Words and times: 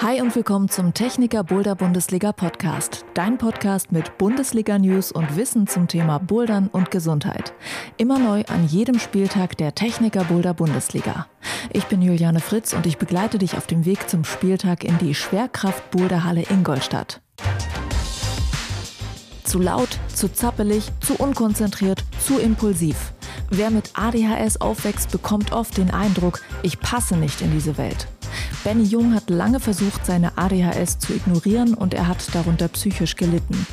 Hi 0.00 0.20
und 0.20 0.36
willkommen 0.36 0.68
zum 0.68 0.94
Techniker 0.94 1.42
Boulder 1.42 1.74
Bundesliga 1.74 2.30
Podcast. 2.30 3.04
Dein 3.14 3.36
Podcast 3.36 3.90
mit 3.90 4.16
Bundesliga 4.16 4.78
News 4.78 5.10
und 5.10 5.34
Wissen 5.34 5.66
zum 5.66 5.88
Thema 5.88 6.18
Bouldern 6.18 6.68
und 6.68 6.92
Gesundheit. 6.92 7.52
Immer 7.96 8.20
neu 8.20 8.44
an 8.46 8.68
jedem 8.68 9.00
Spieltag 9.00 9.56
der 9.56 9.74
Techniker 9.74 10.22
Boulder 10.22 10.54
Bundesliga. 10.54 11.26
Ich 11.72 11.84
bin 11.86 12.00
Juliane 12.00 12.38
Fritz 12.38 12.74
und 12.74 12.86
ich 12.86 12.98
begleite 12.98 13.38
dich 13.38 13.56
auf 13.56 13.66
dem 13.66 13.84
Weg 13.86 14.08
zum 14.08 14.22
Spieltag 14.22 14.84
in 14.84 14.96
die 14.98 15.16
Schwerkraft 15.16 15.90
Boulderhalle 15.90 16.44
Ingolstadt. 16.48 17.20
Zu 19.42 19.58
laut, 19.58 19.98
zu 20.14 20.32
zappelig, 20.32 20.92
zu 21.00 21.16
unkonzentriert, 21.16 22.04
zu 22.24 22.38
impulsiv. 22.38 23.14
Wer 23.50 23.70
mit 23.70 23.90
ADHS 23.94 24.60
aufwächst, 24.60 25.10
bekommt 25.10 25.50
oft 25.50 25.76
den 25.76 25.90
Eindruck, 25.90 26.40
ich 26.62 26.78
passe 26.78 27.16
nicht 27.16 27.40
in 27.40 27.50
diese 27.50 27.78
Welt. 27.78 28.06
Benny 28.68 28.84
Jung 28.84 29.14
hat 29.14 29.30
lange 29.30 29.60
versucht, 29.60 30.04
seine 30.04 30.36
ADHS 30.36 30.98
zu 30.98 31.14
ignorieren 31.14 31.72
und 31.72 31.94
er 31.94 32.06
hat 32.06 32.18
darunter 32.34 32.68
psychisch 32.68 33.16
gelitten. 33.16 33.66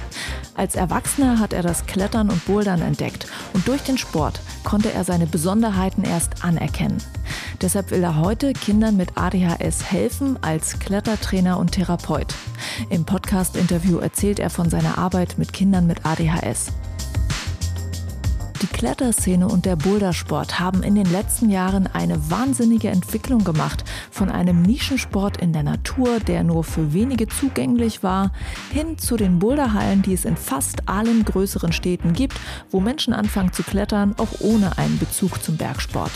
Als 0.53 0.75
Erwachsener 0.75 1.37
hat 1.37 1.51
er 1.51 1.63
das 1.63 1.85
Klettern 1.85 2.29
und 2.29 2.45
Bouldern 2.45 2.81
entdeckt 2.81 3.27
und 3.51 3.67
durch 3.67 3.81
den 3.81 3.97
Sport 3.97 4.39
konnte 4.63 4.93
er 4.93 5.03
seine 5.03 5.27
Besonderheiten 5.27 6.05
erst 6.05 6.45
anerkennen. 6.45 7.03
Deshalb 7.61 7.91
will 7.91 8.03
er 8.03 8.21
heute 8.21 8.53
Kindern 8.53 8.95
mit 8.95 9.17
ADHS 9.17 9.91
helfen 9.91 10.41
als 10.41 10.79
Klettertrainer 10.79 11.59
und 11.59 11.73
Therapeut. 11.73 12.33
Im 12.89 13.03
Podcast-Interview 13.03 13.97
erzählt 13.97 14.39
er 14.39 14.49
von 14.49 14.69
seiner 14.69 14.97
Arbeit 14.97 15.37
mit 15.37 15.51
Kindern 15.51 15.87
mit 15.87 16.05
ADHS. 16.05 16.71
Die 18.61 18.67
Kletterszene 18.67 19.49
und 19.49 19.65
der 19.65 19.75
Bouldersport 19.75 20.61
haben 20.61 20.81
in 20.81 20.95
den 20.95 21.11
letzten 21.11 21.49
Jahren 21.49 21.87
eine 21.87 22.31
wahnsinnige 22.31 22.87
Entwicklung 22.87 23.43
gemacht. 23.43 23.83
Von 24.11 24.29
einem 24.29 24.61
Nischensport 24.61 25.37
in 25.37 25.51
der 25.51 25.63
Natur, 25.63 26.21
der 26.21 26.43
nur 26.43 26.63
für 26.63 26.93
wenige 26.93 27.27
zugänglich 27.27 28.01
war, 28.01 28.31
hin 28.71 28.97
zu 28.97 29.17
den 29.17 29.39
Boulderhallen, 29.39 30.03
die 30.03 30.13
es 30.13 30.23
in 30.23 30.37
fast 30.37 30.87
allen 30.87 31.25
größeren 31.25 31.73
Städten 31.73 32.13
gibt, 32.13 32.39
wo 32.71 32.79
Menschen 32.79 33.13
anfangen 33.13 33.51
zu 33.51 33.61
klettern, 33.61 34.15
auch 34.17 34.39
ohne 34.39 34.77
einen 34.77 34.99
Bezug 34.99 35.43
zum 35.43 35.57
Bergsport. 35.57 36.11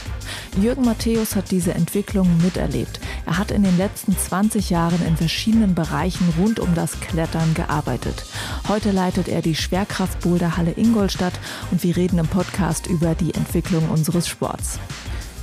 Jürgen 0.62 0.86
Matthäus 0.86 1.36
hat 1.36 1.52
diese 1.52 1.74
Entwicklung 1.74 2.30
miterlebt. 2.42 3.02
Er 3.26 3.38
hat 3.38 3.52
in 3.52 3.64
den 3.64 3.78
letzten 3.78 4.18
20 4.18 4.70
Jahren 4.70 5.06
in 5.06 5.18
verschiedenen 5.18 5.76
Bereichen 5.76 6.34
rund 6.40 6.60
um 6.60 6.74
das 6.74 7.00
Klettern 7.02 7.54
gearbeitet. 7.54 8.26
Heute 8.68 8.92
leitet 8.92 9.28
er 9.28 9.42
die 9.42 9.56
Schwerkraft-Boulderhalle 9.56 10.72
Ingolstadt 10.78 11.34
und 11.72 11.84
wir 11.84 11.98
reden 11.98 12.18
im 12.18 12.29
Podcast 12.30 12.88
über 12.88 13.16
die 13.16 13.34
Entwicklung 13.34 13.90
unseres 13.90 14.28
Sports. 14.28 14.80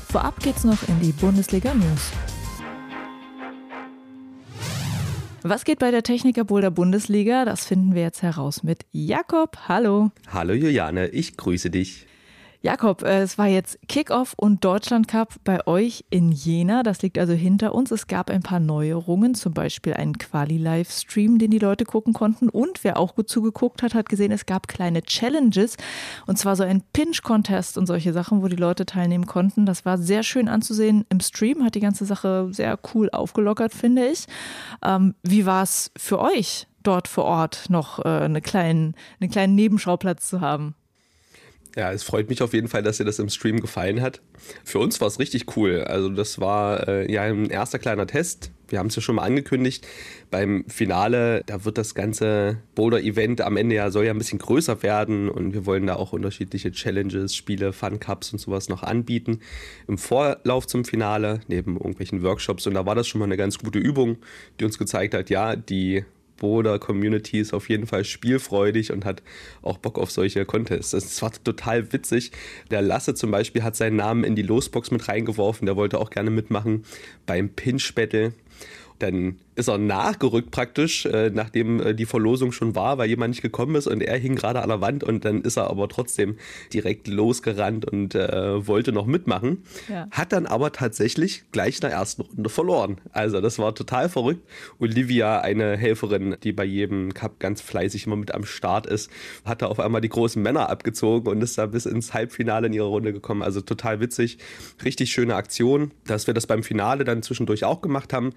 Vorab 0.09 0.41
geht's 0.41 0.65
noch 0.65 0.89
in 0.89 1.01
die 1.01 1.13
Bundesliga 1.13 1.75
News. 1.75 2.13
Was 5.43 5.65
geht 5.65 5.79
bei 5.79 5.91
der 5.91 6.03
Techniker 6.03 6.45
Boulder 6.45 6.71
Bundesliga? 6.71 7.45
Das 7.45 7.67
finden 7.67 7.95
wir 7.95 8.03
jetzt 8.03 8.23
heraus 8.23 8.63
mit 8.63 8.87
Jakob. 8.93 9.57
Hallo. 9.69 10.11
Hallo 10.33 10.55
Juliane, 10.55 11.09
ich 11.09 11.37
grüße 11.37 11.71
dich. 11.71 12.06
Jakob, 12.67 13.05
äh, 13.05 13.23
es 13.23 13.39
war 13.39 13.47
jetzt 13.47 13.79
Kickoff 13.87 14.35
und 14.37 14.65
Deutschland 14.65 15.07
Cup 15.07 15.37
bei 15.45 15.65
euch 15.69 16.05
in 16.11 16.33
Jena. 16.33 16.83
Das 16.83 17.01
liegt 17.01 17.17
also 17.17 17.33
hinter 17.33 17.77
uns. 17.77 17.93
Es 17.93 18.09
gab 18.09 18.29
ein 18.29 18.43
paar 18.43 18.59
Neuerungen, 18.59 19.37
zum 19.37 19.55
Beispiel 19.55 19.95
einen 19.95 20.19
Quali-Livestream, 20.19 21.39
den 21.39 21.53
die 21.53 21.61
Leute 21.61 21.85
gucken 21.85 22.13
konnten. 22.13 22.49
Und 22.49 22.83
wer 22.83 22.99
auch 22.99 23.15
gut 23.15 23.29
zugeguckt 23.29 23.85
hat, 23.85 23.95
hat 23.95 24.09
gesehen, 24.09 24.33
es 24.33 24.47
gab 24.47 24.67
kleine 24.67 25.03
Challenges. 25.03 25.77
Und 26.27 26.39
zwar 26.39 26.57
so 26.57 26.65
ein 26.65 26.83
Pinch-Contest 26.93 27.79
und 27.79 27.87
solche 27.87 28.13
Sachen, 28.13 28.43
wo 28.43 28.49
die 28.49 28.57
Leute 28.57 28.85
teilnehmen 28.85 29.27
konnten. 29.27 29.65
Das 29.65 29.85
war 29.85 29.97
sehr 29.97 30.25
schön 30.25 30.49
anzusehen 30.49 31.05
im 31.09 31.21
Stream, 31.21 31.63
hat 31.63 31.77
die 31.77 31.81
ganze 31.81 32.05
Sache 32.05 32.49
sehr 32.51 32.81
cool 32.95 33.11
aufgelockert, 33.11 33.75
finde 33.75 34.09
ich. 34.09 34.27
Ähm, 34.85 35.15
wie 35.23 35.47
war 35.47 35.63
es 35.63 35.93
für 35.97 36.19
euch, 36.19 36.67
dort 36.83 37.07
vor 37.07 37.27
Ort 37.27 37.67
noch 37.69 38.05
äh, 38.05 38.09
eine 38.09 38.41
kleinen, 38.41 38.97
einen 39.21 39.31
kleinen 39.31 39.55
Nebenschauplatz 39.55 40.29
zu 40.29 40.41
haben? 40.41 40.75
Ja, 41.77 41.93
es 41.93 42.05
freut 42.05 42.31
mich 42.31 42.43
auf 42.43 42.55
jeden 42.55 42.69
Fall, 42.69 42.83
dass 42.83 42.97
dir 42.97 43.05
das 43.05 43.19
im 43.19 43.29
Stream 43.29 43.61
gefallen 43.61 44.01
hat. 44.01 44.23
Für 44.65 44.79
uns 44.79 44.99
war 45.03 45.09
es 45.09 45.19
richtig 45.19 45.59
cool. 45.59 45.85
Also 45.85 46.09
das 46.09 46.41
war 46.41 46.89
äh, 46.89 47.13
ja 47.13 47.21
ein 47.23 47.51
erster 47.51 47.79
kleiner 47.79 48.07
Test. 48.07 48.51
Wir 48.69 48.79
haben 48.79 48.87
es 48.87 48.97
ja 48.97 49.03
schon 49.03 49.17
mal 49.17 49.25
angekündigt. 49.25 49.87
Beim 50.31 50.65
Finale, 50.69 51.43
da 51.45 51.67
wird 51.67 51.77
das 51.77 51.95
ganze 51.95 52.63
Boulder-Event 52.75 53.43
am 53.43 53.59
Ende 53.59 53.75
ja 53.75 53.91
soll 53.91 54.07
ja 54.07 54.13
ein 54.13 54.19
bisschen 54.19 54.39
größer 54.39 54.83
werden 54.83 55.29
und 55.29 55.53
wir 55.53 55.67
wollen 55.67 55.87
da 55.87 55.97
auch 55.97 56.15
unterschiedliche 56.15 56.73
Challenges, 56.73 57.37
Spiele, 57.37 57.75
Fun 57.75 58.01
Cups 58.01 58.33
und 58.33 58.39
sowas 58.39 58.71
noch 58.71 58.83
anbieten. 58.83 59.41
Im 59.87 59.99
Vorlauf 59.99 60.67
zum 60.67 60.87
Finale, 60.87 61.41
neben 61.47 61.77
irgendwelchen 61.77 62.23
Workshops. 62.23 62.67
Und 62.67 62.73
da 62.73 62.87
war 62.87 62.95
das 62.95 63.07
schon 63.07 63.19
mal 63.19 63.27
eine 63.27 63.37
ganz 63.37 63.59
gute 63.59 63.79
Übung, 63.79 64.17
die 64.59 64.65
uns 64.65 64.79
gezeigt 64.79 65.13
hat, 65.13 65.29
ja, 65.29 65.57
die 65.57 66.07
Boulder 66.37 66.79
Community 66.79 67.39
ist 67.41 67.53
auf 67.53 67.69
jeden 67.69 67.87
Fall 67.87 68.05
spielfreudig 68.05 68.93
und 68.93 69.05
hat 69.05 69.23
auch 69.63 69.79
Bock 69.79 69.99
auf 69.99 70.11
solche 70.11 70.45
Contests. 70.45 70.91
Das 70.91 71.23
war 71.23 71.33
total 71.33 71.93
witzig. 71.93 72.33
Der 72.71 72.83
Lasse 72.83 73.15
zum 73.15 73.31
Beispiel 73.31 73.63
hat 73.63 73.77
seinen 73.77 73.97
Namen 73.97 74.25
in 74.25 74.37
die 74.37 74.43
Losbox 74.43 74.91
mit 74.91 75.09
reingeworfen. 75.09 75.67
Der 75.67 75.77
wollte 75.77 75.99
auch 75.99 76.11
gerne 76.11 76.31
mitmachen 76.31 76.85
beim 77.27 77.49
Pinch 77.49 77.95
Battle. 77.95 78.33
Dann 78.99 79.37
ist 79.57 79.69
er 79.69 79.79
nachgerückt 79.79 80.51
praktisch, 80.51 81.07
äh, 81.07 81.31
nachdem 81.31 81.81
äh, 81.81 81.95
die 81.95 82.05
Verlosung 82.05 82.53
schon 82.53 82.75
war, 82.75 82.99
weil 82.99 83.09
jemand 83.09 83.31
nicht 83.31 83.43
gekommen 83.43 83.75
ist 83.75 83.87
und 83.87 84.03
er 84.03 84.19
hing 84.19 84.37
gerade 84.37 84.63
an 84.63 84.69
der 84.69 84.81
Wand 84.83 85.03
und 85.03 85.25
dann 85.25 85.41
ist 85.43 85.57
er 85.57 85.71
aber 85.71 85.89
trotzdem 85.89 86.37
direkt 86.73 87.09
losgerannt 87.09 87.87
und 87.91 88.15
äh, 88.15 88.67
wollte 88.67 88.93
noch 88.93 89.07
mitmachen. 89.07 89.65
Ja. 89.89 90.09
Hat 90.11 90.33
dann 90.33 90.47
aber 90.47 90.73
tatsächlich 90.73 91.45
gleich 91.53 91.77
in 91.77 91.81
der 91.83 91.93
ersten 91.93 92.23
Runde 92.23 92.51
verloren. 92.51 92.99
Also 93.13 93.41
das 93.41 93.59
war 93.59 93.75
total 93.75 94.11
verrückt. 94.11 94.47
Olivia, 94.79 95.41
eine 95.41 95.77
Helferin, 95.77 96.37
die 96.43 96.53
bei 96.53 96.65
jedem 96.65 97.15
Cup 97.15 97.41
ganz 97.41 97.63
fleißig 97.63 98.07
immer 98.07 98.17
mit 98.17 98.35
am 98.35 98.45
Start 98.45 98.87
ist, 98.87 99.11
hat 99.47 99.63
da 99.63 99.67
auf 99.67 99.81
einmal 99.81 100.03
die 100.03 100.11
großen 100.11 100.43
Männer 100.43 100.69
abgezogen 100.69 101.31
und 101.31 101.41
ist 101.43 101.57
da 101.57 101.65
bis 101.65 101.87
ins 101.87 102.13
Halbfinale 102.13 102.67
in 102.67 102.75
ihrer 102.75 102.89
Runde 102.89 103.15
gekommen. 103.15 103.43
Also 103.43 103.63
total 103.63 104.01
witzig. 104.01 104.37
Richtig 104.85 105.13
schöne 105.13 105.35
Aktion, 105.35 105.93
dass 106.07 106.27
wir 106.27 106.35
das 106.35 106.47
beim 106.47 106.63
Finale 106.63 107.05
dann 107.05 107.23
zwischendurch 107.23 107.65
auch 107.65 107.81
gemacht 107.81 108.13
haben. 108.13 108.35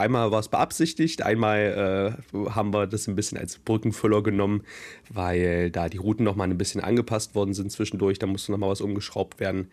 Einmal 0.00 0.30
war 0.30 0.40
es 0.40 0.48
beabsichtigt. 0.48 1.22
Einmal 1.22 2.16
äh, 2.34 2.50
haben 2.50 2.72
wir 2.72 2.86
das 2.86 3.06
ein 3.06 3.14
bisschen 3.14 3.38
als 3.38 3.58
Brückenfüller 3.58 4.22
genommen, 4.22 4.62
weil 5.08 5.70
da 5.70 5.88
die 5.88 5.98
Routen 5.98 6.24
nochmal 6.24 6.48
ein 6.48 6.58
bisschen 6.58 6.80
angepasst 6.80 7.34
worden 7.34 7.54
sind 7.54 7.70
zwischendurch. 7.70 8.18
Da 8.18 8.26
musste 8.26 8.52
nochmal 8.52 8.70
was 8.70 8.80
umgeschraubt 8.80 9.40
werden. 9.40 9.70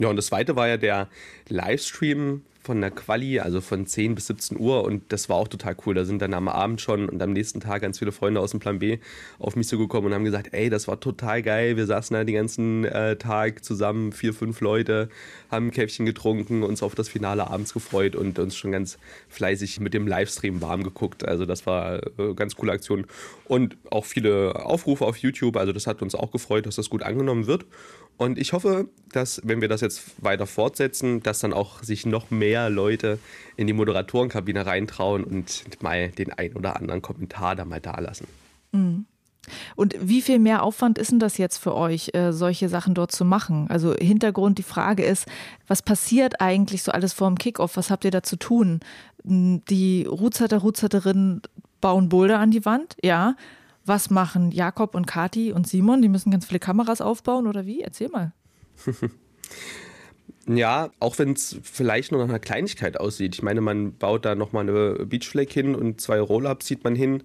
Ja, 0.00 0.08
und 0.08 0.16
das 0.16 0.26
zweite 0.26 0.56
war 0.56 0.68
ja 0.68 0.76
der 0.76 1.08
Livestream 1.48 2.42
von 2.68 2.82
der 2.82 2.90
Quali, 2.90 3.40
also 3.40 3.62
von 3.62 3.86
10 3.86 4.14
bis 4.14 4.26
17 4.26 4.58
Uhr 4.58 4.84
und 4.84 5.10
das 5.10 5.30
war 5.30 5.36
auch 5.36 5.48
total 5.48 5.74
cool. 5.86 5.94
Da 5.94 6.04
sind 6.04 6.20
dann 6.20 6.34
am 6.34 6.48
Abend 6.48 6.82
schon 6.82 7.08
und 7.08 7.22
am 7.22 7.32
nächsten 7.32 7.60
Tag 7.60 7.80
ganz 7.80 7.98
viele 7.98 8.12
Freunde 8.12 8.42
aus 8.42 8.50
dem 8.50 8.60
Plan 8.60 8.78
B 8.78 8.98
auf 9.38 9.56
mich 9.56 9.66
zugekommen 9.66 10.08
und 10.08 10.14
haben 10.14 10.24
gesagt, 10.24 10.50
ey, 10.52 10.68
das 10.68 10.86
war 10.86 11.00
total 11.00 11.40
geil. 11.40 11.78
Wir 11.78 11.86
saßen 11.86 12.12
da 12.12 12.24
den 12.24 12.34
ganzen 12.34 12.84
äh, 12.84 13.16
Tag 13.16 13.64
zusammen, 13.64 14.12
vier, 14.12 14.34
fünf 14.34 14.60
Leute, 14.60 15.08
haben 15.50 15.68
ein 15.68 15.70
Käffchen 15.70 16.04
getrunken, 16.04 16.62
uns 16.62 16.82
auf 16.82 16.94
das 16.94 17.08
Finale 17.08 17.48
abends 17.48 17.72
gefreut 17.72 18.14
und 18.14 18.38
uns 18.38 18.54
schon 18.54 18.70
ganz 18.70 18.98
fleißig 19.30 19.80
mit 19.80 19.94
dem 19.94 20.06
Livestream 20.06 20.60
warm 20.60 20.82
geguckt. 20.82 21.26
Also 21.26 21.46
das 21.46 21.64
war 21.64 22.02
äh, 22.18 22.34
ganz 22.34 22.54
coole 22.54 22.72
Aktion 22.72 23.06
und 23.46 23.78
auch 23.90 24.04
viele 24.04 24.62
Aufrufe 24.62 25.06
auf 25.06 25.16
YouTube. 25.16 25.56
Also 25.56 25.72
das 25.72 25.86
hat 25.86 26.02
uns 26.02 26.14
auch 26.14 26.32
gefreut, 26.32 26.66
dass 26.66 26.76
das 26.76 26.90
gut 26.90 27.02
angenommen 27.02 27.46
wird. 27.46 27.64
Und 28.18 28.36
ich 28.36 28.52
hoffe, 28.52 28.88
dass, 29.12 29.40
wenn 29.44 29.60
wir 29.60 29.68
das 29.68 29.80
jetzt 29.80 30.22
weiter 30.22 30.46
fortsetzen, 30.46 31.22
dass 31.22 31.38
dann 31.38 31.52
auch 31.52 31.82
sich 31.84 32.04
noch 32.04 32.30
mehr 32.30 32.68
Leute 32.68 33.18
in 33.56 33.68
die 33.68 33.72
Moderatorenkabine 33.72 34.66
reintrauen 34.66 35.24
und 35.24 35.62
mal 35.82 36.10
den 36.10 36.32
ein 36.32 36.52
oder 36.54 36.76
anderen 36.76 37.00
Kommentar 37.00 37.54
da 37.54 37.64
mal 37.64 37.80
da 37.80 37.98
lassen. 38.00 38.26
Mhm. 38.72 39.06
Und 39.76 39.94
wie 40.00 40.20
viel 40.20 40.40
mehr 40.40 40.62
Aufwand 40.62 40.98
ist 40.98 41.12
denn 41.12 41.20
das 41.20 41.38
jetzt 41.38 41.58
für 41.58 41.74
euch, 41.74 42.10
äh, 42.12 42.32
solche 42.32 42.68
Sachen 42.68 42.94
dort 42.94 43.12
zu 43.12 43.24
machen? 43.24 43.66
Also 43.70 43.94
Hintergrund, 43.94 44.58
die 44.58 44.64
Frage 44.64 45.04
ist, 45.04 45.26
was 45.68 45.80
passiert 45.80 46.40
eigentlich 46.40 46.82
so 46.82 46.92
alles 46.92 47.12
vor 47.12 47.28
dem 47.28 47.38
Kickoff? 47.38 47.76
Was 47.76 47.90
habt 47.90 48.04
ihr 48.04 48.10
da 48.10 48.22
zu 48.22 48.36
tun? 48.36 48.80
Die 49.22 50.04
Ruzetter, 50.04 50.58
Ruzetterinnen 50.58 51.42
bauen 51.80 52.08
Boulder 52.08 52.40
an 52.40 52.50
die 52.50 52.64
Wand, 52.64 52.96
ja. 53.02 53.36
Was 53.88 54.10
machen 54.10 54.52
Jakob 54.52 54.94
und 54.94 55.06
Kati 55.06 55.50
und 55.52 55.66
Simon? 55.66 56.02
Die 56.02 56.08
müssen 56.08 56.30
ganz 56.30 56.44
viele 56.46 56.60
Kameras 56.60 57.00
aufbauen 57.00 57.46
oder 57.46 57.64
wie? 57.64 57.80
Erzähl 57.80 58.08
mal. 58.08 58.32
Ja, 60.50 60.88
auch 60.98 61.18
wenn 61.18 61.34
es 61.34 61.58
vielleicht 61.62 62.10
nur 62.10 62.22
nach 62.22 62.28
einer 62.30 62.38
Kleinigkeit 62.38 62.98
aussieht. 62.98 63.34
Ich 63.34 63.42
meine, 63.42 63.60
man 63.60 63.92
baut 63.98 64.24
da 64.24 64.34
nochmal 64.34 64.62
eine 64.62 65.04
Beachflag 65.04 65.50
hin 65.50 65.74
und 65.74 66.00
zwei 66.00 66.18
Roll-Ups 66.18 66.64
zieht 66.64 66.84
man 66.84 66.94
hin 66.94 67.22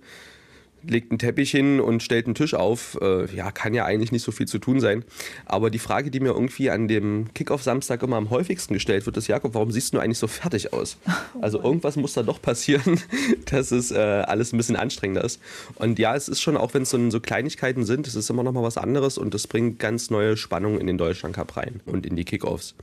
legt 0.87 1.11
einen 1.11 1.19
Teppich 1.19 1.51
hin 1.51 1.79
und 1.79 2.03
stellt 2.03 2.25
einen 2.25 2.35
Tisch 2.35 2.53
auf. 2.53 2.97
Äh, 3.01 3.33
ja, 3.35 3.51
kann 3.51 3.73
ja 3.73 3.85
eigentlich 3.85 4.11
nicht 4.11 4.23
so 4.23 4.31
viel 4.31 4.47
zu 4.47 4.59
tun 4.59 4.79
sein. 4.79 5.03
Aber 5.45 5.69
die 5.69 5.79
Frage, 5.79 6.11
die 6.11 6.19
mir 6.19 6.29
irgendwie 6.31 6.69
an 6.69 6.87
dem 6.87 7.33
Kickoff-Samstag 7.33 8.03
immer 8.03 8.17
am 8.17 8.29
häufigsten 8.29 8.73
gestellt 8.73 9.05
wird, 9.05 9.17
ist, 9.17 9.27
Jakob, 9.27 9.53
warum 9.53 9.71
siehst 9.71 9.93
du 9.93 9.99
eigentlich 9.99 10.17
so 10.17 10.27
fertig 10.27 10.73
aus? 10.73 10.97
Also 11.41 11.61
irgendwas 11.61 11.95
muss 11.95 12.13
da 12.13 12.23
doch 12.23 12.41
passieren, 12.41 12.99
dass 13.51 13.71
es 13.71 13.91
äh, 13.91 13.97
alles 13.97 14.53
ein 14.53 14.57
bisschen 14.57 14.75
anstrengender 14.75 15.23
ist. 15.23 15.41
Und 15.75 15.99
ja, 15.99 16.15
es 16.15 16.29
ist 16.29 16.41
schon, 16.41 16.55
auch 16.55 16.73
wenn 16.73 16.83
es 16.83 16.89
so, 16.89 17.09
so, 17.09 17.19
Kleinigkeiten 17.19 17.85
sind, 17.85 18.07
es 18.07 18.15
ist 18.15 18.29
immer 18.29 18.43
noch 18.43 18.53
mal 18.53 18.63
was 18.63 18.77
anderes 18.77 19.17
und 19.17 19.33
es 19.35 19.47
bringt 19.47 19.79
ganz 19.79 20.09
neue 20.09 20.37
Spannung 20.37 20.79
in 20.79 20.87
den 20.87 20.97
Deutschland 20.97 21.35
Cup 21.35 21.57
rein 21.57 21.81
und 21.85 22.05
in 22.05 22.15
die 22.15 22.23
Kickoffs. 22.23 22.75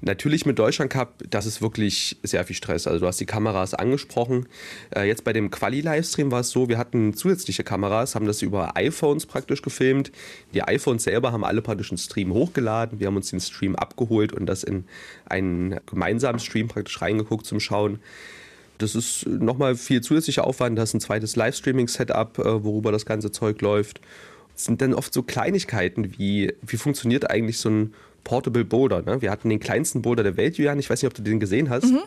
Natürlich 0.00 0.46
mit 0.46 0.58
Deutschland 0.58 0.92
Cup, 0.92 1.24
das 1.28 1.44
ist 1.44 1.60
wirklich 1.60 2.18
sehr 2.22 2.44
viel 2.44 2.54
Stress. 2.54 2.86
Also 2.86 3.00
du 3.00 3.06
hast 3.06 3.18
die 3.18 3.26
Kameras 3.26 3.74
angesprochen. 3.74 4.46
Äh, 4.94 5.08
jetzt 5.08 5.24
bei 5.24 5.32
dem 5.32 5.50
Quali-Livestream 5.50 6.30
war 6.30 6.40
es 6.40 6.50
so, 6.50 6.68
wir 6.68 6.78
hatten 6.78 7.14
zusätzliche 7.14 7.64
Kameras, 7.64 8.14
haben 8.14 8.26
das 8.26 8.42
über 8.42 8.76
iPhones 8.76 9.26
praktisch 9.26 9.60
gefilmt. 9.60 10.12
Die 10.54 10.62
iPhones 10.62 11.02
selber 11.02 11.32
haben 11.32 11.44
alle 11.44 11.62
praktisch 11.62 11.90
einen 11.90 11.98
Stream 11.98 12.32
hochgeladen. 12.32 13.00
Wir 13.00 13.08
haben 13.08 13.16
uns 13.16 13.30
den 13.30 13.40
Stream 13.40 13.74
abgeholt 13.74 14.32
und 14.32 14.46
das 14.46 14.62
in 14.62 14.84
einen 15.26 15.80
gemeinsamen 15.86 16.38
Stream 16.38 16.68
praktisch 16.68 17.02
reingeguckt 17.02 17.46
zum 17.46 17.58
Schauen. 17.58 17.98
Das 18.78 18.94
ist 18.94 19.26
nochmal 19.26 19.74
viel 19.74 20.00
zusätzlicher 20.00 20.46
Aufwand. 20.46 20.78
Das 20.78 20.90
ist 20.90 20.94
ein 20.94 21.00
zweites 21.00 21.34
Livestreaming-Setup, 21.34 22.38
äh, 22.38 22.64
worüber 22.64 22.92
das 22.92 23.04
ganze 23.04 23.32
Zeug 23.32 23.60
läuft. 23.62 24.00
Es 24.54 24.64
sind 24.64 24.80
dann 24.80 24.94
oft 24.94 25.12
so 25.12 25.22
Kleinigkeiten 25.22 26.18
wie, 26.18 26.52
wie 26.62 26.76
funktioniert 26.76 27.30
eigentlich 27.30 27.58
so 27.58 27.70
ein 27.70 27.94
Portable 28.24 28.64
Boulder. 28.64 29.02
Ne? 29.02 29.22
Wir 29.22 29.30
hatten 29.30 29.48
den 29.48 29.60
kleinsten 29.60 30.02
Boulder 30.02 30.22
der 30.22 30.36
Welt, 30.36 30.58
Julian. 30.58 30.78
Ich 30.78 30.90
weiß 30.90 31.02
nicht, 31.02 31.08
ob 31.08 31.14
du 31.14 31.22
den 31.22 31.40
gesehen 31.40 31.70
hast. 31.70 31.84
Mhm. 31.84 32.00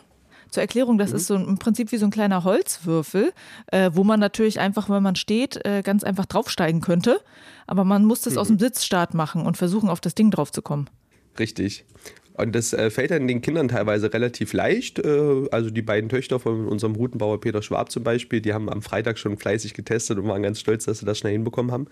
Zur 0.50 0.60
Erklärung, 0.60 0.98
das 0.98 1.10
mhm. 1.10 1.16
ist 1.16 1.26
so 1.28 1.34
im 1.34 1.58
Prinzip 1.58 1.92
wie 1.92 1.96
so 1.96 2.04
ein 2.04 2.10
kleiner 2.10 2.44
Holzwürfel, 2.44 3.32
äh, 3.68 3.90
wo 3.94 4.04
man 4.04 4.20
natürlich 4.20 4.60
einfach, 4.60 4.90
wenn 4.90 5.02
man 5.02 5.16
steht, 5.16 5.64
äh, 5.64 5.82
ganz 5.82 6.04
einfach 6.04 6.26
draufsteigen 6.26 6.82
könnte. 6.82 7.20
Aber 7.66 7.84
man 7.84 8.04
muss 8.04 8.20
das 8.20 8.34
mhm. 8.34 8.38
aus 8.38 8.48
dem 8.48 8.58
Sitzstart 8.58 9.14
machen 9.14 9.46
und 9.46 9.56
versuchen, 9.56 9.88
auf 9.88 10.00
das 10.00 10.14
Ding 10.14 10.30
draufzukommen. 10.30 10.90
Richtig. 11.38 11.86
Und 12.34 12.54
das 12.54 12.72
äh, 12.72 12.90
fällt 12.90 13.10
dann 13.10 13.26
den 13.26 13.40
Kindern 13.40 13.68
teilweise 13.68 14.12
relativ 14.12 14.52
leicht. 14.52 14.98
Äh, 14.98 15.48
also 15.50 15.70
die 15.70 15.82
beiden 15.82 16.10
Töchter 16.10 16.38
von 16.38 16.66
unserem 16.68 16.94
Routenbauer 16.94 17.40
Peter 17.40 17.62
Schwab 17.62 17.90
zum 17.90 18.04
Beispiel, 18.04 18.40
die 18.40 18.52
haben 18.52 18.68
am 18.68 18.82
Freitag 18.82 19.18
schon 19.18 19.38
fleißig 19.38 19.74
getestet 19.74 20.18
und 20.18 20.28
waren 20.28 20.42
ganz 20.42 20.60
stolz, 20.60 20.84
dass 20.84 20.98
sie 20.98 21.06
das 21.06 21.18
schnell 21.18 21.32
hinbekommen 21.32 21.72
haben 21.72 21.88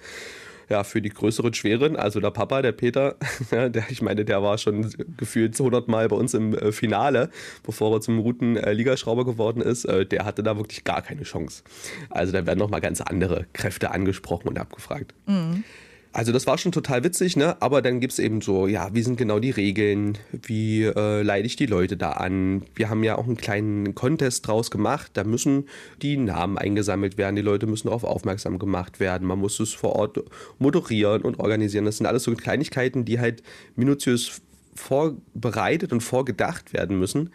ja, 0.70 0.84
für 0.84 1.02
die 1.02 1.10
größeren 1.10 1.52
Schweren, 1.52 1.96
also 1.96 2.20
der 2.20 2.30
Papa, 2.30 2.62
der 2.62 2.72
Peter, 2.72 3.16
der, 3.50 3.90
ich 3.90 4.00
meine, 4.00 4.24
der 4.24 4.42
war 4.42 4.56
schon 4.56 4.90
gefühlt 5.16 5.58
100 5.58 5.88
Mal 5.88 6.08
bei 6.08 6.16
uns 6.16 6.32
im 6.32 6.54
äh, 6.54 6.72
Finale, 6.72 7.30
bevor 7.64 7.96
er 7.96 8.00
zum 8.00 8.20
Routen-Ligaschrauber 8.20 9.24
geworden 9.24 9.60
ist, 9.60 9.84
äh, 9.84 10.06
der 10.06 10.24
hatte 10.24 10.42
da 10.42 10.56
wirklich 10.56 10.84
gar 10.84 11.02
keine 11.02 11.24
Chance. 11.24 11.64
Also 12.08 12.32
da 12.32 12.46
werden 12.46 12.60
nochmal 12.60 12.80
ganz 12.80 13.00
andere 13.00 13.46
Kräfte 13.52 13.90
angesprochen 13.90 14.48
und 14.48 14.58
abgefragt. 14.58 15.12
Mhm. 15.26 15.64
Also 16.12 16.32
das 16.32 16.48
war 16.48 16.58
schon 16.58 16.72
total 16.72 17.04
witzig, 17.04 17.36
ne? 17.36 17.60
Aber 17.62 17.82
dann 17.82 18.00
gibt 18.00 18.12
es 18.12 18.18
eben 18.18 18.40
so, 18.40 18.66
ja, 18.66 18.92
wie 18.92 19.02
sind 19.02 19.16
genau 19.16 19.38
die 19.38 19.50
Regeln? 19.50 20.18
Wie 20.32 20.82
äh, 20.82 21.22
leite 21.22 21.46
ich 21.46 21.54
die 21.54 21.66
Leute 21.66 21.96
da 21.96 22.12
an? 22.12 22.64
Wir 22.74 22.90
haben 22.90 23.04
ja 23.04 23.16
auch 23.16 23.26
einen 23.26 23.36
kleinen 23.36 23.94
Contest 23.94 24.48
draus 24.48 24.72
gemacht. 24.72 25.12
Da 25.14 25.22
müssen 25.22 25.68
die 26.02 26.16
Namen 26.16 26.58
eingesammelt 26.58 27.16
werden. 27.16 27.36
Die 27.36 27.42
Leute 27.42 27.68
müssen 27.68 27.86
darauf 27.86 28.02
aufmerksam 28.02 28.58
gemacht 28.58 28.98
werden. 28.98 29.28
Man 29.28 29.38
muss 29.38 29.60
es 29.60 29.72
vor 29.72 29.94
Ort 29.94 30.18
moderieren 30.58 31.22
und 31.22 31.38
organisieren. 31.38 31.84
Das 31.84 31.98
sind 31.98 32.06
alles 32.06 32.24
so 32.24 32.34
Kleinigkeiten, 32.34 33.04
die 33.04 33.20
halt 33.20 33.44
minutiös 33.76 34.42
vorbereitet 34.74 35.92
und 35.92 36.00
vorgedacht 36.00 36.72
werden 36.72 36.98
müssen. 36.98 37.30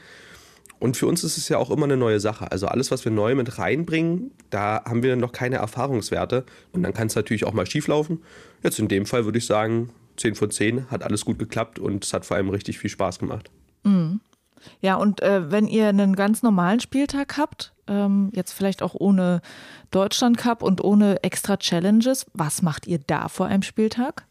Und 0.80 0.98
für 0.98 1.08
uns 1.08 1.24
ist 1.24 1.38
es 1.38 1.50
ja 1.50 1.58
auch 1.58 1.72
immer 1.72 1.86
eine 1.86 1.98
neue 1.98 2.20
Sache. 2.20 2.52
Also 2.52 2.68
alles, 2.68 2.92
was 2.92 3.06
wir 3.06 3.12
neu 3.12 3.36
mit 3.36 3.58
reinbringen, 3.58 4.32
da 4.50 4.84
haben 4.86 5.04
wir 5.04 5.16
noch 5.16 5.32
keine 5.32 5.58
Erfahrungswerte. 5.58 6.46
Und 6.72 6.84
dann 6.84 6.94
kann 6.94 7.08
es 7.08 7.16
natürlich 7.16 7.46
auch 7.46 7.54
mal 7.54 7.66
schief 7.66 7.88
laufen. 7.88 8.22
Jetzt 8.64 8.80
in 8.80 8.88
dem 8.88 9.06
Fall 9.06 9.26
würde 9.26 9.38
ich 9.38 9.46
sagen, 9.46 9.90
10 10.18 10.36
von 10.36 10.52
10 10.52 10.92
hat 10.92 11.04
alles 11.04 11.26
gut 11.26 11.40
geklappt 11.40 11.80
und 11.80 12.04
es 12.04 12.14
hat 12.14 12.26
vor 12.26 12.38
allem 12.38 12.50
richtig 12.50 12.78
viel 12.80 12.90
Spaß 12.90 13.20
gemacht. 13.20 13.50
Mhm. 13.84 14.20
Ja, 14.82 14.96
und 14.96 15.22
äh, 15.22 15.52
wenn 15.52 15.68
ihr 15.68 15.88
einen 15.90 16.16
ganz 16.16 16.42
normalen 16.42 16.80
Spieltag 16.80 17.38
habt, 17.38 17.74
ähm, 17.88 18.32
jetzt 18.34 18.54
vielleicht 18.54 18.82
auch 18.82 18.96
ohne 18.96 19.42
Deutschland 19.92 20.38
Cup 20.38 20.64
und 20.64 20.84
ohne 20.84 21.24
extra 21.24 21.58
Challenges, 21.58 22.26
was 22.34 22.62
macht 22.62 22.88
ihr 22.88 23.00
da 23.00 23.28
vor 23.28 23.46
einem 23.46 23.62
Spieltag? 23.62 24.26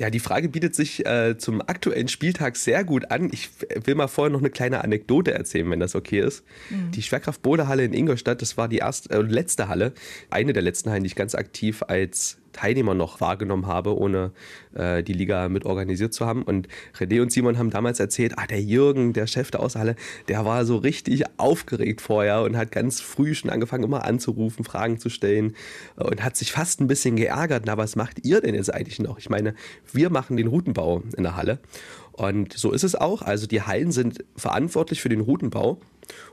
Ja, 0.00 0.08
die 0.08 0.18
Frage 0.18 0.48
bietet 0.48 0.74
sich 0.74 1.04
äh, 1.04 1.36
zum 1.36 1.60
aktuellen 1.60 2.08
Spieltag 2.08 2.56
sehr 2.56 2.84
gut 2.84 3.10
an. 3.10 3.28
Ich 3.34 3.50
will 3.84 3.94
mal 3.94 4.08
vorher 4.08 4.32
noch 4.32 4.40
eine 4.40 4.48
kleine 4.48 4.82
Anekdote 4.82 5.34
erzählen, 5.34 5.70
wenn 5.70 5.78
das 5.78 5.94
okay 5.94 6.20
ist. 6.20 6.42
Mhm. 6.70 6.90
Die 6.92 7.02
Schwerkraft 7.02 7.42
Bodehalle 7.42 7.84
in 7.84 7.92
Ingolstadt, 7.92 8.40
das 8.40 8.56
war 8.56 8.66
die 8.66 8.78
erste, 8.78 9.10
äh, 9.10 9.20
letzte 9.20 9.68
Halle, 9.68 9.92
eine 10.30 10.54
der 10.54 10.62
letzten 10.62 10.88
Hallen, 10.88 11.02
die 11.02 11.08
ich 11.08 11.16
ganz 11.16 11.34
aktiv 11.34 11.82
als 11.86 12.38
Teilnehmer 12.52 12.94
noch 12.94 13.20
wahrgenommen 13.20 13.66
habe, 13.66 13.96
ohne 13.96 14.32
äh, 14.74 15.02
die 15.02 15.12
Liga 15.12 15.48
mit 15.48 15.64
organisiert 15.64 16.14
zu 16.14 16.26
haben. 16.26 16.42
Und 16.42 16.68
René 16.98 17.22
und 17.22 17.32
Simon 17.32 17.58
haben 17.58 17.70
damals 17.70 18.00
erzählt, 18.00 18.34
ah, 18.36 18.46
der 18.46 18.60
Jürgen, 18.60 19.12
der 19.12 19.26
Chef 19.26 19.50
der 19.50 19.60
Außerhalle, 19.60 19.96
der 20.28 20.44
war 20.44 20.64
so 20.64 20.76
richtig 20.76 21.24
aufgeregt 21.38 22.00
vorher 22.00 22.42
und 22.42 22.56
hat 22.56 22.72
ganz 22.72 23.00
früh 23.00 23.34
schon 23.34 23.50
angefangen, 23.50 23.84
immer 23.84 24.04
anzurufen, 24.04 24.64
Fragen 24.64 24.98
zu 24.98 25.08
stellen 25.08 25.54
und 25.96 26.22
hat 26.22 26.36
sich 26.36 26.52
fast 26.52 26.80
ein 26.80 26.86
bisschen 26.86 27.16
geärgert. 27.16 27.64
Na, 27.66 27.76
was 27.76 27.96
macht 27.96 28.24
ihr 28.24 28.40
denn 28.40 28.54
jetzt 28.54 28.72
eigentlich 28.72 28.98
noch? 28.98 29.18
Ich 29.18 29.30
meine, 29.30 29.54
wir 29.92 30.10
machen 30.10 30.36
den 30.36 30.48
Routenbau 30.48 31.02
in 31.16 31.22
der 31.22 31.36
Halle. 31.36 31.58
Und 32.12 32.52
so 32.52 32.72
ist 32.72 32.84
es 32.84 32.94
auch. 32.94 33.22
Also 33.22 33.46
die 33.46 33.62
Hallen 33.62 33.92
sind 33.92 34.24
verantwortlich 34.36 35.00
für 35.00 35.08
den 35.08 35.20
Routenbau. 35.20 35.80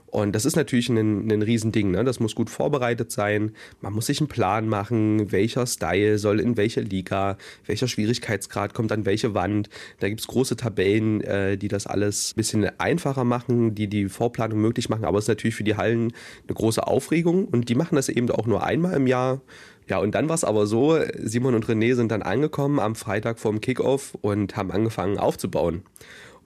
Und 0.10 0.34
das 0.34 0.46
ist 0.46 0.56
natürlich 0.56 0.90
ein, 0.90 1.30
ein 1.30 1.42
Riesending. 1.42 1.92
Ne? 1.92 2.04
Das 2.04 2.20
muss 2.20 2.34
gut 2.34 2.50
vorbereitet 2.50 3.12
sein. 3.12 3.52
Man 3.82 3.94
muss 3.94 4.06
sich 4.06 4.20
einen 4.20 4.30
Plan 4.30 4.68
machen, 4.68 5.32
welcher 5.32 5.68
Style 5.68 6.18
soll 6.18 6.40
in 6.40 6.56
welche 6.56 6.82
Liga, 6.82 7.38
welcher 7.66 7.88
Schwierigkeitsgrad 7.88 8.74
kommt 8.74 8.92
an 8.92 9.06
welche 9.06 9.34
Wand. 9.34 9.70
Da 10.00 10.08
gibt 10.08 10.22
es 10.22 10.28
große 10.28 10.56
Tabellen, 10.56 11.22
äh, 11.22 11.58
die 11.58 11.68
das 11.68 11.88
alles 11.88 12.32
ein 12.32 12.36
bisschen 12.38 12.80
einfacher 12.80 13.26
machen, 13.26 13.76
die 13.76 13.88
die 13.88 14.08
Vorplanung 14.08 14.60
möglich 14.62 14.88
machen. 14.88 15.04
Aber 15.04 15.18
es 15.18 15.26
ist 15.26 15.30
natürlich 15.30 15.56
für 15.56 15.66
die 15.66 15.76
Hallen 15.76 16.14
eine 16.48 16.56
große 16.56 16.88
Aufregung. 16.88 17.46
Und 17.46 17.68
die 17.68 17.76
machen 17.76 17.96
das 17.96 18.08
eben 18.08 18.32
auch 18.32 18.48
nur 18.48 18.64
einmal 18.64 18.94
im 18.94 19.08
Jahr. 19.08 19.42
Ja, 19.90 20.00
und 20.00 20.16
dann 20.16 20.28
war 20.30 20.36
es 20.36 20.44
aber 20.44 20.68
so, 20.68 21.00
Simon 21.18 21.54
und 21.54 21.66
René 21.66 21.96
sind 21.96 22.12
dann 22.12 22.22
angekommen 22.22 22.80
am 22.80 22.96
Freitag 22.96 23.40
vorm 23.40 23.62
Kickoff 23.62 24.18
und 24.22 24.58
haben 24.58 24.72
angefangen 24.72 25.18
aufzubauen 25.18 25.84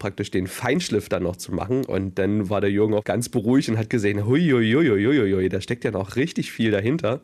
praktisch 0.02 0.32
den 0.32 0.48
Feinschliff 0.48 1.10
dann 1.10 1.24
noch 1.24 1.36
zu 1.36 1.54
machen. 1.54 1.86
Und 1.86 2.18
dann 2.18 2.50
war 2.50 2.60
der 2.60 2.72
Jürgen 2.72 2.96
auch 2.96 3.04
ganz 3.04 3.30
beruhigt 3.30 3.70
und 3.70 3.78
hat 3.78 3.90
gesehen, 3.90 4.26
hui, 4.26 4.42
hui, 4.50 4.74
hui, 4.74 4.90
hui, 4.90 5.32
hui, 5.32 5.48
da 5.48 5.62
steckt 5.62 5.84
ja 5.84 5.92
noch 5.92 6.16
richtig 6.16 6.52
viel 6.52 6.72
dahinter. 6.72 7.22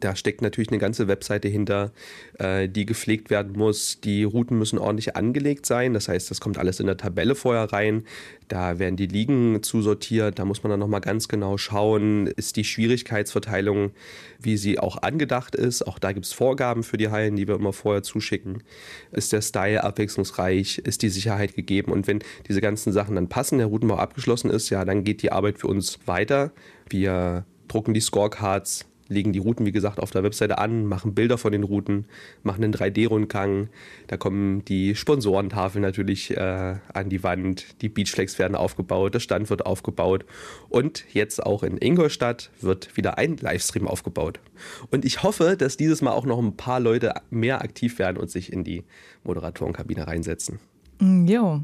Da 0.00 0.14
steckt 0.14 0.42
natürlich 0.42 0.68
eine 0.68 0.78
ganze 0.78 1.08
Webseite 1.08 1.48
hinter, 1.48 1.92
äh, 2.38 2.68
die 2.68 2.86
gepflegt 2.86 3.30
werden 3.30 3.52
muss. 3.56 4.00
Die 4.00 4.24
Routen 4.24 4.58
müssen 4.58 4.78
ordentlich 4.78 5.16
angelegt 5.16 5.66
sein. 5.66 5.94
Das 5.94 6.08
heißt, 6.08 6.30
das 6.30 6.40
kommt 6.40 6.58
alles 6.58 6.80
in 6.80 6.86
der 6.86 6.96
Tabelle 6.96 7.34
vorher 7.34 7.72
rein. 7.72 8.04
Da 8.48 8.78
werden 8.78 8.96
die 8.96 9.06
Ligen 9.06 9.62
zusortiert. 9.62 10.38
Da 10.38 10.44
muss 10.44 10.62
man 10.62 10.70
dann 10.70 10.80
nochmal 10.80 11.00
ganz 11.00 11.28
genau 11.28 11.58
schauen, 11.58 12.28
ist 12.28 12.56
die 12.56 12.64
Schwierigkeitsverteilung, 12.64 13.90
wie 14.40 14.56
sie 14.56 14.78
auch 14.78 15.02
angedacht 15.02 15.54
ist. 15.54 15.86
Auch 15.86 15.98
da 15.98 16.12
gibt 16.12 16.26
es 16.26 16.32
Vorgaben 16.32 16.82
für 16.82 16.96
die 16.96 17.08
Hallen, 17.08 17.36
die 17.36 17.48
wir 17.48 17.56
immer 17.56 17.72
vorher 17.72 18.02
zuschicken. 18.02 18.62
Ist 19.12 19.32
der 19.32 19.42
Style 19.42 19.82
abwechslungsreich? 19.82 20.78
Ist 20.78 21.02
die 21.02 21.10
Sicherheit 21.10 21.54
gegeben? 21.54 21.92
Und 21.92 22.06
wenn 22.06 22.20
diese 22.48 22.60
ganzen 22.60 22.92
Sachen 22.92 23.16
dann 23.16 23.28
passen, 23.28 23.58
der 23.58 23.66
Routenbau 23.66 23.96
abgeschlossen 23.96 24.50
ist, 24.50 24.70
ja, 24.70 24.84
dann 24.84 25.04
geht 25.04 25.22
die 25.22 25.32
Arbeit 25.32 25.58
für 25.58 25.66
uns 25.66 25.98
weiter. 26.06 26.52
Wir 26.88 27.44
drucken 27.68 27.94
die 27.94 28.00
Scorecards, 28.00 28.86
legen 29.08 29.32
die 29.32 29.38
Routen, 29.38 29.66
wie 29.66 29.72
gesagt, 29.72 29.98
auf 29.98 30.10
der 30.10 30.22
Webseite 30.22 30.58
an, 30.58 30.84
machen 30.84 31.14
Bilder 31.14 31.38
von 31.38 31.52
den 31.52 31.62
Routen, 31.62 32.06
machen 32.42 32.62
einen 32.62 32.74
3D-Rundgang. 32.74 33.68
Da 34.06 34.16
kommen 34.16 34.64
die 34.64 34.94
Sponsorentafeln 34.94 35.82
natürlich 35.82 36.36
äh, 36.36 36.76
an 36.92 37.08
die 37.08 37.22
Wand, 37.22 37.80
die 37.82 37.88
Beachflex 37.88 38.38
werden 38.38 38.54
aufgebaut, 38.54 39.14
der 39.14 39.20
Stand 39.20 39.50
wird 39.50 39.66
aufgebaut 39.66 40.24
und 40.68 41.04
jetzt 41.12 41.44
auch 41.44 41.62
in 41.62 41.78
Ingolstadt 41.78 42.50
wird 42.60 42.96
wieder 42.96 43.18
ein 43.18 43.36
Livestream 43.36 43.88
aufgebaut. 43.88 44.40
Und 44.90 45.04
ich 45.04 45.22
hoffe, 45.22 45.56
dass 45.56 45.76
dieses 45.76 46.02
Mal 46.02 46.12
auch 46.12 46.26
noch 46.26 46.38
ein 46.38 46.56
paar 46.56 46.80
Leute 46.80 47.14
mehr 47.30 47.62
aktiv 47.62 47.98
werden 47.98 48.18
und 48.18 48.30
sich 48.30 48.52
in 48.52 48.64
die 48.64 48.84
Moderatorenkabine 49.24 50.06
reinsetzen. 50.06 50.58
Mm, 51.00 51.26
jo 51.26 51.62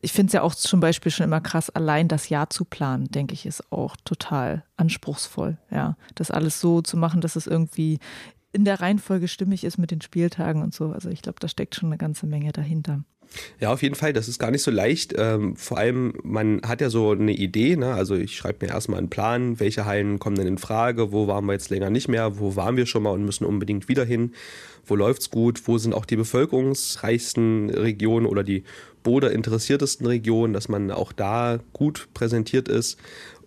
ich 0.00 0.12
finde 0.12 0.28
es 0.28 0.32
ja 0.32 0.42
auch 0.42 0.54
zum 0.54 0.80
Beispiel 0.80 1.12
schon 1.12 1.24
immer 1.24 1.40
krass, 1.40 1.70
allein 1.70 2.08
das 2.08 2.28
Jahr 2.28 2.50
zu 2.50 2.64
planen, 2.64 3.10
denke 3.10 3.34
ich, 3.34 3.46
ist 3.46 3.70
auch 3.70 3.96
total 4.04 4.64
anspruchsvoll. 4.76 5.58
Ja, 5.70 5.96
das 6.14 6.30
alles 6.30 6.60
so 6.60 6.80
zu 6.80 6.96
machen, 6.96 7.20
dass 7.20 7.36
es 7.36 7.46
irgendwie 7.46 7.98
in 8.52 8.64
der 8.64 8.80
Reihenfolge 8.80 9.28
stimmig 9.28 9.64
ist 9.64 9.78
mit 9.78 9.90
den 9.90 10.00
Spieltagen 10.00 10.62
und 10.62 10.74
so. 10.74 10.90
Also 10.90 11.08
ich 11.10 11.22
glaube, 11.22 11.38
da 11.40 11.48
steckt 11.48 11.74
schon 11.74 11.90
eine 11.90 11.98
ganze 11.98 12.26
Menge 12.26 12.52
dahinter. 12.52 13.04
Ja, 13.60 13.72
auf 13.72 13.82
jeden 13.82 13.94
Fall. 13.94 14.12
Das 14.12 14.28
ist 14.28 14.38
gar 14.38 14.50
nicht 14.50 14.62
so 14.62 14.70
leicht. 14.70 15.14
Ähm, 15.16 15.54
vor 15.54 15.78
allem, 15.78 16.14
man 16.22 16.60
hat 16.66 16.80
ja 16.80 16.90
so 16.90 17.12
eine 17.12 17.32
Idee. 17.32 17.76
Ne? 17.76 17.94
Also 17.94 18.16
ich 18.16 18.36
schreibe 18.36 18.66
mir 18.66 18.72
erstmal 18.72 18.98
einen 18.98 19.10
Plan, 19.10 19.60
welche 19.60 19.84
Hallen 19.84 20.18
kommen 20.18 20.36
denn 20.36 20.46
in 20.46 20.58
Frage, 20.58 21.12
wo 21.12 21.26
waren 21.28 21.44
wir 21.46 21.52
jetzt 21.52 21.70
länger 21.70 21.90
nicht 21.90 22.08
mehr, 22.08 22.38
wo 22.38 22.56
waren 22.56 22.76
wir 22.76 22.86
schon 22.86 23.04
mal 23.04 23.10
und 23.10 23.24
müssen 23.24 23.44
unbedingt 23.44 23.88
wieder 23.88 24.04
hin, 24.04 24.32
wo 24.84 24.96
läuft 24.96 25.22
es 25.22 25.30
gut, 25.30 25.68
wo 25.68 25.78
sind 25.78 25.94
auch 25.94 26.06
die 26.06 26.16
bevölkerungsreichsten 26.16 27.70
Regionen 27.70 28.26
oder 28.26 28.42
die 28.42 28.64
Boder 29.02 29.30
interessiertesten 29.30 30.06
Regionen, 30.06 30.52
dass 30.52 30.68
man 30.68 30.90
auch 30.90 31.12
da 31.12 31.60
gut 31.72 32.08
präsentiert 32.14 32.68
ist, 32.68 32.98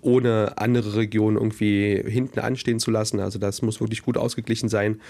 ohne 0.02 0.58
andere 0.58 0.96
Regionen 0.96 1.38
irgendwie 1.38 2.04
hinten 2.06 2.40
anstehen 2.40 2.80
zu 2.80 2.92
lassen. 2.92 3.20
Also 3.20 3.40
das 3.40 3.62
muss 3.62 3.80
wirklich 3.80 4.04
gut 4.04 4.18
ausgeglichen 4.18 4.70
sein. 4.70 5.02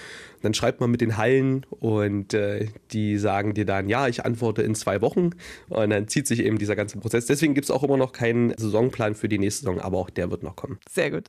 Dann 0.41 0.53
schreibt 0.53 0.79
man 0.79 0.91
mit 0.91 1.01
den 1.01 1.17
Hallen 1.17 1.65
und 1.69 2.33
äh, 2.33 2.67
die 2.91 3.17
sagen 3.17 3.53
dir 3.53 3.65
dann, 3.65 3.89
ja, 3.89 4.07
ich 4.07 4.23
antworte 4.23 4.61
in 4.61 4.75
zwei 4.75 5.01
Wochen. 5.01 5.31
Und 5.69 5.89
dann 5.89 6.07
zieht 6.07 6.27
sich 6.27 6.39
eben 6.39 6.57
dieser 6.57 6.75
ganze 6.75 6.99
Prozess. 6.99 7.25
Deswegen 7.25 7.53
gibt 7.53 7.65
es 7.65 7.71
auch 7.71 7.83
immer 7.83 7.97
noch 7.97 8.11
keinen 8.11 8.55
Saisonplan 8.57 9.15
für 9.15 9.29
die 9.29 9.39
nächste 9.39 9.61
Saison, 9.61 9.79
aber 9.79 9.97
auch 9.97 10.09
der 10.09 10.29
wird 10.29 10.43
noch 10.43 10.55
kommen. 10.55 10.79
Sehr 10.89 11.11
gut. 11.11 11.25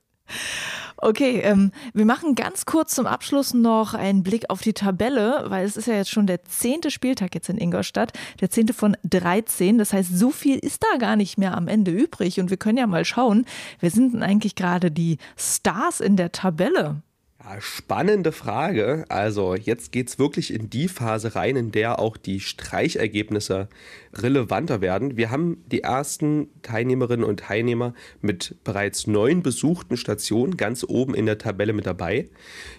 Okay, 0.97 1.41
ähm, 1.41 1.73
wir 1.93 2.07
machen 2.07 2.35
ganz 2.35 2.65
kurz 2.65 2.95
zum 2.95 3.07
Abschluss 3.07 3.53
noch 3.53 3.95
einen 3.95 4.23
Blick 4.23 4.49
auf 4.49 4.63
die 4.63 4.73
Tabelle, 4.73 5.45
weil 5.49 5.67
es 5.67 5.77
ist 5.77 5.87
ja 5.87 5.95
jetzt 5.95 6.11
schon 6.11 6.27
der 6.27 6.45
zehnte 6.45 6.91
Spieltag 6.91 7.35
jetzt 7.35 7.49
in 7.49 7.59
Ingolstadt, 7.59 8.13
der 8.41 8.51
zehnte 8.51 8.73
von 8.73 8.97
13. 9.05 9.77
Das 9.77 9.93
heißt, 9.93 10.17
so 10.17 10.31
viel 10.31 10.59
ist 10.59 10.83
da 10.83 10.99
gar 10.99 11.17
nicht 11.17 11.37
mehr 11.37 11.57
am 11.57 11.69
Ende 11.69 11.91
übrig. 11.91 12.41
Und 12.41 12.49
wir 12.49 12.57
können 12.57 12.79
ja 12.79 12.87
mal 12.87 13.05
schauen, 13.05 13.45
wer 13.81 13.91
sind 13.91 14.15
denn 14.15 14.23
eigentlich 14.23 14.55
gerade 14.55 14.91
die 14.91 15.19
Stars 15.37 16.01
in 16.01 16.17
der 16.17 16.33
Tabelle? 16.33 17.03
Ja, 17.45 17.61
spannende 17.61 18.33
Frage. 18.33 19.05
Also 19.11 19.55
jetzt 19.55 19.93
geht 19.93 20.09
es 20.09 20.19
wirklich 20.19 20.55
in 20.55 20.71
die 20.71 20.89
Phase 20.89 21.35
rein, 21.35 21.57
in 21.57 21.73
der 21.73 21.99
auch 21.99 22.17
die 22.17 22.41
Streichergebnisse 22.41 23.69
relevanter 24.23 24.81
werden. 24.81 25.17
Wir 25.17 25.31
haben 25.31 25.63
die 25.71 25.83
ersten 25.83 26.49
Teilnehmerinnen 26.63 27.25
und 27.25 27.41
Teilnehmer 27.41 27.95
mit 28.21 28.57
bereits 28.65 29.07
neun 29.07 29.43
besuchten 29.43 29.97
Stationen 29.97 30.57
ganz 30.57 30.85
oben 30.85 31.15
in 31.15 31.27
der 31.27 31.39
Tabelle 31.39 31.73
mit 31.73 31.87
dabei. 31.87 32.29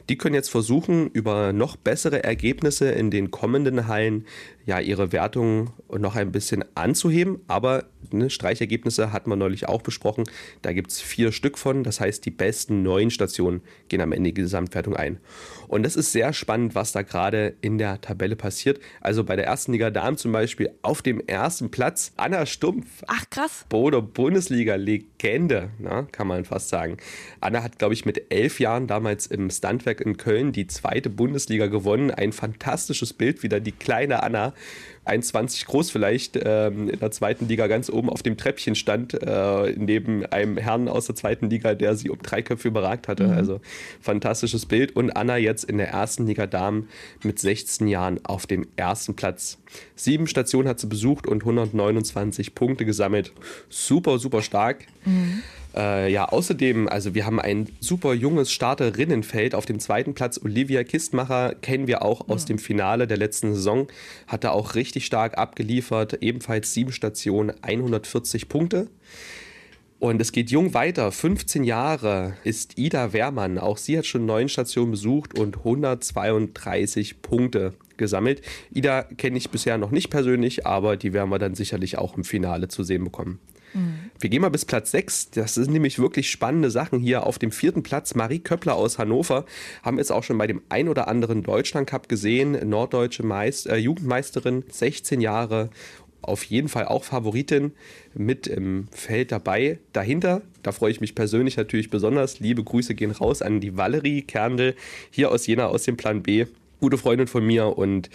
Die 0.09 0.17
können 0.17 0.35
jetzt 0.35 0.49
versuchen, 0.49 1.09
über 1.11 1.53
noch 1.53 1.75
bessere 1.75 2.23
Ergebnisse 2.23 2.89
in 2.89 3.11
den 3.11 3.31
kommenden 3.31 3.87
Hallen 3.87 4.25
ja 4.65 4.79
ihre 4.79 5.11
Wertung 5.11 5.71
noch 5.89 6.15
ein 6.15 6.31
bisschen 6.31 6.65
anzuheben. 6.75 7.39
Aber 7.47 7.85
ne, 8.11 8.29
Streichergebnisse 8.29 9.11
hat 9.11 9.27
man 9.27 9.39
neulich 9.39 9.67
auch 9.67 9.81
besprochen. 9.81 10.25
Da 10.61 10.73
gibt 10.73 10.91
es 10.91 11.01
vier 11.01 11.31
Stück 11.31 11.57
von. 11.57 11.83
Das 11.83 11.99
heißt, 11.99 12.25
die 12.25 12.31
besten 12.31 12.83
neun 12.83 13.11
Stationen 13.11 13.61
gehen 13.89 14.01
am 14.01 14.11
Ende 14.11 14.31
die 14.31 14.41
Gesamtwertung 14.41 14.95
ein. 14.95 15.19
Und 15.67 15.83
das 15.83 15.95
ist 15.95 16.11
sehr 16.11 16.33
spannend, 16.33 16.75
was 16.75 16.91
da 16.91 17.01
gerade 17.01 17.55
in 17.61 17.77
der 17.77 18.01
Tabelle 18.01 18.35
passiert. 18.35 18.79
Also 19.01 19.23
bei 19.23 19.35
der 19.35 19.45
ersten 19.45 19.71
Liga 19.71 19.91
Damen 19.91 20.17
zum 20.17 20.31
Beispiel 20.31 20.71
auf 20.81 21.01
dem 21.01 21.21
ersten 21.27 21.71
Platz 21.71 22.13
Anna 22.17 22.45
Stumpf. 22.45 23.03
Ach 23.07 23.23
krass. 23.29 23.65
Bodo 23.69 24.01
Bundesliga-Legende, 24.01 25.69
kann 26.11 26.27
man 26.27 26.45
fast 26.45 26.69
sagen. 26.69 26.97
Anna 27.41 27.63
hat, 27.63 27.79
glaube 27.79 27.93
ich, 27.93 28.05
mit 28.05 28.31
elf 28.31 28.59
Jahren 28.59 28.87
damals 28.87 29.27
im 29.27 29.49
Standwerk 29.49 30.01
in 30.01 30.17
Köln 30.17 30.51
die 30.51 30.67
zweite 30.67 31.09
Bundesliga 31.09 31.67
gewonnen. 31.67 32.11
Ein 32.11 32.31
fantastisches 32.31 33.13
Bild 33.13 33.43
wieder, 33.43 33.59
die 33.59 33.71
kleine 33.71 34.23
Anna 34.23 34.53
1,20 35.05 35.65
groß 35.65 35.91
vielleicht, 35.91 36.39
ähm, 36.43 36.89
in 36.89 36.99
der 36.99 37.11
zweiten 37.11 37.47
Liga 37.47 37.67
ganz 37.67 37.89
oben 37.89 38.09
auf 38.09 38.23
dem 38.23 38.37
Treppchen 38.37 38.75
stand, 38.75 39.13
äh, 39.13 39.73
neben 39.77 40.25
einem 40.25 40.57
Herrn 40.57 40.87
aus 40.87 41.05
der 41.05 41.15
zweiten 41.15 41.49
Liga, 41.49 41.75
der 41.75 41.95
sie 41.95 42.09
um 42.09 42.17
drei 42.21 42.41
Köpfe 42.41 42.67
überragt 42.67 43.07
hatte. 43.07 43.27
Mhm. 43.27 43.33
Also 43.33 43.61
fantastisches 44.01 44.65
Bild. 44.65 44.95
Und 44.95 45.15
Anna 45.15 45.37
jetzt 45.37 45.63
in 45.63 45.77
der 45.77 45.89
ersten 45.89 46.25
Liga 46.25 46.47
Damen 46.47 46.89
mit 47.23 47.39
16 47.39 47.87
Jahren 47.87 48.19
auf 48.25 48.47
dem 48.47 48.67
ersten 48.75 49.15
Platz. 49.15 49.59
Sieben 49.95 50.27
Stationen 50.27 50.67
hat 50.67 50.79
sie 50.79 50.87
besucht 50.87 51.27
und 51.27 51.43
129 51.43 52.55
Punkte 52.55 52.85
gesammelt. 52.85 53.31
Super, 53.69 54.19
super 54.19 54.41
stark. 54.41 54.85
Mhm. 55.05 55.41
Äh, 55.75 56.11
ja, 56.11 56.25
außerdem, 56.25 56.87
also 56.87 57.15
wir 57.15 57.25
haben 57.25 57.39
ein 57.39 57.67
super 57.81 58.13
junges 58.13 58.51
Starterinnenfeld. 58.51 59.55
Auf 59.55 59.65
dem 59.65 59.79
zweiten 59.79 60.13
Platz 60.13 60.39
Olivia 60.43 60.83
Kistmacher 60.83 61.53
kennen 61.55 61.87
wir 61.87 62.01
auch 62.01 62.29
aus 62.29 62.43
ja. 62.43 62.47
dem 62.47 62.59
Finale 62.59 63.07
der 63.07 63.17
letzten 63.17 63.53
Saison. 63.53 63.87
Hat 64.27 64.43
da 64.43 64.51
auch 64.51 64.75
richtig 64.75 65.05
stark 65.05 65.37
abgeliefert. 65.37 66.21
Ebenfalls 66.21 66.73
sieben 66.73 66.93
Stationen, 66.93 67.53
140 67.61 68.47
Punkte. 68.47 68.87
Und 69.99 70.21
es 70.21 70.31
geht 70.31 70.51
jung 70.51 70.73
weiter. 70.73 71.11
15 71.11 71.63
Jahre 71.63 72.35
ist 72.43 72.77
Ida 72.77 73.13
Wehrmann. 73.13 73.57
Auch 73.57 73.77
sie 73.77 73.97
hat 73.97 74.05
schon 74.05 74.25
neun 74.25 74.49
Stationen 74.49 74.91
besucht 74.91 75.37
und 75.37 75.57
132 75.57 77.21
Punkte 77.21 77.73
gesammelt. 77.97 78.41
Ida 78.71 79.03
kenne 79.03 79.37
ich 79.37 79.49
bisher 79.49 79.77
noch 79.77 79.91
nicht 79.91 80.09
persönlich, 80.09 80.65
aber 80.65 80.97
die 80.97 81.13
werden 81.13 81.29
wir 81.29 81.39
dann 81.39 81.55
sicherlich 81.55 81.97
auch 81.97 82.17
im 82.17 82.23
Finale 82.23 82.67
zu 82.67 82.83
sehen 82.83 83.05
bekommen. 83.05 83.39
Mhm. 83.75 84.11
Wir 84.19 84.29
gehen 84.29 84.41
mal 84.41 84.49
bis 84.49 84.65
Platz 84.65 84.91
6. 84.91 85.31
Das 85.31 85.53
sind 85.53 85.71
nämlich 85.71 85.99
wirklich 85.99 86.29
spannende 86.29 86.71
Sachen 86.71 86.99
hier. 86.99 87.25
Auf 87.25 87.37
dem 87.37 87.51
vierten 87.51 87.83
Platz 87.83 88.15
Marie 88.15 88.39
Köppler 88.39 88.75
aus 88.75 88.97
Hannover. 88.97 89.45
Haben 89.83 89.97
wir 89.97 90.01
jetzt 90.01 90.11
auch 90.11 90.23
schon 90.23 90.37
bei 90.37 90.47
dem 90.47 90.61
ein 90.69 90.87
oder 90.87 91.07
anderen 91.07 91.43
Deutschland 91.43 91.87
Cup 91.87 92.09
gesehen. 92.09 92.57
Norddeutsche 92.67 93.23
Meist 93.23 93.67
äh, 93.67 93.75
Jugendmeisterin, 93.75 94.63
16 94.69 95.21
Jahre. 95.21 95.69
Auf 96.25 96.43
jeden 96.43 96.69
Fall 96.69 96.85
auch 96.85 97.03
Favoritin 97.03 97.73
mit 98.13 98.47
im 98.47 98.87
Feld 98.91 99.31
dabei. 99.31 99.79
Dahinter, 99.93 100.41
da 100.63 100.71
freue 100.71 100.91
ich 100.91 101.01
mich 101.01 101.13
persönlich 101.13 101.57
natürlich 101.57 101.89
besonders. 101.89 102.39
Liebe 102.39 102.63
Grüße 102.63 102.95
gehen 102.95 103.11
raus 103.11 103.41
an 103.41 103.59
die 103.59 103.77
Valerie 103.77 104.23
Kerndl 104.23 104.75
hier 105.11 105.31
aus 105.31 105.45
Jena 105.45 105.67
aus 105.67 105.83
dem 105.83 105.97
Plan 105.97 106.23
B 106.23 106.45
gute 106.79 106.97
Freundin 106.97 107.27
von 107.27 107.45
mir 107.45 107.77
und 107.77 108.09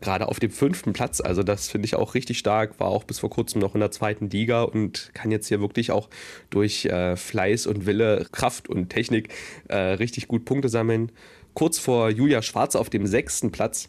gerade 0.00 0.28
auf 0.28 0.40
dem 0.40 0.50
fünften 0.50 0.92
Platz. 0.92 1.20
Also 1.20 1.42
das 1.42 1.68
finde 1.68 1.86
ich 1.86 1.94
auch 1.94 2.14
richtig 2.14 2.38
stark. 2.38 2.80
War 2.80 2.88
auch 2.88 3.04
bis 3.04 3.18
vor 3.18 3.30
kurzem 3.30 3.60
noch 3.60 3.74
in 3.74 3.80
der 3.80 3.90
zweiten 3.90 4.30
Liga 4.30 4.62
und 4.62 5.10
kann 5.14 5.30
jetzt 5.30 5.48
hier 5.48 5.60
wirklich 5.60 5.90
auch 5.90 6.08
durch 6.50 6.86
äh, 6.86 7.16
Fleiß 7.16 7.66
und 7.66 7.86
Wille, 7.86 8.26
Kraft 8.32 8.68
und 8.68 8.90
Technik 8.90 9.28
äh, 9.68 9.76
richtig 9.76 10.28
gut 10.28 10.44
Punkte 10.44 10.68
sammeln. 10.68 11.12
Kurz 11.54 11.78
vor 11.78 12.10
Julia 12.10 12.42
Schwarz 12.42 12.76
auf 12.76 12.90
dem 12.90 13.06
sechsten 13.06 13.52
Platz. 13.52 13.88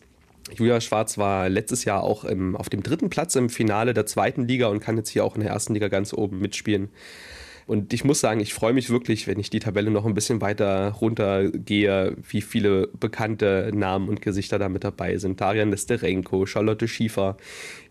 Julia 0.55 0.79
Schwarz 0.81 1.17
war 1.17 1.49
letztes 1.49 1.85
Jahr 1.85 2.03
auch 2.03 2.23
im, 2.23 2.55
auf 2.55 2.69
dem 2.69 2.83
dritten 2.83 3.09
Platz 3.09 3.35
im 3.35 3.49
Finale 3.49 3.93
der 3.93 4.05
zweiten 4.05 4.47
Liga 4.47 4.67
und 4.67 4.79
kann 4.79 4.97
jetzt 4.97 5.09
hier 5.09 5.25
auch 5.25 5.35
in 5.35 5.41
der 5.41 5.51
ersten 5.51 5.73
Liga 5.73 5.87
ganz 5.87 6.13
oben 6.13 6.39
mitspielen. 6.39 6.89
Und 7.67 7.91
ich 7.91 8.05
muss 8.05 8.21
sagen, 8.21 8.39
ich 8.39 8.53
freue 8.53 8.71
mich 8.71 8.89
wirklich, 8.89 9.27
wenn 9.27 9.39
ich 9.39 9.49
die 9.49 9.59
Tabelle 9.59 9.91
noch 9.91 10.05
ein 10.05 10.13
bisschen 10.13 10.39
weiter 10.39 10.91
runtergehe, 10.91 12.15
wie 12.29 12.41
viele 12.41 12.87
bekannte 12.87 13.71
Namen 13.73 14.07
und 14.07 14.21
Gesichter 14.21 14.57
da 14.57 14.69
mit 14.69 14.85
dabei 14.85 15.17
sind. 15.17 15.41
Darian 15.41 15.69
Nesterenko, 15.69 16.45
Charlotte 16.45 16.87
Schiefer, 16.87 17.35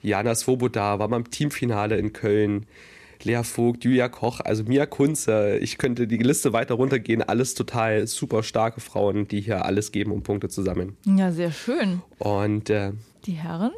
Jana 0.01 0.35
Svoboda 0.35 0.99
war 0.99 1.09
beim 1.09 1.31
Teamfinale 1.31 1.99
in 1.99 2.15
Köln. 2.15 2.65
Lea 3.23 3.43
Vogt, 3.43 3.85
Julia 3.85 4.09
Koch, 4.09 4.41
also 4.41 4.65
Mia 4.65 4.87
Kunze. 4.87 5.59
Ich 5.59 5.79
könnte 5.79 6.07
die 6.07 6.19
Liste 6.19 6.53
weiter 6.53 6.75
runtergehen. 6.75 7.23
Alles 7.23 7.55
total 7.55 8.07
super 8.07 8.43
starke 8.43 8.81
Frauen, 8.81 9.29
die 9.29 9.41
hier 9.41 9.65
alles 9.65 9.93
geben, 9.93 10.13
um 10.13 10.23
Punkte 10.23 10.49
zu 10.49 10.63
sammeln. 10.63 10.97
Ja, 11.05 11.33
sehr 11.33 11.53
schön. 11.53 12.03
Und 12.19 12.71
äh, 12.71 12.93
die 13.27 13.33
Herren? 13.33 13.73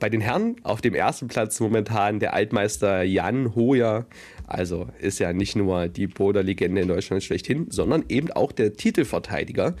Bei 0.00 0.08
den 0.08 0.20
Herren 0.20 0.56
auf 0.64 0.80
dem 0.80 0.94
ersten 0.94 1.28
Platz 1.28 1.60
momentan 1.60 2.18
der 2.18 2.34
Altmeister 2.34 3.02
Jan 3.02 3.54
Hoyer. 3.54 4.06
Also 4.52 4.88
ist 5.00 5.18
ja 5.18 5.32
nicht 5.32 5.56
nur 5.56 5.88
die 5.88 6.06
Boder-Legende 6.06 6.82
in 6.82 6.88
Deutschland 6.88 7.22
schlechthin, 7.22 7.66
sondern 7.70 8.04
eben 8.08 8.30
auch 8.30 8.52
der 8.52 8.74
Titelverteidiger 8.74 9.74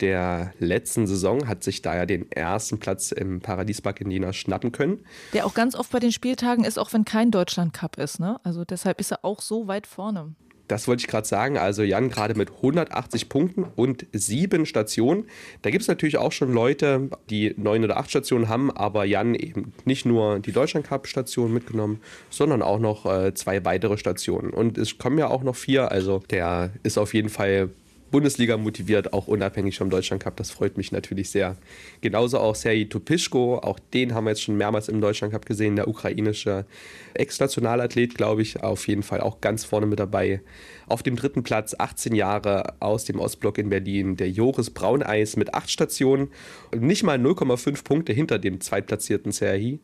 der 0.00 0.52
letzten 0.58 1.06
Saison 1.06 1.48
hat 1.48 1.64
sich 1.64 1.80
daher 1.80 2.06
den 2.06 2.30
ersten 2.30 2.78
Platz 2.78 3.12
im 3.12 3.40
Paradiespark 3.40 4.00
in 4.00 4.10
Jena 4.10 4.32
schnappen 4.32 4.72
können. 4.72 5.04
Der 5.32 5.46
auch 5.46 5.54
ganz 5.54 5.74
oft 5.74 5.90
bei 5.90 6.00
den 6.00 6.12
Spieltagen 6.12 6.64
ist, 6.64 6.78
auch 6.78 6.92
wenn 6.92 7.04
kein 7.04 7.30
Deutschland-Cup 7.30 7.98
ist. 7.98 8.20
Ne? 8.20 8.38
Also 8.42 8.64
deshalb 8.64 9.00
ist 9.00 9.12
er 9.12 9.24
auch 9.24 9.40
so 9.40 9.68
weit 9.68 9.86
vorne. 9.86 10.34
Das 10.68 10.88
wollte 10.88 11.00
ich 11.00 11.06
gerade 11.06 11.26
sagen. 11.26 11.58
Also 11.58 11.82
Jan 11.82 12.10
gerade 12.10 12.34
mit 12.34 12.50
180 12.50 13.28
Punkten 13.28 13.64
und 13.76 14.06
sieben 14.12 14.66
Stationen. 14.66 15.24
Da 15.62 15.70
gibt 15.70 15.82
es 15.82 15.88
natürlich 15.88 16.18
auch 16.18 16.32
schon 16.32 16.52
Leute, 16.52 17.08
die 17.30 17.54
neun 17.56 17.84
oder 17.84 17.96
acht 17.96 18.10
Stationen 18.10 18.48
haben, 18.48 18.70
aber 18.70 19.04
Jan 19.04 19.34
eben 19.34 19.72
nicht 19.84 20.06
nur 20.06 20.40
die 20.40 20.52
Deutschland 20.52 20.86
Cup 20.86 21.06
Station 21.06 21.52
mitgenommen, 21.52 22.00
sondern 22.30 22.62
auch 22.62 22.78
noch 22.78 23.06
äh, 23.06 23.34
zwei 23.34 23.64
weitere 23.64 23.96
Stationen. 23.98 24.50
Und 24.50 24.78
es 24.78 24.98
kommen 24.98 25.18
ja 25.18 25.28
auch 25.28 25.42
noch 25.42 25.56
vier. 25.56 25.90
Also 25.90 26.22
der 26.30 26.70
ist 26.82 26.98
auf 26.98 27.14
jeden 27.14 27.28
Fall 27.28 27.70
Bundesliga 28.16 28.56
motiviert, 28.56 29.12
auch 29.12 29.26
unabhängig 29.26 29.76
vom 29.76 29.90
Deutschland 29.90 30.22
Cup. 30.22 30.38
Das 30.38 30.50
freut 30.50 30.78
mich 30.78 30.90
natürlich 30.90 31.28
sehr. 31.28 31.54
Genauso 32.00 32.38
auch 32.38 32.54
Sergei 32.54 32.84
Tupischko, 32.84 33.58
auch 33.58 33.78
den 33.92 34.14
haben 34.14 34.24
wir 34.24 34.30
jetzt 34.30 34.40
schon 34.42 34.56
mehrmals 34.56 34.88
im 34.88 35.02
Deutschland 35.02 35.34
Cup 35.34 35.44
gesehen, 35.44 35.76
der 35.76 35.86
ukrainische 35.86 36.64
Ex-Nationalathlet, 37.12 38.14
glaube 38.14 38.40
ich, 38.40 38.62
auf 38.62 38.88
jeden 38.88 39.02
Fall 39.02 39.20
auch 39.20 39.42
ganz 39.42 39.66
vorne 39.66 39.84
mit 39.84 39.98
dabei. 39.98 40.40
Auf 40.86 41.02
dem 41.02 41.14
dritten 41.14 41.42
Platz 41.42 41.76
18 41.78 42.14
Jahre 42.14 42.80
aus 42.80 43.04
dem 43.04 43.20
Ostblock 43.20 43.58
in 43.58 43.68
Berlin, 43.68 44.16
der 44.16 44.30
Joris 44.30 44.70
Brauneis 44.70 45.36
mit 45.36 45.52
acht 45.52 45.70
Stationen, 45.70 46.28
nicht 46.74 47.02
mal 47.02 47.18
0,5 47.18 47.84
Punkte 47.84 48.14
hinter 48.14 48.38
dem 48.38 48.62
zweitplatzierten 48.62 49.30
Serhi. 49.30 49.78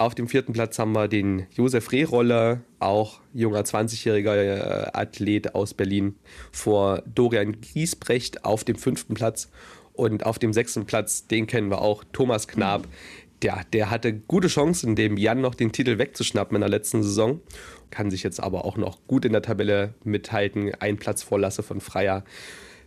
Auf 0.00 0.14
dem 0.14 0.28
vierten 0.28 0.54
Platz 0.54 0.78
haben 0.78 0.92
wir 0.92 1.08
den 1.08 1.46
Josef 1.52 1.92
Rehrolle, 1.92 2.62
auch 2.78 3.20
junger 3.34 3.60
20-jähriger 3.60 4.34
äh, 4.34 4.90
Athlet 4.94 5.54
aus 5.54 5.74
Berlin, 5.74 6.14
vor 6.52 7.02
Dorian 7.04 7.60
Giesbrecht 7.60 8.46
auf 8.46 8.64
dem 8.64 8.76
fünften 8.76 9.12
Platz. 9.12 9.50
Und 9.92 10.24
auf 10.24 10.38
dem 10.38 10.54
sechsten 10.54 10.86
Platz, 10.86 11.26
den 11.26 11.46
kennen 11.46 11.70
wir 11.70 11.82
auch, 11.82 12.02
Thomas 12.14 12.48
Knab. 12.48 12.88
Der, 13.42 13.66
der 13.74 13.90
hatte 13.90 14.14
gute 14.14 14.48
Chancen, 14.48 14.96
dem 14.96 15.18
Jan 15.18 15.42
noch 15.42 15.54
den 15.54 15.70
Titel 15.70 15.98
wegzuschnappen 15.98 16.54
in 16.54 16.62
der 16.62 16.70
letzten 16.70 17.02
Saison. 17.02 17.42
Kann 17.90 18.10
sich 18.10 18.22
jetzt 18.22 18.42
aber 18.42 18.64
auch 18.64 18.78
noch 18.78 19.06
gut 19.06 19.26
in 19.26 19.32
der 19.32 19.42
Tabelle 19.42 19.92
mithalten. 20.02 20.72
Ein 20.80 20.96
Platz 20.96 21.22
vor 21.22 21.38
Lasse 21.38 21.62
von 21.62 21.82
Freier. 21.82 22.24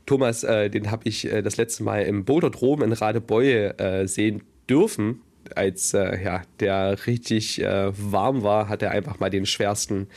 Thomas, 0.07 0.43
äh, 0.43 0.71
den 0.71 0.89
habe 0.89 1.07
ich 1.07 1.31
äh, 1.31 1.43
das 1.43 1.57
letzte 1.57 1.83
Mal 1.83 2.05
im 2.05 2.25
Boulderdrom 2.25 2.81
in 2.81 2.91
Radebeul 2.91 3.75
äh, 3.77 4.07
sehen 4.07 4.41
dürfen 4.67 5.21
als 5.57 5.93
äh, 5.93 6.23
ja, 6.23 6.41
der 6.59 7.05
richtig 7.07 7.61
äh, 7.61 7.91
warm 7.95 8.43
war, 8.43 8.69
hat 8.69 8.81
er 8.81 8.91
einfach 8.91 9.19
mal 9.19 9.29
den 9.29 9.45
schwersten 9.45 10.07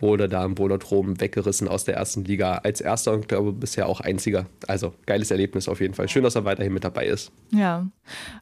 Boulder 0.00 0.28
da 0.28 0.44
im 0.44 0.54
Boulderdrom 0.54 1.20
weggerissen 1.20 1.68
aus 1.68 1.84
der 1.84 1.96
ersten 1.96 2.24
Liga. 2.24 2.60
Als 2.64 2.80
erster 2.80 3.12
und 3.12 3.28
glaube 3.28 3.52
bisher 3.52 3.88
auch 3.88 4.00
einziger. 4.00 4.46
Also 4.66 4.94
geiles 5.06 5.30
Erlebnis 5.30 5.68
auf 5.68 5.80
jeden 5.80 5.94
Fall. 5.94 6.08
Schön, 6.08 6.22
dass 6.22 6.34
er 6.34 6.44
weiterhin 6.44 6.72
mit 6.72 6.84
dabei 6.84 7.06
ist. 7.06 7.32
Ja. 7.50 7.86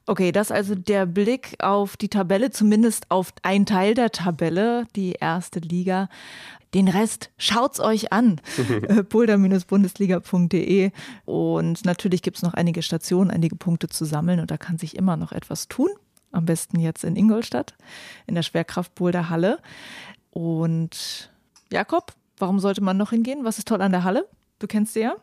Okay, 0.07 0.33
das 0.33 0.49
ist 0.49 0.53
also 0.53 0.75
der 0.75 1.07
Blick 1.07 1.55
auf 1.59 1.97
die 1.97 2.09
Tabelle, 2.09 2.51
zumindest 2.51 3.11
auf 3.11 3.33
einen 3.43 3.67
Teil 3.67 3.95
der 3.95 4.11
Tabelle, 4.11 4.87
die 4.97 5.13
erste 5.13 5.61
Liga. 5.61 6.09
Den 6.75 6.89
Rest 6.89 7.31
schaut's 7.39 7.81
euch 7.81 8.13
an. 8.13 8.41
Äh, 8.85 9.03
boulder-bundesliga.de. 9.03 10.91
Und 11.25 11.85
natürlich 11.85 12.23
gibt 12.23 12.39
es 12.39 12.43
noch 12.43 12.55
einige 12.55 12.83
Stationen, 12.83 13.31
einige 13.31 13.57
Punkte 13.57 13.89
zu 13.89 14.05
sammeln 14.05 14.41
und 14.41 14.51
da 14.51 14.57
kann 14.57 14.79
sich 14.79 14.97
immer 14.97 15.17
noch 15.17 15.33
etwas 15.33 15.69
tun. 15.69 15.89
Am 16.35 16.47
besten 16.47 16.81
jetzt 16.81 17.05
in 17.05 17.15
Ingolstadt, 17.17 17.75
in 18.27 18.35
der 18.35 18.43
Schwerkraft-Boulder-Halle. 18.43 19.61
Und 20.31 21.31
Jakob, 21.73 22.13
warum 22.39 22.59
sollte 22.59 22.83
man 22.83 22.97
noch 22.97 23.11
hingehen? 23.11 23.45
Was 23.45 23.59
ist 23.59 23.69
toll 23.69 23.81
an 23.81 23.93
der 23.93 24.03
Halle? 24.03 24.29
Du 24.59 24.67
kennst 24.67 24.95
sie 24.95 25.01
ja. 25.01 25.17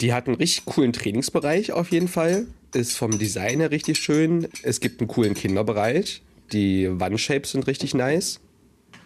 Die 0.00 0.12
hat 0.12 0.26
einen 0.26 0.36
richtig 0.36 0.64
coolen 0.64 0.92
Trainingsbereich 0.92 1.72
auf 1.72 1.90
jeden 1.90 2.08
Fall. 2.08 2.46
Ist 2.72 2.96
vom 2.96 3.18
Design 3.18 3.60
her 3.60 3.70
richtig 3.70 3.98
schön. 3.98 4.48
Es 4.62 4.80
gibt 4.80 5.00
einen 5.00 5.08
coolen 5.08 5.34
Kinderbereich. 5.34 6.22
Die 6.52 6.88
Wandshapes 6.90 7.52
sind 7.52 7.66
richtig 7.66 7.94
nice. 7.94 8.40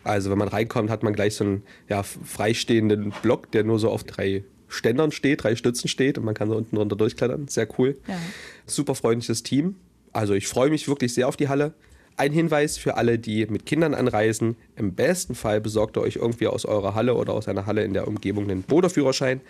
Also 0.05 0.31
wenn 0.31 0.39
man 0.39 0.49
reinkommt, 0.49 0.91
hat 0.91 1.03
man 1.03 1.13
gleich 1.13 1.35
so 1.35 1.45
einen 1.45 1.63
ja, 1.89 2.03
freistehenden 2.03 3.13
Block, 3.23 3.51
der 3.53 3.65
nur 3.65 3.79
so 3.79 3.91
auf 3.91 4.05
drei 4.05 4.45
Ständern 4.69 5.13
steht, 5.13 5.43
drei 5.43 5.57
Stützen 5.57 5.89
steht 5.89 6.19
und 6.19 6.25
man 6.25 6.35
kann 6.35 6.49
so 6.49 6.57
unten 6.57 6.77
drunter 6.77 6.97
durchklettern. 6.97 7.49
Sehr 7.49 7.69
cool. 7.79 7.99
Ja. 8.07 8.17
Super 8.67 8.95
freundliches 8.95 9.43
Team. 9.43 9.77
Also 10.19 10.35
ich 10.35 10.49
freue 10.49 10.69
mich 10.69 10.89
wirklich 10.89 11.15
sehr 11.15 11.29
auf 11.29 11.37
die 11.37 11.49
Halle. 11.49 11.75
Ein 12.17 12.33
Hinweis 12.33 12.77
für 12.77 12.97
alle, 12.97 13.21
die 13.21 13.47
mit 13.47 13.67
Kindern 13.67 13.95
anreisen. 13.95 14.57
Im 14.75 14.95
besten 14.95 15.37
Fall 15.37 15.61
besorgt 15.61 15.97
ihr 15.97 16.01
euch 16.01 16.17
irgendwie 16.17 16.49
aus 16.49 16.65
eurer 16.65 16.97
Halle 16.97 17.15
oder 17.15 17.35
aus 17.35 17.47
einer 17.47 17.67
Halle 17.67 17.85
in 17.85 17.95
der 17.95 18.09
Umgebung 18.09 18.51
einen 18.51 18.65
Boderführerschein. 18.65 19.41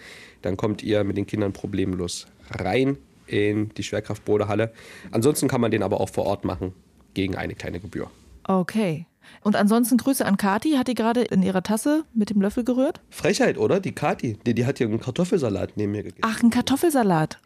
Dann 0.42 0.58
kommt 0.58 0.82
ihr 0.82 1.04
mit 1.04 1.16
den 1.16 1.26
Kindern 1.26 1.54
problemlos 1.54 2.26
rein 2.50 2.98
in 3.26 3.70
die 3.78 3.82
Schwerkraftboderhalle. 3.82 4.70
Ansonsten 5.10 5.48
kann 5.48 5.62
man 5.62 5.70
den 5.70 5.82
aber 5.82 6.02
auch 6.02 6.10
vor 6.10 6.26
Ort 6.26 6.44
machen 6.44 6.75
gegen 7.14 7.34
eine 7.34 7.54
kleine 7.54 7.80
Gebühr. 7.80 8.10
Okay. 8.44 9.06
Und 9.42 9.56
ansonsten 9.56 9.96
Grüße 9.96 10.26
an 10.26 10.37
Kati. 10.37 10.72
Hat 10.72 10.88
die 10.88 10.94
gerade 10.94 11.22
in 11.22 11.42
ihrer 11.42 11.62
Tasse 11.62 12.04
mit 12.12 12.28
dem 12.28 12.42
Löffel 12.42 12.64
gerührt? 12.64 13.00
Frechheit, 13.08 13.56
oder? 13.56 13.80
Die 13.80 13.92
Kati. 13.92 14.37
Die, 14.44 14.54
die 14.54 14.66
hat 14.66 14.76
hier 14.76 14.87
einen 14.87 15.00
Kartoffelsalat 15.00 15.76
neben 15.76 15.92
mir 15.92 16.02
gegessen. 16.02 16.20
Ach, 16.26 16.42
einen 16.42 16.50
Kartoffelsalat. 16.50 17.38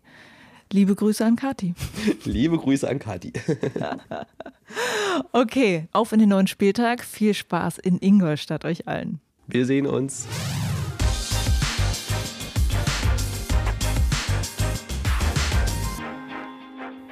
Liebe 0.73 0.95
Grüße 0.95 1.23
an 1.23 1.37
Kati. 1.37 1.75
Liebe 2.25 2.57
Grüße 2.57 2.89
an 2.89 2.99
Kati. 2.99 3.35
okay, 5.33 5.87
auf 5.93 6.13
in 6.13 6.19
den 6.19 6.31
neuen 6.31 6.47
Spieltag. 6.47 7.05
Viel 7.05 7.35
Spaß 7.35 7.77
in 7.77 7.99
Ingolstadt 7.99 8.65
euch 8.65 8.89
allen. 8.89 9.21
Wir 9.47 9.67
sehen 9.67 9.87
uns. 9.87 10.27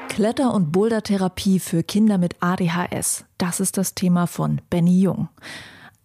Kletter- 0.08 0.54
und 0.54 0.72
Bouldertherapie 0.72 1.60
für 1.60 1.82
Kinder 1.82 2.16
mit 2.16 2.36
ADHS. 2.40 3.26
Das 3.36 3.60
ist 3.60 3.76
das 3.76 3.94
Thema 3.94 4.26
von 4.26 4.62
Benny 4.70 5.02
Jung. 5.02 5.28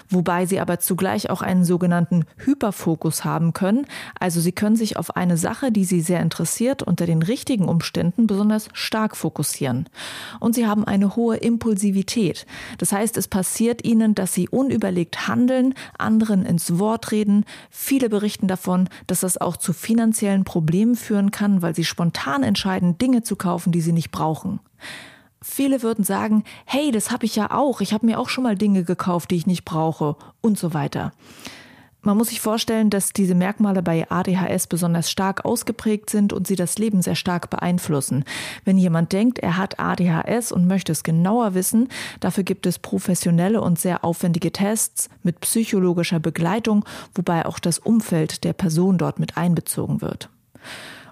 wobei 0.10 0.46
sie 0.46 0.60
aber 0.60 0.82
zugleich 0.82 1.30
auch 1.30 1.42
einen 1.42 1.64
sogenannten 1.64 2.26
Hyperfokus 2.36 3.24
haben 3.24 3.54
können. 3.54 3.86
Also 4.20 4.42
sie 4.42 4.52
können 4.52 4.76
sich 4.76 4.98
auf 4.98 5.16
eine 5.16 5.38
Sache, 5.38 5.72
die 5.72 5.86
sie 5.86 6.02
sehr 6.02 6.20
interessiert, 6.20 6.84
unter 6.84 7.06
den 7.06 7.24
richtigen 7.24 7.70
Umständen 7.70 8.28
besonders 8.28 8.68
stark 8.74 9.16
fokussieren 9.16 9.88
und 10.40 10.56
sie 10.56 10.68
haben 10.68 10.86
eine 10.86 11.16
hohe 11.16 11.38
Impulsivität. 11.38 12.46
Das 12.78 12.92
heißt, 12.92 13.18
es 13.18 13.28
passiert 13.28 13.84
ihnen, 13.86 14.16
dass 14.16 14.34
sie 14.34 14.50
unüberlegt 14.50 15.28
handeln, 15.28 15.74
anderen 15.98 16.46
ins 16.46 16.80
Wort 16.80 17.12
reden. 17.12 17.46
Viele 17.70 18.10
berichten 18.10 18.48
davon, 18.48 18.90
dass 19.08 19.22
das 19.22 19.40
auch 19.40 19.58
zu 19.58 19.74
finanziellen 19.74 20.44
Problemen 20.44 20.96
führen 20.96 21.32
kann, 21.32 21.62
weil 21.62 21.76
sie 21.76 21.86
spontan 21.86 22.44
entscheiden, 22.44 22.98
Dinge 22.98 23.24
zu 23.24 23.36
kaufen, 23.36 23.72
die 23.72 23.82
sie 23.82 23.94
nicht 23.94 24.12
brauchen. 24.12 24.60
Viele 25.42 25.84
würden 25.84 26.06
sagen, 26.06 26.44
hey, 26.66 26.92
das 26.92 27.12
habe 27.12 27.26
ich 27.26 27.36
ja 27.36 27.52
auch, 27.52 27.82
ich 27.82 27.94
habe 27.94 28.06
mir 28.06 28.18
auch 28.18 28.30
schon 28.30 28.46
mal 28.46 28.56
Dinge 28.56 28.84
gekauft, 28.86 29.32
die 29.32 29.36
ich 29.36 29.46
nicht 29.46 29.66
brauche 29.66 30.16
und 30.40 30.58
so 30.58 30.74
weiter. 30.74 31.12
Man 32.06 32.18
muss 32.18 32.28
sich 32.28 32.42
vorstellen, 32.42 32.90
dass 32.90 33.14
diese 33.14 33.34
Merkmale 33.34 33.82
bei 33.82 34.06
ADHS 34.10 34.68
besonders 34.68 35.10
stark 35.10 35.46
ausgeprägt 35.46 36.10
sind 36.10 36.34
und 36.34 36.46
sie 36.46 36.58
das 36.58 36.78
Leben 36.78 37.02
sehr 37.02 37.16
stark 37.16 37.50
beeinflussen. 37.50 38.26
Wenn 38.66 38.78
jemand 38.78 39.14
denkt, 39.14 39.40
er 39.40 39.56
hat 39.58 39.80
ADHS 39.80 40.52
und 40.52 40.68
möchte 40.68 40.92
es 40.92 41.04
genauer 41.04 41.54
wissen, 41.54 41.88
dafür 42.20 42.44
gibt 42.44 42.66
es 42.66 42.78
professionelle 42.78 43.62
und 43.62 43.80
sehr 43.80 44.04
aufwendige 44.04 44.52
Tests 44.52 45.10
mit 45.24 45.40
psychologischer 45.40 46.20
Begleitung, 46.20 46.84
wobei 47.16 47.46
auch 47.46 47.58
das 47.58 47.80
Umfeld 47.80 48.44
der 48.44 48.54
Person 48.54 48.98
dort 48.98 49.18
mit 49.18 49.38
einbezogen 49.38 50.02
wird. 50.02 50.30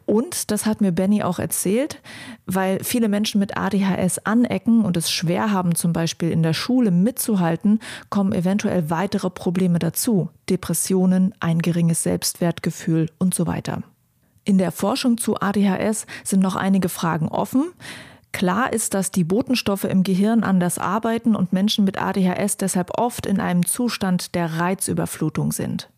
Und, 0.06 0.52
das 0.52 0.66
hat 0.66 0.82
mir 0.82 0.92
Benny 0.92 1.24
auch 1.24 1.40
erzählt, 1.40 2.02
weil 2.46 2.84
viele 2.84 3.10
Menschen 3.10 3.40
mit 3.40 3.58
ADHS 3.58 4.20
anecken 4.20 4.84
und 4.84 4.98
es 4.98 5.12
schwer 5.12 5.52
haben, 5.52 5.76
zum 5.76 5.94
Beispiel 5.94 6.32
in 6.32 6.44
der 6.44 6.54
Schule 6.54 6.92
mitzuhalten, 6.92 7.80
kommen 8.10 8.34
eventuell 8.34 8.90
weitere 8.90 9.30
Probleme 9.30 9.80
dazu. 9.80 10.30
Depressionen, 10.50 11.34
ein 11.40 11.60
geringes 11.60 12.04
Selbstwertgefühl 12.04 13.10
und 13.20 13.34
so 13.34 13.48
weiter. 13.48 13.84
In 14.44 14.58
der 14.58 14.72
Forschung 14.72 15.18
zu 15.18 15.40
ADHS 15.40 16.08
sind 16.24 16.42
noch 16.42 16.56
einige 16.56 16.90
Fragen 16.90 17.28
offen. 17.28 17.72
Klar 18.32 18.74
ist, 18.74 18.94
dass 18.94 19.12
die 19.12 19.24
Botenstoffe 19.24 19.84
im 19.84 20.04
Gehirn 20.04 20.44
anders 20.44 20.78
arbeiten 20.78 21.36
und 21.36 21.54
Menschen 21.54 21.86
mit 21.86 22.02
ADHS 22.02 22.58
deshalb 22.58 22.98
oft 22.98 23.26
in 23.26 23.40
einem 23.40 23.66
Zustand 23.66 24.36
der 24.36 24.60
Reizüberflutung 24.60 25.52
sind. 25.52 25.90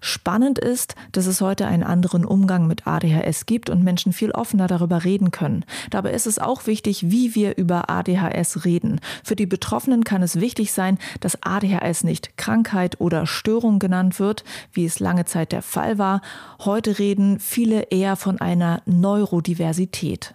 Spannend 0.00 0.58
ist, 0.58 0.94
dass 1.12 1.26
es 1.26 1.40
heute 1.40 1.66
einen 1.66 1.82
anderen 1.82 2.24
Umgang 2.24 2.66
mit 2.66 2.86
ADHS 2.86 3.44
gibt 3.46 3.68
und 3.68 3.84
Menschen 3.84 4.12
viel 4.12 4.30
offener 4.30 4.66
darüber 4.66 5.04
reden 5.04 5.30
können. 5.30 5.64
Dabei 5.90 6.12
ist 6.12 6.26
es 6.26 6.38
auch 6.38 6.66
wichtig, 6.66 7.10
wie 7.10 7.34
wir 7.34 7.58
über 7.58 7.90
ADHS 7.90 8.64
reden. 8.64 9.00
Für 9.22 9.36
die 9.36 9.46
Betroffenen 9.46 10.04
kann 10.04 10.22
es 10.22 10.40
wichtig 10.40 10.72
sein, 10.72 10.98
dass 11.20 11.42
ADHS 11.42 12.04
nicht 12.04 12.36
Krankheit 12.38 13.00
oder 13.00 13.26
Störung 13.26 13.78
genannt 13.78 14.18
wird, 14.18 14.44
wie 14.72 14.86
es 14.86 15.00
lange 15.00 15.26
Zeit 15.26 15.52
der 15.52 15.62
Fall 15.62 15.98
war. 15.98 16.22
Heute 16.60 16.98
reden 16.98 17.38
viele 17.38 17.82
eher 17.82 18.16
von 18.16 18.40
einer 18.40 18.82
Neurodiversität. 18.86 20.34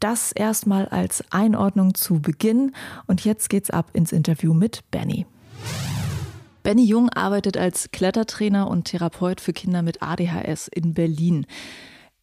Das 0.00 0.32
erstmal 0.32 0.86
als 0.88 1.24
Einordnung 1.30 1.94
zu 1.94 2.20
Beginn 2.20 2.72
und 3.06 3.24
jetzt 3.24 3.48
geht's 3.48 3.70
ab 3.70 3.90
ins 3.92 4.12
Interview 4.12 4.52
mit 4.52 4.82
Benny. 4.90 5.26
Benny 6.64 6.86
Jung 6.86 7.10
arbeitet 7.10 7.58
als 7.58 7.90
Klettertrainer 7.92 8.68
und 8.68 8.86
Therapeut 8.86 9.42
für 9.42 9.52
Kinder 9.52 9.82
mit 9.82 10.02
ADHS 10.02 10.68
in 10.68 10.94
Berlin. 10.94 11.46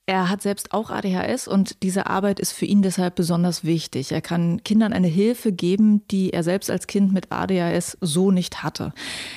Er 0.07 0.29
hat 0.29 0.41
selbst 0.41 0.73
auch 0.73 0.89
ADHS 0.89 1.47
und 1.47 1.83
diese 1.83 2.07
Arbeit 2.07 2.39
ist 2.39 2.51
für 2.51 2.65
ihn 2.65 2.81
deshalb 2.81 3.13
besonders 3.13 3.63
wichtig. 3.63 4.11
Er 4.11 4.21
kann 4.21 4.63
Kindern 4.63 4.93
eine 4.93 5.07
Hilfe 5.07 5.51
geben, 5.51 6.07
die 6.07 6.33
er 6.33 6.41
selbst 6.41 6.71
als 6.71 6.87
Kind 6.87 7.13
mit 7.13 7.31
ADHS 7.31 7.99
so 8.01 8.31
nicht 8.31 8.63
hatte. 8.63 8.93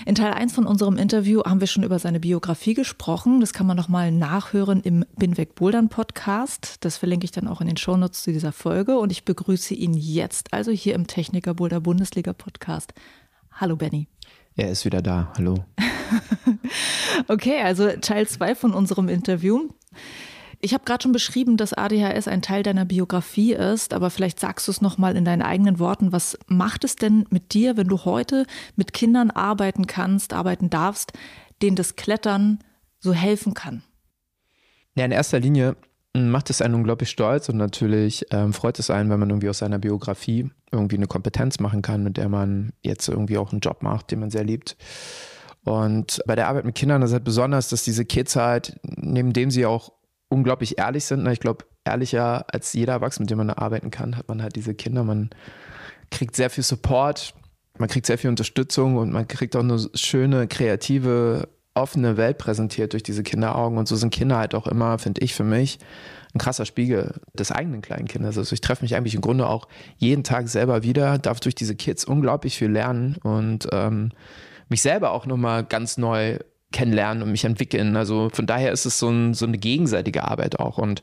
In 0.06 0.14
Teil 0.14 0.32
1 0.32 0.54
von 0.54 0.64
unserem 0.64 0.96
Interview 0.96 1.42
haben 1.44 1.60
wir 1.60 1.66
schon 1.66 1.82
über 1.82 1.98
seine 1.98 2.18
Biografie 2.18 2.72
gesprochen. 2.72 3.40
Das 3.40 3.52
kann 3.52 3.66
man 3.66 3.76
nochmal 3.76 4.10
nachhören 4.10 4.80
im 4.80 5.04
Binweg 5.18 5.54
Bouldern 5.54 5.90
Podcast. 5.90 6.78
Das 6.80 6.96
verlinke 6.96 7.26
ich 7.26 7.30
dann 7.30 7.46
auch 7.46 7.60
in 7.60 7.66
den 7.66 7.76
Shownotes 7.76 8.22
zu 8.22 8.32
dieser 8.32 8.52
Folge. 8.52 8.98
Und 8.98 9.12
ich 9.12 9.26
begrüße 9.26 9.74
ihn 9.74 9.92
jetzt 9.92 10.54
also 10.54 10.70
hier 10.70 10.94
im 10.94 11.06
Techniker 11.06 11.52
Boulder 11.52 11.80
Bundesliga 11.80 12.32
Podcast. 12.32 12.94
Hallo 13.52 13.76
Benny. 13.76 14.08
Er 14.56 14.70
ist 14.70 14.84
wieder 14.84 15.02
da. 15.02 15.32
Hallo. 15.36 15.64
okay, 17.28 17.60
also 17.62 17.88
Teil 18.00 18.28
2 18.28 18.54
von 18.54 18.72
unserem 18.72 19.08
Interview. 19.08 19.68
Ich 20.60 20.72
habe 20.72 20.84
gerade 20.84 21.02
schon 21.02 21.12
beschrieben, 21.12 21.56
dass 21.56 21.72
ADHS 21.72 22.28
ein 22.28 22.40
Teil 22.40 22.62
deiner 22.62 22.84
Biografie 22.84 23.52
ist, 23.52 23.92
aber 23.92 24.10
vielleicht 24.10 24.38
sagst 24.38 24.68
du 24.68 24.70
es 24.70 24.80
noch 24.80 24.96
mal 24.96 25.16
in 25.16 25.24
deinen 25.24 25.42
eigenen 25.42 25.78
Worten. 25.80 26.12
Was 26.12 26.38
macht 26.46 26.84
es 26.84 26.94
denn 26.94 27.26
mit 27.30 27.52
dir, 27.52 27.76
wenn 27.76 27.88
du 27.88 28.04
heute 28.04 28.46
mit 28.76 28.92
Kindern 28.92 29.30
arbeiten 29.30 29.86
kannst, 29.88 30.32
arbeiten 30.32 30.70
darfst, 30.70 31.12
denen 31.60 31.76
das 31.76 31.96
Klettern 31.96 32.60
so 33.00 33.12
helfen 33.12 33.54
kann? 33.54 33.82
Ja, 34.94 35.04
in 35.04 35.10
erster 35.10 35.40
Linie 35.40 35.76
macht 36.16 36.48
es 36.50 36.62
einen 36.62 36.74
unglaublich 36.74 37.10
stolz 37.10 37.48
und 37.48 37.56
natürlich 37.56 38.24
ähm, 38.30 38.52
freut 38.52 38.78
es 38.78 38.88
einen, 38.88 39.10
wenn 39.10 39.18
man 39.18 39.30
irgendwie 39.30 39.48
aus 39.48 39.58
seiner 39.58 39.78
Biografie 39.78 40.50
irgendwie 40.70 40.96
eine 40.96 41.08
Kompetenz 41.08 41.58
machen 41.58 41.82
kann, 41.82 42.04
mit 42.04 42.16
der 42.16 42.28
man 42.28 42.72
jetzt 42.82 43.08
irgendwie 43.08 43.36
auch 43.36 43.50
einen 43.50 43.60
Job 43.60 43.82
macht, 43.82 44.10
den 44.10 44.20
man 44.20 44.30
sehr 44.30 44.44
liebt. 44.44 44.76
Und 45.64 46.22
bei 46.26 46.36
der 46.36 46.48
Arbeit 46.48 46.66
mit 46.66 46.74
Kindern 46.74 47.02
ist 47.02 47.12
halt 47.12 47.24
besonders, 47.24 47.68
dass 47.68 47.84
diese 47.84 48.04
Kids 48.04 48.36
halt, 48.36 48.78
neben 48.82 49.32
dem 49.32 49.50
sie 49.50 49.66
auch 49.66 49.92
unglaublich 50.28 50.78
ehrlich 50.78 51.04
sind. 51.04 51.26
Ich 51.26 51.40
glaube, 51.40 51.64
ehrlicher 51.84 52.44
als 52.52 52.72
jeder 52.72 52.94
Erwachsene, 52.94 53.24
mit 53.24 53.30
dem 53.30 53.38
man 53.38 53.50
arbeiten 53.50 53.90
kann, 53.90 54.16
hat 54.16 54.28
man 54.28 54.42
halt 54.42 54.56
diese 54.56 54.74
Kinder. 54.74 55.04
Man 55.04 55.30
kriegt 56.10 56.36
sehr 56.36 56.50
viel 56.50 56.64
Support, 56.64 57.34
man 57.78 57.88
kriegt 57.88 58.06
sehr 58.06 58.18
viel 58.18 58.30
Unterstützung 58.30 58.96
und 58.96 59.12
man 59.12 59.26
kriegt 59.26 59.56
auch 59.56 59.60
eine 59.60 59.78
schöne, 59.94 60.46
kreative, 60.46 61.48
offene 61.74 62.16
Welt 62.16 62.38
präsentiert 62.38 62.92
durch 62.92 63.02
diese 63.02 63.22
Kinderaugen. 63.22 63.78
Und 63.78 63.88
so 63.88 63.96
sind 63.96 64.12
Kinder 64.12 64.38
halt 64.38 64.54
auch 64.54 64.66
immer, 64.66 64.98
finde 64.98 65.22
ich, 65.22 65.34
für 65.34 65.44
mich 65.44 65.78
ein 66.34 66.38
krasser 66.38 66.66
Spiegel 66.66 67.14
des 67.32 67.52
eigenen 67.52 67.82
kleinen 67.82 68.08
Kindes. 68.08 68.38
Also 68.38 68.52
ich 68.52 68.60
treffe 68.60 68.84
mich 68.84 68.96
eigentlich 68.96 69.14
im 69.14 69.20
Grunde 69.20 69.46
auch 69.46 69.68
jeden 69.96 70.24
Tag 70.24 70.48
selber 70.48 70.82
wieder, 70.82 71.18
darf 71.18 71.40
durch 71.40 71.54
diese 71.54 71.76
Kids 71.76 72.04
unglaublich 72.04 72.56
viel 72.56 72.70
lernen 72.70 73.16
und 73.22 73.68
ähm, 73.72 74.10
mich 74.68 74.82
selber 74.82 75.12
auch 75.12 75.26
nochmal 75.26 75.64
ganz 75.64 75.96
neu 75.96 76.38
kennenlernen 76.72 77.22
und 77.22 77.30
mich 77.30 77.44
entwickeln. 77.44 77.96
Also 77.96 78.30
von 78.32 78.46
daher 78.46 78.72
ist 78.72 78.84
es 78.84 78.98
so, 78.98 79.08
ein, 79.08 79.34
so 79.34 79.46
eine 79.46 79.58
gegenseitige 79.58 80.24
Arbeit 80.24 80.58
auch. 80.58 80.78
Und 80.78 81.02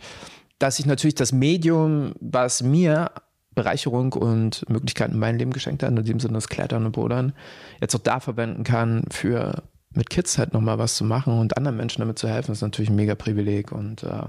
dass 0.59 0.79
ich 0.79 0.85
natürlich 0.85 1.15
das 1.15 1.31
Medium, 1.31 2.13
was 2.19 2.61
mir 2.61 3.11
Bereicherung 3.55 4.13
und 4.13 4.69
Möglichkeiten 4.69 5.13
in 5.13 5.19
meinem 5.19 5.37
Leben 5.37 5.51
geschenkt 5.51 5.83
hat, 5.83 5.89
in 5.89 6.03
dem 6.03 6.19
Sinne 6.19 6.35
das 6.35 6.47
Klettern 6.47 6.85
und 6.85 6.93
Bodern, 6.93 7.33
jetzt 7.79 7.95
auch 7.95 7.99
da 7.99 8.19
verwenden 8.19 8.63
kann, 8.63 9.03
für 9.09 9.63
mit 9.93 10.09
Kids 10.09 10.37
halt 10.37 10.53
nochmal 10.53 10.77
was 10.77 10.95
zu 10.95 11.03
machen 11.03 11.37
und 11.39 11.57
anderen 11.57 11.77
Menschen 11.77 12.01
damit 12.01 12.19
zu 12.19 12.27
helfen, 12.27 12.51
ist 12.51 12.61
natürlich 12.61 12.89
ein 12.89 12.95
mega 12.95 13.15
Privileg 13.15 13.71
und 13.71 14.03
äh, 14.03 14.23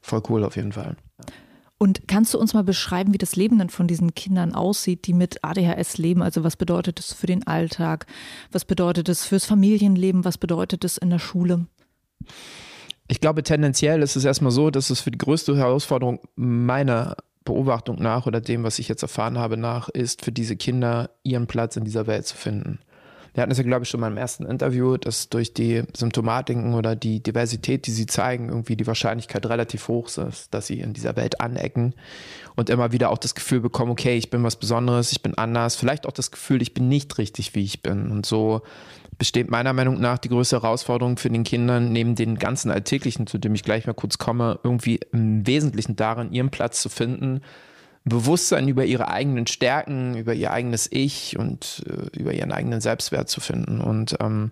voll 0.00 0.22
cool 0.28 0.44
auf 0.44 0.56
jeden 0.56 0.72
Fall. 0.72 0.96
Und 1.78 2.06
kannst 2.06 2.32
du 2.32 2.38
uns 2.38 2.54
mal 2.54 2.62
beschreiben, 2.62 3.12
wie 3.12 3.18
das 3.18 3.34
Leben 3.34 3.58
dann 3.58 3.68
von 3.68 3.88
diesen 3.88 4.14
Kindern 4.14 4.54
aussieht, 4.54 5.08
die 5.08 5.12
mit 5.12 5.42
ADHS 5.42 5.98
leben? 5.98 6.22
Also 6.22 6.44
was 6.44 6.54
bedeutet 6.54 7.00
das 7.00 7.12
für 7.12 7.26
den 7.26 7.44
Alltag? 7.44 8.06
Was 8.52 8.64
bedeutet 8.64 9.08
das 9.08 9.26
fürs 9.26 9.46
Familienleben? 9.46 10.24
Was 10.24 10.38
bedeutet 10.38 10.84
das 10.84 10.96
in 10.96 11.10
der 11.10 11.18
Schule? 11.18 11.66
Ich 13.08 13.20
glaube, 13.20 13.42
tendenziell 13.42 14.00
ist 14.02 14.14
es 14.14 14.24
erstmal 14.24 14.52
so, 14.52 14.70
dass 14.70 14.90
es 14.90 15.00
für 15.00 15.10
die 15.10 15.18
größte 15.18 15.56
Herausforderung 15.56 16.20
meiner 16.36 17.16
Beobachtung 17.44 18.00
nach 18.00 18.26
oder 18.26 18.40
dem, 18.40 18.62
was 18.62 18.78
ich 18.78 18.88
jetzt 18.88 19.02
erfahren 19.02 19.36
habe, 19.36 19.56
nach, 19.56 19.88
ist 19.88 20.24
für 20.24 20.30
diese 20.30 20.54
Kinder 20.54 21.10
ihren 21.24 21.48
Platz 21.48 21.76
in 21.76 21.82
dieser 21.82 22.06
Welt 22.06 22.26
zu 22.26 22.36
finden. 22.36 22.78
Wir 23.34 23.42
hatten 23.42 23.52
es 23.52 23.58
ja, 23.58 23.64
glaube 23.64 23.84
ich, 23.84 23.88
schon 23.88 24.00
mal 24.00 24.10
im 24.10 24.18
ersten 24.18 24.44
Interview, 24.44 24.98
dass 24.98 25.30
durch 25.30 25.54
die 25.54 25.84
Symptomatiken 25.96 26.74
oder 26.74 26.94
die 26.94 27.22
Diversität, 27.22 27.86
die 27.86 27.90
sie 27.90 28.06
zeigen, 28.06 28.50
irgendwie 28.50 28.76
die 28.76 28.86
Wahrscheinlichkeit 28.86 29.46
relativ 29.46 29.88
hoch 29.88 30.08
ist, 30.08 30.52
dass 30.52 30.66
sie 30.66 30.80
in 30.80 30.92
dieser 30.92 31.16
Welt 31.16 31.40
anecken 31.40 31.94
und 32.56 32.68
immer 32.68 32.92
wieder 32.92 33.10
auch 33.10 33.18
das 33.18 33.34
Gefühl 33.34 33.60
bekommen, 33.60 33.92
okay, 33.92 34.18
ich 34.18 34.28
bin 34.28 34.42
was 34.44 34.56
Besonderes, 34.56 35.12
ich 35.12 35.22
bin 35.22 35.36
anders, 35.38 35.76
vielleicht 35.76 36.06
auch 36.06 36.12
das 36.12 36.30
Gefühl, 36.30 36.60
ich 36.60 36.74
bin 36.74 36.88
nicht 36.88 37.16
richtig, 37.16 37.54
wie 37.54 37.64
ich 37.64 37.82
bin. 37.82 38.10
Und 38.10 38.26
so 38.26 38.60
besteht 39.16 39.50
meiner 39.50 39.72
Meinung 39.72 40.00
nach 40.00 40.18
die 40.18 40.28
größte 40.28 40.60
Herausforderung 40.60 41.16
für 41.16 41.30
den 41.30 41.44
Kindern, 41.44 41.92
neben 41.92 42.14
den 42.14 42.38
ganzen 42.38 42.70
Alltäglichen, 42.70 43.26
zu 43.26 43.38
dem 43.38 43.54
ich 43.54 43.62
gleich 43.62 43.86
mal 43.86 43.94
kurz 43.94 44.18
komme, 44.18 44.58
irgendwie 44.62 45.00
im 45.12 45.46
Wesentlichen 45.46 45.96
darin, 45.96 46.32
ihren 46.32 46.50
Platz 46.50 46.82
zu 46.82 46.90
finden, 46.90 47.40
Bewusstsein 48.04 48.68
über 48.68 48.84
ihre 48.84 49.08
eigenen 49.08 49.46
Stärken, 49.46 50.16
über 50.16 50.34
ihr 50.34 50.50
eigenes 50.50 50.88
Ich 50.90 51.38
und 51.38 51.84
äh, 51.86 52.18
über 52.18 52.32
ihren 52.32 52.52
eigenen 52.52 52.80
Selbstwert 52.80 53.28
zu 53.28 53.40
finden. 53.40 53.80
Und 53.80 54.16
ähm, 54.20 54.50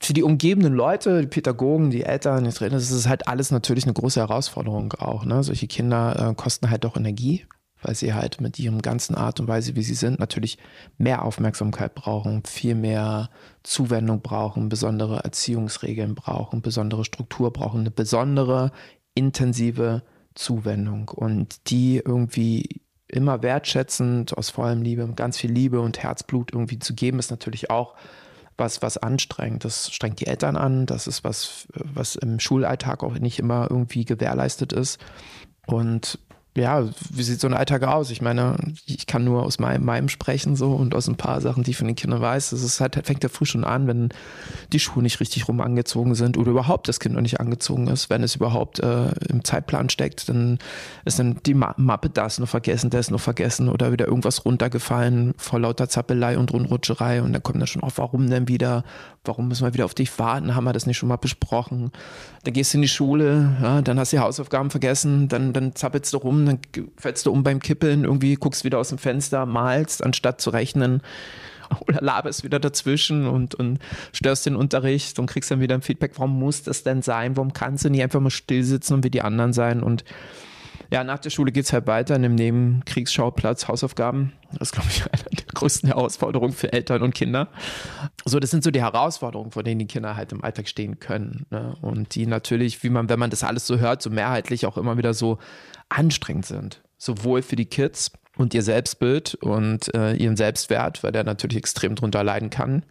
für 0.00 0.12
die 0.12 0.22
umgebenden 0.22 0.74
Leute, 0.74 1.22
die 1.22 1.26
Pädagogen, 1.26 1.90
die 1.90 2.04
Eltern, 2.04 2.44
die 2.44 2.50
Trainer, 2.50 2.74
das 2.74 2.90
ist 2.90 3.08
halt 3.08 3.26
alles 3.26 3.50
natürlich 3.50 3.84
eine 3.84 3.94
große 3.94 4.20
Herausforderung 4.20 4.92
auch. 4.94 5.24
Ne? 5.24 5.42
Solche 5.42 5.66
Kinder 5.66 6.30
äh, 6.30 6.34
kosten 6.34 6.70
halt 6.70 6.84
doch 6.84 6.96
Energie, 6.96 7.46
weil 7.82 7.94
sie 7.94 8.14
halt 8.14 8.40
mit 8.40 8.58
ihrem 8.58 8.80
ganzen 8.80 9.16
Art 9.16 9.40
und 9.40 9.48
Weise, 9.48 9.74
wie 9.74 9.82
sie 9.82 9.94
sind, 9.94 10.20
natürlich 10.20 10.58
mehr 10.98 11.24
Aufmerksamkeit 11.24 11.94
brauchen, 11.94 12.44
viel 12.44 12.74
mehr 12.74 13.28
Zuwendung 13.62 14.20
brauchen, 14.20 14.68
besondere 14.68 15.24
Erziehungsregeln 15.24 16.14
brauchen, 16.14 16.62
besondere 16.62 17.04
Struktur 17.04 17.52
brauchen, 17.52 17.80
eine 17.80 17.90
besondere, 17.90 18.70
intensive 19.14 20.02
Zuwendung 20.34 21.08
und 21.08 21.70
die 21.70 22.02
irgendwie 22.04 22.80
immer 23.08 23.42
wertschätzend, 23.42 24.36
aus 24.36 24.50
vollem 24.50 24.82
Liebe, 24.82 25.06
ganz 25.14 25.38
viel 25.38 25.52
Liebe 25.52 25.80
und 25.80 26.02
Herzblut 26.02 26.52
irgendwie 26.52 26.78
zu 26.78 26.94
geben, 26.94 27.18
ist 27.18 27.30
natürlich 27.30 27.70
auch 27.70 27.94
was, 28.56 28.82
was 28.82 28.98
anstrengt. 28.98 29.64
Das 29.64 29.92
strengt 29.92 30.20
die 30.20 30.26
Eltern 30.26 30.56
an, 30.56 30.86
das 30.86 31.06
ist 31.06 31.24
was, 31.24 31.68
was 31.72 32.16
im 32.16 32.40
Schulalltag 32.40 33.02
auch 33.02 33.18
nicht 33.18 33.38
immer 33.38 33.68
irgendwie 33.70 34.04
gewährleistet 34.04 34.72
ist. 34.72 35.00
Und 35.66 36.18
ja, 36.56 36.88
wie 37.10 37.22
sieht 37.24 37.40
so 37.40 37.48
ein 37.48 37.54
Alltag 37.54 37.82
aus? 37.82 38.10
Ich 38.10 38.22
meine, 38.22 38.56
ich 38.86 39.06
kann 39.06 39.24
nur 39.24 39.42
aus 39.42 39.58
meinem, 39.58 39.84
meinem 39.84 40.08
sprechen 40.08 40.54
so 40.54 40.72
und 40.72 40.94
aus 40.94 41.08
ein 41.08 41.16
paar 41.16 41.40
Sachen, 41.40 41.64
die 41.64 41.72
ich 41.72 41.76
von 41.76 41.88
den 41.88 41.96
Kindern 41.96 42.20
weiß. 42.20 42.52
Es 42.52 42.80
halt, 42.80 42.94
fängt 43.04 43.24
ja 43.24 43.28
früh 43.28 43.44
schon 43.44 43.64
an, 43.64 43.88
wenn 43.88 44.10
die 44.72 44.78
Schuhe 44.78 45.02
nicht 45.02 45.18
richtig 45.18 45.48
rum 45.48 45.60
angezogen 45.60 46.14
sind 46.14 46.38
oder 46.38 46.52
überhaupt 46.52 46.86
das 46.86 47.00
Kind 47.00 47.16
noch 47.16 47.22
nicht 47.22 47.40
angezogen 47.40 47.88
ist. 47.88 48.08
Wenn 48.08 48.22
es 48.22 48.36
überhaupt 48.36 48.78
äh, 48.78 49.10
im 49.28 49.42
Zeitplan 49.42 49.90
steckt, 49.90 50.28
dann 50.28 50.58
ist 51.04 51.18
dann 51.18 51.40
die 51.44 51.54
Mappe 51.54 52.08
das 52.08 52.38
noch 52.38 52.48
vergessen, 52.48 52.88
das 52.88 53.10
noch 53.10 53.20
vergessen 53.20 53.68
oder 53.68 53.90
wieder 53.90 54.06
irgendwas 54.06 54.44
runtergefallen 54.44 55.34
vor 55.36 55.58
lauter 55.58 55.88
Zappelei 55.88 56.38
und 56.38 56.52
Rundrutscherei 56.52 57.20
und 57.20 57.32
dann 57.32 57.42
kommt 57.42 57.60
dann 57.60 57.66
schon 57.66 57.82
auf, 57.82 57.98
warum 57.98 58.30
denn 58.30 58.46
wieder? 58.46 58.84
Warum 59.24 59.48
müssen 59.48 59.66
wir 59.66 59.72
wieder 59.74 59.86
auf 59.86 59.94
dich 59.94 60.18
warten? 60.18 60.54
Haben 60.54 60.64
wir 60.64 60.72
das 60.72 60.86
nicht 60.86 60.98
schon 60.98 61.08
mal 61.08 61.16
besprochen? 61.16 61.90
Dann 62.44 62.52
gehst 62.52 62.74
du 62.74 62.78
in 62.78 62.82
die 62.82 62.88
Schule, 62.88 63.56
ja, 63.62 63.82
dann 63.82 63.98
hast 63.98 64.12
du 64.12 64.18
die 64.18 64.22
Hausaufgaben 64.22 64.70
vergessen, 64.70 65.28
dann, 65.28 65.52
dann 65.54 65.74
zappelst 65.74 66.12
du 66.12 66.18
rum, 66.18 66.43
dann 66.46 66.58
fällst 66.96 67.26
du 67.26 67.32
um 67.32 67.42
beim 67.42 67.60
Kippeln, 67.60 68.04
irgendwie 68.04 68.34
guckst 68.34 68.64
wieder 68.64 68.78
aus 68.78 68.88
dem 68.88 68.98
Fenster, 68.98 69.46
malst, 69.46 70.04
anstatt 70.04 70.40
zu 70.40 70.50
rechnen 70.50 71.02
oder 71.80 72.00
laberst 72.00 72.44
wieder 72.44 72.60
dazwischen 72.60 73.26
und, 73.26 73.54
und 73.54 73.78
störst 74.12 74.46
den 74.46 74.56
Unterricht 74.56 75.18
und 75.18 75.26
kriegst 75.26 75.50
dann 75.50 75.60
wieder 75.60 75.74
ein 75.74 75.82
Feedback, 75.82 76.12
warum 76.16 76.38
muss 76.38 76.62
das 76.62 76.82
denn 76.82 77.02
sein? 77.02 77.36
Warum 77.36 77.52
kannst 77.52 77.84
du 77.84 77.90
nicht 77.90 78.02
einfach 78.02 78.20
mal 78.20 78.30
still 78.30 78.64
sitzen 78.64 78.94
und 78.94 79.04
wie 79.04 79.10
die 79.10 79.22
anderen 79.22 79.52
sein? 79.52 79.82
Und 79.82 80.04
ja, 80.90 81.02
nach 81.02 81.18
der 81.18 81.30
Schule 81.30 81.50
geht 81.50 81.64
es 81.64 81.72
halt 81.72 81.86
weiter 81.86 82.14
in 82.14 82.22
dem 82.22 82.34
Nebenkriegsschauplatz, 82.34 83.68
Hausaufgaben. 83.68 84.32
Das 84.52 84.68
ist, 84.68 84.72
glaube 84.72 84.88
ich, 84.90 85.02
eine 85.12 85.24
der 85.24 85.54
größten 85.54 85.88
Herausforderungen 85.88 86.52
für 86.52 86.72
Eltern 86.72 87.02
und 87.02 87.14
Kinder. 87.14 87.48
So, 88.24 88.38
das 88.38 88.50
sind 88.50 88.62
so 88.62 88.70
die 88.70 88.82
Herausforderungen, 88.82 89.50
vor 89.50 89.62
denen 89.62 89.80
die 89.80 89.86
Kinder 89.86 90.16
halt 90.16 90.32
im 90.32 90.44
Alltag 90.44 90.68
stehen 90.68 91.00
können. 91.00 91.46
Ne? 91.50 91.76
Und 91.80 92.14
die 92.14 92.26
natürlich, 92.26 92.82
wie 92.82 92.90
man, 92.90 93.08
wenn 93.08 93.18
man 93.18 93.30
das 93.30 93.42
alles 93.44 93.66
so 93.66 93.78
hört, 93.78 94.02
so 94.02 94.10
mehrheitlich 94.10 94.66
auch 94.66 94.76
immer 94.76 94.96
wieder 94.96 95.14
so 95.14 95.38
anstrengend 95.96 96.46
sind. 96.46 96.82
Sowohl 96.96 97.42
für 97.42 97.56
die 97.56 97.66
Kids 97.66 98.12
und 98.36 98.54
ihr 98.54 98.62
Selbstbild 98.62 99.34
und 99.36 99.94
äh, 99.94 100.14
ihren 100.14 100.36
Selbstwert, 100.36 101.02
weil 101.02 101.12
der 101.12 101.24
natürlich 101.24 101.58
extrem 101.58 101.94
drunter 101.94 102.24
leiden 102.24 102.50
kann. 102.50 102.84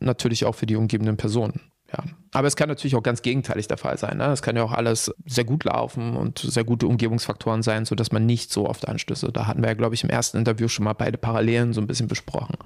Und 0.00 0.06
natürlich 0.06 0.44
auch 0.44 0.54
für 0.54 0.66
die 0.66 0.76
umgebenden 0.76 1.16
Personen. 1.16 1.60
Ja. 1.92 2.04
Aber 2.32 2.46
es 2.46 2.56
kann 2.56 2.68
natürlich 2.68 2.94
auch 2.94 3.02
ganz 3.02 3.22
gegenteilig 3.22 3.66
der 3.66 3.76
Fall 3.76 3.98
sein. 3.98 4.18
Ne? 4.18 4.26
Es 4.26 4.42
kann 4.42 4.56
ja 4.56 4.62
auch 4.62 4.72
alles 4.72 5.12
sehr 5.26 5.44
gut 5.44 5.64
laufen 5.64 6.16
und 6.16 6.38
sehr 6.38 6.64
gute 6.64 6.86
Umgebungsfaktoren 6.86 7.62
sein, 7.62 7.84
sodass 7.84 8.12
man 8.12 8.26
nicht 8.26 8.52
so 8.52 8.68
oft 8.68 8.86
Anstöße. 8.86 9.32
Da 9.32 9.46
hatten 9.46 9.62
wir 9.62 9.68
ja, 9.68 9.74
glaube 9.74 9.94
ich, 9.94 10.04
im 10.04 10.10
ersten 10.10 10.38
Interview 10.38 10.68
schon 10.68 10.84
mal 10.84 10.92
beide 10.92 11.18
Parallelen 11.18 11.72
so 11.72 11.80
ein 11.80 11.88
bisschen 11.88 12.06
besprochen. 12.06 12.56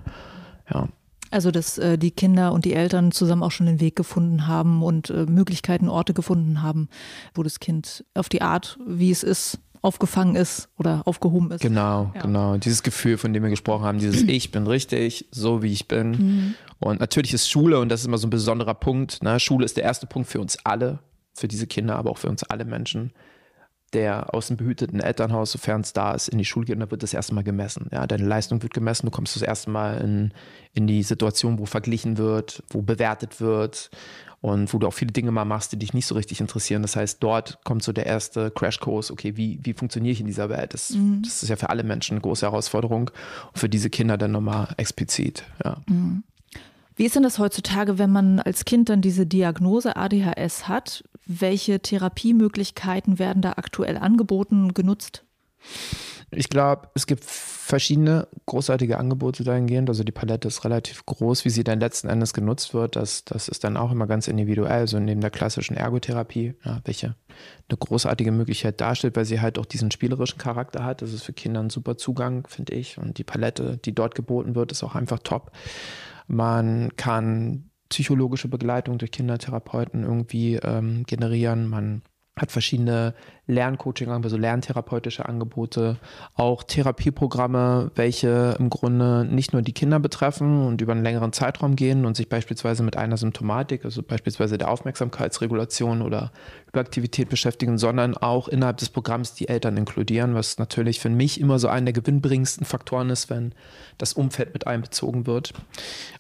Ja. 0.73 0.89
Also, 1.31 1.51
dass 1.51 1.79
äh, 1.79 1.99
die 1.99 2.11
Kinder 2.11 2.53
und 2.53 2.65
die 2.65 2.75
Eltern 2.75 3.11
zusammen 3.11 3.43
auch 3.43 3.51
schon 3.51 3.67
den 3.67 3.81
Weg 3.81 3.97
gefunden 3.97 4.47
haben 4.47 4.83
und 4.83 5.11
äh, 5.11 5.27
Möglichkeiten, 5.27 5.89
Orte 5.89 6.15
gefunden 6.15 6.63
haben, 6.63 6.89
wo 7.35 7.43
das 7.43 7.59
Kind 7.59 8.05
auf 8.15 8.29
die 8.29 8.43
Art, 8.43 8.79
wie 8.87 9.11
es 9.11 9.23
ist, 9.23 9.59
aufgefangen 9.85 10.35
ist 10.35 10.71
oder 10.79 11.03
aufgehoben 11.05 11.51
ist. 11.51 11.61
Genau, 11.61 12.11
ja. 12.15 12.23
genau. 12.23 12.57
Dieses 12.57 12.83
Gefühl, 12.83 13.19
von 13.19 13.35
dem 13.35 13.43
wir 13.43 13.51
gesprochen 13.51 13.85
haben, 13.85 13.99
dieses 13.99 14.23
Ich 14.27 14.51
bin 14.51 14.67
richtig, 14.67 15.29
so 15.31 15.63
wie 15.63 15.73
ich 15.73 15.87
bin. 15.89 16.11
Mhm. 16.11 16.55
Und 16.81 17.01
natürlich 17.01 17.35
ist 17.35 17.51
Schule, 17.51 17.79
und 17.79 17.91
das 17.91 18.01
ist 18.01 18.07
immer 18.07 18.19
so 18.19 18.27
ein 18.27 18.31
besonderer 18.31 18.75
Punkt, 18.75 19.23
ne? 19.23 19.39
Schule 19.39 19.65
ist 19.65 19.77
der 19.77 19.85
erste 19.85 20.07
Punkt 20.07 20.29
für 20.29 20.41
uns 20.41 20.59
alle, 20.65 21.01
für 21.35 21.49
diese 21.49 21.67
Kinder, 21.67 21.97
aber 21.97 22.11
auch 22.11 22.19
für 22.19 22.29
uns 22.29 22.43
alle 22.45 22.65
Menschen, 22.65 23.13
der 23.93 24.35
aus 24.35 24.49
dem 24.49 24.57
behüteten 24.57 25.01
Elternhaus, 25.01 25.53
sofern 25.53 25.83
es 25.83 25.93
da 25.93 26.13
ist, 26.15 26.29
in 26.29 26.39
die 26.39 26.45
Schule 26.45 26.65
geht, 26.65 26.81
dann 26.81 26.91
wird 26.91 27.03
das 27.03 27.15
erste 27.15 27.35
Mal 27.35 27.45
gemessen. 27.45 27.89
Ja, 27.93 28.07
deine 28.07 28.25
Leistung 28.25 28.63
wird 28.63 28.73
gemessen, 28.73 29.07
du 29.07 29.13
kommst 29.13 29.37
das 29.37 29.43
erste 29.43 29.71
Mal 29.71 29.99
in, 29.99 30.33
in 30.73 30.87
die 30.87 31.03
Situation, 31.03 31.59
wo 31.59 31.67
verglichen 31.67 32.17
wird, 32.17 32.63
wo 32.71 32.81
bewertet 32.81 33.41
wird 33.41 33.91
und 34.45 34.75
wo 34.75 34.79
du 34.79 34.87
auch 34.87 34.93
viele 34.93 35.11
Dinge 35.11 35.31
mal 35.31 35.47
machst, 35.47 35.73
die 35.73 35.79
dich 35.79 35.95
nicht 35.95 36.05
so 36.05 36.15
richtig 36.15 36.39
interessieren. 36.39 36.83
Das 36.83 36.97
heißt, 36.97 37.23
dort 37.23 37.65
kommt 37.65 37.83
so 37.83 37.95
der 37.95 38.05
erste 38.05 38.51
Crashkurs, 38.51 39.11
okay, 39.11 39.39
wie, 39.39 39.59
wie 39.63 39.73
funktioniere 39.73 40.13
ich 40.13 40.21
in 40.21 40.27
dieser 40.27 40.51
Welt? 40.51 40.75
Das, 40.75 40.91
mhm. 40.91 41.23
das 41.23 41.43
ist 41.43 41.49
ja 41.49 41.57
für 41.57 41.71
alle 41.71 41.83
Menschen 41.83 42.13
eine 42.13 42.21
große 42.21 42.45
Herausforderung 42.45 43.11
und 43.55 43.59
für 43.59 43.71
diese 43.71 43.89
Kinder 43.89 44.19
dann 44.19 44.33
nochmal 44.33 44.69
explizit. 44.77 45.45
Ja. 45.65 45.79
Mhm. 45.87 46.25
Wie 46.95 47.07
ist 47.07 47.17
denn 47.17 47.23
das 47.23 47.39
heutzutage, 47.39 47.97
wenn 47.97 48.11
man 48.11 48.39
als 48.39 48.67
Kind 48.67 48.91
dann 48.91 49.01
diese 49.01 49.25
Diagnose 49.25 49.97
ADHS 49.97 50.69
hat? 50.69 51.05
Welche 51.25 51.81
Therapiemöglichkeiten 51.81 53.19
werden 53.19 53.41
da 53.41 53.53
aktuell 53.57 53.97
angeboten, 53.97 54.75
genutzt? 54.75 55.25
Ich 56.31 56.49
glaube, 56.49 56.89
es 56.95 57.07
gibt 57.07 57.25
verschiedene 57.25 58.29
großartige 58.47 58.99
Angebote 58.99 59.45
dahingehend. 59.45 59.89
Also 59.89 60.05
die 60.05 60.13
Palette 60.13 60.49
ist 60.49 60.65
relativ 60.65 61.07
groß, 61.07 61.45
wie 61.45 61.51
sie 61.51 61.65
dann 61.65 61.81
letzten 61.81 62.09
Endes 62.09 62.35
genutzt 62.35 62.75
wird. 62.75 62.97
Das, 62.97 63.25
das 63.25 63.49
ist 63.49 63.65
dann 63.65 63.77
auch 63.77 63.93
immer 63.93 64.07
ganz 64.07 64.29
individuell. 64.29 64.73
Also 64.73 64.99
neben 64.99 65.21
der 65.21 65.31
klassischen 65.31 65.77
Ergotherapie, 65.77 66.55
ja, 66.65 66.81
welche 66.85 67.17
eine 67.69 67.79
großartige 67.79 68.33
Möglichkeit 68.33 68.81
darstellt, 68.81 69.17
weil 69.17 69.25
sie 69.25 69.41
halt 69.41 69.59
auch 69.59 69.67
diesen 69.67 69.91
spielerischen 69.91 70.39
Charakter 70.39 70.85
hat. 70.85 71.03
Das 71.03 71.13
ist 71.13 71.23
für 71.23 71.33
Kinder 71.33 71.61
ein 71.61 71.71
super 71.71 71.97
Zugang, 71.97 72.47
finde 72.49 72.75
ich. 72.75 72.99
Und 72.99 73.19
die 73.19 73.25
Palette, 73.25 73.79
die 73.79 73.95
dort 73.95 74.15
geboten 74.15 74.55
wird, 74.55 74.73
ist 74.73 74.83
auch 74.85 74.95
einfach 74.95 75.21
top. 75.21 75.53
Man 76.27 76.97
kann 76.97 77.71
psychologische 77.89 78.49
Begleitung 78.49 78.99
durch 78.99 79.13
Kindertherapeuten 79.13 80.03
irgendwie 80.03 80.57
ähm, 80.57 81.05
generieren. 81.07 81.69
Man 81.69 82.03
hat 82.37 82.51
verschiedene 82.51 83.15
Lerncoaching, 83.47 84.11
also 84.11 84.37
lerntherapeutische 84.37 85.27
Angebote, 85.27 85.99
auch 86.35 86.63
Therapieprogramme, 86.63 87.91
welche 87.95 88.57
im 88.59 88.71
Grunde 88.71 89.25
nicht 89.25 89.53
nur 89.53 89.63
die 89.63 89.73
Kinder 89.73 90.01
betreffen 90.01 90.67
und 90.67 90.81
über 90.81 90.93
einen 90.93 91.05
längeren 91.05 91.33
Zeitraum 91.33 91.77
gehen 91.77 92.07
und 92.07 92.17
sich 92.17 92.29
beispielsweise 92.29 92.83
mit 92.83 92.97
einer 92.97 93.19
Symptomatik, 93.19 93.85
also 93.85 94.03
beispielsweise 94.03 94.57
der 94.59 94.71
Aufmerksamkeitsregulation 94.71 96.01
oder 96.03 96.33
Überaktivität 96.69 97.29
beschäftigen, 97.29 97.79
sondern 97.79 98.17
auch 98.17 98.49
innerhalb 98.49 98.79
des 98.79 98.89
Programms 98.89 99.35
die 99.35 99.49
Eltern 99.49 99.77
inkludieren, 99.77 100.35
was 100.35 100.59
natürlich 100.59 100.99
für 100.99 101.11
mich 101.11 101.39
immer 101.39 101.59
so 101.59 101.69
einer 101.69 101.93
der 101.93 101.93
gewinnbringendsten 101.93 102.67
Faktoren 102.67 103.11
ist, 103.11 103.31
wenn 103.31 103.53
das 103.99 104.15
Umfeld 104.15 104.55
mit 104.55 104.67
einbezogen 104.67 105.27
wird. 105.27 105.53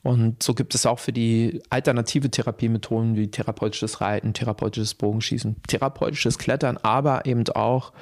Und 0.02 0.42
so 0.42 0.54
gibt 0.54 0.74
es 0.74 0.86
auch 0.86 0.98
für 0.98 1.12
die 1.12 1.62
alternative 1.70 2.30
Therapiemethoden 2.30 3.16
wie 3.16 3.28
therapeutisches 3.28 4.00
Reiten, 4.02 4.34
therapeutisches 4.34 4.94
Bogenschießen, 4.94 5.56
therapeutisches 5.66 6.03
Klettern, 6.38 6.78
aber 6.78 7.04
aber 7.04 7.26
eben 7.26 7.46
auch 7.50 7.92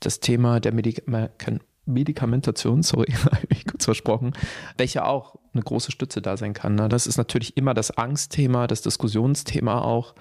das 0.00 0.20
Thema 0.20 0.60
der 0.60 0.72
Medik 0.72 1.04
Medikamentation, 1.86 2.82
sorry, 2.84 3.12
habe 3.24 3.46
ich 3.50 3.66
kurz 3.66 3.84
versprochen, 3.84 4.32
welche 4.78 5.04
auch 5.04 5.36
eine 5.52 5.62
große 5.62 5.92
Stütze 5.92 6.22
da 6.22 6.36
sein 6.36 6.54
kann. 6.54 6.76
Ne? 6.76 6.88
Das 6.88 7.06
ist 7.06 7.18
natürlich 7.18 7.56
immer 7.56 7.74
das 7.74 7.90
Angstthema, 7.90 8.66
das 8.66 8.82
Diskussionsthema 8.82 9.80
auch. 9.80 10.14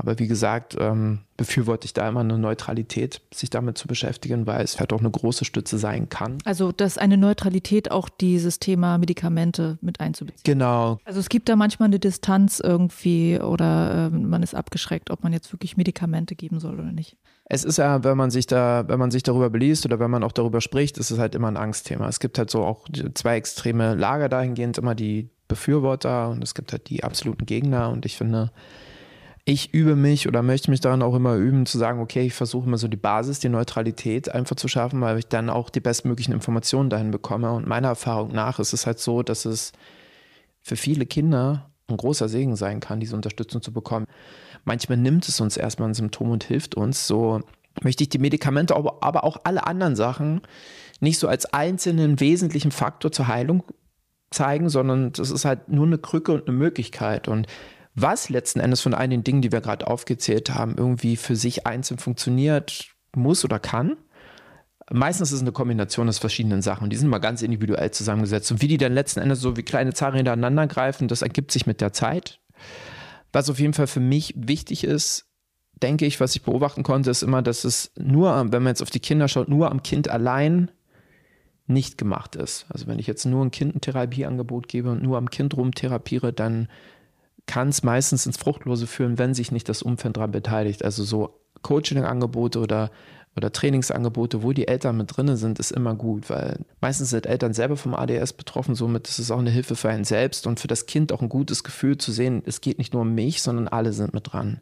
Aber 0.00 0.18
wie 0.18 0.26
gesagt, 0.26 0.76
ähm, 0.80 1.20
befürworte 1.36 1.84
ich 1.84 1.92
da 1.92 2.08
immer 2.08 2.20
eine 2.20 2.38
Neutralität, 2.38 3.20
sich 3.34 3.50
damit 3.50 3.76
zu 3.76 3.86
beschäftigen, 3.86 4.46
weil 4.46 4.64
es 4.64 4.80
halt 4.80 4.94
auch 4.94 5.00
eine 5.00 5.10
große 5.10 5.44
Stütze 5.44 5.76
sein 5.76 6.08
kann. 6.08 6.38
Also, 6.46 6.72
dass 6.72 6.96
eine 6.96 7.18
Neutralität 7.18 7.90
auch 7.90 8.08
dieses 8.08 8.60
Thema 8.60 8.96
Medikamente 8.96 9.76
mit 9.82 10.00
einzubeziehen. 10.00 10.42
Genau. 10.44 10.98
Also, 11.04 11.20
es 11.20 11.28
gibt 11.28 11.50
da 11.50 11.56
manchmal 11.56 11.88
eine 11.88 11.98
Distanz 11.98 12.60
irgendwie 12.60 13.38
oder 13.38 14.06
äh, 14.06 14.16
man 14.16 14.42
ist 14.42 14.54
abgeschreckt, 14.54 15.10
ob 15.10 15.22
man 15.22 15.34
jetzt 15.34 15.52
wirklich 15.52 15.76
Medikamente 15.76 16.34
geben 16.34 16.60
soll 16.60 16.80
oder 16.80 16.92
nicht. 16.92 17.18
Es 17.44 17.64
ist 17.64 17.76
ja, 17.76 18.02
wenn 18.04 18.16
man 18.16 18.30
sich 18.30 18.46
da, 18.46 18.84
wenn 18.88 18.98
man 18.98 19.10
sich 19.10 19.22
darüber 19.22 19.50
beliest 19.50 19.84
oder 19.84 19.98
wenn 19.98 20.10
man 20.10 20.22
auch 20.22 20.32
darüber 20.32 20.62
spricht, 20.62 20.96
ist 20.96 21.10
es 21.10 21.18
halt 21.18 21.34
immer 21.34 21.48
ein 21.48 21.58
Angstthema. 21.58 22.08
Es 22.08 22.20
gibt 22.20 22.38
halt 22.38 22.48
so 22.48 22.64
auch 22.64 22.86
zwei 23.14 23.36
extreme 23.36 23.94
Lager 23.96 24.30
dahingehend, 24.30 24.78
immer 24.78 24.94
die 24.94 25.28
Befürworter 25.48 26.30
und 26.30 26.42
es 26.42 26.54
gibt 26.54 26.72
halt 26.72 26.88
die 26.88 27.04
absoluten 27.04 27.44
Gegner 27.44 27.90
und 27.90 28.06
ich 28.06 28.16
finde, 28.16 28.50
ich 29.50 29.74
übe 29.74 29.96
mich 29.96 30.28
oder 30.28 30.42
möchte 30.42 30.70
mich 30.70 30.78
daran 30.78 31.02
auch 31.02 31.16
immer 31.16 31.34
üben, 31.34 31.66
zu 31.66 31.76
sagen, 31.76 32.00
okay, 32.00 32.24
ich 32.24 32.34
versuche 32.34 32.68
immer 32.68 32.78
so 32.78 32.86
die 32.86 32.96
Basis, 32.96 33.40
die 33.40 33.48
Neutralität 33.48 34.32
einfach 34.32 34.54
zu 34.54 34.68
schaffen, 34.68 35.00
weil 35.00 35.18
ich 35.18 35.26
dann 35.26 35.50
auch 35.50 35.70
die 35.70 35.80
bestmöglichen 35.80 36.32
Informationen 36.32 36.88
dahin 36.88 37.10
bekomme. 37.10 37.50
Und 37.50 37.66
meiner 37.66 37.88
Erfahrung 37.88 38.30
nach 38.32 38.60
ist 38.60 38.72
es 38.72 38.86
halt 38.86 39.00
so, 39.00 39.24
dass 39.24 39.46
es 39.46 39.72
für 40.62 40.76
viele 40.76 41.04
Kinder 41.04 41.68
ein 41.88 41.96
großer 41.96 42.28
Segen 42.28 42.54
sein 42.54 42.78
kann, 42.78 43.00
diese 43.00 43.16
Unterstützung 43.16 43.60
zu 43.60 43.72
bekommen. 43.72 44.06
Manchmal 44.64 44.98
nimmt 44.98 45.26
es 45.26 45.40
uns 45.40 45.56
erstmal 45.56 45.88
ein 45.88 45.94
Symptom 45.94 46.30
und 46.30 46.44
hilft 46.44 46.76
uns. 46.76 47.08
So 47.08 47.40
möchte 47.82 48.04
ich 48.04 48.08
die 48.08 48.20
Medikamente, 48.20 48.76
aber 48.76 49.24
auch 49.24 49.38
alle 49.42 49.66
anderen 49.66 49.96
Sachen 49.96 50.42
nicht 51.00 51.18
so 51.18 51.26
als 51.26 51.52
einzelnen 51.52 52.20
wesentlichen 52.20 52.70
Faktor 52.70 53.10
zur 53.10 53.26
Heilung 53.26 53.64
zeigen, 54.30 54.68
sondern 54.68 55.10
das 55.10 55.32
ist 55.32 55.44
halt 55.44 55.68
nur 55.70 55.86
eine 55.86 55.98
Krücke 55.98 56.30
und 56.30 56.46
eine 56.46 56.56
Möglichkeit. 56.56 57.26
Und 57.26 57.48
was 57.94 58.28
letzten 58.28 58.60
Endes 58.60 58.80
von 58.80 58.94
einigen 58.94 59.24
Dingen, 59.24 59.42
die 59.42 59.52
wir 59.52 59.60
gerade 59.60 59.86
aufgezählt 59.86 60.50
haben, 60.54 60.76
irgendwie 60.76 61.16
für 61.16 61.36
sich 61.36 61.66
einzeln 61.66 61.98
funktioniert, 61.98 62.90
muss 63.14 63.44
oder 63.44 63.58
kann. 63.58 63.96
Meistens 64.92 65.30
ist 65.30 65.36
es 65.36 65.42
eine 65.42 65.52
Kombination 65.52 66.08
aus 66.08 66.18
verschiedenen 66.18 66.62
Sachen. 66.62 66.90
Die 66.90 66.96
sind 66.96 67.08
mal 67.08 67.18
ganz 67.18 67.42
individuell 67.42 67.90
zusammengesetzt. 67.90 68.50
Und 68.50 68.62
wie 68.62 68.68
die 68.68 68.76
dann 68.76 68.92
letzten 68.92 69.20
Endes 69.20 69.40
so 69.40 69.56
wie 69.56 69.62
kleine 69.62 69.94
Zahnräder 69.94 70.32
aneinander 70.32 70.66
greifen, 70.66 71.08
das 71.08 71.22
ergibt 71.22 71.52
sich 71.52 71.66
mit 71.66 71.80
der 71.80 71.92
Zeit. 71.92 72.40
Was 73.32 73.50
auf 73.50 73.60
jeden 73.60 73.74
Fall 73.74 73.86
für 73.86 74.00
mich 74.00 74.34
wichtig 74.36 74.82
ist, 74.84 75.26
denke 75.82 76.06
ich, 76.06 76.20
was 76.20 76.34
ich 76.34 76.42
beobachten 76.42 76.82
konnte, 76.82 77.10
ist 77.10 77.22
immer, 77.22 77.42
dass 77.42 77.64
es 77.64 77.92
nur, 77.96 78.52
wenn 78.52 78.62
man 78.62 78.72
jetzt 78.72 78.82
auf 78.82 78.90
die 78.90 79.00
Kinder 79.00 79.28
schaut, 79.28 79.48
nur 79.48 79.70
am 79.70 79.82
Kind 79.82 80.08
allein 80.08 80.70
nicht 81.66 81.96
gemacht 81.96 82.36
ist. 82.36 82.66
Also 82.68 82.86
wenn 82.86 82.98
ich 82.98 83.06
jetzt 83.06 83.24
nur 83.24 83.44
ein 83.44 83.52
Kind 83.52 83.76
ein 83.76 83.80
Therapieangebot 83.80 84.68
gebe 84.68 84.90
und 84.90 85.02
nur 85.02 85.16
am 85.16 85.30
Kind 85.30 85.56
rumtherapiere, 85.56 86.32
dann 86.32 86.68
kann 87.46 87.68
es 87.68 87.82
meistens 87.82 88.26
ins 88.26 88.36
Fruchtlose 88.36 88.86
führen, 88.86 89.18
wenn 89.18 89.34
sich 89.34 89.52
nicht 89.52 89.68
das 89.68 89.82
Umfeld 89.82 90.16
daran 90.16 90.30
beteiligt. 90.30 90.84
Also 90.84 91.04
so 91.04 91.40
Coaching-Angebote 91.62 92.58
oder, 92.60 92.90
oder 93.36 93.52
Trainingsangebote, 93.52 94.42
wo 94.42 94.52
die 94.52 94.68
Eltern 94.68 94.96
mit 94.96 95.16
drin 95.16 95.36
sind, 95.36 95.58
ist 95.58 95.72
immer 95.72 95.94
gut, 95.94 96.30
weil 96.30 96.64
meistens 96.80 97.10
sind 97.10 97.26
Eltern 97.26 97.52
selber 97.52 97.76
vom 97.76 97.94
ADS 97.94 98.32
betroffen, 98.32 98.74
somit 98.74 99.08
ist 99.08 99.18
es 99.18 99.30
auch 99.30 99.38
eine 99.38 99.50
Hilfe 99.50 99.76
für 99.76 99.88
einen 99.88 100.04
selbst 100.04 100.46
und 100.46 100.60
für 100.60 100.68
das 100.68 100.86
Kind 100.86 101.12
auch 101.12 101.22
ein 101.22 101.28
gutes 101.28 101.64
Gefühl 101.64 101.98
zu 101.98 102.12
sehen, 102.12 102.42
es 102.46 102.60
geht 102.60 102.78
nicht 102.78 102.92
nur 102.92 103.02
um 103.02 103.14
mich, 103.14 103.42
sondern 103.42 103.68
alle 103.68 103.92
sind 103.92 104.14
mit 104.14 104.32
dran. 104.32 104.60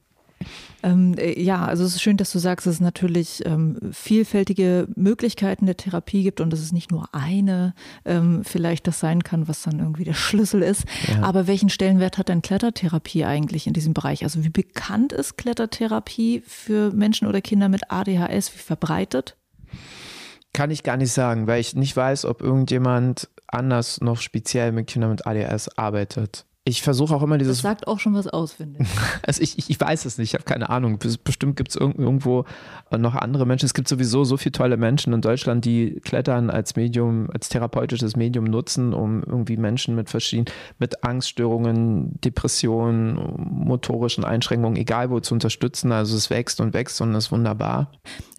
Ähm, 0.82 1.14
äh, 1.18 1.40
ja, 1.40 1.64
also 1.64 1.84
es 1.84 1.96
ist 1.96 2.02
schön, 2.02 2.16
dass 2.16 2.32
du 2.32 2.38
sagst, 2.38 2.66
dass 2.66 2.74
es 2.74 2.80
natürlich 2.80 3.44
ähm, 3.46 3.78
vielfältige 3.92 4.86
Möglichkeiten 4.94 5.66
der 5.66 5.76
Therapie 5.76 6.22
gibt 6.22 6.40
und 6.40 6.50
dass 6.50 6.60
es 6.60 6.72
nicht 6.72 6.90
nur 6.90 7.08
eine 7.12 7.74
ähm, 8.04 8.42
vielleicht 8.44 8.86
das 8.86 9.00
sein 9.00 9.24
kann, 9.24 9.48
was 9.48 9.62
dann 9.62 9.80
irgendwie 9.80 10.04
der 10.04 10.14
Schlüssel 10.14 10.62
ist. 10.62 10.84
Ja. 11.08 11.22
Aber 11.22 11.46
welchen 11.46 11.68
Stellenwert 11.68 12.18
hat 12.18 12.28
denn 12.28 12.42
Klettertherapie 12.42 13.24
eigentlich 13.24 13.66
in 13.66 13.72
diesem 13.72 13.94
Bereich? 13.94 14.22
Also 14.22 14.44
wie 14.44 14.50
bekannt 14.50 15.12
ist 15.12 15.36
Klettertherapie 15.36 16.42
für 16.46 16.92
Menschen 16.92 17.26
oder 17.26 17.40
Kinder 17.40 17.68
mit 17.68 17.90
ADHS? 17.90 18.54
Wie 18.54 18.58
verbreitet? 18.58 19.36
Kann 20.52 20.70
ich 20.70 20.82
gar 20.82 20.96
nicht 20.96 21.12
sagen, 21.12 21.46
weil 21.46 21.60
ich 21.60 21.74
nicht 21.74 21.96
weiß, 21.96 22.24
ob 22.24 22.40
irgendjemand 22.40 23.28
anders 23.46 24.00
noch 24.00 24.20
speziell 24.20 24.72
mit 24.72 24.86
Kindern 24.86 25.10
mit 25.10 25.26
ADHS 25.26 25.76
arbeitet 25.76 26.46
ich 26.68 26.82
versuche 26.82 27.14
auch 27.14 27.22
immer 27.22 27.38
dieses. 27.38 27.58
Das 27.58 27.62
sagt 27.62 27.86
auch 27.86 27.98
schon 27.98 28.14
was 28.14 28.26
aus, 28.26 28.52
finde 28.52 28.82
ich. 28.82 28.88
also 29.22 29.42
ich, 29.42 29.58
ich, 29.58 29.70
ich 29.70 29.80
weiß 29.80 30.04
es 30.04 30.18
nicht, 30.18 30.30
ich 30.30 30.34
habe 30.34 30.44
keine 30.44 30.68
Ahnung. 30.68 30.98
Bestimmt 31.24 31.56
gibt 31.56 31.70
es 31.70 31.76
irgendwo 31.76 32.44
noch 32.90 33.14
andere 33.14 33.46
Menschen. 33.46 33.66
Es 33.66 33.74
gibt 33.74 33.88
sowieso 33.88 34.24
so 34.24 34.36
viele 34.36 34.52
tolle 34.52 34.76
Menschen 34.76 35.12
in 35.12 35.20
Deutschland, 35.20 35.64
die 35.64 36.00
Klettern 36.04 36.50
als 36.50 36.76
Medium, 36.76 37.28
als 37.32 37.48
therapeutisches 37.48 38.16
Medium 38.16 38.44
nutzen, 38.44 38.92
um 38.92 39.22
irgendwie 39.22 39.56
Menschen 39.56 39.94
mit 39.94 40.10
verschiedenen, 40.10 40.52
mit 40.78 41.04
Angststörungen, 41.04 42.20
Depressionen, 42.20 43.18
motorischen 43.36 44.24
Einschränkungen, 44.24 44.76
egal 44.76 45.10
wo 45.10 45.20
zu 45.20 45.34
unterstützen. 45.34 45.90
Also 45.90 46.16
es 46.16 46.28
wächst 46.28 46.60
und 46.60 46.74
wächst 46.74 47.00
und 47.00 47.14
ist 47.14 47.32
wunderbar. 47.32 47.90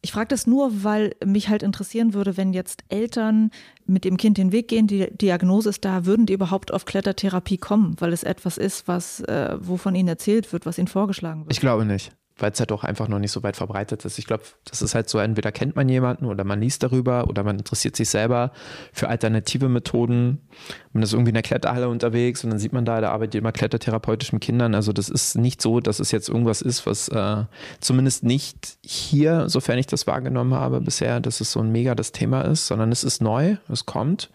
Ich 0.01 0.11
frage 0.11 0.27
das 0.27 0.47
nur, 0.47 0.83
weil 0.83 1.15
mich 1.25 1.49
halt 1.49 1.63
interessieren 1.63 2.13
würde, 2.13 2.37
wenn 2.37 2.53
jetzt 2.53 2.83
Eltern 2.89 3.51
mit 3.89 4.05
dem 4.05 4.17
Kind 4.17 4.37
den 4.37 4.51
Weg 4.51 4.67
gehen, 4.67 4.87
die 4.87 5.07
Diagnose 5.11 5.69
ist 5.69 5.83
da, 5.85 6.05
würden 6.05 6.25
die 6.25 6.33
überhaupt 6.33 6.73
auf 6.73 6.85
Klettertherapie 6.85 7.57
kommen, 7.57 7.95
weil 7.99 8.13
es 8.13 8.23
etwas 8.23 8.57
ist, 8.57 8.87
was, 8.87 9.19
äh, 9.21 9.57
wovon 9.59 9.95
ihnen 9.95 10.07
erzählt 10.07 10.51
wird, 10.53 10.65
was 10.65 10.77
ihnen 10.77 10.87
vorgeschlagen 10.87 11.41
wird? 11.41 11.53
Ich 11.53 11.59
glaube 11.59 11.85
nicht 11.85 12.11
weil 12.39 12.51
es 12.51 12.59
halt 12.59 12.71
auch 12.71 12.83
einfach 12.83 13.07
noch 13.07 13.19
nicht 13.19 13.31
so 13.31 13.43
weit 13.43 13.55
verbreitet 13.55 14.05
ist. 14.05 14.19
Ich 14.19 14.25
glaube, 14.25 14.43
das 14.65 14.81
ist 14.81 14.95
halt 14.95 15.09
so, 15.09 15.19
entweder 15.19 15.51
kennt 15.51 15.75
man 15.75 15.89
jemanden 15.89 16.25
oder 16.25 16.43
man 16.43 16.61
liest 16.61 16.83
darüber 16.83 17.27
oder 17.27 17.43
man 17.43 17.57
interessiert 17.57 17.95
sich 17.95 18.09
selber 18.09 18.51
für 18.93 19.09
alternative 19.09 19.69
Methoden. 19.69 20.47
Man 20.93 21.03
ist 21.03 21.13
irgendwie 21.13 21.29
in 21.29 21.35
der 21.35 21.43
Kletterhalle 21.43 21.89
unterwegs 21.89 22.43
und 22.43 22.49
dann 22.49 22.59
sieht 22.59 22.73
man 22.73 22.85
da, 22.85 23.01
da 23.01 23.11
arbeitet 23.11 23.35
jemand 23.35 23.57
klettertherapeutisch 23.57 24.33
mit 24.33 24.41
Kindern. 24.41 24.75
Also 24.75 24.93
das 24.93 25.09
ist 25.09 25.35
nicht 25.35 25.61
so, 25.61 25.79
dass 25.79 25.99
es 25.99 26.11
jetzt 26.11 26.29
irgendwas 26.29 26.61
ist, 26.61 26.85
was 26.85 27.09
äh, 27.09 27.45
zumindest 27.79 28.23
nicht 28.23 28.77
hier, 28.81 29.49
sofern 29.49 29.77
ich 29.77 29.87
das 29.87 30.07
wahrgenommen 30.07 30.53
habe 30.53 30.81
bisher, 30.81 31.19
dass 31.19 31.41
es 31.41 31.51
so 31.51 31.59
ein 31.59 31.71
mega 31.71 31.95
das 31.95 32.11
Thema 32.11 32.41
ist, 32.41 32.67
sondern 32.67 32.91
es 32.91 33.03
ist 33.03 33.21
neu, 33.21 33.57
es 33.67 33.85
kommt. 33.85 34.29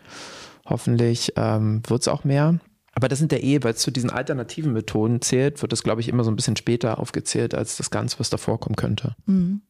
Hoffentlich 0.66 1.32
ähm, 1.36 1.82
wird 1.86 2.02
es 2.02 2.08
auch 2.08 2.24
mehr. 2.24 2.58
Aber 2.94 3.08
das 3.08 3.18
sind 3.18 3.32
ja 3.32 3.38
eh, 3.38 3.62
weil 3.62 3.74
es 3.74 3.80
zu 3.80 3.90
diesen 3.90 4.10
alternativen 4.10 4.72
Methoden 4.72 5.20
zählt, 5.20 5.60
wird 5.62 5.72
das, 5.72 5.82
glaube 5.82 6.00
ich, 6.00 6.08
immer 6.08 6.24
so 6.24 6.30
ein 6.30 6.36
bisschen 6.36 6.56
später 6.56 6.98
aufgezählt 6.98 7.54
als 7.54 7.76
das 7.76 7.90
Ganze, 7.90 8.18
was 8.20 8.30
da 8.30 8.36
vorkommen 8.36 8.76
könnte. 8.76 9.16
Mhm. 9.26 9.62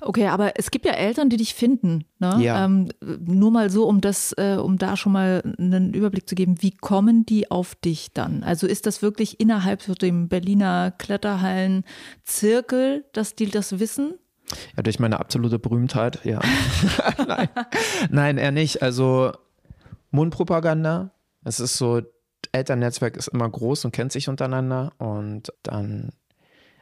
Okay, 0.00 0.26
aber 0.26 0.58
es 0.58 0.70
gibt 0.70 0.84
ja 0.84 0.92
Eltern, 0.92 1.30
die 1.30 1.36
dich 1.36 1.54
finden. 1.54 2.04
Ne? 2.18 2.36
Ja. 2.40 2.64
Ähm, 2.64 2.88
nur 3.00 3.50
mal 3.50 3.70
so, 3.70 3.86
um 3.86 4.00
das, 4.00 4.32
äh, 4.36 4.56
um 4.56 4.78
da 4.78 4.96
schon 4.96 5.12
mal 5.12 5.42
einen 5.58 5.94
Überblick 5.94 6.28
zu 6.28 6.34
geben, 6.34 6.56
wie 6.60 6.72
kommen 6.72 7.24
die 7.24 7.50
auf 7.50 7.76
dich 7.76 8.12
dann? 8.12 8.42
Also 8.42 8.66
ist 8.66 8.86
das 8.86 9.02
wirklich 9.02 9.40
innerhalb 9.40 9.82
so 9.82 9.94
dem 9.94 10.28
Berliner 10.28 10.90
Kletterhallen-Zirkel, 10.90 13.04
dass 13.12 13.36
die 13.36 13.46
das 13.46 13.78
wissen? 13.78 14.14
Ja, 14.76 14.82
durch 14.82 14.98
meine 14.98 15.20
absolute 15.20 15.60
Berühmtheit, 15.60 16.24
ja. 16.24 16.40
Nein. 17.26 17.48
Nein, 18.10 18.38
eher 18.38 18.52
nicht. 18.52 18.82
Also 18.82 19.32
Mundpropaganda. 20.10 21.12
Es 21.44 21.60
ist 21.60 21.76
so 21.76 22.00
Elternnetzwerk 22.52 23.16
ist 23.16 23.28
immer 23.28 23.48
groß 23.48 23.84
und 23.84 23.92
kennt 23.92 24.12
sich 24.12 24.28
untereinander. 24.28 24.92
Und 24.98 25.52
dann 25.62 26.10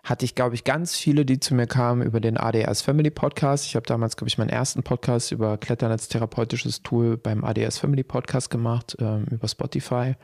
hatte 0.04 0.24
ich, 0.24 0.35
glaube 0.35 0.54
ich, 0.54 0.64
ganz 0.64 0.96
viele, 0.96 1.24
die 1.24 1.40
zu 1.40 1.54
mir 1.54 1.66
kamen 1.66 2.02
über 2.02 2.20
den 2.20 2.38
ADS 2.38 2.83
Family 2.83 3.11
Podcast. 3.11 3.66
Ich 3.66 3.76
habe 3.76 3.87
damals, 3.87 4.16
glaube 4.16 4.28
ich, 4.28 4.38
meinen 4.38 4.48
ersten 4.48 4.83
Podcast 4.83 5.33
über 5.33 5.59
Klettern 5.59 5.90
als 5.90 6.09
therapeutisches 6.09 6.83
Tool 6.83 7.16
beim 7.16 7.44
ADS 7.44 7.78
Family 7.78 8.04
Podcast 8.04 8.50
gemacht, 8.50 8.96
ähm, 9.00 9.26
über 9.31 9.48
Spotify. 9.48 10.14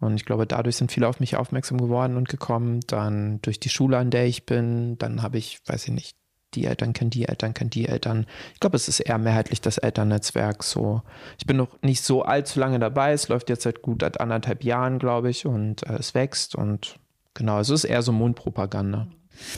Und 0.00 0.16
ich 0.16 0.24
glaube, 0.24 0.46
dadurch 0.46 0.76
sind 0.76 0.90
viele 0.90 1.08
auf 1.08 1.20
mich 1.20 1.36
aufmerksam 1.36 1.78
geworden 1.78 2.16
und 2.16 2.28
gekommen. 2.28 2.80
Dann 2.86 3.40
durch 3.42 3.60
die 3.60 3.68
Schule, 3.68 3.98
an 3.98 4.10
der 4.10 4.26
ich 4.26 4.46
bin, 4.46 4.98
dann 4.98 5.22
habe 5.22 5.38
ich, 5.38 5.60
weiß 5.66 5.86
ich 5.86 5.92
nicht, 5.92 6.16
die 6.54 6.66
Eltern 6.66 6.92
kennen 6.92 7.10
die 7.10 7.28
Eltern, 7.28 7.54
kennen 7.54 7.70
die 7.70 7.88
Eltern. 7.88 8.26
Ich 8.54 8.60
glaube, 8.60 8.76
es 8.76 8.88
ist 8.88 9.00
eher 9.00 9.18
mehrheitlich 9.18 9.60
das 9.60 9.78
Elternnetzwerk 9.78 10.62
so. 10.62 11.02
Ich 11.38 11.46
bin 11.46 11.56
noch 11.56 11.68
nicht 11.82 12.02
so 12.02 12.22
allzu 12.22 12.60
lange 12.60 12.78
dabei. 12.78 13.12
Es 13.12 13.28
läuft 13.28 13.50
jetzt 13.50 13.62
seit 13.62 13.82
gut 13.82 14.02
anderthalb 14.02 14.64
Jahren, 14.64 14.98
glaube 14.98 15.30
ich, 15.30 15.46
und 15.46 15.84
äh, 15.86 15.94
es 15.94 16.14
wächst 16.14 16.54
und 16.54 16.98
genau, 17.34 17.58
es 17.60 17.70
ist 17.70 17.84
eher 17.84 18.02
so 18.02 18.12
Mundpropaganda. 18.12 19.06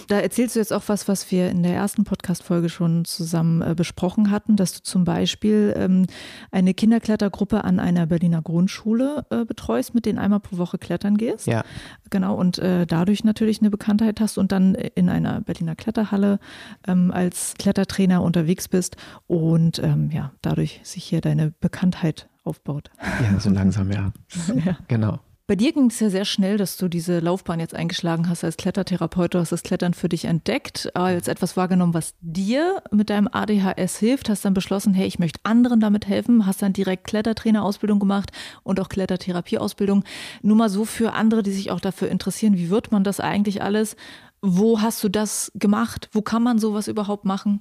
Da 0.09 0.21
erzählst 0.21 0.57
du 0.57 0.61
jetzt 0.61 0.73
auch 0.73 0.85
was, 0.87 1.09
was 1.09 1.31
wir 1.31 1.51
in 1.51 1.63
der 1.63 1.75
ersten 1.75 2.05
Podcast-Folge 2.05 2.69
schon 2.69 3.05
zusammen 3.05 3.63
äh, 3.63 3.75
besprochen 3.75 4.31
hatten, 4.31 4.57
dass 4.57 4.73
du 4.73 4.83
zum 4.83 5.05
Beispiel 5.05 5.75
ähm, 5.77 6.07
eine 6.51 6.75
Kinderklettergruppe 6.75 7.65
an 7.65 7.81
einer 7.81 8.07
Berliner 8.07 8.43
Grundschule 8.43 9.27
äh, 9.31 9.45
betreust, 9.45 9.95
mit 9.95 10.07
denen 10.07 10.19
einmal 10.19 10.41
pro 10.41 10.59
Woche 10.59 10.79
klettern 10.79 11.17
gehst. 11.17 11.47
Ja. 11.47 11.65
Genau, 12.11 12.35
und 12.35 12.59
äh, 12.59 12.87
dadurch 12.87 13.25
natürlich 13.25 13.61
eine 13.61 13.71
Bekanntheit 13.71 14.21
hast 14.21 14.39
und 14.39 14.53
dann 14.53 14.75
in 14.75 15.09
einer 15.09 15.41
Berliner 15.41 15.77
Kletterhalle 15.77 16.39
ähm, 16.87 17.11
als 17.11 17.55
Klettertrainer 17.59 18.23
unterwegs 18.23 18.69
bist 18.69 18.97
und 19.27 19.79
ähm, 19.81 20.11
ja, 20.13 20.33
dadurch 20.43 20.81
sich 20.83 21.05
hier 21.05 21.21
deine 21.21 21.53
Bekanntheit 21.61 22.29
aufbaut. 22.45 22.91
Ja, 23.03 23.41
so 23.41 23.51
langsam, 23.51 23.91
ja. 23.91 24.13
ja. 24.65 24.79
Genau. 24.89 25.19
Bei 25.49 25.55
dir 25.55 25.73
ging 25.73 25.87
es 25.91 26.01
ja 26.01 26.11
sehr 26.11 26.25
schnell, 26.25 26.57
dass 26.57 26.77
du 26.77 26.89
diese 26.89 27.21
Laufbahn 27.21 27.61
jetzt 27.61 27.75
eingeschlagen 27.75 28.29
hast 28.29 28.43
als 28.43 28.57
Klettertherapeut. 28.57 29.33
Du 29.33 29.39
hast 29.39 29.53
das 29.53 29.63
Klettern 29.63 29.95
für 29.95 30.09
dich 30.09 30.25
entdeckt, 30.25 30.91
als 30.97 31.29
etwas 31.29 31.57
wahrgenommen, 31.57 31.95
was 31.95 32.15
dir 32.21 32.83
mit 32.91 33.11
deinem 33.11 33.29
ADHS 33.31 33.97
hilft. 33.99 34.29
Hast 34.29 34.45
dann 34.45 34.55
beschlossen, 34.55 34.93
hey, 34.93 35.07
ich 35.07 35.21
möchte 35.21 35.39
anderen 35.45 35.79
damit 35.79 36.09
helfen. 36.09 36.47
Hast 36.47 36.63
dann 36.63 36.73
direkt 36.73 37.07
Klettertrainerausbildung 37.07 38.01
gemacht 38.01 38.33
und 38.65 38.81
auch 38.81 38.89
Klettertherapieausbildung. 38.89 40.03
Nur 40.43 40.57
mal 40.57 40.69
so 40.69 40.85
für 40.85 41.13
andere, 41.13 41.45
die 41.45 41.53
sich 41.53 41.71
auch 41.71 41.81
dafür 41.81 42.09
interessieren, 42.09 42.57
wie 42.57 42.71
wird 42.71 42.91
man 42.91 43.05
das 43.05 43.21
eigentlich 43.21 43.63
alles? 43.63 43.95
Wo 44.43 44.81
hast 44.81 45.05
du 45.05 45.09
das 45.09 45.53
gemacht? 45.55 46.09
Wo 46.11 46.23
kann 46.23 46.43
man 46.43 46.59
sowas 46.59 46.89
überhaupt 46.89 47.25
machen? 47.25 47.61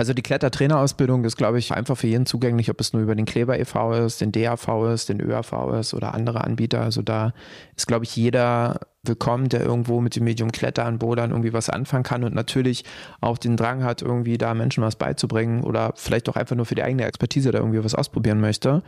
Also 0.00 0.14
die 0.14 0.22
Klettertrainerausbildung 0.22 1.26
ist, 1.26 1.36
glaube 1.36 1.58
ich, 1.58 1.72
einfach 1.72 1.94
für 1.94 2.06
jeden 2.06 2.24
zugänglich, 2.24 2.70
ob 2.70 2.80
es 2.80 2.94
nur 2.94 3.02
über 3.02 3.14
den 3.14 3.26
Kleber 3.26 3.58
e.V. 3.58 3.92
ist, 3.92 4.22
den 4.22 4.32
DAV 4.32 4.86
ist, 4.94 5.10
den 5.10 5.20
ÖAV 5.20 5.78
ist 5.78 5.92
oder 5.92 6.14
andere 6.14 6.42
Anbieter. 6.42 6.80
Also 6.80 7.02
da 7.02 7.34
ist, 7.76 7.86
glaube 7.86 8.06
ich, 8.06 8.16
jeder 8.16 8.80
willkommen, 9.02 9.50
der 9.50 9.60
irgendwo 9.60 10.00
mit 10.00 10.16
dem 10.16 10.24
Medium 10.24 10.52
Klettern, 10.52 10.98
Bodern 10.98 11.32
irgendwie 11.32 11.52
was 11.52 11.68
anfangen 11.68 12.02
kann 12.02 12.24
und 12.24 12.34
natürlich 12.34 12.86
auch 13.20 13.36
den 13.36 13.58
Drang 13.58 13.84
hat, 13.84 14.00
irgendwie 14.00 14.38
da 14.38 14.54
Menschen 14.54 14.82
was 14.82 14.96
beizubringen 14.96 15.64
oder 15.64 15.92
vielleicht 15.96 16.30
auch 16.30 16.36
einfach 16.36 16.56
nur 16.56 16.64
für 16.64 16.76
die 16.76 16.82
eigene 16.82 17.04
Expertise 17.04 17.50
da 17.50 17.58
irgendwie 17.58 17.84
was 17.84 17.94
ausprobieren 17.94 18.40
möchte. 18.40 18.82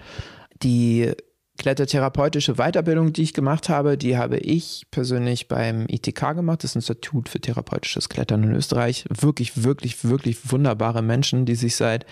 Die 0.63 1.13
Klettertherapeutische 1.59 2.55
Weiterbildung, 2.55 3.13
die 3.13 3.23
ich 3.23 3.35
gemacht 3.35 3.69
habe, 3.69 3.99
die 3.99 4.17
habe 4.17 4.39
ich 4.39 4.87
persönlich 4.91 5.49
beim 5.49 5.87
ITK 5.87 6.35
gemacht, 6.35 6.65
das 6.65 6.75
Institut 6.75 7.29
für 7.29 7.41
therapeutisches 7.41 8.09
Klettern 8.09 8.43
in 8.43 8.53
Österreich. 8.53 9.05
Wirklich, 9.11 9.63
wirklich, 9.63 10.05
wirklich 10.05 10.51
wunderbare 10.51 11.03
Menschen, 11.03 11.45
die 11.45 11.55
sich 11.55 11.77
seit 11.77 12.07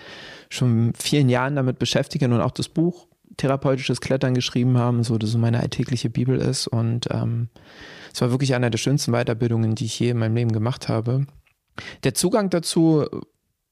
schon 0.49 0.93
vielen 0.97 1.27
Jahren 1.27 1.55
damit 1.55 1.79
beschäftigen 1.79 2.33
und 2.33 2.41
auch 2.41 2.51
das 2.51 2.69
Buch 2.69 3.07
Therapeutisches 3.37 4.01
Klettern 4.01 4.33
geschrieben 4.33 4.77
haben, 4.77 5.03
so 5.03 5.17
dass 5.17 5.31
so 5.31 5.37
meine 5.37 5.61
alltägliche 5.61 6.09
Bibel 6.09 6.37
ist. 6.37 6.67
Und 6.67 7.07
ähm, 7.11 7.47
es 8.13 8.21
war 8.21 8.29
wirklich 8.29 8.53
eine 8.53 8.69
der 8.69 8.77
schönsten 8.77 9.13
Weiterbildungen, 9.13 9.73
die 9.73 9.85
ich 9.85 9.99
je 9.99 10.09
in 10.09 10.17
meinem 10.17 10.35
Leben 10.35 10.51
gemacht 10.51 10.89
habe. 10.89 11.25
Der 12.03 12.13
Zugang 12.13 12.49
dazu 12.49 13.07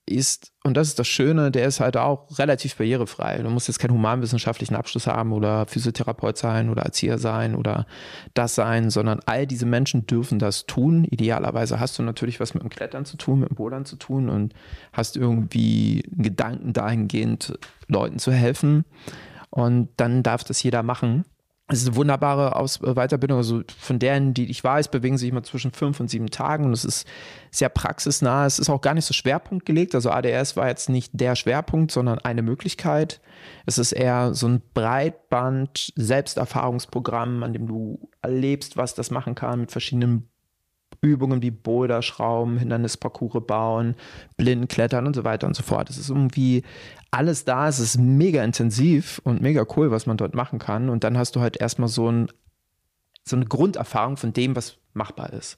ist, 0.09 0.51
und 0.63 0.75
das 0.75 0.87
ist 0.89 0.99
das 0.99 1.07
Schöne, 1.07 1.51
der 1.51 1.65
ist 1.65 1.79
halt 1.79 1.97
auch 1.97 2.37
relativ 2.37 2.75
barrierefrei. 2.75 3.37
Du 3.41 3.49
musst 3.49 3.67
jetzt 3.67 3.79
keinen 3.79 3.93
humanwissenschaftlichen 3.93 4.75
Abschluss 4.75 5.07
haben 5.07 5.31
oder 5.31 5.65
Physiotherapeut 5.65 6.37
sein 6.37 6.69
oder 6.69 6.83
Erzieher 6.83 7.17
sein 7.17 7.55
oder 7.55 7.85
das 8.33 8.55
sein, 8.55 8.89
sondern 8.89 9.19
all 9.25 9.47
diese 9.47 9.65
Menschen 9.65 10.05
dürfen 10.07 10.39
das 10.39 10.65
tun. 10.65 11.05
Idealerweise 11.05 11.79
hast 11.79 11.97
du 11.97 12.03
natürlich 12.03 12.39
was 12.39 12.53
mit 12.53 12.63
dem 12.63 12.69
Klettern 12.69 13.05
zu 13.05 13.17
tun, 13.17 13.39
mit 13.39 13.49
dem 13.49 13.55
Bodern 13.55 13.85
zu 13.85 13.95
tun 13.95 14.29
und 14.29 14.53
hast 14.91 15.15
irgendwie 15.15 16.03
Gedanken 16.11 16.73
dahingehend, 16.73 17.57
Leuten 17.87 18.19
zu 18.19 18.31
helfen. 18.31 18.85
Und 19.49 19.89
dann 19.97 20.23
darf 20.23 20.43
das 20.43 20.61
jeder 20.61 20.83
machen. 20.83 21.25
Es 21.71 21.81
ist 21.81 21.87
eine 21.87 21.95
wunderbare 21.95 22.55
Aus 22.55 22.81
äh, 22.81 22.95
Weiterbildung. 22.95 23.37
Also 23.37 23.61
von 23.77 23.99
denen, 23.99 24.33
die 24.33 24.49
ich 24.49 24.63
weiß, 24.63 24.87
bewegen 24.89 25.19
sich 25.19 25.29
immer 25.29 25.43
zwischen 25.43 25.71
fünf 25.71 25.99
und 25.99 26.09
sieben 26.09 26.31
Tagen 26.31 26.65
und 26.65 26.73
es 26.73 26.83
ist 26.83 27.07
sehr 27.51 27.69
praxisnah. 27.69 28.47
Es 28.47 28.57
ist 28.57 28.69
auch 28.69 28.81
gar 28.81 28.95
nicht 28.95 29.05
so 29.05 29.13
schwerpunktgelegt. 29.13 29.93
Also 29.93 30.09
ADS 30.09 30.57
war 30.57 30.67
jetzt 30.67 30.89
nicht 30.89 31.11
der 31.13 31.35
Schwerpunkt, 31.35 31.91
sondern 31.91 32.17
eine 32.19 32.41
Möglichkeit. 32.41 33.21
Es 33.67 33.77
ist 33.77 33.91
eher 33.91 34.33
so 34.33 34.47
ein 34.47 34.63
Breitband-Selbsterfahrungsprogramm, 34.73 37.43
an 37.43 37.53
dem 37.53 37.67
du 37.67 38.09
erlebst, 38.23 38.75
was 38.75 38.95
das 38.95 39.11
machen 39.11 39.35
kann 39.35 39.59
mit 39.61 39.71
verschiedenen 39.71 40.27
Übungen 41.01 41.41
wie 41.41 41.51
Boulderschrauben, 41.51 42.57
Hindernisparcours 42.57 43.45
bauen, 43.45 43.95
Blindenklettern 44.37 45.07
und 45.07 45.15
so 45.15 45.23
weiter 45.23 45.47
und 45.47 45.55
so 45.55 45.63
fort. 45.63 45.89
Es 45.89 45.97
ist 45.97 46.09
irgendwie 46.09 46.63
alles 47.11 47.45
da, 47.45 47.67
es 47.67 47.79
ist 47.79 47.97
mega 47.97 48.43
intensiv 48.43 49.21
und 49.23 49.41
mega 49.41 49.65
cool, 49.75 49.91
was 49.91 50.05
man 50.05 50.17
dort 50.17 50.35
machen 50.35 50.59
kann. 50.59 50.89
Und 50.89 51.03
dann 51.03 51.17
hast 51.17 51.35
du 51.35 51.41
halt 51.41 51.59
erstmal 51.59 51.89
so, 51.89 52.11
ein, 52.11 52.31
so 53.23 53.35
eine 53.35 53.45
Grunderfahrung 53.45 54.17
von 54.17 54.33
dem, 54.33 54.55
was 54.55 54.77
machbar 54.93 55.33
ist. 55.33 55.57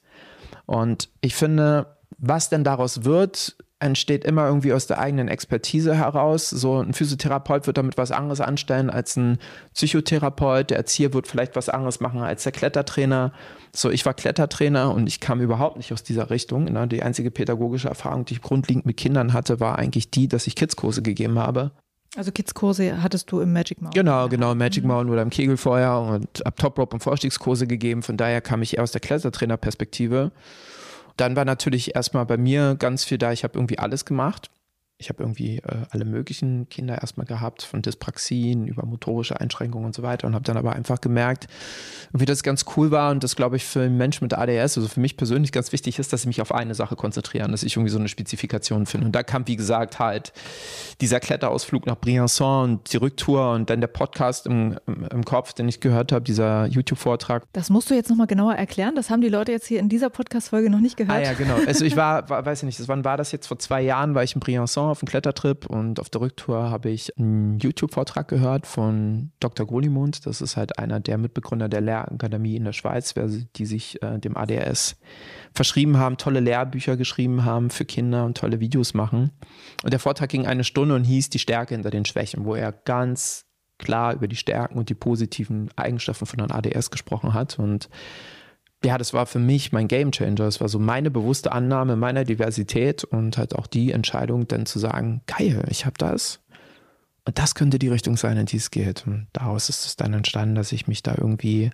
Und 0.66 1.08
ich 1.20 1.34
finde, 1.34 1.96
was 2.18 2.48
denn 2.48 2.64
daraus 2.64 3.04
wird, 3.04 3.56
entsteht 3.82 4.24
immer 4.24 4.46
irgendwie 4.46 4.72
aus 4.72 4.86
der 4.86 4.98
eigenen 4.98 5.28
Expertise 5.28 5.94
heraus. 5.94 6.48
So 6.48 6.80
ein 6.80 6.94
Physiotherapeut 6.94 7.66
wird 7.66 7.78
damit 7.78 7.98
was 7.98 8.12
anderes 8.12 8.40
anstellen 8.40 8.90
als 8.90 9.16
ein 9.16 9.38
Psychotherapeut. 9.74 10.70
Der 10.70 10.78
Erzieher 10.78 11.12
wird 11.12 11.26
vielleicht 11.26 11.56
was 11.56 11.68
anderes 11.68 12.00
machen 12.00 12.20
als 12.20 12.44
der 12.44 12.52
Klettertrainer. 12.52 13.32
So, 13.74 13.90
ich 13.90 14.06
war 14.06 14.14
Klettertrainer 14.14 14.94
und 14.94 15.06
ich 15.06 15.20
kam 15.20 15.40
überhaupt 15.40 15.76
nicht 15.76 15.92
aus 15.92 16.02
dieser 16.02 16.30
Richtung. 16.30 16.64
Ne? 16.64 16.86
Die 16.88 17.02
einzige 17.02 17.30
pädagogische 17.30 17.88
Erfahrung, 17.88 18.24
die 18.24 18.34
ich 18.34 18.42
grundlegend 18.42 18.86
mit 18.86 18.96
Kindern 18.96 19.32
hatte, 19.32 19.60
war 19.60 19.78
eigentlich 19.78 20.10
die, 20.10 20.28
dass 20.28 20.46
ich 20.46 20.54
Kidskurse 20.54 21.02
gegeben 21.02 21.38
habe. 21.38 21.72
Also 22.14 22.30
Kidskurse 22.30 23.02
hattest 23.02 23.32
du 23.32 23.40
im 23.40 23.54
Magic 23.54 23.80
Mountain? 23.80 24.04
Genau, 24.04 24.28
genau, 24.28 24.52
im 24.52 24.58
Magic 24.58 24.84
mhm. 24.84 24.90
Mountain 24.90 25.12
oder 25.12 25.22
im 25.22 25.30
Kegelfeuer 25.30 25.98
und 26.00 26.44
ab 26.46 26.56
Top 26.58 26.78
Rope 26.78 26.94
und 26.94 27.00
Vorstiegskurse 27.00 27.66
gegeben. 27.66 28.02
Von 28.02 28.18
daher 28.18 28.42
kam 28.42 28.60
ich 28.60 28.76
eher 28.76 28.82
aus 28.82 28.92
der 28.92 29.00
Klettertrainerperspektive. 29.00 30.30
Dann 31.16 31.36
war 31.36 31.44
natürlich 31.44 31.94
erstmal 31.94 32.26
bei 32.26 32.36
mir 32.36 32.76
ganz 32.78 33.04
viel 33.04 33.18
da. 33.18 33.32
Ich 33.32 33.44
habe 33.44 33.58
irgendwie 33.58 33.78
alles 33.78 34.04
gemacht. 34.04 34.50
Ich 35.02 35.08
habe 35.08 35.22
irgendwie 35.22 35.58
äh, 35.58 35.86
alle 35.90 36.04
möglichen 36.04 36.68
Kinder 36.68 37.00
erstmal 37.00 37.26
gehabt, 37.26 37.62
von 37.62 37.82
Dyspraxien 37.82 38.68
über 38.68 38.86
motorische 38.86 39.40
Einschränkungen 39.40 39.86
und 39.86 39.94
so 39.94 40.02
weiter 40.02 40.26
und 40.26 40.34
habe 40.34 40.44
dann 40.44 40.56
aber 40.56 40.72
einfach 40.72 41.00
gemerkt, 41.00 41.48
wie 42.12 42.24
das 42.24 42.42
ganz 42.42 42.64
cool 42.76 42.90
war 42.90 43.10
und 43.10 43.24
das 43.24 43.34
glaube 43.36 43.56
ich 43.56 43.64
für 43.64 43.82
einen 43.82 43.96
Menschen 43.96 44.24
mit 44.24 44.34
ADS, 44.34 44.76
also 44.78 44.86
für 44.86 45.00
mich 45.00 45.16
persönlich 45.16 45.50
ganz 45.50 45.72
wichtig 45.72 45.98
ist, 45.98 46.12
dass 46.12 46.20
ich 46.20 46.26
mich 46.26 46.40
auf 46.40 46.54
eine 46.54 46.74
Sache 46.74 46.94
konzentriere, 46.94 47.50
dass 47.50 47.62
ich 47.62 47.76
irgendwie 47.76 47.90
so 47.90 47.98
eine 47.98 48.08
Spezifikation 48.08 48.86
finde. 48.86 49.06
Und 49.06 49.12
da 49.12 49.22
kam, 49.22 49.48
wie 49.48 49.56
gesagt, 49.56 49.98
halt 49.98 50.32
dieser 51.00 51.18
Kletterausflug 51.20 51.86
nach 51.86 51.96
Briançon 51.96 52.64
und 52.64 52.92
die 52.92 52.96
Rücktour 52.98 53.52
und 53.52 53.68
dann 53.70 53.80
der 53.80 53.88
Podcast 53.88 54.46
im, 54.46 54.78
im, 54.86 55.04
im 55.10 55.24
Kopf, 55.24 55.52
den 55.52 55.68
ich 55.68 55.80
gehört 55.80 56.12
habe, 56.12 56.22
dieser 56.22 56.66
YouTube-Vortrag. 56.66 57.44
Das 57.52 57.70
musst 57.70 57.90
du 57.90 57.94
jetzt 57.94 58.08
nochmal 58.08 58.28
genauer 58.28 58.54
erklären. 58.54 58.94
Das 58.94 59.10
haben 59.10 59.20
die 59.20 59.28
Leute 59.28 59.52
jetzt 59.52 59.66
hier 59.66 59.80
in 59.80 59.88
dieser 59.88 60.10
Podcast-Folge 60.10 60.70
noch 60.70 60.80
nicht 60.80 60.96
gehört. 60.96 61.18
Ah 61.18 61.22
ja, 61.22 61.32
genau. 61.32 61.56
Also 61.66 61.84
ich 61.84 61.96
war, 61.96 62.28
war 62.28 62.44
weiß 62.44 62.62
ich 62.62 62.66
nicht, 62.66 62.88
wann 62.88 63.04
war 63.04 63.16
das 63.16 63.32
jetzt? 63.32 63.46
Vor 63.46 63.58
zwei 63.58 63.82
Jahren 63.82 64.14
war 64.14 64.22
ich 64.22 64.34
in 64.34 64.40
Briançon 64.40 64.90
auf 64.92 65.02
einem 65.02 65.08
Klettertrip 65.08 65.66
und 65.66 65.98
auf 65.98 66.08
der 66.08 66.20
Rücktour 66.20 66.70
habe 66.70 66.90
ich 66.90 67.18
einen 67.18 67.58
YouTube-Vortrag 67.58 68.28
gehört 68.28 68.66
von 68.66 69.32
Dr. 69.40 69.66
Grolimund. 69.66 70.26
Das 70.26 70.40
ist 70.40 70.56
halt 70.56 70.78
einer 70.78 71.00
der 71.00 71.18
Mitbegründer 71.18 71.68
der 71.68 71.80
Lehrakademie 71.80 72.56
in 72.56 72.64
der 72.64 72.72
Schweiz, 72.72 73.14
die 73.56 73.66
sich 73.66 74.00
äh, 74.02 74.18
dem 74.18 74.36
ADS 74.36 74.96
verschrieben 75.52 75.98
haben, 75.98 76.16
tolle 76.16 76.40
Lehrbücher 76.40 76.96
geschrieben 76.96 77.44
haben 77.44 77.70
für 77.70 77.84
Kinder 77.84 78.24
und 78.24 78.36
tolle 78.36 78.60
Videos 78.60 78.94
machen. 78.94 79.32
Und 79.82 79.92
der 79.92 80.00
Vortrag 80.00 80.30
ging 80.30 80.46
eine 80.46 80.64
Stunde 80.64 80.94
und 80.94 81.04
hieß 81.04 81.30
Die 81.30 81.38
Stärke 81.38 81.74
hinter 81.74 81.90
den 81.90 82.04
Schwächen, 82.04 82.44
wo 82.44 82.54
er 82.54 82.72
ganz 82.72 83.46
klar 83.78 84.14
über 84.14 84.28
die 84.28 84.36
Stärken 84.36 84.78
und 84.78 84.88
die 84.88 84.94
positiven 84.94 85.70
Eigenschaften 85.76 86.26
von 86.26 86.40
einem 86.40 86.52
ADS 86.52 86.90
gesprochen 86.90 87.34
hat. 87.34 87.58
Und 87.58 87.88
ja, 88.84 88.98
das 88.98 89.12
war 89.12 89.26
für 89.26 89.38
mich 89.38 89.72
mein 89.72 89.88
Game 89.88 90.12
Changer. 90.12 90.46
Es 90.46 90.60
war 90.60 90.68
so 90.68 90.78
meine 90.78 91.10
bewusste 91.10 91.52
Annahme 91.52 91.96
meiner 91.96 92.24
Diversität 92.24 93.04
und 93.04 93.38
halt 93.38 93.54
auch 93.54 93.66
die 93.66 93.92
Entscheidung, 93.92 94.48
dann 94.48 94.66
zu 94.66 94.78
sagen, 94.78 95.22
geil, 95.26 95.64
ich 95.68 95.86
habe 95.86 95.94
das. 95.98 96.40
Und 97.24 97.38
das 97.38 97.54
könnte 97.54 97.78
die 97.78 97.88
Richtung 97.88 98.16
sein, 98.16 98.36
in 98.36 98.46
die 98.46 98.56
es 98.56 98.70
geht. 98.70 99.06
Und 99.06 99.28
daraus 99.32 99.68
ist 99.68 99.86
es 99.86 99.96
dann 99.96 100.12
entstanden, 100.12 100.56
dass 100.56 100.72
ich 100.72 100.88
mich 100.88 101.02
da 101.02 101.14
irgendwie 101.16 101.70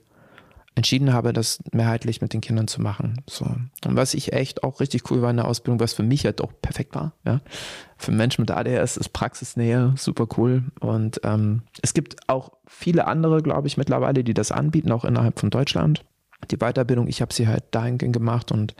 entschieden 0.75 1.13
habe, 1.13 1.33
das 1.33 1.59
mehrheitlich 1.73 2.21
mit 2.21 2.33
den 2.33 2.41
Kindern 2.41 2.69
zu 2.69 2.81
machen. 2.81 3.23
So. 3.29 3.45
Und 3.45 3.97
was 3.97 4.15
ich 4.15 4.33
echt 4.33 4.63
auch 4.63 4.79
richtig 4.79 5.11
cool 5.11 5.23
war 5.23 5.31
in 5.31 5.37
der 5.37 5.49
Ausbildung, 5.49 5.81
was 5.81 5.93
für 5.93 6.05
mich 6.05 6.25
halt 6.25 6.41
auch 6.41 6.53
perfekt 6.63 6.95
war, 6.95 7.13
ja. 7.25 7.41
Für 7.97 8.13
Menschen 8.13 8.43
mit 8.43 8.53
ADS 8.53 8.97
ist 8.97 9.09
Praxisnähe 9.09 9.95
super 9.97 10.29
cool. 10.37 10.63
Und 10.79 11.21
ähm, 11.25 11.63
es 11.83 11.95
gibt 11.95 12.29
auch 12.29 12.53
viele 12.67 13.09
andere, 13.09 13.43
glaube 13.43 13.67
ich, 13.67 13.77
mittlerweile, 13.77 14.23
die 14.23 14.35
das 14.35 14.53
anbieten, 14.53 14.93
auch 14.93 15.05
innerhalb 15.05 15.41
von 15.41 15.51
Deutschland 15.51 16.05
die 16.51 16.57
Weiterbildung, 16.57 17.09
ich 17.09 17.21
habe 17.21 17.33
sie 17.33 17.49
halt 17.49 17.65
dahingehend 17.71 18.13
gemacht 18.13 18.53
und 18.53 18.75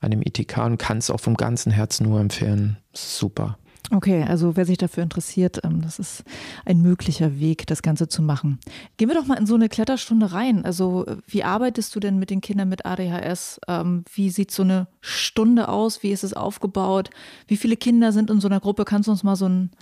an 0.00 0.10
dem 0.10 0.22
ITK 0.22 0.58
und 0.58 0.78
kann 0.78 0.98
es 0.98 1.10
auch 1.10 1.20
vom 1.20 1.36
ganzen 1.36 1.72
Herzen 1.72 2.08
nur 2.08 2.20
empfehlen. 2.20 2.78
Super. 2.94 3.58
Okay, 3.92 4.22
also 4.22 4.56
wer 4.56 4.66
sich 4.66 4.78
dafür 4.78 5.02
interessiert, 5.02 5.60
ähm, 5.64 5.82
das 5.82 5.98
ist 5.98 6.22
ein 6.64 6.80
möglicher 6.80 7.40
Weg, 7.40 7.66
das 7.66 7.82
Ganze 7.82 8.06
zu 8.06 8.22
machen. 8.22 8.60
Gehen 8.96 9.08
wir 9.08 9.16
doch 9.16 9.26
mal 9.26 9.38
in 9.38 9.46
so 9.46 9.56
eine 9.56 9.68
Kletterstunde 9.68 10.32
rein. 10.32 10.64
Also 10.64 11.06
wie 11.26 11.42
arbeitest 11.42 11.94
du 11.96 12.00
denn 12.00 12.18
mit 12.18 12.30
den 12.30 12.40
Kindern 12.40 12.68
mit 12.68 12.86
ADHS? 12.86 13.60
Ähm, 13.66 14.04
wie 14.14 14.30
sieht 14.30 14.52
so 14.52 14.62
eine 14.62 14.86
Stunde 15.00 15.68
aus? 15.68 16.04
Wie 16.04 16.12
ist 16.12 16.22
es 16.22 16.34
aufgebaut? 16.34 17.10
Wie 17.48 17.56
viele 17.56 17.76
Kinder 17.76 18.12
sind 18.12 18.30
in 18.30 18.40
so 18.40 18.46
einer 18.46 18.60
Gruppe? 18.60 18.84
Kannst 18.84 19.08
du 19.08 19.10
uns 19.10 19.24
mal 19.24 19.36
so 19.36 19.46
einen 19.46 19.72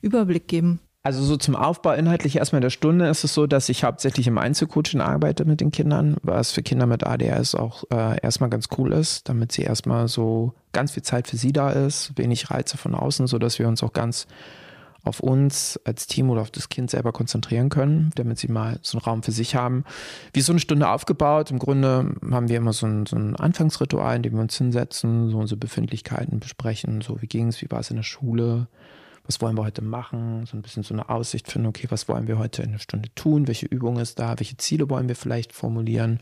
Überblick 0.00 0.48
geben? 0.48 0.80
Also 1.04 1.24
so 1.24 1.36
zum 1.36 1.56
Aufbau 1.56 1.92
inhaltlich 1.92 2.36
erstmal 2.36 2.60
der 2.60 2.70
Stunde 2.70 3.08
ist 3.08 3.24
es 3.24 3.34
so, 3.34 3.48
dass 3.48 3.68
ich 3.68 3.82
hauptsächlich 3.82 4.28
im 4.28 4.38
Einzelcoaching 4.38 5.00
arbeite 5.00 5.44
mit 5.44 5.60
den 5.60 5.72
Kindern, 5.72 6.16
was 6.22 6.52
für 6.52 6.62
Kinder 6.62 6.86
mit 6.86 7.04
ADHS 7.04 7.56
auch 7.56 7.82
äh, 7.90 8.20
erstmal 8.20 8.50
ganz 8.50 8.68
cool 8.78 8.92
ist, 8.92 9.28
damit 9.28 9.50
sie 9.50 9.62
erstmal 9.62 10.06
so 10.06 10.54
ganz 10.72 10.92
viel 10.92 11.02
Zeit 11.02 11.26
für 11.26 11.36
sie 11.36 11.52
da 11.52 11.70
ist, 11.70 12.16
wenig 12.16 12.52
Reize 12.52 12.76
von 12.76 12.94
außen, 12.94 13.26
sodass 13.26 13.58
wir 13.58 13.66
uns 13.66 13.82
auch 13.82 13.92
ganz 13.92 14.28
auf 15.04 15.18
uns 15.18 15.80
als 15.84 16.06
Team 16.06 16.30
oder 16.30 16.42
auf 16.42 16.52
das 16.52 16.68
Kind 16.68 16.88
selber 16.88 17.10
konzentrieren 17.10 17.68
können, 17.68 18.10
damit 18.14 18.38
sie 18.38 18.46
mal 18.46 18.78
so 18.82 18.98
einen 18.98 19.04
Raum 19.04 19.22
für 19.24 19.32
sich 19.32 19.56
haben. 19.56 19.82
Wie 20.32 20.40
so 20.40 20.52
eine 20.52 20.60
Stunde 20.60 20.88
aufgebaut. 20.88 21.50
Im 21.50 21.58
Grunde 21.58 22.14
haben 22.30 22.48
wir 22.48 22.58
immer 22.58 22.72
so 22.72 22.86
ein, 22.86 23.06
so 23.06 23.16
ein 23.16 23.34
Anfangsritual, 23.34 24.14
in 24.14 24.22
dem 24.22 24.34
wir 24.34 24.42
uns 24.42 24.56
hinsetzen, 24.56 25.30
so 25.30 25.38
unsere 25.38 25.58
Befindlichkeiten 25.58 26.38
besprechen, 26.38 27.00
so 27.00 27.20
wie 27.20 27.26
ging 27.26 27.48
es, 27.48 27.60
wie 27.60 27.70
war 27.70 27.80
es 27.80 27.90
in 27.90 27.96
der 27.96 28.04
Schule, 28.04 28.68
was 29.24 29.40
wollen 29.40 29.56
wir 29.56 29.64
heute 29.64 29.82
machen, 29.82 30.46
so 30.46 30.56
ein 30.56 30.62
bisschen 30.62 30.82
so 30.82 30.94
eine 30.94 31.08
Aussicht 31.08 31.50
finden, 31.50 31.68
okay, 31.68 31.86
was 31.90 32.08
wollen 32.08 32.26
wir 32.26 32.38
heute 32.38 32.62
in 32.62 32.70
einer 32.70 32.78
Stunde 32.78 33.08
tun, 33.14 33.46
welche 33.46 33.66
Übung 33.66 33.98
ist 33.98 34.18
da, 34.18 34.38
welche 34.38 34.56
Ziele 34.56 34.90
wollen 34.90 35.08
wir 35.08 35.16
vielleicht 35.16 35.52
formulieren. 35.52 36.20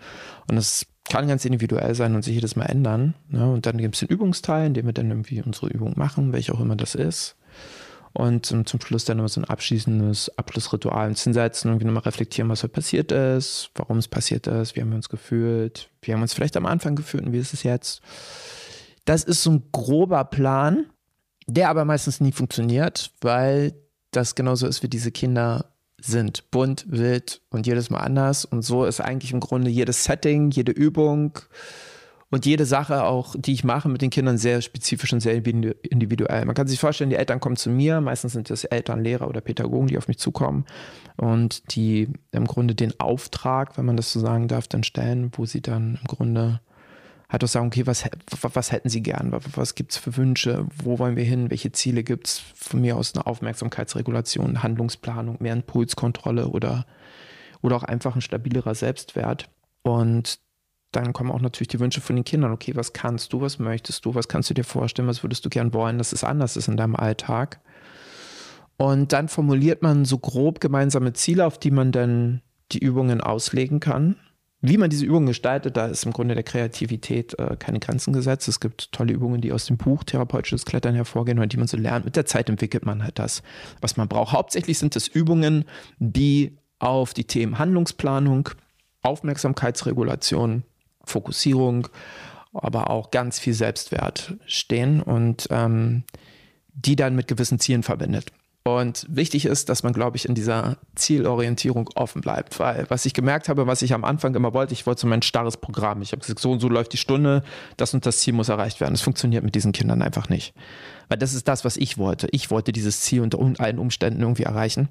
Und 0.48 0.57
das 0.57 0.86
kann 1.09 1.28
ganz 1.28 1.44
individuell 1.44 1.94
sein 1.94 2.14
und 2.14 2.22
sich 2.22 2.34
jedes 2.34 2.57
Mal 2.57 2.66
ändern. 2.66 3.14
Ne? 3.28 3.51
Und 3.51 3.66
dann 3.66 3.78
gibt 3.78 3.94
es 3.94 4.01
den 4.01 4.09
Übungsteil, 4.09 4.66
in 4.66 4.74
dem 4.74 4.86
wir 4.86 4.92
dann 4.92 5.11
irgendwie 5.11 5.42
unsere 5.42 5.68
Übung 5.68 5.94
machen, 5.96 6.32
welche 6.32 6.55
auch 6.55 6.61
immer 6.61 6.76
das 6.76 6.94
ist. 6.94 7.36
Und 8.12 8.51
um, 8.51 8.66
zum 8.66 8.80
Schluss 8.80 9.05
dann 9.05 9.18
immer 9.18 9.28
so 9.28 9.40
ein 9.40 9.44
abschließendes 9.44 10.36
Abschlussritual 10.36 11.09
uns 11.09 11.22
hinsetzen 11.22 11.68
und 11.68 11.74
irgendwie 11.74 11.86
nochmal 11.86 12.03
reflektieren, 12.05 12.51
was 12.51 12.62
heute 12.62 12.72
passiert 12.72 13.12
ist, 13.12 13.70
warum 13.76 13.98
es 13.98 14.09
passiert 14.09 14.46
ist, 14.46 14.74
wie 14.74 14.80
haben 14.80 14.90
wir 14.90 14.96
uns 14.96 15.09
gefühlt, 15.09 15.90
wie 16.03 16.12
haben 16.12 16.20
wir 16.20 16.24
uns 16.24 16.34
vielleicht 16.34 16.57
am 16.57 16.66
Anfang 16.66 16.96
gefühlt 16.96 17.24
und 17.24 17.32
wie 17.32 17.38
ist 17.38 17.55
es 17.55 17.62
jetzt. 17.62 18.03
Das 19.05 19.22
ist 19.22 19.42
so 19.42 19.51
ein 19.53 19.62
grober 19.70 20.24
Plan, 20.24 20.86
der 21.53 21.68
aber 21.68 21.84
meistens 21.84 22.20
nie 22.20 22.32
funktioniert, 22.32 23.12
weil 23.20 23.74
das 24.11 24.34
genauso 24.34 24.66
ist, 24.66 24.82
wie 24.82 24.88
diese 24.88 25.12
Kinder 25.12 25.72
sind. 26.01 26.51
Bunt, 26.51 26.86
wild 26.88 27.42
und 27.51 27.66
jedes 27.66 27.90
Mal 27.90 28.01
anders. 28.01 28.44
Und 28.44 28.62
so 28.62 28.84
ist 28.84 29.01
eigentlich 29.01 29.32
im 29.32 29.40
Grunde 29.40 29.70
jedes 29.70 30.05
Setting, 30.05 30.51
jede 30.51 30.72
Übung 30.72 31.38
und 32.30 32.46
jede 32.46 32.64
Sache 32.64 33.05
auch, 33.05 33.34
die 33.36 33.53
ich 33.53 33.64
mache 33.64 33.88
mit 33.88 34.03
den 34.03 34.11
Kindern, 34.11 34.38
sehr 34.38 34.62
spezifisch 34.62 35.12
und 35.12 35.20
sehr 35.20 35.34
individuell. 35.34 36.44
Man 36.44 36.55
kann 36.55 36.68
sich 36.68 36.78
vorstellen, 36.78 37.11
die 37.11 37.16
Eltern 37.16 37.40
kommen 37.40 37.57
zu 37.57 37.70
mir, 37.70 38.01
meistens 38.01 38.32
sind 38.32 38.51
das 38.51 38.64
Eltern, 38.64 39.03
Lehrer 39.03 39.28
oder 39.28 39.40
Pädagogen, 39.40 39.88
die 39.88 39.98
auf 39.98 40.09
mich 40.09 40.18
zukommen 40.18 40.64
und 41.16 41.74
die 41.74 42.09
im 42.30 42.46
Grunde 42.46 42.74
den 42.74 42.98
Auftrag, 43.01 43.76
wenn 43.76 43.84
man 43.84 43.96
das 43.96 44.12
so 44.12 44.20
sagen 44.20 44.48
darf, 44.48 44.68
dann 44.68 44.84
stellen, 44.84 45.32
wo 45.34 45.44
sie 45.44 45.61
dann 45.61 45.98
im 46.01 46.07
Grunde 46.07 46.61
halt 47.30 47.44
auch 47.44 47.48
sagen, 47.48 47.68
okay, 47.68 47.86
was, 47.86 48.04
was 48.42 48.72
hätten 48.72 48.88
Sie 48.88 49.02
gern? 49.02 49.32
Was, 49.32 49.44
was 49.54 49.74
gibt 49.74 49.92
es 49.92 49.98
für 49.98 50.16
Wünsche? 50.16 50.66
Wo 50.82 50.98
wollen 50.98 51.16
wir 51.16 51.24
hin? 51.24 51.50
Welche 51.50 51.72
Ziele 51.72 52.02
gibt 52.02 52.26
es? 52.26 52.42
Von 52.54 52.80
mir 52.80 52.96
aus 52.96 53.14
eine 53.14 53.26
Aufmerksamkeitsregulation, 53.26 54.62
Handlungsplanung, 54.62 55.36
mehr 55.40 55.52
Impulskontrolle 55.52 56.48
oder, 56.48 56.86
oder 57.62 57.76
auch 57.76 57.84
einfach 57.84 58.16
ein 58.16 58.20
stabilerer 58.20 58.74
Selbstwert. 58.74 59.48
Und 59.82 60.40
dann 60.92 61.12
kommen 61.12 61.30
auch 61.30 61.40
natürlich 61.40 61.68
die 61.68 61.80
Wünsche 61.80 62.00
von 62.00 62.16
den 62.16 62.24
Kindern. 62.24 62.52
Okay, 62.52 62.74
was 62.74 62.92
kannst 62.92 63.32
du? 63.32 63.40
Was 63.40 63.58
möchtest 63.60 64.04
du? 64.04 64.14
Was 64.14 64.26
kannst 64.26 64.50
du 64.50 64.54
dir 64.54 64.64
vorstellen? 64.64 65.08
Was 65.08 65.22
würdest 65.22 65.44
du 65.44 65.48
gern 65.48 65.72
wollen, 65.72 65.98
dass 65.98 66.12
es 66.12 66.24
anders 66.24 66.56
ist 66.56 66.68
in 66.68 66.76
deinem 66.76 66.96
Alltag? 66.96 67.60
Und 68.76 69.12
dann 69.12 69.28
formuliert 69.28 69.82
man 69.82 70.04
so 70.04 70.18
grob 70.18 70.60
gemeinsame 70.60 71.12
Ziele, 71.12 71.46
auf 71.46 71.58
die 71.58 71.70
man 71.70 71.92
dann 71.92 72.42
die 72.72 72.78
Übungen 72.78 73.20
auslegen 73.20 73.78
kann. 73.78 74.16
Wie 74.62 74.76
man 74.76 74.90
diese 74.90 75.06
Übungen 75.06 75.26
gestaltet, 75.26 75.76
da 75.76 75.86
ist 75.86 76.04
im 76.04 76.12
Grunde 76.12 76.34
der 76.34 76.44
Kreativität 76.44 77.38
äh, 77.38 77.56
keine 77.58 77.80
Grenzen 77.80 78.12
gesetzt. 78.12 78.46
Es 78.46 78.61
gibt 78.61 78.92
tolle 78.92 79.14
Übungen, 79.14 79.40
die 79.40 79.52
aus 79.52 79.64
dem 79.64 79.78
Buch 79.78 80.04
Therapeutisches 80.04 80.66
Klettern 80.66 80.94
hervorgehen 80.94 81.38
oder 81.38 81.46
die 81.46 81.56
man 81.56 81.66
so 81.66 81.78
lernt. 81.78 82.04
Mit 82.04 82.16
der 82.16 82.26
Zeit 82.26 82.50
entwickelt 82.50 82.84
man 82.84 83.02
halt 83.02 83.18
das, 83.18 83.42
was 83.80 83.96
man 83.96 84.08
braucht. 84.08 84.32
Hauptsächlich 84.32 84.78
sind 84.78 84.96
es 84.96 85.08
Übungen, 85.08 85.64
die 85.98 86.58
auf 86.78 87.14
die 87.14 87.24
Themen 87.24 87.58
Handlungsplanung, 87.58 88.50
Aufmerksamkeitsregulation, 89.02 90.64
Fokussierung, 91.04 91.88
aber 92.52 92.90
auch 92.90 93.11
ganz 93.11 93.38
viel 93.38 93.54
Selbstwert 93.54 94.34
stehen 94.44 95.00
und 95.00 95.48
ähm, 95.50 96.04
die 96.74 96.96
dann 96.96 97.14
mit 97.14 97.28
gewissen 97.28 97.58
Zielen 97.58 97.82
verbindet. 97.82 98.32
Und 98.62 99.06
wichtig 99.08 99.46
ist, 99.46 99.70
dass 99.70 99.82
man, 99.82 99.94
glaube 99.94 100.18
ich, 100.18 100.28
in 100.28 100.34
dieser 100.34 100.76
Zielorientierung 100.94 101.88
offen 101.94 102.20
bleibt. 102.20 102.58
Weil 102.61 102.84
was 102.88 103.06
ich 103.06 103.14
gemerkt 103.14 103.48
habe, 103.48 103.66
was 103.66 103.80
ich 103.80 103.94
am 103.94 104.04
Anfang 104.04 104.34
immer 104.34 104.52
wollte, 104.52 104.74
ich 104.74 104.86
wollte 104.86 105.00
so 105.00 105.06
mein 105.06 105.22
starres 105.22 105.56
Programm. 105.56 106.02
Ich 106.02 106.12
habe 106.12 106.20
gesagt, 106.20 106.40
so 106.40 106.52
und 106.52 106.61
so 106.61 106.68
läuft 106.68 106.92
die 106.92 106.98
Stunde, 106.98 107.42
das 107.78 107.94
und 107.94 108.04
das 108.04 108.18
Ziel 108.18 108.34
muss 108.34 108.50
erreicht 108.50 108.80
werden. 108.80 108.92
Das 108.92 109.00
funktioniert 109.00 109.44
mit 109.44 109.54
diesen 109.54 109.72
Kindern 109.72 110.02
einfach 110.02 110.28
nicht. 110.28 110.52
Weil 111.08 111.16
das 111.16 111.32
ist 111.32 111.48
das, 111.48 111.64
was 111.64 111.78
ich 111.78 111.96
wollte. 111.96 112.28
Ich 112.32 112.50
wollte 112.50 112.72
dieses 112.72 113.00
Ziel 113.00 113.22
unter 113.22 113.38
allen 113.62 113.78
Umständen 113.78 114.20
irgendwie 114.20 114.42
erreichen. 114.42 114.88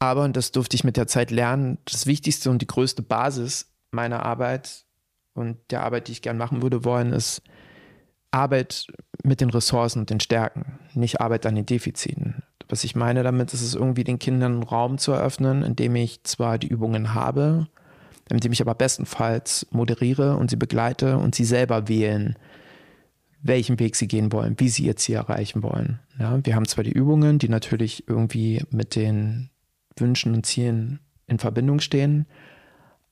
Aber, 0.00 0.24
und 0.24 0.36
das 0.36 0.50
durfte 0.50 0.74
ich 0.74 0.84
mit 0.84 0.96
der 0.96 1.06
Zeit 1.06 1.30
lernen, 1.30 1.78
das 1.84 2.06
Wichtigste 2.06 2.50
und 2.50 2.60
die 2.60 2.66
größte 2.66 3.02
Basis 3.02 3.72
meiner 3.92 4.24
Arbeit 4.24 4.84
und 5.32 5.58
der 5.70 5.82
Arbeit, 5.82 6.08
die 6.08 6.12
ich 6.12 6.22
gern 6.22 6.38
machen 6.38 6.60
würde 6.60 6.84
wollen, 6.84 7.12
ist 7.12 7.40
Arbeit 8.34 8.88
mit 9.22 9.40
den 9.40 9.50
Ressourcen 9.50 10.00
und 10.00 10.10
den 10.10 10.20
Stärken, 10.20 10.78
nicht 10.92 11.20
Arbeit 11.20 11.46
an 11.46 11.54
den 11.54 11.66
Defiziten. 11.66 12.42
Was 12.68 12.84
ich 12.84 12.96
meine 12.96 13.22
damit, 13.22 13.54
ist 13.54 13.62
es 13.62 13.74
irgendwie 13.74 14.04
den 14.04 14.18
Kindern 14.18 14.54
einen 14.54 14.62
Raum 14.62 14.98
zu 14.98 15.12
eröffnen, 15.12 15.62
in 15.62 15.76
dem 15.76 15.94
ich 15.96 16.24
zwar 16.24 16.58
die 16.58 16.66
Übungen 16.66 17.14
habe, 17.14 17.68
in 18.30 18.38
dem 18.38 18.52
ich 18.52 18.60
aber 18.60 18.74
bestenfalls 18.74 19.66
moderiere 19.70 20.36
und 20.36 20.50
sie 20.50 20.56
begleite 20.56 21.18
und 21.18 21.34
sie 21.34 21.44
selber 21.44 21.88
wählen, 21.88 22.36
welchen 23.42 23.78
Weg 23.78 23.96
sie 23.96 24.08
gehen 24.08 24.32
wollen, 24.32 24.58
wie 24.58 24.68
sie 24.68 24.84
ihr 24.84 24.96
Ziel 24.96 25.16
erreichen 25.16 25.62
wollen. 25.62 26.00
Ja, 26.18 26.44
wir 26.44 26.56
haben 26.56 26.66
zwar 26.66 26.82
die 26.82 26.92
Übungen, 26.92 27.38
die 27.38 27.48
natürlich 27.48 28.08
irgendwie 28.08 28.64
mit 28.70 28.96
den 28.96 29.50
Wünschen 29.96 30.34
und 30.34 30.46
Zielen 30.46 31.00
in 31.26 31.38
Verbindung 31.38 31.80
stehen, 31.80 32.26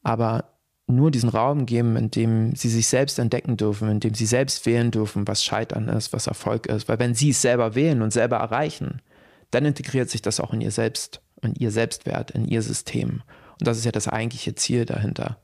aber 0.02 0.51
nur 0.86 1.10
diesen 1.10 1.28
Raum 1.28 1.66
geben, 1.66 1.96
in 1.96 2.10
dem 2.10 2.54
sie 2.54 2.68
sich 2.68 2.88
selbst 2.88 3.18
entdecken 3.18 3.56
dürfen, 3.56 3.88
in 3.88 4.00
dem 4.00 4.14
sie 4.14 4.26
selbst 4.26 4.66
wählen 4.66 4.90
dürfen, 4.90 5.26
was 5.28 5.44
Scheitern 5.44 5.88
ist, 5.88 6.12
was 6.12 6.26
Erfolg 6.26 6.66
ist. 6.66 6.88
Weil 6.88 6.98
wenn 6.98 7.14
sie 7.14 7.30
es 7.30 7.42
selber 7.42 7.74
wählen 7.74 8.02
und 8.02 8.12
selber 8.12 8.36
erreichen, 8.36 9.00
dann 9.50 9.64
integriert 9.64 10.10
sich 10.10 10.22
das 10.22 10.40
auch 10.40 10.52
in 10.52 10.60
ihr 10.60 10.70
Selbst, 10.70 11.20
in 11.42 11.54
ihr 11.54 11.70
Selbstwert, 11.70 12.32
in 12.32 12.46
ihr 12.46 12.62
System. 12.62 13.22
Und 13.60 13.68
das 13.68 13.78
ist 13.78 13.84
ja 13.84 13.92
das 13.92 14.08
eigentliche 14.08 14.54
Ziel 14.54 14.84
dahinter, 14.84 15.38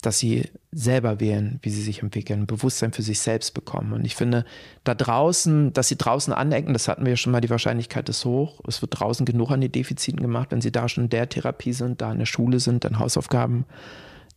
dass 0.00 0.18
sie 0.18 0.48
selber 0.70 1.18
wählen, 1.18 1.58
wie 1.62 1.70
sie 1.70 1.82
sich 1.82 2.02
entwickeln, 2.02 2.46
Bewusstsein 2.46 2.92
für 2.92 3.02
sich 3.02 3.18
selbst 3.18 3.52
bekommen. 3.54 3.92
Und 3.92 4.04
ich 4.04 4.14
finde, 4.14 4.44
da 4.84 4.94
draußen, 4.94 5.72
dass 5.72 5.88
sie 5.88 5.96
draußen 5.96 6.32
anecken, 6.32 6.72
das 6.72 6.86
hatten 6.86 7.04
wir 7.04 7.10
ja 7.10 7.16
schon 7.16 7.32
mal, 7.32 7.40
die 7.40 7.50
Wahrscheinlichkeit 7.50 8.08
ist 8.08 8.24
hoch. 8.24 8.60
Es 8.68 8.80
wird 8.80 9.00
draußen 9.00 9.26
genug 9.26 9.50
an 9.50 9.60
die 9.60 9.72
Defiziten 9.72 10.20
gemacht, 10.20 10.52
wenn 10.52 10.60
sie 10.60 10.70
da 10.70 10.88
schon 10.88 11.04
in 11.04 11.10
der 11.10 11.28
Therapie 11.28 11.72
sind, 11.72 12.00
da 12.00 12.12
in 12.12 12.18
der 12.18 12.26
Schule 12.26 12.60
sind, 12.60 12.84
dann 12.84 13.00
Hausaufgaben 13.00 13.64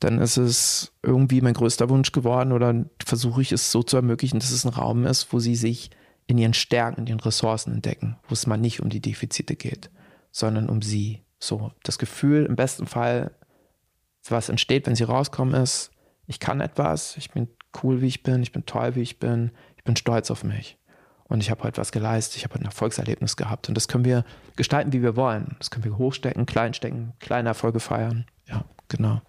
dann 0.02 0.20
ist 0.20 0.38
es 0.38 0.94
irgendwie 1.04 1.42
mein 1.42 1.54
größter 1.54 1.90
Wunsch 1.90 2.12
geworden 2.12 2.52
oder 2.52 2.86
versuche 3.06 3.42
ich 3.42 3.52
es 3.52 3.72
so 3.72 3.84
zu 3.84 3.98
ermöglichen, 3.98 4.40
dass 4.40 4.52
es 4.52 4.66
ein 4.66 4.74
Raum 4.74 5.06
ist, 5.06 5.32
wo 5.32 5.40
sie 5.40 5.56
sich 5.56 5.92
in 6.26 6.40
ihren 6.40 6.56
Stärken, 6.56 7.02
in 7.02 7.08
ihren 7.08 7.20
Ressourcen 7.20 7.74
entdecken, 7.74 8.18
wo 8.28 8.34
es 8.34 8.48
mal 8.48 8.58
nicht 8.58 8.82
um 8.82 8.90
die 8.90 9.00
Defizite 9.00 9.56
geht, 9.56 9.92
sondern 10.32 10.70
um 10.70 10.82
sie. 10.82 11.22
So, 11.38 11.72
das 11.84 12.00
Gefühl 12.00 12.46
im 12.46 12.56
besten 12.56 12.88
Fall, 12.88 13.32
was 14.28 14.50
entsteht, 14.50 14.88
wenn 14.88 14.96
sie 14.96 15.04
rauskommen, 15.04 15.54
ist, 15.54 15.92
ich 16.26 16.40
kann 16.40 16.62
etwas, 16.62 17.16
ich 17.18 17.32
bin 17.32 17.48
cool, 17.84 18.02
wie 18.02 18.08
ich 18.08 18.24
bin, 18.24 18.42
ich 18.42 18.52
bin 18.52 18.66
toll, 18.66 18.96
wie 18.96 19.02
ich 19.02 19.20
bin, 19.20 19.52
ich 19.78 19.84
bin 19.84 19.96
stolz 19.96 20.32
auf 20.32 20.44
mich. 20.44 20.78
Und 21.26 21.42
ich 21.42 21.50
habe 21.50 21.64
heute 21.64 21.80
was 21.80 21.92
geleistet, 21.92 22.38
ich 22.38 22.44
habe 22.44 22.56
heute 22.56 22.64
ein 22.64 22.68
Erfolgserlebnis 22.68 23.38
gehabt. 23.38 23.70
Und 23.70 23.76
das 23.76 23.88
können 23.88 24.04
wir 24.04 24.26
gestalten, 24.56 24.94
wie 24.94 25.02
wir 25.02 25.16
wollen. 25.16 25.56
Das 25.60 25.72
können 25.72 25.86
wir 25.86 25.98
hochstecken, 25.98 26.46
kleinstecken, 26.46 27.14
kleine 27.20 27.50
Erfolge 27.50 27.80
feiern. 27.80 28.26
Ja, 28.48 28.66
genau. 28.90 29.22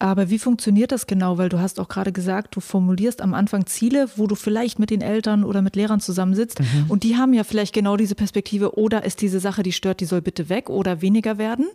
Aber 0.00 0.30
wie 0.30 0.38
funktioniert 0.38 0.92
das 0.92 1.06
genau? 1.06 1.36
Weil 1.36 1.50
du 1.50 1.60
hast 1.60 1.78
auch 1.78 1.88
gerade 1.88 2.10
gesagt, 2.10 2.56
du 2.56 2.60
formulierst 2.60 3.20
am 3.20 3.34
Anfang 3.34 3.66
Ziele, 3.66 4.08
wo 4.16 4.26
du 4.26 4.34
vielleicht 4.34 4.78
mit 4.78 4.88
den 4.88 5.02
Eltern 5.02 5.44
oder 5.44 5.60
mit 5.60 5.76
Lehrern 5.76 6.00
zusammensitzt. 6.00 6.60
Mhm. 6.60 6.86
Und 6.88 7.04
die 7.04 7.18
haben 7.18 7.34
ja 7.34 7.44
vielleicht 7.44 7.74
genau 7.74 7.98
diese 7.98 8.14
Perspektive, 8.14 8.78
oder 8.78 9.04
ist 9.04 9.20
diese 9.20 9.40
Sache, 9.40 9.62
die 9.62 9.72
stört, 9.72 10.00
die 10.00 10.06
soll 10.06 10.22
bitte 10.22 10.48
weg 10.48 10.70
oder 10.70 11.02
weniger 11.02 11.36
werden. 11.36 11.66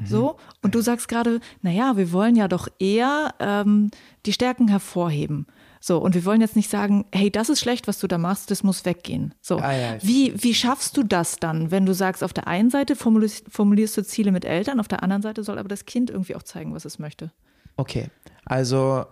Mhm. 0.00 0.06
So. 0.06 0.36
Und 0.62 0.74
du 0.74 0.80
sagst 0.80 1.08
gerade, 1.08 1.40
naja, 1.60 1.98
wir 1.98 2.10
wollen 2.10 2.36
ja 2.36 2.48
doch 2.48 2.68
eher 2.78 3.34
ähm, 3.38 3.90
die 4.24 4.32
Stärken 4.32 4.68
hervorheben. 4.68 5.46
So, 5.78 5.98
und 5.98 6.14
wir 6.14 6.24
wollen 6.24 6.40
jetzt 6.40 6.56
nicht 6.56 6.70
sagen, 6.70 7.04
hey, 7.12 7.30
das 7.30 7.50
ist 7.50 7.60
schlecht, 7.60 7.86
was 7.86 7.98
du 7.98 8.08
da 8.08 8.16
machst, 8.16 8.50
das 8.50 8.64
muss 8.64 8.86
weggehen. 8.86 9.34
So, 9.42 9.58
ah, 9.58 9.72
ja, 9.72 9.96
wie, 10.02 10.32
wie 10.42 10.54
schaffst 10.54 10.96
du 10.96 11.02
das 11.02 11.36
dann, 11.36 11.70
wenn 11.70 11.84
du 11.84 11.92
sagst, 11.92 12.24
auf 12.24 12.32
der 12.32 12.48
einen 12.48 12.70
Seite 12.70 12.96
formulierst, 12.96 13.44
formulierst 13.50 13.96
du 13.96 14.02
Ziele 14.02 14.32
mit 14.32 14.46
Eltern, 14.46 14.80
auf 14.80 14.88
der 14.88 15.02
anderen 15.02 15.22
Seite 15.22 15.44
soll 15.44 15.58
aber 15.58 15.68
das 15.68 15.84
Kind 15.84 16.10
irgendwie 16.10 16.34
auch 16.34 16.42
zeigen, 16.42 16.74
was 16.74 16.86
es 16.86 16.98
möchte? 16.98 17.30
Okay, 17.78 18.10
also 18.44 19.06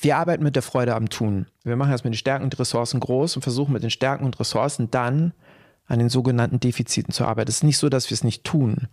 wir 0.00 0.16
arbeiten 0.16 0.42
mit 0.42 0.56
der 0.56 0.62
Freude 0.62 0.96
am 0.96 1.08
Tun. 1.08 1.46
Wir 1.62 1.76
machen 1.76 1.92
erstmal 1.92 2.10
die 2.10 2.18
Stärken 2.18 2.42
und 2.42 2.52
die 2.52 2.58
Ressourcen 2.58 2.98
groß 2.98 3.36
und 3.36 3.42
versuchen 3.42 3.72
mit 3.72 3.84
den 3.84 3.90
Stärken 3.90 4.24
und 4.24 4.38
Ressourcen 4.40 4.90
dann 4.90 5.32
an 5.86 6.00
den 6.00 6.08
sogenannten 6.08 6.58
Defiziten 6.58 7.12
zu 7.12 7.24
arbeiten. 7.24 7.48
Es 7.48 7.58
ist 7.58 7.62
nicht 7.62 7.78
so, 7.78 7.88
dass 7.88 8.10
wir 8.10 8.16
es 8.16 8.24
nicht 8.24 8.42
tun, 8.42 8.88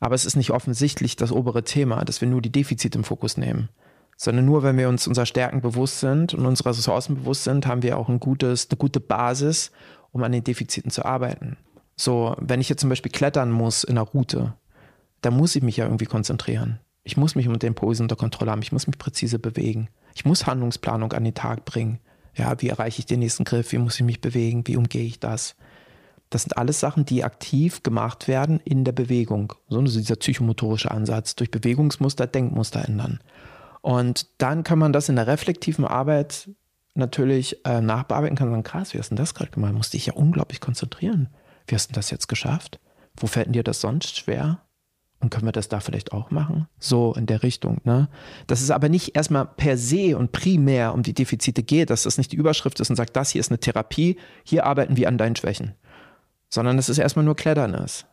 aber 0.00 0.16
es 0.16 0.24
ist 0.24 0.34
nicht 0.34 0.50
offensichtlich 0.50 1.14
das 1.14 1.30
obere 1.30 1.62
Thema, 1.62 2.04
dass 2.04 2.20
wir 2.20 2.26
nur 2.26 2.42
die 2.42 2.50
Defizite 2.50 2.98
im 2.98 3.04
Fokus 3.04 3.36
nehmen. 3.36 3.68
Sondern 4.16 4.44
nur, 4.44 4.64
wenn 4.64 4.76
wir 4.76 4.88
uns 4.88 5.06
unserer 5.06 5.26
Stärken 5.26 5.60
bewusst 5.60 6.00
sind 6.00 6.34
und 6.34 6.44
unserer 6.44 6.70
Ressourcen 6.70 7.14
bewusst 7.14 7.44
sind, 7.44 7.68
haben 7.68 7.84
wir 7.84 7.96
auch 7.96 8.08
ein 8.08 8.18
gutes, 8.18 8.68
eine 8.68 8.76
gute 8.76 8.98
Basis, 8.98 9.70
um 10.10 10.24
an 10.24 10.32
den 10.32 10.42
Defiziten 10.42 10.90
zu 10.90 11.04
arbeiten. 11.04 11.56
So, 11.94 12.34
wenn 12.40 12.60
ich 12.60 12.68
jetzt 12.68 12.80
zum 12.80 12.90
Beispiel 12.90 13.12
klettern 13.12 13.52
muss 13.52 13.84
in 13.84 13.96
einer 13.96 14.06
Route, 14.08 14.54
dann 15.20 15.36
muss 15.36 15.54
ich 15.54 15.62
mich 15.62 15.76
ja 15.76 15.84
irgendwie 15.84 16.06
konzentrieren. 16.06 16.80
Ich 17.04 17.16
muss 17.16 17.34
mich 17.34 17.48
mit 17.48 17.62
den 17.62 17.74
Posen 17.74 18.04
unter 18.04 18.16
Kontrolle 18.16 18.50
haben. 18.52 18.62
Ich 18.62 18.72
muss 18.72 18.86
mich 18.86 18.98
präzise 18.98 19.38
bewegen. 19.38 19.88
Ich 20.14 20.24
muss 20.24 20.46
Handlungsplanung 20.46 21.12
an 21.12 21.24
den 21.24 21.34
Tag 21.34 21.64
bringen. 21.64 21.98
Ja, 22.34 22.60
wie 22.60 22.68
erreiche 22.68 23.00
ich 23.00 23.06
den 23.06 23.20
nächsten 23.20 23.44
Griff? 23.44 23.72
Wie 23.72 23.78
muss 23.78 23.96
ich 23.96 24.06
mich 24.06 24.20
bewegen? 24.20 24.66
Wie 24.66 24.76
umgehe 24.76 25.04
ich 25.04 25.20
das? 25.20 25.56
Das 26.30 26.42
sind 26.42 26.56
alles 26.56 26.80
Sachen, 26.80 27.04
die 27.04 27.24
aktiv 27.24 27.82
gemacht 27.82 28.26
werden 28.26 28.58
in 28.64 28.84
der 28.84 28.92
Bewegung. 28.92 29.52
So 29.68 29.80
also 29.80 29.98
dieser 30.00 30.16
psychomotorische 30.16 30.90
Ansatz. 30.90 31.34
Durch 31.34 31.50
Bewegungsmuster, 31.50 32.26
Denkmuster 32.26 32.84
ändern. 32.84 33.20
Und 33.82 34.28
dann 34.38 34.62
kann 34.62 34.78
man 34.78 34.92
das 34.92 35.08
in 35.08 35.16
der 35.16 35.26
reflektiven 35.26 35.84
Arbeit 35.84 36.48
natürlich 36.94 37.64
äh, 37.66 37.80
nachbearbeiten, 37.80 38.36
kann 38.36 38.50
sagen, 38.50 38.62
krass, 38.62 38.94
wie 38.94 38.98
hast 38.98 39.10
denn 39.10 39.16
das 39.16 39.34
gerade 39.34 39.50
gemacht? 39.50 39.74
Musste 39.74 39.96
ich 39.96 40.06
ja 40.06 40.14
unglaublich 40.14 40.60
konzentrieren. 40.60 41.28
Wie 41.66 41.74
hast 41.74 41.90
du 41.90 41.94
das 41.94 42.10
jetzt 42.10 42.28
geschafft? 42.28 42.80
Wo 43.16 43.26
fällt 43.26 43.46
denn 43.46 43.52
dir 43.52 43.64
das 43.64 43.80
sonst 43.80 44.16
schwer? 44.16 44.61
Und 45.22 45.30
können 45.30 45.46
wir 45.46 45.52
das 45.52 45.68
da 45.68 45.78
vielleicht 45.78 46.12
auch 46.12 46.32
machen? 46.32 46.66
So 46.80 47.14
in 47.14 47.26
der 47.26 47.44
Richtung. 47.44 47.80
Ne? 47.84 48.08
Dass 48.48 48.60
es 48.60 48.72
aber 48.72 48.88
nicht 48.88 49.14
erstmal 49.14 49.46
per 49.46 49.78
se 49.78 50.18
und 50.18 50.32
primär 50.32 50.92
um 50.92 51.04
die 51.04 51.14
Defizite 51.14 51.62
geht, 51.62 51.90
dass 51.90 52.02
das 52.02 52.18
nicht 52.18 52.32
die 52.32 52.36
Überschrift 52.36 52.80
ist 52.80 52.90
und 52.90 52.96
sagt, 52.96 53.16
das 53.16 53.30
hier 53.30 53.40
ist 53.40 53.50
eine 53.50 53.60
Therapie, 53.60 54.18
hier 54.42 54.66
arbeiten 54.66 54.96
wir 54.96 55.06
an 55.06 55.18
deinen 55.18 55.36
Schwächen. 55.36 55.74
Sondern 56.48 56.76
dass 56.76 56.88
es 56.88 56.98
erstmal 56.98 57.24
nur 57.24 57.36
Klettern 57.36 57.72
ist. 57.72 58.06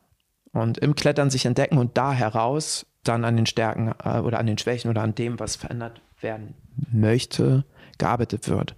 Und 0.52 0.78
im 0.78 0.94
Klettern 0.94 1.32
sich 1.32 1.48
entdecken 1.48 1.80
und 1.80 1.98
da 1.98 2.14
heraus 2.14 2.86
dann 3.04 3.26
an 3.26 3.36
den 3.36 3.48
Stärken 3.48 3.94
äh, 4.04 4.20
oder 4.20 4.40
an 4.40 4.46
den 4.46 4.60
Schwächen 4.60 4.90
oder 4.90 5.02
an 5.02 5.16
dem, 5.16 5.40
was 5.40 5.56
verändert 5.56 6.02
werden 6.22 6.54
möchte, 6.92 7.66
gearbeitet 7.98 8.48
wird. 8.50 8.76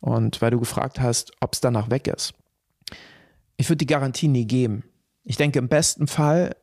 Und 0.00 0.40
weil 0.40 0.50
du 0.50 0.58
gefragt 0.58 1.00
hast, 1.00 1.32
ob 1.40 1.52
es 1.52 1.60
danach 1.60 1.90
weg 1.90 2.08
ist. 2.08 2.32
Ich 3.56 3.68
würde 3.68 3.78
die 3.78 3.86
Garantie 3.86 4.28
nie 4.28 4.46
geben. 4.46 4.84
Ich 5.22 5.36
denke, 5.36 5.58
im 5.58 5.68
besten 5.68 6.06
Fall 6.06 6.56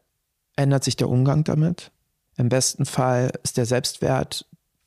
ändert 0.56 0.84
sich 0.84 0.96
der 0.96 1.10
Umgang 1.10 1.44
damit. 1.44 1.92
Im 2.38 2.50
besten 2.50 2.86
Fall 2.86 3.32
ist 3.44 3.58
der 3.58 3.66
Selbstwert 3.66 4.46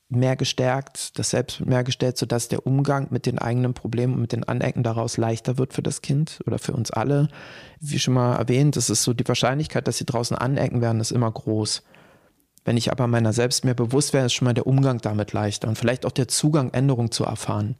mehr 0.09 0.35
gestärkt, 0.35 1.17
das 1.17 1.31
Selbstwert 1.31 1.67
mehr 1.67 1.83
gestellt, 1.83 2.17
sodass 2.17 2.47
der 2.47 2.65
Umgang 2.65 3.07
mit 3.09 3.25
den 3.25 3.39
eigenen 3.39 3.73
Problemen 3.73 4.13
und 4.13 4.21
mit 4.21 4.31
den 4.31 4.43
Anecken 4.43 4.83
daraus 4.83 5.17
leichter 5.17 5.57
wird 5.57 5.73
für 5.73 5.81
das 5.81 6.01
Kind 6.01 6.39
oder 6.45 6.59
für 6.59 6.73
uns 6.73 6.91
alle. 6.91 7.27
Wie 7.79 7.99
schon 7.99 8.13
mal 8.13 8.35
erwähnt, 8.35 8.75
das 8.75 8.89
ist 8.89 9.03
so 9.03 9.13
die 9.13 9.27
Wahrscheinlichkeit, 9.27 9.87
dass 9.87 9.97
sie 9.97 10.05
draußen 10.05 10.37
anecken 10.37 10.81
werden, 10.81 11.01
ist 11.01 11.11
immer 11.11 11.31
groß. 11.31 11.83
Wenn 12.63 12.77
ich 12.77 12.91
aber 12.91 13.07
meiner 13.07 13.33
selbst 13.33 13.63
mehr 13.63 13.75
bewusst 13.75 14.13
wäre, 14.13 14.25
ist 14.25 14.33
schon 14.33 14.45
mal 14.45 14.53
der 14.53 14.67
Umgang 14.67 14.99
damit 14.99 15.33
leichter 15.33 15.67
und 15.67 15.77
vielleicht 15.77 16.05
auch 16.05 16.11
der 16.11 16.27
Zugang, 16.27 16.71
Änderungen 16.73 17.11
zu 17.11 17.23
erfahren. 17.23 17.75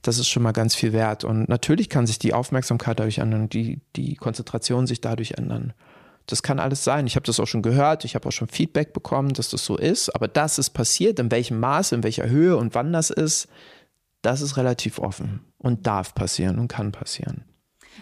Das 0.00 0.18
ist 0.18 0.28
schon 0.28 0.42
mal 0.42 0.52
ganz 0.52 0.74
viel 0.74 0.92
wert. 0.92 1.24
Und 1.24 1.48
natürlich 1.48 1.88
kann 1.88 2.06
sich 2.06 2.18
die 2.18 2.34
Aufmerksamkeit 2.34 2.98
dadurch 2.98 3.18
ändern, 3.18 3.48
die, 3.48 3.80
die 3.94 4.16
Konzentration 4.16 4.86
sich 4.86 5.00
dadurch 5.00 5.32
ändern. 5.32 5.74
Das 6.26 6.42
kann 6.42 6.58
alles 6.58 6.84
sein. 6.84 7.06
Ich 7.06 7.16
habe 7.16 7.26
das 7.26 7.40
auch 7.40 7.46
schon 7.46 7.62
gehört, 7.62 8.04
ich 8.04 8.14
habe 8.14 8.28
auch 8.28 8.32
schon 8.32 8.48
Feedback 8.48 8.92
bekommen, 8.92 9.32
dass 9.32 9.50
das 9.50 9.64
so 9.64 9.76
ist. 9.76 10.14
Aber 10.14 10.28
dass 10.28 10.58
es 10.58 10.70
passiert, 10.70 11.18
in 11.18 11.30
welchem 11.30 11.60
Maße, 11.60 11.94
in 11.94 12.02
welcher 12.02 12.28
Höhe 12.28 12.56
und 12.56 12.74
wann 12.74 12.92
das 12.92 13.10
ist, 13.10 13.48
das 14.22 14.40
ist 14.40 14.56
relativ 14.56 14.98
offen 14.98 15.40
und 15.58 15.86
darf 15.86 16.14
passieren 16.14 16.58
und 16.58 16.68
kann 16.68 16.92
passieren. 16.92 17.44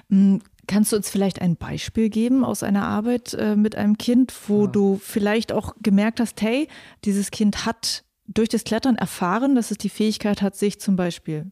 Mm, 0.09 0.37
kannst 0.66 0.93
du 0.93 0.97
uns 0.97 1.11
vielleicht 1.11 1.41
ein 1.41 1.57
Beispiel 1.57 2.11
geben 2.11 2.45
aus 2.45 2.62
einer 2.62 2.87
Arbeit 2.87 3.35
äh, 3.35 3.57
mit 3.57 3.75
einem 3.75 3.99
Kind, 3.99 4.33
wo 4.49 4.66
ja. 4.66 4.71
du 4.71 5.01
vielleicht 5.03 5.53
auch 5.53 5.75
gemerkt 5.83 6.21
hast, 6.21 6.41
hey, 6.43 6.68
dieses 7.05 7.31
Kind 7.31 7.66
hat 7.66 8.05
durch 8.27 8.49
das 8.49 8.64
Klettern 8.64 8.97
erfahren, 8.97 9.55
dass 9.55 9.71
es 9.71 9.79
die 9.79 9.89
Fähigkeit 9.89 10.43
hat, 10.43 10.55
sich 10.55 10.81
zum 10.81 10.95
Beispiel 10.95 11.51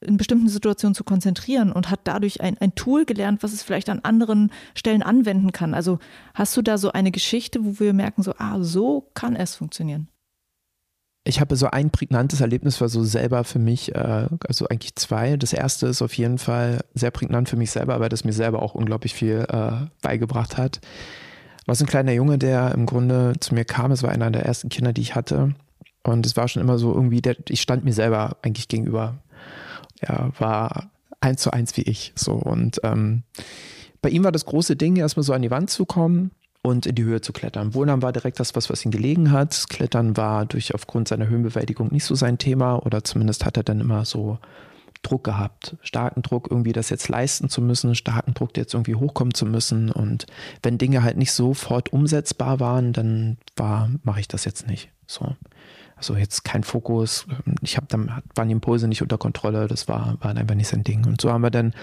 in 0.00 0.16
bestimmten 0.16 0.48
Situationen 0.48 0.94
zu 0.94 1.04
konzentrieren 1.04 1.72
und 1.72 1.90
hat 1.90 2.00
dadurch 2.04 2.40
ein, 2.40 2.56
ein 2.58 2.74
Tool 2.74 3.04
gelernt, 3.04 3.42
was 3.42 3.52
es 3.52 3.62
vielleicht 3.62 3.90
an 3.90 4.00
anderen 4.00 4.50
Stellen 4.74 5.02
anwenden 5.02 5.52
kann. 5.52 5.74
Also 5.74 5.98
hast 6.34 6.56
du 6.56 6.62
da 6.62 6.78
so 6.78 6.92
eine 6.92 7.10
Geschichte, 7.10 7.64
wo 7.64 7.80
wir 7.80 7.92
merken, 7.92 8.22
so, 8.22 8.34
ah, 8.38 8.58
so 8.60 9.10
kann 9.14 9.36
es 9.36 9.56
funktionieren? 9.56 10.08
Ich 11.24 11.38
habe 11.38 11.54
so 11.54 11.66
ein 11.66 11.90
prägnantes 11.90 12.40
Erlebnis, 12.40 12.80
war 12.80 12.88
so 12.88 13.04
selber 13.04 13.44
für 13.44 13.58
mich, 13.58 13.94
äh, 13.94 14.26
also 14.48 14.68
eigentlich 14.68 14.96
zwei. 14.96 15.36
Das 15.36 15.52
erste 15.52 15.86
ist 15.86 16.00
auf 16.00 16.14
jeden 16.14 16.38
Fall 16.38 16.80
sehr 16.94 17.10
prägnant 17.10 17.50
für 17.50 17.56
mich 17.56 17.70
selber, 17.70 18.00
weil 18.00 18.08
das 18.08 18.24
mir 18.24 18.32
selber 18.32 18.62
auch 18.62 18.74
unglaublich 18.74 19.12
viel 19.12 19.46
äh, 19.50 19.86
beigebracht 20.00 20.56
hat. 20.56 20.80
War 21.66 21.74
so 21.74 21.84
ein 21.84 21.88
kleiner 21.88 22.12
Junge, 22.12 22.38
der 22.38 22.72
im 22.72 22.86
Grunde 22.86 23.34
zu 23.38 23.54
mir 23.54 23.66
kam. 23.66 23.92
Es 23.92 24.02
war 24.02 24.10
einer 24.10 24.30
der 24.30 24.46
ersten 24.46 24.70
Kinder, 24.70 24.94
die 24.94 25.02
ich 25.02 25.14
hatte. 25.14 25.54
Und 26.02 26.24
es 26.24 26.38
war 26.38 26.48
schon 26.48 26.62
immer 26.62 26.78
so 26.78 26.94
irgendwie, 26.94 27.20
der, 27.20 27.36
ich 27.50 27.60
stand 27.60 27.84
mir 27.84 27.92
selber 27.92 28.38
eigentlich 28.40 28.68
gegenüber 28.68 29.18
er 30.00 30.32
war 30.38 30.90
eins 31.20 31.42
zu 31.42 31.52
eins 31.52 31.76
wie 31.76 31.82
ich. 31.82 32.12
So 32.14 32.32
und 32.32 32.80
ähm, 32.82 33.22
bei 34.02 34.10
ihm 34.10 34.24
war 34.24 34.32
das 34.32 34.46
große 34.46 34.76
Ding, 34.76 34.96
erstmal 34.96 35.24
so 35.24 35.32
an 35.32 35.42
die 35.42 35.50
Wand 35.50 35.70
zu 35.70 35.84
kommen 35.84 36.30
und 36.62 36.86
in 36.86 36.94
die 36.94 37.04
Höhe 37.04 37.20
zu 37.20 37.32
klettern. 37.32 37.74
Wohnern 37.74 38.02
war 38.02 38.12
direkt 38.12 38.40
das, 38.40 38.54
was, 38.54 38.70
was 38.70 38.84
ihm 38.84 38.90
gelegen 38.90 39.30
hat. 39.30 39.66
Klettern 39.68 40.16
war 40.16 40.46
durch 40.46 40.74
aufgrund 40.74 41.08
seiner 41.08 41.28
Höhenbewältigung 41.28 41.92
nicht 41.92 42.04
so 42.04 42.14
sein 42.14 42.38
Thema 42.38 42.76
oder 42.76 43.04
zumindest 43.04 43.44
hat 43.44 43.56
er 43.56 43.62
dann 43.62 43.80
immer 43.80 44.04
so 44.04 44.38
Druck 45.02 45.24
gehabt, 45.24 45.76
starken 45.80 46.22
Druck, 46.22 46.48
irgendwie 46.50 46.72
das 46.72 46.90
jetzt 46.90 47.08
leisten 47.08 47.48
zu 47.48 47.62
müssen, 47.62 47.94
starken 47.94 48.34
Druck, 48.34 48.56
jetzt 48.56 48.74
irgendwie 48.74 48.94
hochkommen 48.94 49.32
zu 49.32 49.46
müssen. 49.46 49.90
Und 49.90 50.26
wenn 50.62 50.76
Dinge 50.76 51.02
halt 51.02 51.16
nicht 51.16 51.32
sofort 51.32 51.92
umsetzbar 51.92 52.60
waren, 52.60 52.92
dann 52.92 53.38
war, 53.56 53.90
mache 54.02 54.20
ich 54.20 54.28
das 54.28 54.44
jetzt 54.44 54.66
nicht. 54.66 54.90
So. 55.06 55.34
Also 56.00 56.16
jetzt 56.16 56.44
kein 56.44 56.64
Fokus. 56.64 57.26
Ich 57.60 57.76
habe 57.76 57.86
dann 57.90 58.22
waren 58.34 58.48
die 58.48 58.52
Impulse 58.52 58.88
nicht 58.88 59.02
unter 59.02 59.18
Kontrolle. 59.18 59.68
Das 59.68 59.86
war, 59.86 60.16
war 60.22 60.34
einfach 60.34 60.54
nicht 60.54 60.68
sein 60.68 60.82
Ding. 60.82 61.06
Und 61.06 61.20
so 61.20 61.30
haben 61.30 61.42
wir 61.42 61.50
dann 61.50 61.74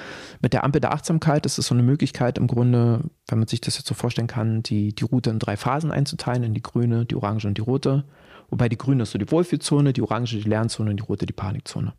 mit 0.41 0.53
der 0.53 0.63
Ampel 0.63 0.81
der 0.81 0.91
Achtsamkeit, 0.91 1.45
das 1.45 1.59
ist 1.59 1.67
so 1.67 1.75
eine 1.75 1.83
Möglichkeit 1.83 2.39
im 2.39 2.47
Grunde, 2.47 3.01
wenn 3.27 3.37
man 3.37 3.47
sich 3.47 3.61
das 3.61 3.77
jetzt 3.77 3.87
so 3.87 3.93
vorstellen 3.93 4.25
kann, 4.25 4.63
die, 4.63 4.95
die 4.95 5.03
Route 5.03 5.29
in 5.29 5.37
drei 5.37 5.55
Phasen 5.55 5.91
einzuteilen, 5.91 6.41
in 6.41 6.55
die 6.55 6.63
grüne, 6.63 7.05
die 7.05 7.13
orange 7.13 7.45
und 7.45 7.59
die 7.59 7.61
rote. 7.61 8.05
Wobei 8.49 8.69
die 8.69 8.77
grüne 8.77 9.03
ist 9.03 9.11
so 9.11 9.19
die 9.19 9.29
Wohlfühlzone, 9.29 9.93
die 9.93 10.01
orange 10.01 10.31
die 10.31 10.49
Lernzone 10.49 10.89
und 10.89 10.97
die 10.97 11.03
rote 11.03 11.27
die 11.27 11.33
Panikzone. 11.33 11.93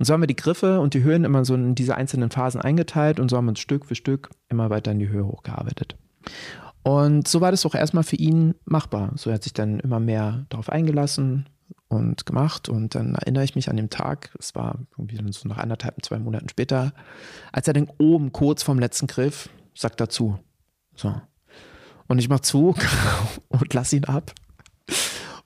Und 0.00 0.04
so 0.04 0.12
haben 0.12 0.22
wir 0.22 0.26
die 0.26 0.34
Griffe 0.34 0.80
und 0.80 0.94
die 0.94 1.04
Höhen 1.04 1.22
immer 1.24 1.44
so 1.44 1.54
in 1.54 1.76
diese 1.76 1.94
einzelnen 1.94 2.30
Phasen 2.30 2.60
eingeteilt 2.60 3.20
und 3.20 3.30
so 3.30 3.36
haben 3.36 3.44
wir 3.44 3.50
uns 3.50 3.60
Stück 3.60 3.86
für 3.86 3.94
Stück 3.94 4.30
immer 4.48 4.68
weiter 4.68 4.90
in 4.90 4.98
die 4.98 5.10
Höhe 5.10 5.24
hochgearbeitet. 5.24 5.96
Und 6.82 7.28
so 7.28 7.40
war 7.40 7.50
das 7.50 7.64
auch 7.64 7.74
erstmal 7.74 8.02
für 8.02 8.16
ihn 8.16 8.54
machbar. 8.64 9.12
So 9.14 9.32
hat 9.32 9.44
sich 9.44 9.52
dann 9.52 9.80
immer 9.80 10.00
mehr 10.00 10.46
darauf 10.48 10.68
eingelassen, 10.68 11.46
und 11.92 12.26
gemacht. 12.26 12.68
Und 12.68 12.94
dann 12.94 13.14
erinnere 13.14 13.44
ich 13.44 13.54
mich 13.54 13.68
an 13.68 13.76
den 13.76 13.90
Tag, 13.90 14.34
es 14.38 14.54
war 14.54 14.78
irgendwie 14.96 15.18
so 15.32 15.48
nach 15.48 15.58
anderthalb, 15.58 16.04
zwei 16.04 16.18
Monaten 16.18 16.48
später, 16.48 16.92
als 17.52 17.68
er 17.68 17.74
dann 17.74 17.90
oben 17.98 18.32
kurz 18.32 18.62
vorm 18.62 18.78
letzten 18.78 19.06
Griff 19.06 19.48
sagt 19.74 20.00
dazu. 20.00 20.38
So. 20.96 21.14
Und 22.08 22.18
ich 22.18 22.28
mache 22.28 22.42
zu 22.42 22.74
und 23.48 23.74
lass 23.74 23.92
ihn 23.92 24.04
ab. 24.04 24.32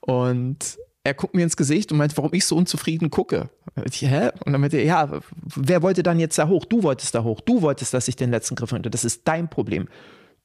Und 0.01 0.77
er 1.03 1.13
guckt 1.13 1.35
mir 1.35 1.43
ins 1.43 1.55
Gesicht 1.55 1.91
und 1.91 1.97
meint, 1.97 2.17
warum 2.17 2.33
ich 2.33 2.45
so 2.45 2.55
unzufrieden 2.57 3.09
gucke. 3.09 3.49
Ich, 3.85 4.01
hä? 4.01 4.29
Und 4.45 4.51
dann 4.51 4.59
meinte 4.59 4.77
er, 4.77 4.83
ja, 4.83 5.21
wer 5.55 5.81
wollte 5.81 6.03
dann 6.03 6.19
jetzt 6.19 6.37
da 6.37 6.47
hoch? 6.47 6.65
Du 6.65 6.83
wolltest 6.83 7.15
da 7.15 7.23
hoch. 7.23 7.39
Du 7.39 7.61
wolltest, 7.61 7.93
dass 7.93 8.07
ich 8.07 8.17
den 8.17 8.31
letzten 8.31 8.55
Griff 8.55 8.71
hatte. 8.71 8.89
Das 8.89 9.05
ist 9.05 9.21
dein 9.25 9.49
Problem. 9.49 9.87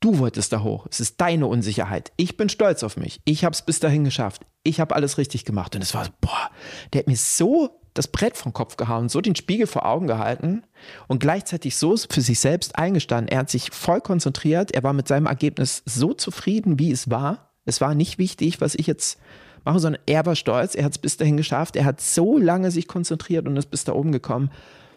Du 0.02 0.18
wolltest 0.18 0.52
da 0.52 0.64
hoch. 0.64 0.88
Es 0.90 0.98
ist 0.98 1.20
deine 1.20 1.46
Unsicherheit. 1.46 2.10
Ich 2.16 2.36
bin 2.36 2.48
stolz 2.48 2.82
auf 2.82 2.96
mich. 2.96 3.20
Ich 3.24 3.44
habe 3.44 3.54
es 3.54 3.62
bis 3.62 3.78
dahin 3.78 4.02
geschafft. 4.02 4.42
Ich 4.64 4.80
habe 4.80 4.96
alles 4.96 5.16
richtig 5.16 5.44
gemacht. 5.44 5.76
Und 5.76 5.82
es 5.82 5.94
war, 5.94 6.08
boah, 6.20 6.50
der 6.92 6.98
hat 6.98 7.06
mir 7.06 7.16
so 7.16 7.80
das 7.94 8.08
Brett 8.08 8.36
vom 8.36 8.52
Kopf 8.52 8.76
gehauen, 8.76 9.08
so 9.08 9.20
den 9.20 9.36
Spiegel 9.36 9.68
vor 9.68 9.86
Augen 9.86 10.08
gehalten 10.08 10.64
und 11.06 11.20
gleichzeitig 11.20 11.76
so 11.76 11.96
für 11.96 12.20
sich 12.20 12.40
selbst 12.40 12.76
eingestanden. 12.76 13.28
Er 13.28 13.38
hat 13.38 13.50
sich 13.50 13.70
voll 13.70 14.00
konzentriert. 14.00 14.72
Er 14.72 14.82
war 14.82 14.92
mit 14.92 15.06
seinem 15.06 15.26
Ergebnis 15.26 15.84
so 15.86 16.12
zufrieden, 16.12 16.80
wie 16.80 16.90
es 16.90 17.08
war. 17.08 17.52
Es 17.64 17.80
war 17.80 17.94
nicht 17.94 18.18
wichtig, 18.18 18.60
was 18.60 18.74
ich 18.74 18.88
jetzt 18.88 19.20
mache, 19.64 19.78
sondern 19.78 20.02
er 20.06 20.26
war 20.26 20.34
stolz. 20.34 20.74
Er 20.74 20.84
hat 20.84 20.92
es 20.92 20.98
bis 20.98 21.16
dahin 21.16 21.36
geschafft. 21.36 21.76
Er 21.76 21.84
hat 21.84 22.00
so 22.00 22.38
lange 22.38 22.72
sich 22.72 22.88
konzentriert 22.88 23.46
und 23.46 23.56
ist 23.56 23.70
bis 23.70 23.84
da 23.84 23.92
oben 23.92 24.10
gekommen. 24.10 24.50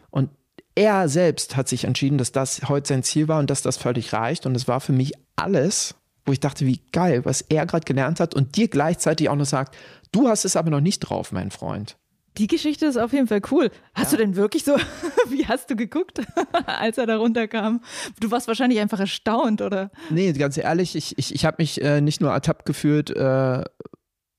Und 0.10 0.32
er 0.76 1.08
selbst 1.08 1.56
hat 1.56 1.70
sich 1.70 1.86
entschieden, 1.86 2.18
dass 2.18 2.32
das 2.32 2.68
heute 2.68 2.90
sein 2.90 3.04
Ziel 3.04 3.28
war 3.28 3.40
und 3.40 3.50
dass 3.50 3.62
das 3.62 3.78
völlig 3.78 4.14
reicht. 4.14 4.46
Und 4.46 4.56
es 4.56 4.68
war 4.68 4.82
für 4.82 4.92
mich 4.92 5.14
alles, 5.36 5.96
wo 6.26 6.34
ich 6.34 6.40
dachte, 6.40 6.66
wie 6.66 6.82
geil, 6.92 7.24
was 7.24 7.42
er 7.42 7.66
gerade 7.66 7.86
gelernt 7.86 8.20
hat 8.20 8.36
und 8.36 8.58
dir 8.58 8.68
gleichzeitig 8.68 9.30
auch 9.30 9.36
noch 9.36 9.46
sagt, 9.46 9.76
du 10.12 10.28
hast 10.28 10.44
es 10.46 10.56
aber 10.56 10.70
noch 10.70 10.82
nicht 10.82 11.00
drauf, 11.00 11.32
mein 11.32 11.52
Freund. 11.52 11.98
Die 12.38 12.48
Geschichte 12.48 12.86
ist 12.86 12.98
auf 12.98 13.14
jeden 13.14 13.28
Fall 13.28 13.42
cool. 13.52 13.72
Hast 13.94 14.12
ja. 14.12 14.18
du 14.18 14.26
denn 14.26 14.36
wirklich 14.36 14.66
so, 14.66 14.76
wie 15.30 15.48
hast 15.48 15.70
du 15.70 15.78
geguckt, 15.78 16.20
als 16.66 16.98
er 16.98 17.06
da 17.06 17.16
runterkam? 17.16 17.82
Du 18.20 18.30
warst 18.32 18.50
wahrscheinlich 18.50 18.80
einfach 18.82 19.00
erstaunt, 19.00 19.62
oder? 19.62 19.90
Nee, 20.10 20.34
ganz 20.34 20.58
ehrlich, 20.58 20.98
ich, 20.98 21.18
ich, 21.18 21.34
ich 21.34 21.46
habe 21.46 21.58
mich 21.60 21.82
äh, 21.82 22.02
nicht 22.02 22.20
nur 22.20 22.32
ertappt 22.32 22.66
gefühlt, 22.66 23.10
äh, 23.10 23.64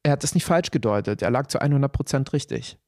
er 0.06 0.12
hat 0.12 0.22
es 0.22 0.34
nicht 0.34 0.44
falsch 0.44 0.70
gedeutet. 0.70 1.22
Er 1.22 1.30
lag 1.30 1.46
zu 1.48 1.60
100 1.60 1.90
Prozent 1.90 2.32
richtig. 2.32 2.78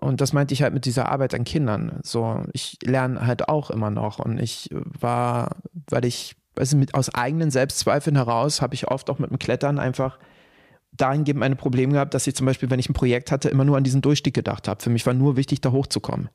Und 0.00 0.20
das 0.20 0.32
meinte 0.32 0.54
ich 0.54 0.62
halt 0.62 0.74
mit 0.74 0.84
dieser 0.84 1.10
Arbeit 1.10 1.34
an 1.34 1.44
Kindern. 1.44 2.00
So, 2.02 2.44
ich 2.52 2.78
lerne 2.84 3.26
halt 3.26 3.48
auch 3.48 3.70
immer 3.70 3.90
noch. 3.90 4.18
Und 4.18 4.38
ich 4.38 4.70
war, 4.72 5.56
weil 5.88 6.04
ich, 6.04 6.36
also 6.56 6.76
mit, 6.76 6.94
aus 6.94 7.12
eigenen 7.14 7.50
Selbstzweifeln 7.50 8.16
heraus, 8.16 8.62
habe 8.62 8.74
ich 8.74 8.88
oft 8.88 9.10
auch 9.10 9.18
mit 9.18 9.30
dem 9.30 9.38
Klettern 9.38 9.78
einfach 9.78 10.18
dahingehend 10.92 11.40
meine 11.40 11.56
Probleme 11.56 11.92
gehabt, 11.92 12.14
dass 12.14 12.26
ich 12.26 12.34
zum 12.34 12.46
Beispiel, 12.46 12.70
wenn 12.70 12.80
ich 12.80 12.88
ein 12.88 12.94
Projekt 12.94 13.30
hatte, 13.32 13.48
immer 13.48 13.64
nur 13.64 13.76
an 13.76 13.84
diesen 13.84 14.00
Durchstieg 14.00 14.34
gedacht 14.34 14.68
habe. 14.68 14.82
Für 14.82 14.90
mich 14.90 15.06
war 15.06 15.14
nur 15.14 15.36
wichtig, 15.36 15.60
da 15.60 15.72
hochzukommen. 15.72 16.28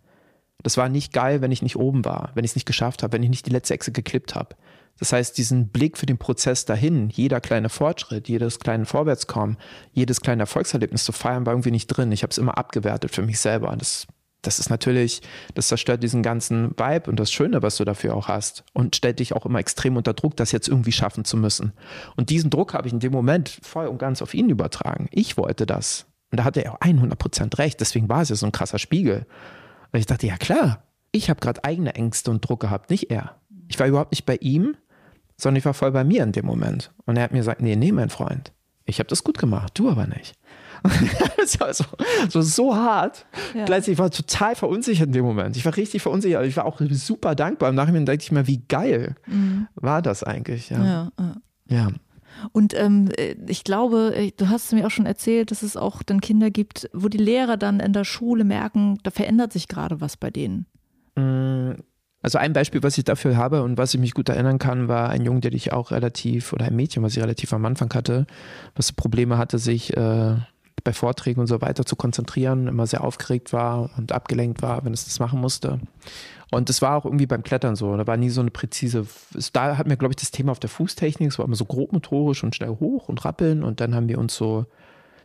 Das 0.61 0.77
war 0.77 0.89
nicht 0.89 1.11
geil, 1.13 1.41
wenn 1.41 1.51
ich 1.51 1.61
nicht 1.61 1.75
oben 1.75 2.05
war, 2.05 2.31
wenn 2.35 2.45
ich 2.45 2.51
es 2.51 2.55
nicht 2.55 2.65
geschafft 2.65 3.03
habe, 3.03 3.13
wenn 3.13 3.23
ich 3.23 3.29
nicht 3.29 3.45
die 3.45 3.51
letzte 3.51 3.73
Echse 3.73 3.91
geklippt 3.91 4.35
habe. 4.35 4.55
Das 4.99 5.11
heißt, 5.11 5.37
diesen 5.37 5.69
Blick 5.69 5.97
für 5.97 6.05
den 6.05 6.17
Prozess 6.17 6.65
dahin, 6.65 7.09
jeder 7.09 7.41
kleine 7.41 7.69
Fortschritt, 7.69 8.29
jedes 8.29 8.59
kleine 8.59 8.85
Vorwärtskommen, 8.85 9.57
jedes 9.91 10.21
kleine 10.21 10.43
Erfolgserlebnis 10.43 11.03
zu 11.03 11.11
feiern, 11.11 11.45
war 11.45 11.53
irgendwie 11.53 11.71
nicht 11.71 11.87
drin. 11.87 12.11
Ich 12.11 12.23
habe 12.23 12.31
es 12.31 12.37
immer 12.37 12.57
abgewertet 12.57 13.11
für 13.11 13.23
mich 13.23 13.39
selber. 13.39 13.75
Das, 13.75 14.07
das 14.43 14.59
ist 14.59 14.69
natürlich, 14.69 15.21
das 15.55 15.67
zerstört 15.67 16.03
diesen 16.03 16.21
ganzen 16.21 16.71
Vibe 16.77 17.09
und 17.09 17.19
das 17.19 17.31
Schöne, 17.31 17.63
was 17.63 17.77
du 17.77 17.85
dafür 17.85 18.15
auch 18.15 18.27
hast. 18.27 18.63
Und 18.73 18.95
stellt 18.95 19.19
dich 19.19 19.33
auch 19.33 19.45
immer 19.45 19.59
extrem 19.59 19.97
unter 19.97 20.13
Druck, 20.13 20.37
das 20.37 20.51
jetzt 20.51 20.67
irgendwie 20.67 20.91
schaffen 20.91 21.25
zu 21.25 21.37
müssen. 21.37 21.73
Und 22.15 22.29
diesen 22.29 22.49
Druck 22.49 22.73
habe 22.73 22.87
ich 22.87 22.93
in 22.93 22.99
dem 22.99 23.13
Moment 23.13 23.59
voll 23.63 23.87
und 23.87 23.97
ganz 23.97 24.21
auf 24.21 24.33
ihn 24.33 24.49
übertragen. 24.49 25.07
Ich 25.11 25.37
wollte 25.37 25.65
das. 25.65 26.05
Und 26.31 26.39
da 26.39 26.43
hatte 26.43 26.63
er 26.63 26.73
auch 26.73 26.79
100% 26.79 27.57
recht. 27.57 27.79
Deswegen 27.79 28.09
war 28.09 28.21
es 28.21 28.29
ja 28.29 28.35
so 28.35 28.45
ein 28.45 28.51
krasser 28.51 28.79
Spiegel. 28.79 29.25
Und 29.91 29.99
ich 29.99 30.05
dachte, 30.05 30.27
ja 30.27 30.37
klar, 30.37 30.83
ich 31.11 31.29
habe 31.29 31.39
gerade 31.39 31.63
eigene 31.63 31.95
Ängste 31.95 32.31
und 32.31 32.47
Druck 32.47 32.59
gehabt, 32.59 32.89
nicht 32.89 33.11
er. 33.11 33.35
Ich 33.67 33.79
war 33.79 33.87
überhaupt 33.87 34.11
nicht 34.11 34.25
bei 34.25 34.35
ihm, 34.37 34.75
sondern 35.37 35.57
ich 35.57 35.65
war 35.65 35.73
voll 35.73 35.91
bei 35.91 36.03
mir 36.03 36.23
in 36.23 36.31
dem 36.31 36.45
Moment. 36.45 36.91
Und 37.05 37.17
er 37.17 37.23
hat 37.23 37.31
mir 37.31 37.39
gesagt, 37.39 37.61
nee, 37.61 37.75
nee, 37.75 37.91
mein 37.91 38.09
Freund, 38.09 38.51
ich 38.85 38.99
habe 38.99 39.07
das 39.07 39.23
gut 39.23 39.37
gemacht, 39.37 39.73
du 39.75 39.89
aber 39.89 40.07
nicht. 40.07 40.35
das 41.37 41.59
war 41.59 41.73
so, 41.73 41.85
so, 42.29 42.41
so 42.41 42.75
hart. 42.75 43.25
Ja. 43.55 43.63
Gleichzeitig 43.65 43.99
war 43.99 44.11
total 44.11 44.55
verunsichert 44.55 45.07
in 45.07 45.13
dem 45.13 45.25
Moment. 45.25 45.55
Ich 45.55 45.63
war 45.63 45.75
richtig 45.77 46.01
verunsichert. 46.01 46.45
Ich 46.45 46.57
war 46.57 46.65
auch 46.65 46.81
super 46.91 47.35
dankbar. 47.35 47.69
Im 47.69 47.75
Nachhinein 47.75 48.05
dachte 48.05 48.19
ich 48.21 48.31
mir, 48.33 48.47
wie 48.47 48.63
geil 48.67 49.15
mhm. 49.25 49.67
war 49.75 50.01
das 50.01 50.23
eigentlich. 50.23 50.69
Ja. 50.69 50.83
ja, 50.83 51.11
ja. 51.17 51.35
ja. 51.69 51.87
Und 52.51 52.73
ähm, 52.77 53.09
ich 53.47 53.63
glaube, 53.63 54.13
äh, 54.15 54.31
du 54.35 54.49
hast 54.49 54.73
mir 54.73 54.85
auch 54.85 54.91
schon 54.91 55.05
erzählt, 55.05 55.51
dass 55.51 55.63
es 55.63 55.77
auch 55.77 56.03
dann 56.03 56.19
Kinder 56.19 56.51
gibt, 56.51 56.89
wo 56.93 57.07
die 57.07 57.17
Lehrer 57.17 57.57
dann 57.57 57.79
in 57.79 57.93
der 57.93 58.03
Schule 58.03 58.43
merken, 58.43 58.99
da 59.03 59.11
verändert 59.11 59.53
sich 59.53 59.67
gerade 59.67 60.01
was 60.01 60.17
bei 60.17 60.31
denen. 60.31 60.65
Also 62.23 62.37
ein 62.37 62.53
Beispiel, 62.53 62.81
was 62.81 62.97
ich 62.97 63.03
dafür 63.03 63.37
habe 63.37 63.61
und 63.63 63.77
was 63.77 63.93
ich 63.93 63.99
mich 63.99 64.13
gut 64.13 64.29
erinnern 64.29 64.57
kann, 64.57 64.87
war 64.87 65.09
ein 65.09 65.25
Junge, 65.25 65.41
der 65.41 65.53
ich 65.53 65.73
auch 65.73 65.91
relativ, 65.91 66.53
oder 66.53 66.65
ein 66.65 66.75
Mädchen, 66.75 67.03
was 67.03 67.15
ich 67.15 67.21
relativ 67.21 67.51
am 67.53 67.65
Anfang 67.65 67.93
hatte, 67.93 68.25
was 68.75 68.93
Probleme 68.93 69.37
hatte, 69.37 69.59
sich 69.59 69.95
äh, 69.95 70.37
bei 70.83 70.93
Vorträgen 70.93 71.41
und 71.41 71.47
so 71.47 71.61
weiter 71.61 71.85
zu 71.85 71.97
konzentrieren, 71.97 72.67
immer 72.67 72.87
sehr 72.87 73.03
aufgeregt 73.03 73.51
war 73.51 73.89
und 73.97 74.13
abgelenkt 74.13 74.61
war, 74.61 74.85
wenn 74.85 74.93
es 74.93 75.03
das 75.03 75.19
machen 75.19 75.39
musste. 75.39 75.79
Und 76.49 76.69
das 76.69 76.81
war 76.81 76.95
auch 76.95 77.05
irgendwie 77.05 77.25
beim 77.25 77.43
Klettern 77.43 77.75
so. 77.75 77.95
Da 77.97 78.07
war 78.07 78.15
nie 78.15 78.29
so 78.29 78.39
eine 78.39 78.51
präzise. 78.51 79.05
Da 79.51 79.77
hatten 79.77 79.89
wir, 79.89 79.97
glaube 79.97 80.13
ich, 80.13 80.17
das 80.17 80.31
Thema 80.31 80.51
auf 80.51 80.59
der 80.59 80.69
Fußtechnik. 80.69 81.29
Es 81.29 81.39
war 81.39 81.45
immer 81.45 81.55
so 81.55 81.65
grobmotorisch 81.65 82.43
und 82.43 82.55
schnell 82.55 82.69
hoch 82.69 83.09
und 83.09 83.25
rappeln. 83.25 83.63
Und 83.63 83.81
dann 83.81 83.95
haben 83.95 84.07
wir 84.07 84.19
uns 84.19 84.35
so, 84.35 84.65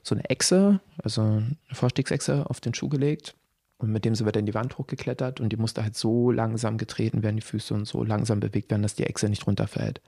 so 0.03 0.14
eine 0.14 0.24
Echse, 0.30 0.80
also 1.03 1.22
eine 1.22 1.57
Vorstiegsechse 1.70 2.46
auf 2.49 2.61
den 2.61 2.72
Schuh 2.72 2.88
gelegt. 2.88 3.34
Und 3.79 3.93
mit 3.93 4.05
dem 4.05 4.14
sind 4.14 4.26
wir 4.26 4.33
dann 4.33 4.47
die 4.47 4.55
Wand 4.55 4.76
hochgeklettert 4.76 5.41
und 5.41 5.51
die 5.51 5.57
musste 5.57 5.85
halt 5.85 5.97
so 5.97 6.33
langsam 6.33 6.79
getreten 6.79 7.22
werden, 7.22 7.37
die 7.37 7.43
Füße 7.43 7.72
und 7.72 7.87
so 7.87 8.03
langsam 8.03 8.41
bewegt 8.41 8.70
werden, 8.70 8.83
dass 8.83 8.97
die 8.97 9.05
Echse 9.05 9.29
nicht 9.29 9.47
runterfällt. 9.47 10.01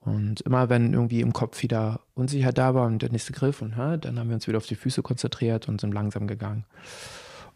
Und 0.00 0.40
immer 0.40 0.70
wenn 0.70 0.94
irgendwie 0.94 1.20
im 1.20 1.34
Kopf 1.34 1.62
wieder 1.62 2.00
Unsicherheit 2.14 2.56
da 2.56 2.74
war 2.74 2.86
und 2.86 3.02
der 3.02 3.12
nächste 3.12 3.34
Griff 3.34 3.60
und 3.60 3.76
dann 3.76 4.18
haben 4.18 4.28
wir 4.28 4.34
uns 4.34 4.48
wieder 4.48 4.56
auf 4.56 4.66
die 4.66 4.76
Füße 4.76 5.02
konzentriert 5.02 5.68
und 5.68 5.78
sind 5.78 5.92
langsam 5.92 6.26
gegangen. 6.26 6.64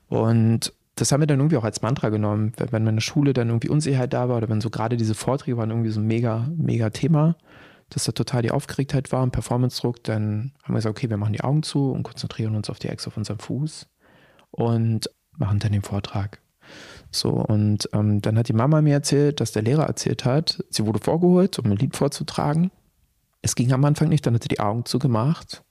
Und 0.09 0.75
das 0.97 1.11
haben 1.11 1.23
wir 1.23 1.27
dann 1.27 1.41
irgendwie 1.41 1.57
auch 1.57 1.65
als 1.65 1.81
Mantra 1.81 2.11
genommen, 2.11 2.53
wenn, 2.59 2.73
wenn 2.73 2.87
in 2.87 2.97
der 2.97 3.01
Schule 3.01 3.33
dann 3.33 3.49
irgendwie 3.49 3.71
Unsicherheit 3.71 4.13
da 4.13 4.29
war 4.29 4.37
oder 4.37 4.51
wenn 4.51 4.61
so 4.61 4.69
gerade 4.69 4.99
diese 4.99 5.15
Vorträge 5.15 5.57
waren 5.57 5.71
irgendwie 5.71 5.91
so 5.91 6.01
ein 6.01 6.07
mega, 6.07 6.51
mega 6.55 6.91
Thema, 6.91 7.37
dass 7.89 8.05
da 8.05 8.13
total 8.13 8.43
die 8.43 8.51
Aufgeregtheit 8.51 9.11
war 9.11 9.23
und 9.23 9.31
Performance-Druck, 9.31 10.05
dann 10.05 10.53
haben 10.63 10.75
wir 10.75 10.79
gesagt, 10.79 10.99
okay, 10.99 11.09
wir 11.09 11.17
machen 11.17 11.33
die 11.33 11.43
Augen 11.43 11.63
zu 11.63 11.93
und 11.93 12.03
konzentrieren 12.03 12.55
uns 12.55 12.69
auf 12.69 12.79
die 12.79 12.89
Echse 12.89 13.07
auf 13.09 13.17
unserem 13.17 13.39
Fuß 13.39 13.87
und 14.55 15.11
machen 15.37 15.59
dann 15.59 15.73
den 15.73 15.83
Vortrag. 15.83 16.41
So, 17.11 17.31
und 17.31 17.89
ähm, 17.93 18.23
dann 18.23 18.39
hat 18.39 18.49
die 18.49 18.55
Mama 18.55 18.81
mir 18.81 18.95
erzählt, 18.95 19.41
dass 19.41 19.53
der 19.53 19.63
Lehrer 19.63 19.85
erzählt 19.85 20.25
hat, 20.25 20.65
sie 20.71 20.87
wurde 20.87 20.99
vorgeholt, 20.99 21.59
um 21.59 21.67
ein 21.71 21.77
Lied 21.77 21.97
vorzutragen. 21.97 22.71
Es 23.43 23.55
ging 23.55 23.73
am 23.73 23.85
Anfang 23.85 24.09
nicht, 24.09 24.27
dann 24.27 24.35
hat 24.35 24.43
sie 24.43 24.49
die 24.49 24.61
Augen 24.61 24.85
zugemacht. 24.85 25.63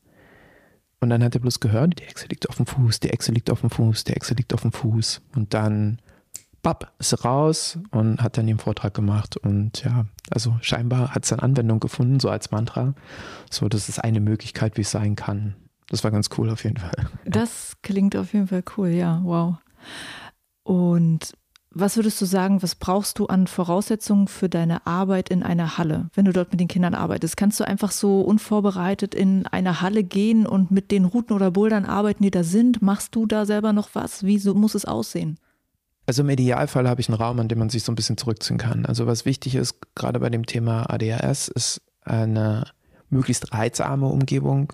Und 1.00 1.10
dann 1.10 1.24
hat 1.24 1.36
er 1.36 1.42
bloß 1.42 1.60
gehört, 1.60 2.00
die 2.00 2.04
Echse 2.04 2.28
liegt 2.28 2.48
auf 2.48 2.56
dem 2.56 2.66
Fuß, 2.66 3.02
die 3.02 3.10
Echse 3.10 3.34
liegt 3.34 3.50
auf 3.50 3.60
dem 3.60 3.70
Fuß, 3.70 4.06
die 4.06 4.14
Echse 4.14 4.36
liegt 4.36 4.54
auf 4.54 4.62
dem 4.62 4.72
Fuß. 4.72 5.22
Und 5.36 5.54
dann, 5.54 6.00
bapp, 6.62 6.94
ist 7.00 7.12
er 7.12 7.22
raus 7.24 7.78
und 7.92 8.22
hat 8.22 8.38
dann 8.38 8.48
den 8.48 8.60
Vortrag 8.60 8.94
gemacht. 8.94 9.36
Und 9.36 9.84
ja, 9.84 10.06
also 10.32 10.56
scheinbar 10.62 11.14
hat 11.14 11.24
es 11.24 11.30
dann 11.30 11.40
Anwendung 11.40 11.82
gefunden, 11.82 12.22
so 12.22 12.30
als 12.30 12.52
Mantra. 12.52 12.94
So, 13.50 13.68
das 13.68 13.90
ist 13.90 14.00
eine 14.02 14.22
Möglichkeit, 14.22 14.78
wie 14.78 14.82
es 14.82 14.92
sein 14.92 15.18
kann. 15.18 15.56
Das 15.90 16.04
war 16.04 16.12
ganz 16.12 16.30
cool 16.38 16.50
auf 16.50 16.64
jeden 16.64 16.78
Fall. 16.78 17.10
Das 17.26 17.74
klingt 17.82 18.16
auf 18.16 18.34
jeden 18.34 18.48
Fall 18.48 18.64
cool, 18.78 18.90
ja, 18.90 19.22
wow. 19.24 19.56
Und 20.64 21.34
was 21.76 21.96
würdest 21.96 22.22
du 22.22 22.26
sagen, 22.26 22.62
was 22.62 22.76
brauchst 22.76 23.18
du 23.18 23.26
an 23.26 23.48
Voraussetzungen 23.48 24.28
für 24.28 24.48
deine 24.48 24.86
Arbeit 24.86 25.30
in 25.30 25.42
einer 25.42 25.78
Halle, 25.78 26.10
wenn 26.14 26.26
du 26.26 26.32
dort 26.32 26.52
mit 26.52 26.60
den 26.60 26.68
Kindern 26.68 26.94
arbeitest? 26.94 27.36
Kannst 27.36 27.60
du 27.60 27.64
einfach 27.64 27.92
so 27.92 28.22
unvorbereitet 28.22 29.16
in 29.16 29.48
eine 29.48 29.82
Halle 29.82 30.04
gehen 30.04 30.46
und 30.46 30.70
mit 30.70 30.92
den 30.92 31.06
Routen 31.06 31.34
oder 31.36 31.50
Bouldern 31.50 31.86
arbeiten, 31.86 32.22
die 32.22 32.32
da 32.32 32.44
sind? 32.44 32.84
Machst 32.84 33.16
du 33.16 33.26
da 33.26 33.46
selber 33.48 33.74
noch 33.74 33.90
was? 33.94 34.24
Wie 34.24 34.38
so 34.38 34.54
muss 34.54 34.76
es 34.76 34.86
aussehen? 34.86 35.40
Also 36.06 36.22
im 36.22 36.30
Idealfall 36.30 36.88
habe 36.88 37.02
ich 37.02 37.10
einen 37.10 37.18
Raum, 37.18 37.40
an 37.40 37.48
dem 37.48 37.60
man 37.60 37.70
sich 37.70 37.84
so 37.84 37.92
ein 37.92 37.96
bisschen 37.96 38.18
zurückziehen 38.18 38.60
kann. 38.60 38.86
Also 38.86 39.08
was 39.08 39.26
wichtig 39.26 39.56
ist, 39.56 39.78
gerade 39.96 40.20
bei 40.20 40.30
dem 40.30 40.46
Thema 40.46 40.90
ADHS, 40.92 41.48
ist 41.48 41.82
eine 42.02 42.66
möglichst 43.10 43.54
reizarme 43.54 44.08
Umgebung, 44.08 44.74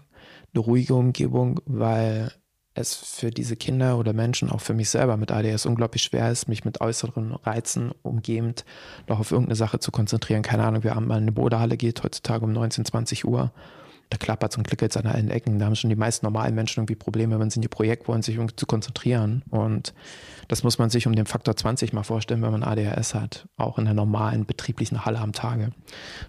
eine 0.53 0.63
ruhige 0.63 0.95
Umgebung, 0.95 1.61
weil 1.65 2.31
es 2.73 2.95
für 2.95 3.31
diese 3.31 3.55
Kinder 3.55 3.97
oder 3.97 4.13
Menschen, 4.13 4.49
auch 4.49 4.61
für 4.61 4.73
mich 4.73 4.89
selber 4.89 5.17
mit 5.17 5.31
ADS 5.31 5.65
unglaublich 5.65 6.03
schwer 6.03 6.31
ist, 6.31 6.47
mich 6.47 6.65
mit 6.65 6.81
äußeren 6.81 7.33
Reizen 7.33 7.91
umgebend 8.03 8.63
noch 9.07 9.19
auf 9.19 9.31
irgendeine 9.31 9.55
Sache 9.55 9.79
zu 9.79 9.91
konzentrieren. 9.91 10.43
Keine 10.43 10.63
Ahnung, 10.63 10.83
wir 10.83 10.95
haben 10.95 11.07
mal 11.07 11.17
in 11.17 11.23
eine 11.23 11.31
Bodehalle 11.31 11.77
geht 11.77 12.03
heutzutage 12.03 12.45
um 12.45 12.53
19, 12.53 12.85
20 12.85 13.25
Uhr. 13.25 13.51
Da 14.09 14.17
klappert 14.17 14.57
und 14.57 14.65
klickert 14.65 14.89
es 14.89 14.97
an 14.97 15.05
allen 15.05 15.29
Ecken. 15.29 15.59
Da 15.59 15.65
haben 15.65 15.75
schon 15.75 15.91
die 15.91 15.95
meisten 15.95 16.25
normalen 16.25 16.55
Menschen 16.55 16.79
irgendwie 16.79 16.95
Probleme, 16.95 17.39
wenn 17.39 17.51
sie 17.51 17.59
in 17.59 17.63
ihr 17.63 17.69
Projekt 17.69 18.07
wollen, 18.07 18.23
sich 18.23 18.35
irgendwie 18.35 18.55
zu 18.55 18.65
konzentrieren. 18.65 19.43
Und 19.51 19.93
das 20.47 20.63
muss 20.63 20.79
man 20.79 20.89
sich 20.89 21.05
um 21.05 21.13
den 21.13 21.27
Faktor 21.27 21.55
20 21.55 21.93
mal 21.93 22.01
vorstellen, 22.01 22.41
wenn 22.41 22.51
man 22.51 22.63
ADHS 22.63 23.13
hat, 23.13 23.47
auch 23.55 23.77
in 23.77 23.85
der 23.85 23.93
normalen 23.93 24.47
betrieblichen 24.47 25.05
Halle 25.05 25.19
am 25.19 25.31
Tage. 25.31 25.69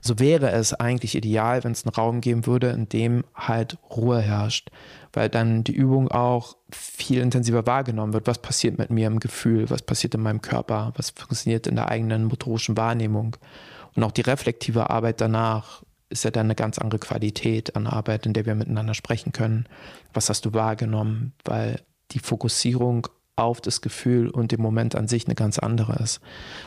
So 0.03 0.19
wäre 0.19 0.51
es 0.51 0.75
eigentlich 0.75 1.15
ideal, 1.15 1.65
wenn 1.65 1.73
es 1.73 1.87
einen 1.87 1.95
Raum 1.95 2.21
geben 2.21 2.45
würde, 2.45 2.69
in 2.69 2.87
dem 2.87 3.25
halt 3.35 3.79
Ruhe 3.97 4.21
herrscht, 4.21 4.71
weil 5.15 5.31
dann 5.31 5.65
die 5.65 5.75
Übung 5.75 6.09
auch 6.09 6.57
viel 6.71 7.21
intensiver 7.21 7.67
wahrgenommen 7.67 8.13
wird. 8.13 8.27
Was 8.27 8.43
passiert 8.43 8.77
mit 8.77 8.91
mir 8.91 9.07
im 9.07 9.21
Gefühl? 9.21 9.71
Was 9.71 9.81
passiert 9.81 10.15
in 10.15 10.21
meinem 10.21 10.43
Körper? 10.43 10.93
Was 10.97 11.11
funktioniert 11.11 11.67
in 11.67 11.77
der 11.77 11.89
eigenen 11.89 12.25
motorischen 12.25 12.77
Wahrnehmung? 12.77 13.39
Und 13.97 14.05
auch 14.05 14.13
die 14.13 14.21
reflektive 14.21 14.91
Arbeit 14.91 15.23
danach 15.23 15.83
ist 16.11 16.25
ja 16.25 16.31
dann 16.31 16.47
eine 16.47 16.55
ganz 16.55 16.79
andere 16.79 16.99
Qualität 16.99 17.77
an 17.77 17.87
Arbeit, 17.87 18.27
in 18.27 18.33
der 18.33 18.45
wir 18.45 18.55
miteinander 18.55 18.95
sprechen 18.95 19.33
können. 19.33 19.67
Was 20.13 20.29
hast 20.29 20.45
du 20.45 20.53
wahrgenommen? 20.53 21.33
Weil 21.45 21.81
die 22.11 22.19
Fokussierung 22.19 23.09
auf 23.37 23.61
das 23.61 23.81
Gefühl 23.81 24.29
und 24.29 24.53
den 24.53 24.61
Moment 24.61 24.95
an 24.95 25.09
sich 25.09 25.27
eine 25.27 25.35
ganz 25.35 25.59
andere 25.59 25.95
ist. 26.03 26.21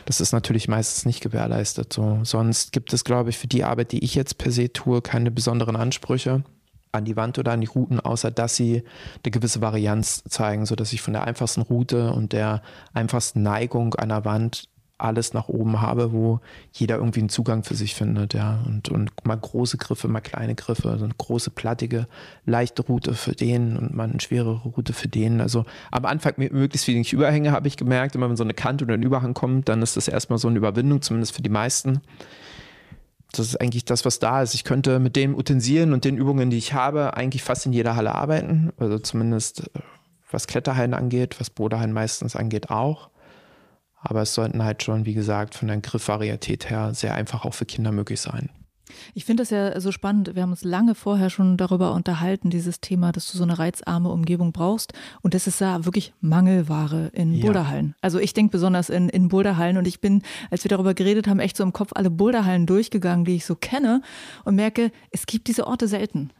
Das 0.06 0.20
ist 0.20 0.32
natürlich 0.32 0.66
meistens 0.66 1.06
nicht 1.06 1.20
gewährleistet. 1.20 1.92
So. 1.92 2.20
Sonst 2.24 2.72
gibt 2.72 2.92
es, 2.92 3.04
glaube 3.04 3.30
ich, 3.30 3.38
für 3.38 3.46
die 3.46 3.64
Arbeit, 3.64 3.92
die 3.92 4.02
ich 4.02 4.14
jetzt 4.14 4.38
per 4.38 4.50
se 4.50 4.72
tue, 4.72 5.00
keine 5.00 5.30
besonderen 5.30 5.76
Ansprüche 5.76 6.42
an 6.90 7.04
die 7.04 7.16
Wand 7.16 7.38
oder 7.38 7.52
an 7.52 7.60
die 7.60 7.66
Routen, 7.66 8.00
außer 8.00 8.30
dass 8.30 8.56
sie 8.56 8.82
eine 9.24 9.30
gewisse 9.30 9.60
Varianz 9.60 10.22
zeigen, 10.28 10.64
sodass 10.66 10.92
ich 10.92 11.02
von 11.02 11.12
der 11.12 11.24
einfachsten 11.24 11.60
Route 11.60 12.12
und 12.12 12.32
der 12.32 12.62
einfachsten 12.92 13.42
Neigung 13.42 13.94
einer 13.94 14.24
Wand 14.24 14.68
alles 14.96 15.34
nach 15.34 15.48
oben 15.48 15.80
habe, 15.80 16.12
wo 16.12 16.40
jeder 16.72 16.96
irgendwie 16.96 17.20
einen 17.20 17.28
Zugang 17.28 17.64
für 17.64 17.74
sich 17.74 17.94
findet, 17.94 18.32
ja. 18.32 18.62
Und, 18.66 18.88
und 18.88 19.10
mal 19.24 19.36
große 19.36 19.76
Griffe, 19.76 20.06
mal 20.06 20.20
kleine 20.20 20.54
Griffe, 20.54 20.88
also 20.88 21.04
eine 21.04 21.14
große, 21.16 21.50
plattige, 21.50 22.06
leichte 22.46 22.82
Route 22.82 23.14
für 23.14 23.32
den 23.32 23.76
und 23.76 23.94
mal 23.94 24.08
eine 24.08 24.20
schwerere 24.20 24.62
Route 24.62 24.92
für 24.92 25.08
den. 25.08 25.40
Also 25.40 25.64
am 25.90 26.04
Anfang 26.04 26.34
möglichst 26.36 26.86
wenig 26.86 27.12
Überhänge, 27.12 27.50
habe 27.50 27.66
ich 27.66 27.76
gemerkt. 27.76 28.14
Immer 28.14 28.28
wenn 28.28 28.36
so 28.36 28.44
eine 28.44 28.54
Kante 28.54 28.84
oder 28.84 28.94
ein 28.94 29.02
Überhang 29.02 29.34
kommt, 29.34 29.68
dann 29.68 29.82
ist 29.82 29.96
das 29.96 30.06
erstmal 30.06 30.38
so 30.38 30.48
eine 30.48 30.58
Überwindung, 30.58 31.02
zumindest 31.02 31.34
für 31.34 31.42
die 31.42 31.50
meisten. 31.50 32.00
Das 33.32 33.46
ist 33.48 33.60
eigentlich 33.60 33.84
das, 33.84 34.04
was 34.04 34.20
da 34.20 34.42
ist. 34.42 34.54
Ich 34.54 34.62
könnte 34.62 35.00
mit 35.00 35.16
den 35.16 35.34
Utensilien 35.34 35.92
und 35.92 36.04
den 36.04 36.16
Übungen, 36.16 36.50
die 36.50 36.58
ich 36.58 36.72
habe, 36.72 37.16
eigentlich 37.16 37.42
fast 37.42 37.66
in 37.66 37.72
jeder 37.72 37.96
Halle 37.96 38.14
arbeiten. 38.14 38.72
Also 38.78 39.00
zumindest 39.00 39.66
äh, 39.74 39.80
was 40.30 40.46
Kletterhallen 40.46 40.94
angeht, 40.94 41.40
was 41.40 41.50
Bodehallen 41.50 41.92
meistens 41.92 42.36
angeht 42.36 42.70
auch. 42.70 43.10
Aber 44.04 44.22
es 44.22 44.34
sollten 44.34 44.62
halt 44.62 44.82
schon, 44.82 45.06
wie 45.06 45.14
gesagt, 45.14 45.54
von 45.54 45.68
der 45.68 45.78
Griffvarietät 45.78 46.70
her 46.70 46.94
sehr 46.94 47.14
einfach 47.14 47.44
auch 47.44 47.54
für 47.54 47.64
Kinder 47.64 47.90
möglich 47.92 48.20
sein. 48.20 48.50
Ich 49.14 49.24
finde 49.24 49.42
das 49.42 49.50
ja 49.50 49.80
so 49.80 49.92
spannend. 49.92 50.34
Wir 50.34 50.42
haben 50.42 50.50
uns 50.50 50.64
lange 50.64 50.94
vorher 50.94 51.30
schon 51.30 51.56
darüber 51.56 51.92
unterhalten, 51.92 52.50
dieses 52.50 52.80
Thema, 52.80 53.12
dass 53.12 53.30
du 53.30 53.38
so 53.38 53.44
eine 53.44 53.58
reizarme 53.58 54.10
Umgebung 54.10 54.52
brauchst. 54.52 54.92
Und 55.22 55.34
das 55.34 55.46
ist 55.46 55.60
ja 55.60 55.84
wirklich 55.84 56.12
Mangelware 56.20 57.10
in 57.12 57.34
ja. 57.34 57.44
Boulderhallen. 57.44 57.94
Also 58.02 58.18
ich 58.18 58.34
denke 58.34 58.52
besonders 58.52 58.90
in, 58.90 59.08
in 59.08 59.28
Boulderhallen. 59.28 59.76
Und 59.76 59.86
ich 59.86 60.00
bin, 60.00 60.22
als 60.50 60.64
wir 60.64 60.68
darüber 60.68 60.94
geredet 60.94 61.26
haben, 61.26 61.40
echt 61.40 61.56
so 61.56 61.64
im 61.64 61.72
Kopf 61.72 61.92
alle 61.94 62.10
Boulderhallen 62.10 62.66
durchgegangen, 62.66 63.24
die 63.24 63.36
ich 63.36 63.46
so 63.46 63.56
kenne 63.56 64.02
und 64.44 64.54
merke, 64.54 64.90
es 65.10 65.26
gibt 65.26 65.48
diese 65.48 65.66
Orte 65.66 65.88
selten. 65.88 66.30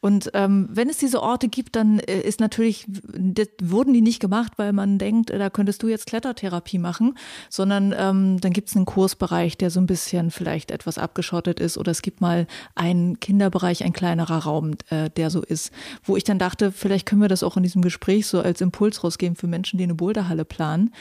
Und 0.00 0.30
ähm, 0.32 0.68
wenn 0.70 0.88
es 0.88 0.96
diese 0.96 1.22
Orte 1.22 1.48
gibt, 1.48 1.76
dann 1.76 1.98
äh, 1.98 2.20
ist 2.20 2.40
natürlich, 2.40 2.86
das 2.88 3.48
wurden 3.62 3.92
die 3.92 4.00
nicht 4.00 4.18
gemacht, 4.20 4.52
weil 4.56 4.72
man 4.72 4.98
denkt, 4.98 5.30
äh, 5.30 5.38
da 5.38 5.50
könntest 5.50 5.82
du 5.82 5.88
jetzt 5.88 6.06
Klettertherapie 6.06 6.78
machen, 6.78 7.18
sondern 7.50 7.94
ähm, 7.96 8.40
dann 8.40 8.52
gibt 8.52 8.70
es 8.70 8.76
einen 8.76 8.86
Kursbereich, 8.86 9.58
der 9.58 9.70
so 9.70 9.78
ein 9.78 9.86
bisschen 9.86 10.30
vielleicht 10.30 10.70
etwas 10.70 10.96
abgeschottet 10.96 11.60
ist. 11.60 11.76
Oder 11.76 11.92
es 11.92 12.00
gibt 12.00 12.22
mal 12.22 12.46
einen 12.74 13.20
Kinderbereich, 13.20 13.84
ein 13.84 13.92
kleinerer 13.92 14.38
Raum, 14.38 14.72
äh, 14.88 15.10
der 15.10 15.28
so 15.28 15.42
ist, 15.42 15.70
wo 16.02 16.16
ich 16.16 16.24
dann 16.24 16.38
dachte, 16.38 16.72
vielleicht 16.72 17.04
können 17.04 17.20
wir 17.20 17.28
das 17.28 17.42
auch 17.42 17.58
in 17.58 17.62
diesem 17.62 17.82
Gespräch 17.82 18.26
so 18.26 18.40
als 18.40 18.62
Impuls 18.62 19.04
rausgeben 19.04 19.36
für 19.36 19.48
Menschen, 19.48 19.76
die 19.76 19.84
eine 19.84 19.94
Boulderhalle 19.94 20.46
planen, 20.46 20.94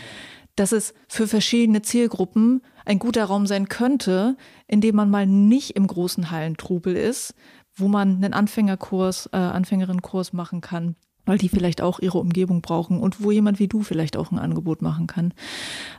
dass 0.58 0.74
es 0.74 0.94
für 1.08 1.26
verschiedene 1.26 1.82
Zielgruppen 1.82 2.62
ein 2.86 3.00
guter 3.00 3.26
Raum 3.26 3.48
sein 3.48 3.70
könnte, 3.70 4.36
in 4.68 4.82
dem 4.82 4.96
man 4.96 5.10
mal 5.10 5.26
nicht 5.26 5.72
im 5.72 5.88
großen 5.88 6.32
Hallentrubel 6.32 6.96
ist, 6.96 7.34
wo 7.80 7.88
man 7.88 8.16
einen 8.16 8.34
Anfängerkurs, 8.34 9.30
äh, 9.32 9.38
Anfängerinnenkurs 9.38 10.34
machen 10.34 10.62
kann, 10.62 10.96
weil 11.26 11.38
die 11.38 11.50
vielleicht 11.50 11.82
auch 11.82 12.00
ihre 12.00 12.18
Umgebung 12.18 12.62
brauchen 12.62 13.00
und 13.00 13.24
wo 13.24 13.32
jemand 13.32 13.60
wie 13.60 13.68
du 13.68 13.82
vielleicht 13.82 14.18
auch 14.18 14.32
ein 14.32 14.40
Angebot 14.40 14.82
machen 14.82 15.08
kann. 15.08 15.34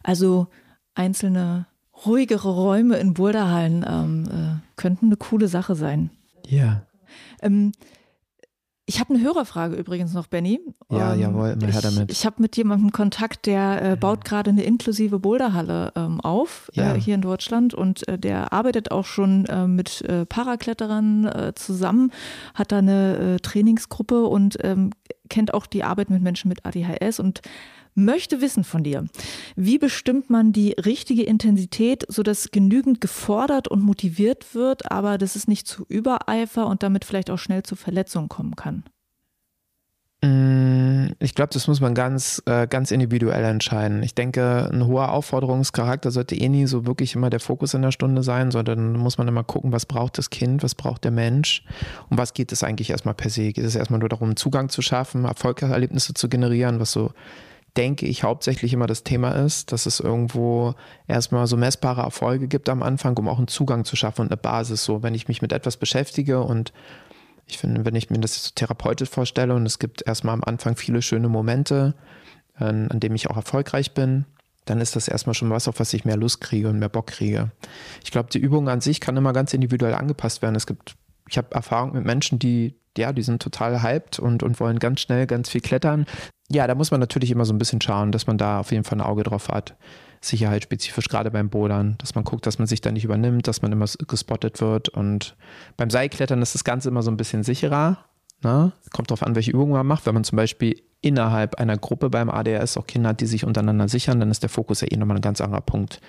Also 0.03 0.49
einzelne 0.95 1.67
ruhigere 2.05 2.51
Räume 2.51 2.97
in 2.97 3.15
Boulderhallen 3.15 3.85
ähm, 3.89 4.25
äh, 4.27 4.77
könnten 4.77 5.07
eine 5.07 5.17
coole 5.17 5.49
Sache 5.49 5.75
sein. 5.75 6.11
Ja. 6.47 6.83
Ähm, 7.43 7.73
ich 8.91 8.99
habe 8.99 9.15
eine 9.15 9.23
Hörerfrage 9.23 9.77
übrigens 9.77 10.15
noch, 10.15 10.27
Benny. 10.27 10.61
Ja, 10.91 11.15
ähm, 11.15 11.21
jawohl, 11.21 11.51
immer 11.51 11.73
her 11.73 11.81
damit. 11.81 12.11
Ich, 12.11 12.27
habe 12.27 12.43
mit 12.43 12.57
jemandem 12.57 12.91
Kontakt, 12.91 13.47
der 13.47 13.93
äh, 13.93 13.97
baut 13.97 14.25
gerade 14.25 14.51
eine 14.51 14.65
inklusive 14.65 15.21
Boulderhalle 15.21 15.93
ähm, 15.95 16.21
auf 16.21 16.73
äh, 16.75 16.81
ja. 16.81 16.95
äh, 16.97 17.01
hier 17.01 17.15
in 17.15 17.23
Deutschland 17.23 17.73
und 17.73 18.09
äh, 18.09 18.19
der 18.19 18.53
arbeitet 18.53 18.91
auch 18.91 19.05
schon 19.05 19.47
äh, 19.47 19.69
mit 19.69 20.03
äh, 20.03 20.27
Parakletterern 20.27 21.53
zusammen, 21.55 22.11
hat 22.55 22.73
da 22.73 22.79
eine 22.79 23.37
Trainingsgruppe 23.41 24.25
und 24.25 24.59
ähm, 24.65 24.91
kennt 25.29 25.55
auch 25.55 25.67
die 25.67 25.85
Arbeit 25.85 26.11
mit 26.11 26.21
Menschen 26.21 26.49
mit 26.49 26.67
ADHS 26.67 27.21
und 27.21 27.43
möchte 28.05 28.41
wissen 28.41 28.65
von 28.65 28.83
dir, 28.83 29.07
wie 29.57 29.79
bestimmt 29.79 30.31
man 30.31 30.53
die 30.53 30.73
richtige 30.73 31.23
Intensität, 31.23 32.05
sodass 32.09 32.51
genügend 32.51 33.01
gefordert 33.01 33.69
und 33.69 33.83
motiviert 33.83 34.55
wird, 34.55 34.91
aber 34.91 35.19
dass 35.19 35.37
es 35.37 35.49
nicht 35.49 35.67
zu 35.67 35.85
Übereifer 35.89 36.67
und 36.67 36.83
damit 36.83 37.05
vielleicht 37.05 37.31
auch 37.31 37.39
schnell 37.39 37.63
zu 37.63 37.77
Verletzungen 37.77 38.29
kommen 38.29 38.57
kann? 38.57 38.85
Mm, 40.23 41.13
ich 41.19 41.35
glaube, 41.35 41.51
das 41.53 41.67
muss 41.67 41.81
man 41.81 41.95
ganz, 41.95 42.43
äh, 42.45 42.67
ganz 42.67 42.91
individuell 42.91 43.45
entscheiden. 43.45 44.03
Ich 44.03 44.15
denke, 44.15 44.69
ein 44.71 44.87
hoher 44.87 45.13
Aufforderungscharakter 45.13 46.11
sollte 46.11 46.35
eh 46.35 46.49
nie 46.51 46.67
so 46.67 46.85
wirklich 46.87 47.15
immer 47.15 47.31
der 47.31 47.41
Fokus 47.41 47.73
in 47.73 47.81
der 47.81 47.91
Stunde 47.91 48.23
sein, 48.23 48.51
sondern 48.51 48.93
muss 48.93 49.17
man 49.17 49.29
immer 49.29 49.45
gucken, 49.45 49.73
was 49.73 49.87
braucht 49.87 50.19
das 50.19 50.29
Kind, 50.29 50.63
was 50.63 50.75
braucht 50.75 51.05
der 51.05 51.11
Mensch 51.11 51.65
und 52.11 52.19
was 52.19 52.35
geht 52.35 52.53
es 52.53 52.63
eigentlich 52.63 52.91
erstmal 52.91 53.15
per 53.15 53.31
se. 53.31 53.53
Geht 53.53 53.65
es 53.65 53.77
erstmal 53.77 54.01
nur 54.01 54.11
darum, 54.11 54.37
Zugang 54.37 54.69
zu 54.69 54.83
schaffen, 54.83 55.25
Erfolgserlebnisse 55.25 56.13
zu 56.13 56.29
generieren, 56.29 56.81
was 56.81 56.93
so 56.93 57.13
denke 57.77 58.07
ich, 58.07 58.25
hauptsächlich 58.25 58.73
immer 58.73 58.87
das 58.87 59.05
Thema 59.05 59.31
ist, 59.31 59.73
dass 59.73 59.87
es 59.87 60.01
irgendwo 60.01 60.75
erstmal 61.07 61.47
so 61.47 61.57
messbare 61.57 62.03
Erfolge 62.03 62.49
gibt 62.49 62.69
am 62.69 62.83
Anfang, 62.83 63.17
um 63.17 63.29
auch 63.29 63.39
einen 63.39 63.49
Zugang 63.49 63.85
zu 63.85 63.97
schaffen 63.97 64.23
und 64.23 64.29
eine 64.29 64.37
Basis. 64.37 64.85
So, 64.85 65.03
wenn 65.03 65.15
ich 65.15 65.29
mich 65.29 65.43
mit 65.43 65.53
etwas 65.53 65.77
beschäftige 65.77 66.41
und 66.41 66.73
ich 67.47 67.59
finde, 67.59 67.85
wenn 67.85 67.95
ich 67.95 68.11
mir 68.11 68.19
das 68.19 68.45
so 68.45 68.51
therapeutisch 68.55 69.09
vorstelle 69.09 69.55
und 69.55 69.67
es 69.67 69.79
gibt 69.79 70.07
erstmal 70.07 70.35
am 70.35 70.45
Anfang 70.45 70.77
viele 70.77 71.03
schöne 71.03 71.29
Momente, 71.29 71.95
an, 72.55 72.91
an 72.91 73.01
denen 73.01 73.17
ich 73.17 73.31
auch 73.31 73.37
erfolgreich 73.37 73.95
bin, 73.95 74.27
dann 74.67 74.81
ist 74.81 74.95
das 74.95 75.09
erstmal 75.09 75.35
schon 75.35 75.51
was, 75.51 75.67
auf 75.67 75.81
was 75.81 75.93
ich 75.95 76.05
mehr 76.05 76.17
Lust 76.17 76.41
kriege 76.41 76.69
und 76.69 76.79
mehr 76.79 76.89
Bock 76.89 77.09
kriege. 77.09 77.51
Ich 78.05 78.11
glaube, 78.11 78.29
die 78.31 78.39
Übung 78.39 78.69
an 78.69 78.81
sich 78.81 79.01
kann 79.01 79.17
immer 79.17 79.33
ganz 79.33 79.55
individuell 79.55 79.95
angepasst 79.95 80.43
werden. 80.43 80.55
Es 80.55 80.67
gibt, 80.67 80.97
ich 81.29 81.39
habe 81.39 81.55
Erfahrung 81.55 81.93
mit 81.93 82.05
Menschen, 82.05 82.39
die, 82.39 82.75
ja, 82.97 83.13
die 83.13 83.23
sind 83.23 83.43
total 83.43 83.83
hyped 83.83 84.19
und, 84.19 84.43
und 84.43 84.61
wollen 84.61 84.79
ganz 84.79 85.01
schnell 85.01 85.27
ganz 85.27 85.49
viel 85.49 85.61
klettern 85.61 86.07
ja, 86.53 86.67
da 86.67 86.75
muss 86.75 86.91
man 86.91 87.01
natürlich 87.01 87.31
immer 87.31 87.45
so 87.45 87.53
ein 87.53 87.59
bisschen 87.59 87.81
schauen, 87.81 88.13
dass 88.13 88.27
man 88.27 88.37
da 88.37 88.61
auf 88.61 88.73
jeden 88.73 88.85
Fall 88.85 88.99
ein 88.99 89.07
Auge 89.07 89.23
drauf 89.23 89.49
hat. 89.49 89.77
Sicherheitsspezifisch, 90.21 91.09
gerade 91.09 91.31
beim 91.31 91.49
Bodern, 91.49 91.97
dass 91.99 92.15
man 92.15 92.25
guckt, 92.25 92.47
dass 92.47 92.59
man 92.59 92.67
sich 92.67 92.81
da 92.81 92.93
nicht 92.93 93.05
übernimmt, 93.05 93.49
dass 93.49 93.63
man 93.63 93.73
immer 93.73 93.87
gespottet 94.07 94.61
wird. 94.61 94.91
Und 94.91 95.37
beim 95.77 95.89
Seilklettern 95.89 96.43
ist 96.43 96.55
das 96.55 96.65
Ganze 96.65 96.89
immer 96.89 97.03
so 97.03 97.11
ein 97.11 97.17
bisschen 97.17 97.43
sicherer. 97.43 97.99
Ne? 98.43 98.73
Kommt 98.93 99.11
darauf 99.11 99.23
an, 99.23 99.35
welche 99.35 99.53
Übungen 99.53 99.73
man 99.73 99.87
macht. 99.87 100.07
Wenn 100.07 100.15
man 100.15 100.25
zum 100.25 100.37
Beispiel 100.37 100.83
innerhalb 101.01 101.55
einer 101.55 101.79
Gruppe 101.79 102.11
beim 102.11 102.29
ADS 102.29 102.77
auch 102.77 102.87
Kinder 102.87 103.11
hat, 103.11 103.21
die 103.21 103.27
sich 103.27 103.45
untereinander 103.45 103.89
sichern, 103.89 104.21
dann 104.21 104.31
ist 104.31 104.43
der 104.43 104.51
Fokus 104.51 104.83
ja 104.83 104.89
eh 104.91 104.97
nochmal 104.97 105.17
ein 105.17 105.23
ganz 105.23 105.41
anderer 105.41 105.63
Punkt 105.63 106.01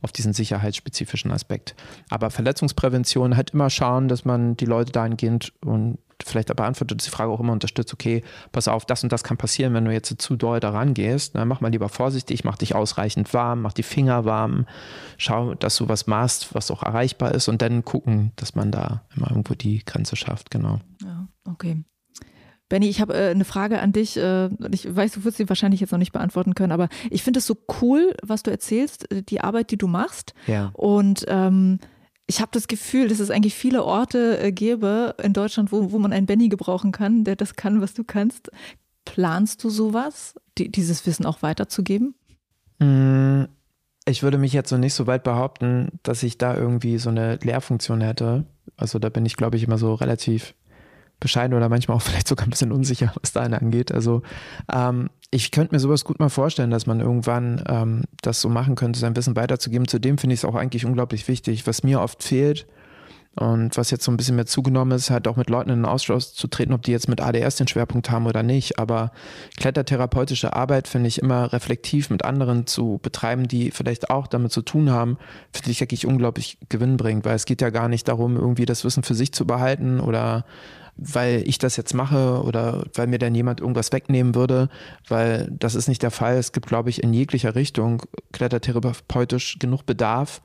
auf 0.00 0.12
diesen 0.12 0.32
sicherheitsspezifischen 0.32 1.30
Aspekt. 1.30 1.74
Aber 2.08 2.30
Verletzungsprävention 2.30 3.36
halt 3.36 3.50
immer 3.50 3.68
schauen, 3.68 4.08
dass 4.08 4.24
man 4.24 4.56
die 4.56 4.64
Leute 4.64 4.92
dahingehend 4.92 5.52
und 5.62 5.98
vielleicht 6.24 6.54
beantwortet 6.54 7.04
die 7.04 7.10
Frage 7.10 7.30
auch 7.30 7.40
immer 7.40 7.52
unterstützt, 7.52 7.92
okay, 7.92 8.22
pass 8.52 8.68
auf, 8.68 8.84
das 8.84 9.02
und 9.02 9.12
das 9.12 9.24
kann 9.24 9.36
passieren, 9.36 9.74
wenn 9.74 9.84
du 9.84 9.92
jetzt 9.92 10.20
zu 10.20 10.36
doll 10.36 10.60
daran 10.60 10.94
gehst. 10.94 11.34
Ne? 11.34 11.44
Mach 11.44 11.60
mal 11.60 11.70
lieber 11.70 11.88
vorsichtig, 11.88 12.44
mach 12.44 12.58
dich 12.58 12.74
ausreichend 12.74 13.32
warm, 13.34 13.62
mach 13.62 13.72
die 13.72 13.82
Finger 13.82 14.24
warm, 14.24 14.66
schau, 15.16 15.54
dass 15.54 15.76
du 15.76 15.88
was 15.88 16.06
machst, 16.06 16.54
was 16.54 16.70
auch 16.70 16.82
erreichbar 16.82 17.34
ist 17.34 17.48
und 17.48 17.62
dann 17.62 17.84
gucken, 17.84 18.32
dass 18.36 18.54
man 18.54 18.70
da 18.70 19.02
immer 19.16 19.30
irgendwo 19.30 19.54
die 19.54 19.84
Grenze 19.84 20.16
schafft, 20.16 20.50
genau. 20.50 20.80
Ja, 21.02 21.28
okay. 21.44 21.84
Benny, 22.68 22.88
ich 22.88 23.00
habe 23.00 23.14
äh, 23.14 23.30
eine 23.30 23.46
Frage 23.46 23.80
an 23.80 23.92
dich. 23.92 24.16
Äh, 24.16 24.50
ich 24.70 24.94
weiß, 24.94 25.12
du 25.12 25.24
wirst 25.24 25.38
sie 25.38 25.48
wahrscheinlich 25.48 25.80
jetzt 25.80 25.90
noch 25.90 25.98
nicht 25.98 26.12
beantworten 26.12 26.54
können, 26.54 26.72
aber 26.72 26.88
ich 27.10 27.22
finde 27.22 27.38
es 27.38 27.46
so 27.46 27.56
cool, 27.80 28.14
was 28.22 28.42
du 28.42 28.50
erzählst, 28.50 29.10
äh, 29.10 29.22
die 29.22 29.40
Arbeit, 29.40 29.70
die 29.70 29.78
du 29.78 29.86
machst. 29.86 30.34
Ja. 30.46 30.70
Und 30.74 31.24
ähm, 31.28 31.78
ich 32.28 32.40
habe 32.40 32.50
das 32.52 32.68
Gefühl, 32.68 33.08
dass 33.08 33.20
es 33.20 33.30
eigentlich 33.30 33.54
viele 33.54 33.82
Orte 33.84 34.38
äh, 34.38 34.52
gäbe 34.52 35.14
in 35.22 35.32
Deutschland, 35.32 35.72
wo, 35.72 35.90
wo 35.90 35.98
man 35.98 36.12
einen 36.12 36.26
Benny 36.26 36.48
gebrauchen 36.48 36.92
kann, 36.92 37.24
der 37.24 37.36
das 37.36 37.56
kann, 37.56 37.80
was 37.80 37.94
du 37.94 38.04
kannst. 38.04 38.50
Planst 39.06 39.64
du 39.64 39.70
sowas, 39.70 40.34
die, 40.58 40.70
dieses 40.70 41.06
Wissen 41.06 41.24
auch 41.24 41.40
weiterzugeben? 41.40 42.14
Mm, 42.80 43.44
ich 44.04 44.22
würde 44.22 44.36
mich 44.36 44.52
jetzt 44.52 44.70
noch 44.70 44.78
nicht 44.78 44.92
so 44.92 45.06
weit 45.06 45.24
behaupten, 45.24 45.88
dass 46.02 46.22
ich 46.22 46.36
da 46.36 46.54
irgendwie 46.54 46.98
so 46.98 47.08
eine 47.08 47.36
Lehrfunktion 47.36 48.02
hätte. 48.02 48.44
Also 48.76 48.98
da 48.98 49.08
bin 49.08 49.24
ich, 49.24 49.36
glaube 49.36 49.56
ich, 49.56 49.64
immer 49.64 49.78
so 49.78 49.94
relativ 49.94 50.54
bescheiden 51.20 51.56
oder 51.56 51.68
manchmal 51.68 51.96
auch 51.96 52.02
vielleicht 52.08 52.28
sogar 52.28 52.46
ein 52.46 52.50
bisschen 52.50 52.72
unsicher, 52.72 53.12
was 53.20 53.32
da 53.32 53.42
angeht. 53.42 53.92
Also 53.92 54.22
ähm, 54.72 55.10
ich 55.30 55.50
könnte 55.50 55.74
mir 55.74 55.80
sowas 55.80 56.04
gut 56.04 56.20
mal 56.20 56.30
vorstellen, 56.30 56.70
dass 56.70 56.86
man 56.86 57.00
irgendwann 57.00 57.62
ähm, 57.68 58.04
das 58.22 58.40
so 58.40 58.48
machen 58.48 58.74
könnte, 58.76 58.98
sein 58.98 59.16
Wissen 59.16 59.36
weiterzugeben. 59.36 59.86
Zudem 59.86 60.18
finde 60.18 60.34
ich 60.34 60.40
es 60.40 60.44
auch 60.44 60.54
eigentlich 60.54 60.86
unglaublich 60.86 61.28
wichtig. 61.28 61.66
Was 61.66 61.82
mir 61.82 62.00
oft 62.00 62.22
fehlt 62.22 62.66
und 63.38 63.76
was 63.76 63.90
jetzt 63.90 64.04
so 64.04 64.10
ein 64.10 64.16
bisschen 64.16 64.36
mehr 64.36 64.46
zugenommen 64.46 64.96
ist, 64.96 65.10
halt 65.10 65.28
auch 65.28 65.36
mit 65.36 65.48
Leuten 65.48 65.70
in 65.70 65.80
den 65.80 65.84
Austausch 65.84 66.32
zu 66.32 66.48
treten, 66.48 66.72
ob 66.72 66.82
die 66.82 66.90
jetzt 66.90 67.08
mit 67.08 67.20
ADS 67.20 67.56
den 67.56 67.68
Schwerpunkt 67.68 68.10
haben 68.10 68.26
oder 68.26 68.42
nicht. 68.42 68.78
Aber 68.78 69.12
klettertherapeutische 69.58 70.54
Arbeit 70.54 70.88
finde 70.88 71.08
ich 71.08 71.20
immer 71.20 71.52
reflektiv 71.52 72.10
mit 72.10 72.24
anderen 72.24 72.66
zu 72.66 72.98
betreiben, 73.02 73.46
die 73.46 73.70
vielleicht 73.70 74.10
auch 74.10 74.26
damit 74.26 74.50
zu 74.50 74.62
tun 74.62 74.90
haben, 74.90 75.18
finde 75.52 75.70
ich 75.70 75.82
eigentlich 75.82 76.06
unglaublich 76.06 76.58
gewinnbringend, 76.68 77.24
weil 77.26 77.36
es 77.36 77.44
geht 77.44 77.60
ja 77.60 77.70
gar 77.70 77.88
nicht 77.88 78.08
darum, 78.08 78.36
irgendwie 78.36 78.66
das 78.66 78.84
Wissen 78.84 79.02
für 79.02 79.14
sich 79.14 79.32
zu 79.32 79.46
behalten 79.46 80.00
oder 80.00 80.44
weil 80.98 81.42
ich 81.46 81.58
das 81.58 81.76
jetzt 81.76 81.94
mache 81.94 82.42
oder 82.42 82.84
weil 82.94 83.06
mir 83.06 83.18
dann 83.18 83.34
jemand 83.34 83.60
irgendwas 83.60 83.92
wegnehmen 83.92 84.34
würde, 84.34 84.68
weil 85.08 85.48
das 85.50 85.74
ist 85.74 85.88
nicht 85.88 86.02
der 86.02 86.10
Fall. 86.10 86.36
Es 86.36 86.52
gibt, 86.52 86.66
glaube 86.66 86.90
ich, 86.90 87.02
in 87.02 87.14
jeglicher 87.14 87.54
Richtung 87.54 88.02
klettertherapeutisch 88.32 89.58
genug 89.58 89.86
Bedarf. 89.86 90.42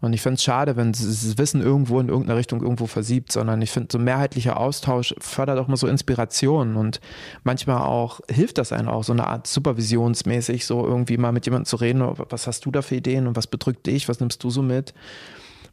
Und 0.00 0.14
ich 0.14 0.20
finde 0.20 0.34
es 0.34 0.42
schade, 0.42 0.74
wenn 0.76 0.90
das 0.90 1.38
Wissen 1.38 1.62
irgendwo 1.62 2.00
in 2.00 2.08
irgendeiner 2.08 2.36
Richtung 2.36 2.60
irgendwo 2.60 2.86
versiebt, 2.86 3.30
sondern 3.30 3.62
ich 3.62 3.70
finde, 3.70 3.88
so 3.92 4.00
mehrheitlicher 4.00 4.58
Austausch 4.58 5.14
fördert 5.18 5.60
auch 5.60 5.68
mal 5.68 5.76
so 5.76 5.86
Inspiration 5.86 6.74
und 6.74 7.00
manchmal 7.44 7.82
auch 7.82 8.20
hilft 8.28 8.58
das 8.58 8.72
einem 8.72 8.88
auch, 8.88 9.04
so 9.04 9.12
eine 9.12 9.28
Art 9.28 9.46
supervisionsmäßig, 9.46 10.66
so 10.66 10.84
irgendwie 10.84 11.18
mal 11.18 11.30
mit 11.30 11.46
jemandem 11.46 11.66
zu 11.66 11.76
reden, 11.76 12.02
was 12.02 12.48
hast 12.48 12.66
du 12.66 12.72
da 12.72 12.82
für 12.82 12.96
Ideen 12.96 13.28
und 13.28 13.36
was 13.36 13.46
bedrückt 13.46 13.86
dich, 13.86 14.08
was 14.08 14.18
nimmst 14.18 14.42
du 14.42 14.50
so 14.50 14.60
mit? 14.60 14.92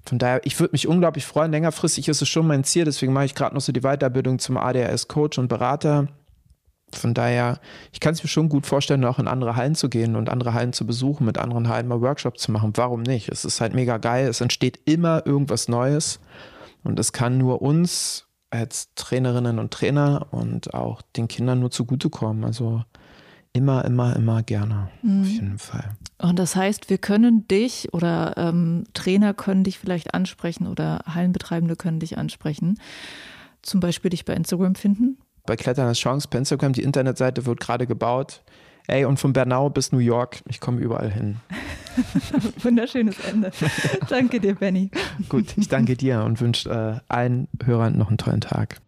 Von 0.05 0.17
daher, 0.17 0.41
ich 0.45 0.59
würde 0.59 0.71
mich 0.71 0.87
unglaublich 0.87 1.25
freuen. 1.25 1.51
Längerfristig 1.51 2.07
ist 2.07 2.21
es 2.21 2.29
schon 2.29 2.47
mein 2.47 2.63
Ziel, 2.63 2.85
deswegen 2.85 3.13
mache 3.13 3.25
ich 3.25 3.35
gerade 3.35 3.53
noch 3.53 3.61
so 3.61 3.71
die 3.71 3.81
Weiterbildung 3.81 4.39
zum 4.39 4.57
ADHS-Coach 4.57 5.37
und 5.37 5.47
Berater. 5.47 6.07
Von 6.91 7.13
daher, 7.13 7.59
ich 7.91 7.99
kann 7.99 8.13
es 8.13 8.23
mir 8.23 8.29
schon 8.29 8.49
gut 8.49 8.65
vorstellen, 8.65 9.05
auch 9.05 9.19
in 9.19 9.27
andere 9.27 9.55
Hallen 9.55 9.75
zu 9.75 9.89
gehen 9.89 10.15
und 10.15 10.29
andere 10.29 10.53
Hallen 10.53 10.73
zu 10.73 10.87
besuchen, 10.87 11.25
mit 11.25 11.37
anderen 11.37 11.67
Hallen 11.67 11.87
mal 11.87 12.01
Workshops 12.01 12.41
zu 12.41 12.51
machen. 12.51 12.71
Warum 12.75 13.03
nicht? 13.03 13.29
Es 13.29 13.45
ist 13.45 13.61
halt 13.61 13.75
mega 13.75 13.97
geil. 13.97 14.27
Es 14.27 14.41
entsteht 14.41 14.79
immer 14.85 15.25
irgendwas 15.25 15.67
Neues 15.67 16.19
und 16.83 16.99
es 16.99 17.13
kann 17.13 17.37
nur 17.37 17.61
uns 17.61 18.25
als 18.49 18.93
Trainerinnen 18.95 19.59
und 19.59 19.71
Trainer 19.71 20.27
und 20.31 20.73
auch 20.73 21.03
den 21.15 21.27
Kindern 21.27 21.59
nur 21.59 21.69
zugutekommen. 21.69 22.43
Also 22.43 22.83
immer, 23.53 23.85
immer, 23.85 24.15
immer 24.15 24.43
gerne. 24.43 24.89
Mhm. 25.01 25.21
Auf 25.21 25.27
jeden 25.27 25.59
Fall. 25.59 25.91
Und 26.17 26.37
das 26.37 26.55
heißt, 26.55 26.89
wir 26.89 26.97
können 26.97 27.47
dich 27.47 27.93
oder 27.93 28.35
ähm, 28.37 28.83
Trainer 28.93 29.33
können 29.33 29.63
dich 29.63 29.79
vielleicht 29.79 30.13
ansprechen 30.13 30.67
oder 30.67 30.99
Hallenbetreibende 31.05 31.75
können 31.75 31.99
dich 31.99 32.17
ansprechen. 32.17 32.79
Zum 33.61 33.79
Beispiel 33.79 34.09
dich 34.09 34.25
bei 34.25 34.33
Instagram 34.33 34.75
finden. 34.75 35.17
Bei 35.45 35.55
Klettern 35.55 35.87
als 35.87 35.99
Chance 35.99 36.27
bei 36.29 36.37
Instagram, 36.37 36.73
die 36.73 36.83
Internetseite 36.83 37.45
wird 37.45 37.59
gerade 37.59 37.87
gebaut. 37.87 38.43
Ey, 38.87 39.05
und 39.05 39.19
von 39.19 39.33
Bernau 39.33 39.69
bis 39.69 39.91
New 39.91 39.99
York, 39.99 40.41
ich 40.47 40.59
komme 40.59 40.81
überall 40.81 41.11
hin. 41.11 41.37
Wunderschönes 42.63 43.19
Ende. 43.19 43.51
danke 44.09 44.39
dir, 44.39 44.55
Benny. 44.55 44.89
Gut, 45.27 45.57
ich 45.57 45.67
danke 45.67 45.95
dir 45.95 46.23
und 46.23 46.41
wünsche 46.41 46.69
äh, 46.69 46.99
allen 47.07 47.47
Hörern 47.63 47.97
noch 47.97 48.07
einen 48.07 48.17
tollen 48.17 48.41
Tag. 48.41 48.81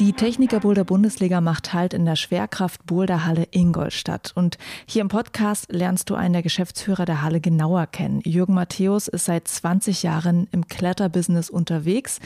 Die 0.00 0.12
Techniker 0.12 0.60
Boulder 0.60 0.84
Bundesliga 0.84 1.40
macht 1.40 1.72
Halt 1.72 1.92
in 1.92 2.04
der 2.04 2.14
Schwerkraft 2.14 2.86
Boulder 2.86 3.26
Halle 3.26 3.48
Ingolstadt. 3.50 4.30
Und 4.36 4.56
hier 4.86 5.02
im 5.02 5.08
Podcast 5.08 5.72
lernst 5.72 6.08
du 6.08 6.14
einen 6.14 6.34
der 6.34 6.44
Geschäftsführer 6.44 7.04
der 7.04 7.22
Halle 7.22 7.40
genauer 7.40 7.88
kennen. 7.88 8.20
Jürgen 8.24 8.54
Matthäus 8.54 9.08
ist 9.08 9.24
seit 9.24 9.48
20 9.48 10.04
Jahren 10.04 10.46
im 10.52 10.68
Kletterbusiness 10.68 11.50
unterwegs. 11.50 12.20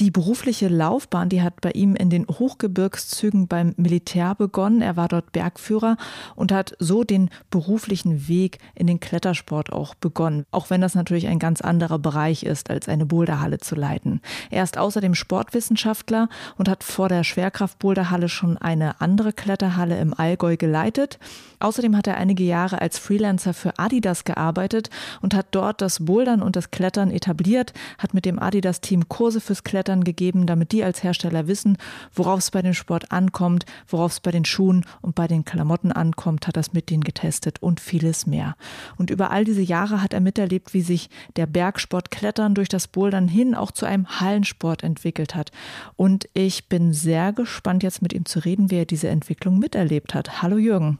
Die 0.00 0.10
berufliche 0.10 0.66
Laufbahn, 0.66 1.28
die 1.28 1.42
hat 1.42 1.60
bei 1.60 1.70
ihm 1.70 1.94
in 1.94 2.10
den 2.10 2.26
Hochgebirgszügen 2.26 3.46
beim 3.46 3.72
Militär 3.76 4.34
begonnen. 4.34 4.82
Er 4.82 4.96
war 4.96 5.06
dort 5.06 5.30
Bergführer 5.30 5.98
und 6.34 6.50
hat 6.50 6.74
so 6.80 7.04
den 7.04 7.30
beruflichen 7.50 8.26
Weg 8.26 8.58
in 8.74 8.88
den 8.88 8.98
Klettersport 8.98 9.72
auch 9.72 9.94
begonnen. 9.94 10.44
Auch 10.50 10.70
wenn 10.70 10.80
das 10.80 10.96
natürlich 10.96 11.28
ein 11.28 11.38
ganz 11.38 11.60
anderer 11.60 12.00
Bereich 12.00 12.42
ist, 12.42 12.68
als 12.68 12.88
eine 12.88 13.06
Boulderhalle 13.06 13.58
zu 13.58 13.76
leiten. 13.76 14.20
Er 14.50 14.64
ist 14.64 14.76
außerdem 14.76 15.14
Sportwissenschaftler 15.14 16.28
und 16.58 16.68
hat 16.68 16.82
vor 16.82 17.11
der 17.12 17.24
Schwerkraftboulderhalle 17.24 18.28
schon 18.28 18.58
eine 18.58 19.00
andere 19.00 19.32
Kletterhalle 19.32 19.98
im 19.98 20.14
Allgäu 20.14 20.56
geleitet. 20.56 21.18
Außerdem 21.60 21.96
hat 21.96 22.08
er 22.08 22.16
einige 22.16 22.42
Jahre 22.42 22.80
als 22.80 22.98
Freelancer 22.98 23.54
für 23.54 23.78
Adidas 23.78 24.24
gearbeitet 24.24 24.90
und 25.20 25.34
hat 25.34 25.46
dort 25.52 25.80
das 25.80 26.04
Bouldern 26.04 26.42
und 26.42 26.56
das 26.56 26.72
Klettern 26.72 27.10
etabliert, 27.10 27.72
hat 27.98 28.14
mit 28.14 28.24
dem 28.24 28.40
Adidas-Team 28.40 29.08
Kurse 29.08 29.40
fürs 29.40 29.62
Klettern 29.62 30.02
gegeben, 30.02 30.46
damit 30.46 30.72
die 30.72 30.82
als 30.82 31.02
Hersteller 31.04 31.46
wissen, 31.46 31.78
worauf 32.14 32.40
es 32.40 32.50
bei 32.50 32.62
dem 32.62 32.74
Sport 32.74 33.12
ankommt, 33.12 33.64
worauf 33.86 34.12
es 34.12 34.20
bei 34.20 34.32
den 34.32 34.44
Schuhen 34.44 34.84
und 35.02 35.14
bei 35.14 35.28
den 35.28 35.44
Klamotten 35.44 35.92
ankommt, 35.92 36.48
hat 36.48 36.56
das 36.56 36.72
mit 36.72 36.90
denen 36.90 37.04
getestet 37.04 37.62
und 37.62 37.78
vieles 37.78 38.26
mehr. 38.26 38.56
Und 38.96 39.10
über 39.10 39.30
all 39.30 39.44
diese 39.44 39.62
Jahre 39.62 40.02
hat 40.02 40.14
er 40.14 40.20
miterlebt, 40.20 40.74
wie 40.74 40.82
sich 40.82 41.10
der 41.36 41.46
Bergsport 41.46 42.10
Klettern 42.10 42.54
durch 42.54 42.68
das 42.68 42.88
Bouldern 42.88 43.28
hin 43.28 43.54
auch 43.54 43.70
zu 43.70 43.86
einem 43.86 44.20
Hallensport 44.20 44.82
entwickelt 44.82 45.34
hat. 45.34 45.52
Und 45.96 46.28
ich 46.34 46.68
bin 46.68 46.92
sehr 47.02 47.32
gespannt, 47.32 47.82
jetzt 47.82 48.02
mit 48.02 48.12
ihm 48.12 48.24
zu 48.24 48.38
reden, 48.38 48.70
wie 48.70 48.76
er 48.76 48.86
diese 48.86 49.08
Entwicklung 49.08 49.58
miterlebt 49.58 50.14
hat. 50.14 50.42
Hallo 50.42 50.56
Jürgen. 50.56 50.98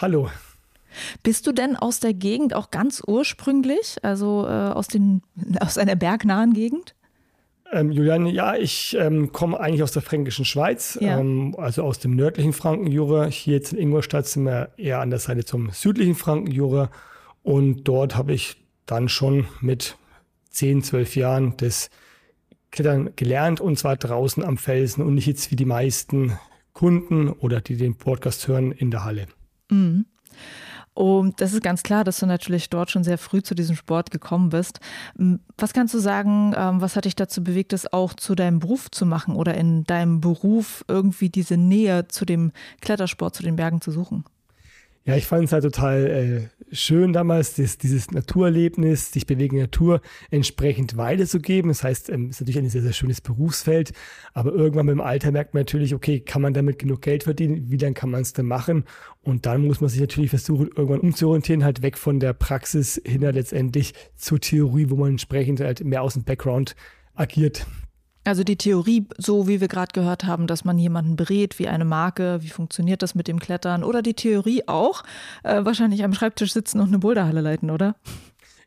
Hallo. 0.00 0.28
Bist 1.22 1.46
du 1.46 1.52
denn 1.52 1.76
aus 1.76 2.00
der 2.00 2.14
Gegend 2.14 2.54
auch 2.54 2.70
ganz 2.70 3.02
ursprünglich, 3.06 3.96
also 4.02 4.46
äh, 4.46 4.50
aus, 4.50 4.88
den, 4.88 5.22
aus 5.60 5.78
einer 5.78 5.96
bergnahen 5.96 6.52
Gegend? 6.52 6.94
Ähm, 7.70 7.92
Julian, 7.92 8.26
ja, 8.26 8.54
ich 8.54 8.96
ähm, 8.98 9.32
komme 9.32 9.60
eigentlich 9.60 9.82
aus 9.82 9.92
der 9.92 10.00
fränkischen 10.02 10.44
Schweiz, 10.44 10.96
ja. 11.00 11.18
ähm, 11.18 11.54
also 11.58 11.82
aus 11.82 11.98
dem 11.98 12.16
nördlichen 12.16 12.54
Frankenjura. 12.54 13.26
Hier 13.26 13.54
jetzt 13.54 13.72
in 13.72 13.78
Ingolstadt 13.78 14.26
sind 14.26 14.44
wir 14.44 14.70
eher 14.78 15.00
an 15.00 15.10
der 15.10 15.18
Seite 15.18 15.44
zum 15.44 15.70
südlichen 15.70 16.14
Frankenjura. 16.14 16.90
Und 17.42 17.84
dort 17.84 18.16
habe 18.16 18.32
ich 18.32 18.56
dann 18.86 19.08
schon 19.08 19.46
mit 19.60 19.96
10, 20.50 20.82
12 20.82 21.16
Jahren 21.16 21.54
das 21.58 21.90
Klettern 22.70 23.10
gelernt 23.16 23.60
und 23.60 23.78
zwar 23.78 23.96
draußen 23.96 24.44
am 24.44 24.58
Felsen 24.58 25.04
und 25.04 25.14
nicht 25.14 25.26
jetzt 25.26 25.50
wie 25.50 25.56
die 25.56 25.64
meisten 25.64 26.38
Kunden 26.72 27.30
oder 27.30 27.60
die 27.60 27.76
den 27.76 27.96
Podcast 27.96 28.46
hören 28.46 28.72
in 28.72 28.90
der 28.90 29.04
Halle. 29.04 29.26
Mhm. 29.70 30.06
Und 30.98 31.40
das 31.40 31.52
ist 31.52 31.62
ganz 31.62 31.84
klar, 31.84 32.02
dass 32.02 32.18
du 32.18 32.26
natürlich 32.26 32.70
dort 32.70 32.90
schon 32.90 33.04
sehr 33.04 33.18
früh 33.18 33.40
zu 33.40 33.54
diesem 33.54 33.76
Sport 33.76 34.10
gekommen 34.10 34.48
bist. 34.48 34.80
Was 35.56 35.72
kannst 35.72 35.94
du 35.94 36.00
sagen, 36.00 36.54
ähm, 36.56 36.80
was 36.80 36.96
hat 36.96 37.04
dich 37.04 37.14
dazu 37.14 37.44
bewegt, 37.44 37.72
das 37.72 37.92
auch 37.92 38.14
zu 38.14 38.34
deinem 38.34 38.58
Beruf 38.58 38.90
zu 38.90 39.06
machen 39.06 39.36
oder 39.36 39.54
in 39.54 39.84
deinem 39.84 40.20
Beruf 40.20 40.84
irgendwie 40.88 41.28
diese 41.28 41.56
Nähe 41.56 42.08
zu 42.08 42.24
dem 42.24 42.50
Klettersport, 42.80 43.36
zu 43.36 43.44
den 43.44 43.54
Bergen 43.54 43.80
zu 43.80 43.92
suchen? 43.92 44.24
Ja, 45.08 45.16
ich 45.16 45.24
fand 45.24 45.44
es 45.44 45.52
halt 45.52 45.64
total 45.64 46.06
äh, 46.06 46.48
schön 46.70 47.14
damals, 47.14 47.54
das, 47.54 47.78
dieses 47.78 48.10
Naturerlebnis, 48.10 49.10
sich 49.10 49.24
bewegen 49.24 49.56
in 49.56 49.60
der 49.60 49.68
Natur 49.68 50.02
entsprechend 50.30 50.98
weiterzugeben. 50.98 51.70
Das 51.70 51.82
heißt, 51.82 52.10
es 52.10 52.14
ähm, 52.14 52.28
ist 52.28 52.40
natürlich 52.40 52.58
ein 52.58 52.68
sehr, 52.68 52.82
sehr 52.82 52.92
schönes 52.92 53.22
Berufsfeld, 53.22 53.94
aber 54.34 54.52
irgendwann 54.52 54.84
mit 54.84 54.92
dem 54.92 55.00
Alter 55.00 55.32
merkt 55.32 55.54
man 55.54 55.62
natürlich, 55.62 55.94
okay, 55.94 56.20
kann 56.20 56.42
man 56.42 56.52
damit 56.52 56.78
genug 56.78 57.00
Geld 57.00 57.22
verdienen? 57.22 57.70
Wie 57.70 57.78
lange 57.78 57.94
kann 57.94 58.10
man 58.10 58.20
es 58.20 58.34
denn 58.34 58.44
machen? 58.44 58.84
Und 59.22 59.46
dann 59.46 59.66
muss 59.66 59.80
man 59.80 59.88
sich 59.88 60.00
natürlich 60.02 60.28
versuchen, 60.28 60.68
irgendwann 60.76 61.00
umzuorientieren, 61.00 61.64
halt 61.64 61.80
weg 61.80 61.96
von 61.96 62.20
der 62.20 62.34
Praxis 62.34 63.00
hin 63.02 63.24
halt 63.24 63.36
letztendlich 63.36 63.94
zur 64.14 64.40
Theorie, 64.40 64.90
wo 64.90 64.96
man 64.96 65.12
entsprechend 65.12 65.60
halt 65.60 65.82
mehr 65.82 66.02
aus 66.02 66.12
dem 66.12 66.24
Background 66.24 66.76
agiert. 67.14 67.66
Also 68.28 68.44
die 68.44 68.56
Theorie, 68.56 69.06
so 69.16 69.48
wie 69.48 69.62
wir 69.62 69.68
gerade 69.68 69.94
gehört 69.94 70.24
haben, 70.24 70.46
dass 70.46 70.62
man 70.62 70.76
jemanden 70.76 71.16
berät, 71.16 71.58
wie 71.58 71.66
eine 71.66 71.86
Marke, 71.86 72.42
wie 72.42 72.50
funktioniert 72.50 73.00
das 73.00 73.14
mit 73.14 73.26
dem 73.26 73.38
Klettern 73.38 73.82
oder 73.82 74.02
die 74.02 74.12
Theorie 74.12 74.64
auch, 74.66 75.02
äh, 75.44 75.64
wahrscheinlich 75.64 76.04
am 76.04 76.12
Schreibtisch 76.12 76.52
sitzen 76.52 76.78
und 76.80 76.88
eine 76.88 76.98
Boulderhalle 76.98 77.40
leiten, 77.40 77.70
oder? 77.70 77.96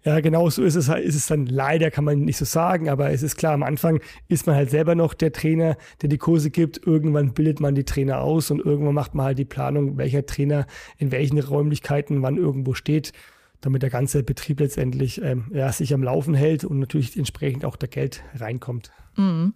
Ja, 0.04 0.20
genau 0.20 0.50
so 0.50 0.64
ist 0.64 0.74
es, 0.74 0.88
ist 0.88 1.14
es 1.14 1.28
dann 1.28 1.46
leider, 1.46 1.92
kann 1.92 2.06
man 2.06 2.22
nicht 2.22 2.38
so 2.38 2.46
sagen, 2.46 2.90
aber 2.90 3.12
es 3.12 3.22
ist 3.22 3.36
klar, 3.36 3.54
am 3.54 3.62
Anfang 3.62 4.02
ist 4.30 4.48
man 4.48 4.56
halt 4.56 4.72
selber 4.72 4.96
noch 4.96 5.14
der 5.14 5.32
Trainer, 5.32 5.78
der 6.02 6.10
die 6.10 6.18
Kurse 6.18 6.50
gibt. 6.50 6.82
Irgendwann 6.84 7.36
bildet 7.36 7.60
man 7.60 7.76
die 7.76 7.84
Trainer 7.84 8.22
aus 8.22 8.50
und 8.50 8.66
irgendwann 8.66 8.96
macht 8.96 9.14
man 9.14 9.28
halt 9.28 9.38
die 9.38 9.46
Planung, 9.46 9.96
welcher 9.96 10.26
Trainer 10.26 10.66
in 10.98 11.12
welchen 11.12 11.38
Räumlichkeiten 11.38 12.24
wann 12.24 12.38
irgendwo 12.38 12.74
steht 12.74 13.14
damit 13.62 13.84
der 13.84 13.90
ganze 13.90 14.24
Betrieb 14.24 14.60
letztendlich 14.60 15.22
ähm, 15.22 15.46
ja, 15.54 15.72
sich 15.72 15.94
am 15.94 16.04
Laufen 16.04 16.34
hält 16.34 16.66
und 16.66 16.80
natürlich 16.80 17.18
entsprechend 17.18 17.64
auch 17.64 17.76
der 17.76 17.90
Geld 17.90 18.24
reinkommt. 18.36 18.92
Mhm. 19.16 19.54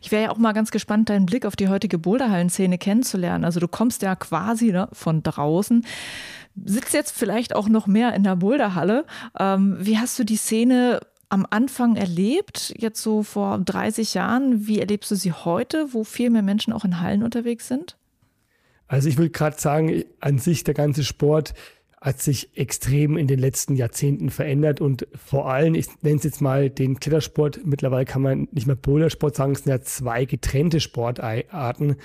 Ich 0.00 0.12
wäre 0.12 0.24
ja 0.24 0.30
auch 0.30 0.38
mal 0.38 0.52
ganz 0.52 0.70
gespannt, 0.70 1.08
deinen 1.08 1.26
Blick 1.26 1.44
auf 1.44 1.56
die 1.56 1.68
heutige 1.68 1.98
Boulderhallen-Szene 1.98 2.78
kennenzulernen. 2.78 3.44
Also 3.44 3.58
du 3.58 3.66
kommst 3.66 4.02
ja 4.02 4.14
quasi 4.14 4.70
ne, 4.70 4.88
von 4.92 5.22
draußen, 5.22 5.84
sitzt 6.64 6.94
jetzt 6.94 7.10
vielleicht 7.10 7.56
auch 7.56 7.68
noch 7.68 7.86
mehr 7.86 8.14
in 8.14 8.22
der 8.22 8.36
Boulderhalle. 8.36 9.04
Ähm, 9.38 9.76
wie 9.80 9.98
hast 9.98 10.18
du 10.18 10.24
die 10.24 10.36
Szene 10.36 11.00
am 11.28 11.46
Anfang 11.50 11.96
erlebt, 11.96 12.74
jetzt 12.78 13.02
so 13.02 13.22
vor 13.22 13.58
30 13.58 14.14
Jahren? 14.14 14.66
Wie 14.66 14.78
erlebst 14.78 15.10
du 15.10 15.16
sie 15.16 15.32
heute, 15.32 15.92
wo 15.92 16.04
viel 16.04 16.30
mehr 16.30 16.42
Menschen 16.42 16.72
auch 16.72 16.84
in 16.84 17.00
Hallen 17.00 17.24
unterwegs 17.24 17.66
sind? 17.66 17.96
Also 18.86 19.08
ich 19.08 19.16
würde 19.16 19.30
gerade 19.30 19.58
sagen, 19.58 20.04
an 20.20 20.38
sich 20.38 20.62
der 20.62 20.74
ganze 20.74 21.02
Sport 21.02 21.54
hat 22.04 22.20
sich 22.20 22.50
extrem 22.54 23.16
in 23.16 23.26
den 23.26 23.38
letzten 23.38 23.76
Jahrzehnten 23.76 24.28
verändert 24.28 24.82
und 24.82 25.08
vor 25.14 25.50
allem, 25.50 25.74
ich 25.74 25.86
nenne 26.02 26.16
es 26.16 26.24
jetzt 26.24 26.42
mal 26.42 26.68
den 26.68 27.00
Klettersport, 27.00 27.60
mittlerweile 27.64 28.04
kann 28.04 28.20
man 28.20 28.46
nicht 28.52 28.66
mehr 28.66 28.76
Bouldersport 28.76 29.34
sagen, 29.34 29.52
es 29.52 29.60
sind 29.60 29.70
ja 29.70 29.80
zwei 29.80 30.26
getrennte 30.26 30.80
Sportarten, 30.80 31.96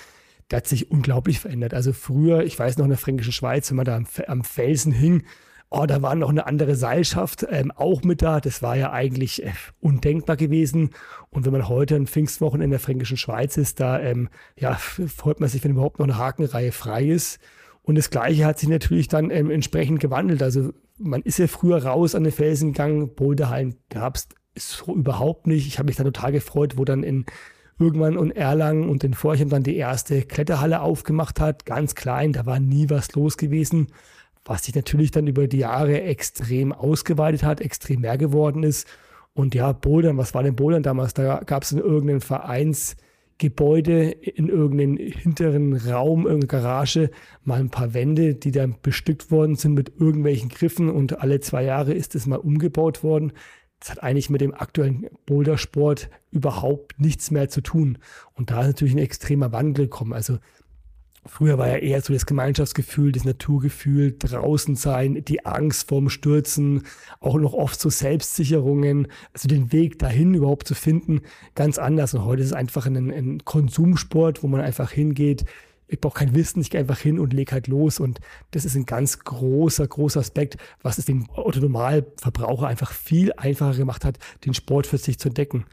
der 0.50 0.58
hat 0.58 0.68
sich 0.68 0.89
unglaublich 0.89 1.41
verändert. 1.41 1.74
Also 1.74 1.91
früher, 1.91 2.45
ich 2.45 2.58
weiß 2.58 2.78
noch 2.78 2.86
in 2.86 2.91
der 2.91 2.97
Fränkischen 2.97 3.34
Schweiz, 3.34 3.70
wenn 3.70 3.76
man 3.76 3.86
da 3.86 3.97
am, 3.97 4.08
am 4.28 4.45
Felsen 4.45 4.93
hing, 4.93 5.24
oh, 5.70 5.86
da 5.86 6.02
war 6.02 6.16
noch 6.16 6.30
eine 6.30 6.47
andere 6.47 6.76
Seilschaft 6.78 7.45
ähm, 7.50 7.70
auch 7.72 8.02
mit 8.04 8.22
da. 8.22 8.39
Das 8.39 8.62
war 8.64 8.78
ja 8.78 8.93
eigentlich 8.93 9.43
äh, 9.43 9.52
undenkbar 9.82 10.38
gewesen. 10.38 10.91
Und 11.30 11.45
wenn 11.45 11.52
man 11.52 11.68
heute 11.68 11.97
ein 11.97 12.08
Pfingstwochen 12.08 12.62
in 12.62 12.72
der 12.72 12.80
Fränkischen 12.80 13.18
Schweiz 13.18 13.58
ist, 13.58 13.82
da 13.82 14.00
ähm, 14.00 14.30
ja, 14.58 14.76
freut 14.76 15.41
man 15.41 15.50
sich, 15.50 15.62
wenn 15.66 15.72
überhaupt 15.72 16.00
noch 16.00 16.06
eine 16.06 16.18
Hakenreihe 16.18 16.72
frei 16.72 17.04
ist. 17.04 17.39
Und 17.90 17.98
das 17.98 18.12
Gleiche 18.12 18.46
hat 18.46 18.60
sich 18.60 18.70
natürlich 18.70 19.08
dann 19.08 19.32
ähm, 19.32 19.50
entsprechend 19.50 20.00
gewandelt. 20.00 20.44
Also 20.44 20.74
man 21.00 21.24
ist 21.24 21.40
ja 21.40 21.48
früher 21.48 21.84
raus 21.84 22.14
an 22.14 22.24
den 22.24 22.32
Felsen 22.32 22.72
gegangen, 22.72 23.16
Boulderhallen 23.16 23.78
gab 23.90 24.16
es 24.16 24.28
so 24.56 24.94
überhaupt 24.94 25.48
nicht. 25.48 25.66
Ich 25.66 25.80
habe 25.80 25.88
mich 25.88 25.96
dann 25.96 26.06
total 26.06 26.32
gefreut, 26.32 26.78
wo 26.78 26.86
dann 26.86 27.02
in 27.02 27.26
irgendwann 27.80 28.16
in 28.16 28.30
Erlangen 28.30 28.88
und 28.88 29.04
in 29.04 29.16
Forchheim 29.16 29.50
dann 29.50 29.64
die 29.64 29.76
erste 29.76 30.22
Kletterhalle 30.22 30.82
aufgemacht 30.82 31.40
hat. 31.40 31.66
Ganz 31.66 31.96
klein, 31.96 32.32
da 32.32 32.46
war 32.46 32.60
nie 32.60 32.92
was 32.92 33.12
los 33.16 33.38
gewesen. 33.38 33.88
Was 34.46 34.66
sich 34.66 34.76
natürlich 34.76 35.10
dann 35.10 35.26
über 35.26 35.48
die 35.48 35.58
Jahre 35.58 36.00
extrem 36.00 36.72
ausgeweitet 36.72 37.42
hat, 37.42 37.60
extrem 37.60 38.02
mehr 38.02 38.20
geworden 38.20 38.62
ist. 38.62 38.88
Und 39.34 39.56
ja, 39.56 39.72
Bouldern, 39.72 40.16
was 40.16 40.36
war 40.36 40.44
denn 40.44 40.56
Bouldern 40.56 40.84
damals? 40.84 41.16
Da 41.16 41.42
gab 41.44 41.64
es 41.64 41.72
in 41.72 41.80
irgendeinen 41.80 42.22
Vereins- 42.22 42.98
Gebäude 43.40 44.12
in 44.12 44.50
irgendeinem 44.50 44.98
hinteren 44.98 45.74
Raum, 45.76 46.28
irgendeine 46.28 46.62
Garage, 46.62 47.10
mal 47.44 47.60
ein 47.60 47.72
paar 47.72 47.94
Wände, 47.94 48.36
die 48.36 48.52
dann 48.52 48.76
bestückt 48.82 49.32
worden 49.32 49.56
sind 49.56 49.74
mit 49.74 49.94
irgendwelchen 49.98 50.50
Griffen 50.50 50.90
und 50.90 51.20
alle 51.22 51.40
zwei 51.40 51.64
Jahre 51.64 51.94
ist 51.94 52.14
es 52.16 52.28
mal 52.28 52.36
umgebaut 52.36 53.02
worden. 53.02 53.32
Das 53.80 53.92
hat 53.92 54.04
eigentlich 54.04 54.30
mit 54.30 54.42
dem 54.42 54.54
aktuellen 54.54 55.08
Bouldersport 55.26 56.10
überhaupt 56.32 57.00
nichts 57.00 57.32
mehr 57.32 57.48
zu 57.48 57.62
tun. 57.62 57.98
Und 58.34 58.52
da 58.52 58.62
ist 58.62 58.68
natürlich 58.68 58.94
ein 58.94 59.00
extremer 59.00 59.54
Wandel 59.54 59.86
gekommen. 59.86 60.12
Also 60.12 60.38
Früher 61.32 61.60
war 61.60 61.68
ja 61.68 61.78
eher 61.78 62.02
so 62.02 62.12
das 62.12 62.26
Gemeinschaftsgefühl, 62.26 63.12
das 63.12 63.24
Naturgefühl, 63.24 64.16
draußen 64.18 64.76
sein, 64.76 65.24
die 65.24 65.46
Angst 65.46 65.88
vorm 65.88 66.10
Stürzen, 66.10 66.84
auch 67.20 67.38
noch 67.38 67.54
oft 67.54 67.80
so 67.80 67.92
Selbstsicherungen, 67.92 69.08
also 69.32 69.48
den 69.48 69.72
Weg 69.72 70.00
dahin 70.00 70.34
überhaupt 70.34 70.68
zu 70.68 70.74
finden, 70.74 71.22
ganz 71.54 71.78
anders. 71.78 72.16
Und 72.16 72.26
heute 72.26 72.42
ist 72.42 72.48
es 72.48 72.54
einfach 72.54 72.88
ein, 72.88 73.12
ein 73.12 73.46
Konsumsport, 73.46 74.42
wo 74.42 74.48
man 74.48 74.60
einfach 74.60 74.92
hingeht. 74.92 75.46
Ich 75.88 76.02
brauche 76.02 76.18
kein 76.18 76.34
Wissen, 76.34 76.62
ich 76.62 76.72
gehe 76.72 76.82
einfach 76.82 77.00
hin 77.00 77.20
und 77.20 77.32
lege 77.32 77.52
halt 77.52 77.68
los. 77.68 78.00
Und 78.00 78.20
das 78.52 78.66
ist 78.66 78.76
ein 78.76 78.88
ganz 78.88 79.20
großer, 79.20 79.88
großer 79.88 80.22
Aspekt, 80.22 80.58
was 80.82 80.98
es 80.98 81.06
dem 81.06 81.30
Autonormalverbraucher 81.30 82.68
einfach 82.68 82.92
viel 82.92 83.34
einfacher 83.34 83.78
gemacht 83.78 84.04
hat, 84.04 84.18
den 84.46 84.56
Sport 84.56 84.88
für 84.88 84.98
sich 84.98 85.20
zu 85.20 85.30
entdecken. 85.30 85.66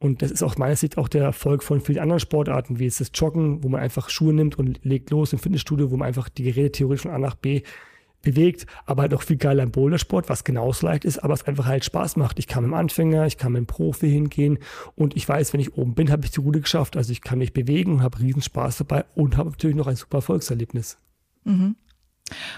Und 0.00 0.22
das 0.22 0.30
ist 0.30 0.42
aus 0.42 0.58
meiner 0.58 0.76
Sicht 0.76 0.96
auch 0.96 1.08
der 1.08 1.24
Erfolg 1.24 1.64
von 1.64 1.80
vielen 1.80 1.98
anderen 1.98 2.20
Sportarten, 2.20 2.78
wie 2.78 2.84
jetzt 2.84 3.00
das 3.00 3.10
Joggen, 3.14 3.64
wo 3.64 3.68
man 3.68 3.80
einfach 3.80 4.10
Schuhe 4.10 4.32
nimmt 4.32 4.58
und 4.58 4.78
legt 4.84 5.10
los 5.10 5.32
im 5.32 5.40
Fitnessstudio, 5.40 5.90
wo 5.90 5.96
man 5.96 6.06
einfach 6.06 6.28
die 6.28 6.44
Geräte 6.44 6.72
theoretisch 6.72 7.02
von 7.02 7.10
A 7.10 7.18
nach 7.18 7.34
B 7.34 7.62
bewegt, 8.22 8.66
aber 8.84 9.02
halt 9.02 9.14
auch 9.14 9.22
viel 9.22 9.36
geiler 9.36 9.62
im 9.62 9.70
Bouldersport, 9.70 10.28
was 10.28 10.44
genauso 10.44 10.86
leicht 10.86 11.04
ist, 11.04 11.18
aber 11.18 11.34
es 11.34 11.44
einfach 11.44 11.66
halt 11.66 11.84
Spaß 11.84 12.16
macht. 12.16 12.38
Ich 12.38 12.46
kann 12.46 12.64
mit 12.64 12.70
dem 12.70 12.74
Anfänger, 12.74 13.26
ich 13.26 13.38
kann 13.38 13.52
mit 13.52 13.60
dem 13.60 13.66
Profi 13.66 14.10
hingehen 14.10 14.58
und 14.96 15.16
ich 15.16 15.28
weiß, 15.28 15.52
wenn 15.52 15.60
ich 15.60 15.74
oben 15.74 15.94
bin, 15.94 16.10
habe 16.10 16.24
ich 16.24 16.32
die 16.32 16.40
Route 16.40 16.60
geschafft. 16.60 16.96
Also 16.96 17.12
ich 17.12 17.20
kann 17.20 17.38
mich 17.38 17.52
bewegen 17.52 17.94
und 17.94 18.02
habe 18.02 18.18
riesen 18.18 18.42
Spaß 18.42 18.78
dabei 18.78 19.04
und 19.14 19.36
habe 19.36 19.50
natürlich 19.50 19.76
noch 19.76 19.86
ein 19.86 19.96
super 19.96 20.18
Erfolgserlebnis. 20.18 20.98
Mhm. 21.44 21.76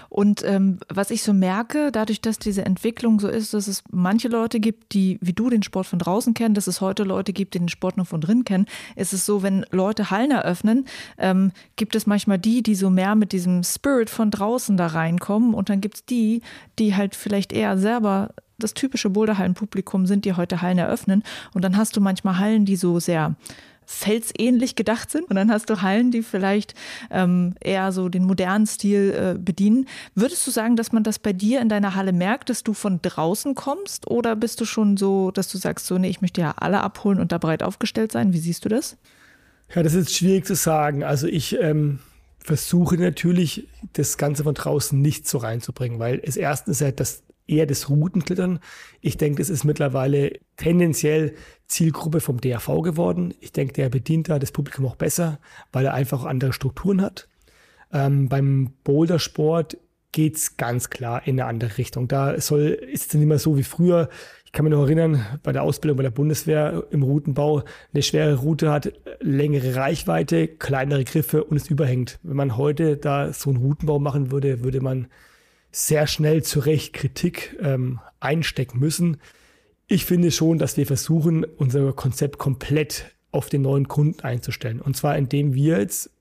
Und 0.09 0.43
ähm, 0.43 0.79
was 0.89 1.11
ich 1.11 1.23
so 1.23 1.33
merke, 1.33 1.91
dadurch, 1.91 2.21
dass 2.21 2.39
diese 2.39 2.65
Entwicklung 2.65 3.19
so 3.19 3.27
ist, 3.27 3.53
dass 3.53 3.67
es 3.67 3.83
manche 3.91 4.27
Leute 4.27 4.59
gibt, 4.59 4.93
die 4.93 5.17
wie 5.21 5.33
du 5.33 5.49
den 5.49 5.63
Sport 5.63 5.87
von 5.87 5.99
draußen 5.99 6.33
kennen, 6.33 6.55
dass 6.55 6.67
es 6.67 6.81
heute 6.81 7.03
Leute 7.03 7.33
gibt, 7.33 7.53
die 7.53 7.59
den 7.59 7.69
Sport 7.69 7.97
nur 7.97 8.05
von 8.05 8.21
drin 8.21 8.43
kennen, 8.45 8.65
ist 8.95 9.13
es 9.13 9.25
so, 9.25 9.43
wenn 9.43 9.65
Leute 9.71 10.11
Hallen 10.11 10.31
eröffnen, 10.31 10.85
ähm, 11.17 11.51
gibt 11.75 11.95
es 11.95 12.07
manchmal 12.07 12.39
die, 12.39 12.63
die 12.63 12.75
so 12.75 12.89
mehr 12.89 13.15
mit 13.15 13.31
diesem 13.31 13.63
Spirit 13.63 14.09
von 14.09 14.31
draußen 14.31 14.77
da 14.77 14.87
reinkommen 14.87 15.53
und 15.53 15.69
dann 15.69 15.81
gibt 15.81 15.95
es 15.95 16.05
die, 16.05 16.41
die 16.79 16.95
halt 16.95 17.15
vielleicht 17.15 17.53
eher 17.53 17.77
selber 17.77 18.29
das 18.61 18.73
typische 18.73 19.09
Boulderhallenpublikum 19.09 20.05
sind, 20.05 20.25
die 20.25 20.33
heute 20.33 20.61
Hallen 20.61 20.77
eröffnen. 20.77 21.23
Und 21.53 21.63
dann 21.63 21.77
hast 21.77 21.95
du 21.95 22.01
manchmal 22.01 22.37
Hallen, 22.37 22.65
die 22.65 22.75
so 22.75 22.99
sehr 22.99 23.35
felsähnlich 23.91 24.75
gedacht 24.75 25.11
sind. 25.11 25.29
Und 25.29 25.35
dann 25.35 25.51
hast 25.51 25.69
du 25.69 25.81
Hallen, 25.81 26.11
die 26.11 26.23
vielleicht 26.23 26.73
ähm, 27.09 27.55
eher 27.59 27.91
so 27.91 28.09
den 28.09 28.23
modernen 28.23 28.65
Stil 28.65 29.11
äh, 29.11 29.37
bedienen. 29.37 29.87
Würdest 30.15 30.45
du 30.47 30.51
sagen, 30.51 30.75
dass 30.75 30.91
man 30.91 31.03
das 31.03 31.19
bei 31.19 31.33
dir 31.33 31.61
in 31.61 31.69
deiner 31.69 31.95
Halle 31.95 32.13
merkt, 32.13 32.49
dass 32.49 32.63
du 32.63 32.73
von 32.73 33.01
draußen 33.01 33.53
kommst? 33.53 34.09
Oder 34.09 34.35
bist 34.35 34.61
du 34.61 34.65
schon 34.65 34.97
so, 34.97 35.31
dass 35.31 35.49
du 35.49 35.57
sagst, 35.57 35.85
so, 35.85 35.97
nee, 35.97 36.09
ich 36.09 36.21
möchte 36.21 36.41
ja 36.41 36.53
alle 36.57 36.81
abholen 36.81 37.19
und 37.19 37.31
da 37.31 37.37
breit 37.37 37.63
aufgestellt 37.63 38.11
sein? 38.11 38.33
Wie 38.33 38.39
siehst 38.39 38.65
du 38.65 38.69
das? 38.69 38.97
Ja, 39.75 39.83
das 39.83 39.93
ist 39.93 40.15
schwierig 40.15 40.45
zu 40.45 40.55
sagen. 40.55 41.03
Also 41.03 41.27
ich 41.27 41.59
ähm, 41.59 41.99
versuche 42.39 42.97
natürlich, 42.97 43.67
das 43.93 44.17
Ganze 44.17 44.43
von 44.43 44.53
draußen 44.53 44.99
nicht 44.99 45.27
so 45.27 45.37
reinzubringen, 45.37 45.99
weil 45.99 46.21
es 46.23 46.37
erstens 46.37 46.79
ja 46.79 46.91
das 46.91 47.23
eher 47.51 47.65
das 47.65 47.89
Routenklettern. 47.89 48.59
Ich 49.01 49.17
denke, 49.17 49.41
das 49.41 49.49
ist 49.49 49.63
mittlerweile 49.63 50.39
tendenziell 50.57 51.35
Zielgruppe 51.67 52.19
vom 52.21 52.39
DRV 52.39 52.81
geworden. 52.81 53.33
Ich 53.39 53.51
denke, 53.51 53.73
der 53.73 53.89
bedient 53.89 54.29
da 54.29 54.39
das 54.39 54.51
Publikum 54.51 54.85
auch 54.85 54.95
besser, 54.95 55.39
weil 55.71 55.85
er 55.85 55.93
einfach 55.93 56.25
andere 56.25 56.53
Strukturen 56.53 57.01
hat. 57.01 57.27
Ähm, 57.93 58.29
beim 58.29 58.71
Bouldersport 58.83 59.77
geht 60.11 60.37
es 60.37 60.57
ganz 60.57 60.89
klar 60.89 61.25
in 61.25 61.39
eine 61.39 61.49
andere 61.49 61.77
Richtung. 61.77 62.07
Da 62.07 62.39
soll, 62.39 62.61
ist 62.61 63.07
es 63.07 63.13
nicht 63.13 63.27
mehr 63.27 63.39
so 63.39 63.57
wie 63.57 63.63
früher. 63.63 64.09
Ich 64.45 64.51
kann 64.51 64.65
mich 64.65 64.73
noch 64.73 64.83
erinnern, 64.83 65.25
bei 65.43 65.53
der 65.53 65.63
Ausbildung 65.63 65.95
bei 65.95 66.03
der 66.03 66.11
Bundeswehr 66.11 66.83
im 66.91 67.03
Routenbau, 67.03 67.63
eine 67.93 68.03
schwere 68.03 68.35
Route 68.35 68.69
hat 68.69 68.91
längere 69.21 69.75
Reichweite, 69.75 70.49
kleinere 70.49 71.05
Griffe 71.05 71.45
und 71.45 71.55
es 71.55 71.69
überhängt. 71.69 72.19
Wenn 72.23 72.35
man 72.35 72.57
heute 72.57 72.97
da 72.97 73.31
so 73.31 73.49
einen 73.49 73.59
Routenbau 73.59 73.99
machen 73.99 74.31
würde, 74.31 74.61
würde 74.61 74.81
man 74.81 75.07
sehr 75.71 76.07
schnell 76.07 76.43
zu 76.43 76.59
Recht 76.59 76.93
Kritik 76.93 77.57
ähm, 77.61 77.99
einstecken 78.19 78.79
müssen. 78.79 79.17
Ich 79.87 80.05
finde 80.05 80.31
schon, 80.31 80.57
dass 80.57 80.77
wir 80.77 80.85
versuchen, 80.85 81.43
unser 81.43 81.91
Konzept 81.93 82.37
komplett 82.37 83.15
auf 83.31 83.49
den 83.49 83.61
neuen 83.61 83.87
Kunden 83.87 84.21
einzustellen. 84.21 84.81
Und 84.81 84.95
zwar 84.95 85.17
indem 85.17 85.53
wir 85.53 85.79
jetzt 85.79 86.11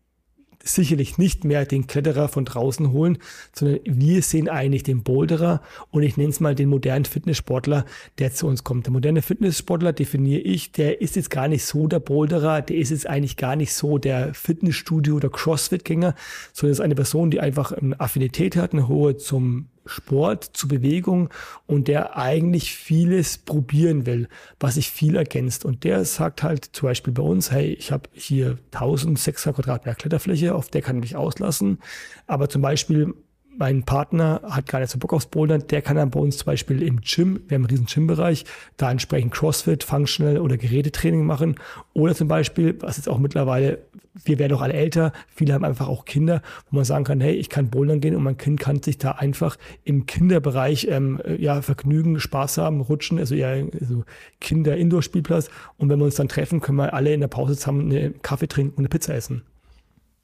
sicherlich 0.63 1.19
nicht 1.19 1.45
mehr 1.45 1.65
den 1.65 1.87
Kletterer 1.87 2.29
von 2.29 2.45
draußen 2.45 2.93
holen, 2.93 3.19
sondern 3.55 3.81
wir 3.85 4.23
sehen 4.23 4.49
eigentlich 4.49 4.83
den 4.83 5.03
Boulderer 5.03 5.63
und 5.91 6.03
ich 6.03 6.17
nenne 6.17 6.31
es 6.31 6.41
mal 6.41 6.55
den 6.55 6.69
modernen 6.69 7.05
Fitnesssportler, 7.05 7.85
der 8.19 8.33
zu 8.33 8.47
uns 8.47 8.65
kommt. 8.65 8.87
Der 8.87 8.93
moderne 8.93 9.23
Fitnesssportler 9.23 9.93
definiere 9.93 10.41
ich, 10.41 10.73
der 10.73 11.01
ist 11.01 11.17
jetzt 11.17 11.31
gar 11.31 11.49
nicht 11.49 11.65
so 11.65 11.87
der 11.87 12.01
Boulderer, 12.01 12.63
der 12.63 12.77
ist 12.77 12.91
jetzt 12.91 13.07
eigentlich 13.07 13.37
gar 13.37 13.57
nicht 13.57 13.73
so 13.73 13.99
der 13.99 14.35
Fitnessstudio- 14.35 15.17
oder 15.17 15.31
Crossfit-Gänger, 15.31 16.15
sondern 16.53 16.73
ist 16.73 16.81
eine 16.81 16.95
Person, 16.95 17.31
die 17.31 17.41
einfach 17.41 17.73
eine 17.73 17.99
Affinität 17.99 18.57
hat, 18.57 18.73
eine 18.73 18.89
hohe 18.89 19.17
zum 19.17 19.67
Sport, 19.91 20.45
zu 20.45 20.69
Bewegung 20.69 21.31
und 21.67 21.89
der 21.89 22.17
eigentlich 22.17 22.75
vieles 22.75 23.39
probieren 23.39 24.07
will, 24.07 24.29
was 24.59 24.75
sich 24.75 24.91
viel 24.91 25.17
ergänzt. 25.17 25.65
Und 25.65 25.85
der 25.85 26.05
sagt 26.05 26.43
halt 26.43 26.65
zum 26.73 26.89
Beispiel 26.89 27.13
bei 27.13 27.23
uns, 27.23 27.51
hey, 27.51 27.73
ich 27.73 27.93
habe 27.93 28.09
hier 28.13 28.59
1600 28.73 29.57
Quadratmeter 29.57 29.97
Kletterfläche, 29.97 30.55
auf 30.55 30.69
der 30.69 30.83
kann 30.83 30.97
ich 30.97 31.03
mich 31.03 31.17
auslassen. 31.17 31.79
Aber 32.27 32.49
zum 32.49 32.63
Beispiel 32.63 33.15
mein 33.61 33.83
Partner 33.83 34.41
hat 34.43 34.67
gar 34.67 34.81
nicht 34.81 34.91
so 34.91 34.99
Bock 34.99 35.13
aufs 35.13 35.27
Bouldern, 35.27 35.65
der 35.69 35.83
kann 35.83 35.95
dann 35.95 36.09
bei 36.09 36.19
uns 36.19 36.39
zum 36.39 36.47
Beispiel 36.47 36.83
im 36.83 37.03
Gym, 37.03 37.43
wir 37.47 37.57
haben 37.57 37.67
einen 37.67 37.71
riesen 37.71 37.85
Gymbereich, 37.85 38.47
da 38.79 38.91
entsprechend 38.91 39.35
Crossfit, 39.35 39.85
Functional 39.85 40.39
oder 40.39 40.57
Gerätetraining 40.57 41.27
machen. 41.27 41.57
Oder 41.93 42.15
zum 42.15 42.27
Beispiel, 42.27 42.81
was 42.81 42.97
jetzt 42.97 43.07
auch 43.07 43.19
mittlerweile, 43.19 43.81
wir 44.25 44.39
werden 44.39 44.55
auch 44.55 44.63
alle 44.63 44.73
älter, 44.73 45.13
viele 45.29 45.53
haben 45.53 45.67
einfach 45.67 45.89
auch 45.89 46.07
Kinder, 46.07 46.41
wo 46.71 46.77
man 46.77 46.87
sagen 46.87 47.05
kann, 47.05 47.21
hey, 47.21 47.35
ich 47.35 47.51
kann 47.51 47.69
Bouldern 47.69 48.01
gehen 48.01 48.17
und 48.17 48.23
mein 48.23 48.39
Kind 48.39 48.59
kann 48.59 48.83
sich 48.83 48.97
da 48.97 49.13
einfach 49.13 49.59
im 49.85 50.07
Kinderbereich 50.07 50.87
ähm, 50.89 51.21
ja, 51.37 51.61
vergnügen, 51.61 52.19
Spaß 52.19 52.57
haben, 52.57 52.81
rutschen, 52.81 53.19
also 53.19 53.35
eher 53.35 53.67
so 53.79 54.05
Kinder-Indoor-Spielplatz. 54.41 55.51
Und 55.77 55.91
wenn 55.91 55.99
wir 55.99 56.07
uns 56.07 56.15
dann 56.15 56.29
treffen, 56.29 56.61
können 56.61 56.79
wir 56.79 56.95
alle 56.95 57.13
in 57.13 57.21
der 57.21 57.29
Pause 57.29 57.57
zusammen 57.57 57.93
einen 57.93 58.23
Kaffee 58.23 58.49
trinken 58.49 58.77
und 58.77 58.79
eine 58.79 58.89
Pizza 58.89 59.15
essen. 59.15 59.43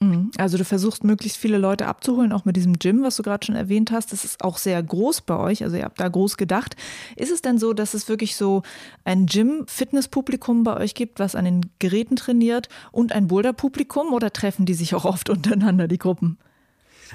Mhm. 0.01 0.31
Also 0.37 0.59
du 0.59 0.65
versuchst 0.65 1.05
möglichst 1.05 1.39
viele 1.39 1.57
Leute 1.57 1.87
abzuholen, 1.87 2.33
auch 2.33 2.45
mit 2.45 2.57
diesem 2.57 2.79
Gym, 2.79 3.03
was 3.03 3.17
du 3.17 3.23
gerade 3.23 3.47
schon 3.47 3.57
erwähnt 3.57 3.91
hast. 3.91 4.13
Das 4.13 4.25
ist 4.25 4.45
auch 4.45 4.59
sehr 4.59 4.83
groß 4.83 5.23
bei 5.23 5.37
euch, 5.39 5.65
also 5.65 5.77
ihr 5.77 5.85
habt 5.85 6.01
da 6.01 6.09
groß 6.09 6.37
gedacht. 6.37 6.77
Ist 7.17 7.33
es 7.33 7.41
denn 7.41 7.59
so, 7.59 7.73
dass 7.73 7.95
es 7.95 8.09
wirklich 8.09 8.37
so 8.37 8.63
ein 9.05 9.27
Gym-Fitness-Publikum 9.27 10.65
bei 10.65 10.77
euch 10.77 10.95
gibt, 10.95 11.19
was 11.19 11.35
an 11.35 11.47
den 11.47 11.61
Geräten 11.79 12.17
trainiert 12.17 12.69
und 12.93 13.13
ein 13.13 13.29
Boulder-Publikum 13.29 14.13
oder 14.13 14.33
treffen 14.33 14.67
die 14.67 14.75
sich 14.75 14.95
auch 14.95 15.07
oft 15.07 15.31
untereinander, 15.31 15.89
die 15.89 15.99
Gruppen? 15.99 16.39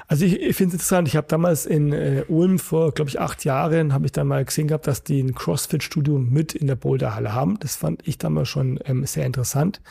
Also 0.07 0.25
ich, 0.25 0.39
ich 0.41 0.55
finde 0.55 0.69
es 0.69 0.81
interessant, 0.81 1.07
ich 1.07 1.17
habe 1.17 1.27
damals 1.27 1.65
in 1.65 1.91
äh, 1.91 2.23
Ulm 2.29 2.57
vor, 2.57 2.93
glaube 2.93 3.09
ich, 3.09 3.19
acht 3.19 3.43
Jahren, 3.43 3.93
habe 3.93 4.05
ich 4.05 4.11
dann 4.11 4.25
mal 4.25 4.43
gesehen 4.43 4.67
gehabt, 4.67 4.87
dass 4.87 5.03
die 5.03 5.21
ein 5.21 5.35
CrossFit-Studio 5.35 6.17
mit 6.17 6.55
in 6.55 6.67
der 6.67 6.75
Boulderhalle 6.75 7.33
haben. 7.33 7.59
Das 7.59 7.75
fand 7.75 8.07
ich 8.07 8.17
damals 8.17 8.49
schon 8.49 8.79
ähm, 8.85 9.05
sehr 9.05 9.25
interessant 9.25 9.81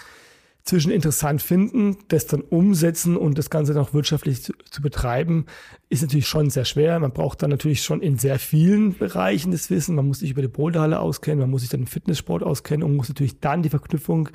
zwischen 0.70 0.92
interessant 0.92 1.42
finden, 1.42 1.96
das 2.08 2.26
dann 2.26 2.42
umsetzen 2.42 3.16
und 3.16 3.36
das 3.36 3.50
Ganze 3.50 3.74
dann 3.74 3.82
auch 3.82 3.92
wirtschaftlich 3.92 4.42
zu, 4.42 4.52
zu, 4.70 4.80
betreiben, 4.80 5.46
ist 5.88 6.02
natürlich 6.02 6.28
schon 6.28 6.48
sehr 6.48 6.64
schwer. 6.64 6.98
Man 7.00 7.12
braucht 7.12 7.42
dann 7.42 7.50
natürlich 7.50 7.82
schon 7.82 8.00
in 8.00 8.18
sehr 8.18 8.38
vielen 8.38 8.96
Bereichen 8.96 9.50
das 9.50 9.68
Wissen. 9.68 9.96
Man 9.96 10.06
muss 10.06 10.20
sich 10.20 10.30
über 10.30 10.42
die 10.42 10.48
Boulderhalle 10.48 11.00
auskennen, 11.00 11.40
man 11.40 11.50
muss 11.50 11.62
sich 11.62 11.70
dann 11.70 11.80
im 11.80 11.86
Fitnesssport 11.88 12.44
auskennen 12.44 12.84
und 12.84 12.94
muss 12.94 13.08
natürlich 13.08 13.40
dann 13.40 13.62
die 13.62 13.68
Verknüpfung 13.68 14.28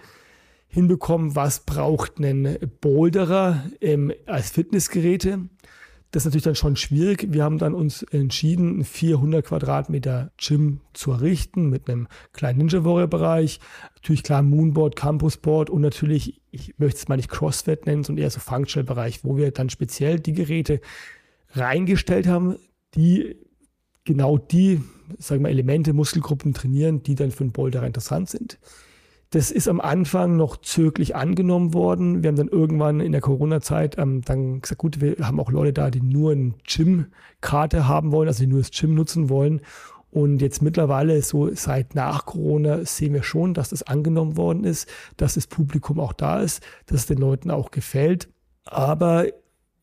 hinbekommen, 0.67 1.35
was 1.37 1.61
braucht 1.61 2.19
ein 2.19 2.57
Boulderer 2.81 3.63
ähm, 3.79 4.11
als 4.25 4.49
Fitnessgeräte 4.49 5.47
das 6.15 6.21
ist 6.21 6.27
natürlich 6.27 6.45
dann 6.45 6.55
schon 6.55 6.75
schwierig. 6.77 7.27
Wir 7.33 7.43
haben 7.43 7.57
dann 7.57 7.73
uns 7.73 8.01
entschieden, 8.03 8.75
einen 8.75 8.83
400 8.85 9.45
Quadratmeter 9.45 10.31
Gym 10.37 10.79
zu 10.93 11.11
errichten 11.11 11.69
mit 11.69 11.89
einem 11.89 12.07
kleinen 12.31 12.59
Ninja 12.59 12.85
Warrior 12.85 13.07
Bereich. 13.07 13.59
Natürlich 13.95 14.23
klar 14.23 14.41
Moonboard, 14.41 14.95
Campusboard 14.95 15.69
und 15.69 15.81
natürlich, 15.81 16.41
ich 16.51 16.79
möchte 16.79 16.99
es 16.99 17.09
mal 17.09 17.17
nicht 17.17 17.27
Crossfit 17.27 17.85
nennen, 17.85 18.05
sondern 18.05 18.23
eher 18.23 18.29
so 18.29 18.39
Functional 18.39 18.85
Bereich, 18.85 19.25
wo 19.25 19.35
wir 19.35 19.51
dann 19.51 19.69
speziell 19.69 20.21
die 20.21 20.31
Geräte 20.31 20.79
reingestellt 21.51 22.27
haben, 22.27 22.55
die 22.93 23.35
genau 24.05 24.37
die, 24.37 24.81
sagen 25.17 25.43
wir, 25.43 25.49
Elemente, 25.49 25.91
Muskelgruppen 25.91 26.53
trainieren, 26.53 27.03
die 27.03 27.15
dann 27.15 27.31
für 27.31 27.43
einen 27.43 27.51
Boulder 27.51 27.85
interessant 27.85 28.29
sind. 28.29 28.57
Das 29.35 29.51
ist 29.51 29.67
am 29.67 29.81
Anfang 29.81 30.37
noch 30.37 30.55
zöglich 30.55 31.13
angenommen 31.13 31.73
worden. 31.73 32.23
Wir 32.23 32.29
haben 32.29 32.37
dann 32.37 32.47
irgendwann 32.47 33.01
in 33.01 33.11
der 33.11 33.19
Corona-Zeit 33.19 33.97
ähm, 33.97 34.21
dann 34.21 34.61
gesagt, 34.61 34.79
gut, 34.79 35.01
wir 35.01 35.17
haben 35.19 35.41
auch 35.41 35.51
Leute 35.51 35.73
da, 35.73 35.91
die 35.91 35.99
nur 35.99 36.31
eine 36.31 36.53
Gym-Karte 36.65 37.85
haben 37.85 38.13
wollen, 38.13 38.29
also 38.29 38.45
die 38.45 38.47
nur 38.47 38.59
das 38.59 38.71
Gym 38.71 38.95
nutzen 38.95 39.29
wollen. 39.29 39.59
Und 40.09 40.41
jetzt 40.41 40.61
mittlerweile, 40.61 41.21
so 41.21 41.53
seit 41.53 41.95
nach 41.95 42.25
Corona, 42.25 42.85
sehen 42.85 43.13
wir 43.13 43.23
schon, 43.23 43.53
dass 43.53 43.71
das 43.71 43.83
angenommen 43.83 44.37
worden 44.37 44.63
ist, 44.63 44.87
dass 45.17 45.33
das 45.33 45.47
Publikum 45.47 45.99
auch 45.99 46.13
da 46.13 46.39
ist, 46.39 46.63
dass 46.85 47.01
es 47.01 47.05
den 47.05 47.17
Leuten 47.17 47.51
auch 47.51 47.71
gefällt. 47.71 48.29
Aber 48.63 49.25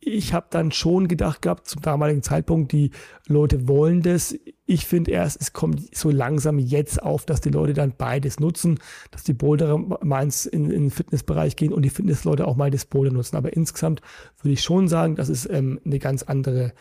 ich 0.05 0.35
habe 0.35 0.47
dann 0.51 0.73
schon 0.73 1.07
gedacht 1.07 1.43
gehabt, 1.43 1.69
zum 1.69 1.81
damaligen 1.81 2.23
Zeitpunkt, 2.23 2.73
die 2.73 2.91
Leute 3.29 3.69
wollen 3.69 4.03
das. 4.03 4.37
Ich 4.67 4.85
finde 4.85 5.13
erst, 5.13 5.41
es 5.41 5.53
kommt 5.53 5.95
so 5.95 6.11
langsam 6.11 6.59
jetzt 6.59 7.01
auf, 7.01 7.25
dass 7.25 7.41
die 7.41 7.51
Leute 7.51 7.73
dann 7.73 7.95
beides 7.97 8.41
nutzen, 8.41 8.81
dass 9.13 9.23
die 9.23 9.33
Boulderer 9.33 9.79
mal 10.05 10.25
ins, 10.25 10.45
in, 10.45 10.65
in 10.65 10.85
den 10.85 10.91
Fitnessbereich 10.91 11.55
gehen 11.55 11.73
und 11.73 11.83
die 11.83 11.91
Fitnessleute 11.91 12.49
auch 12.49 12.57
mal 12.57 12.71
das 12.71 12.85
Boulder 12.85 13.13
nutzen. 13.13 13.37
Aber 13.37 13.53
insgesamt 13.53 14.01
würde 14.43 14.55
ich 14.55 14.63
schon 14.63 14.89
sagen, 14.89 15.15
dass 15.15 15.29
es 15.29 15.49
ähm, 15.49 15.79
eine 15.85 16.01
ganz 16.01 16.25
andere 16.25 16.73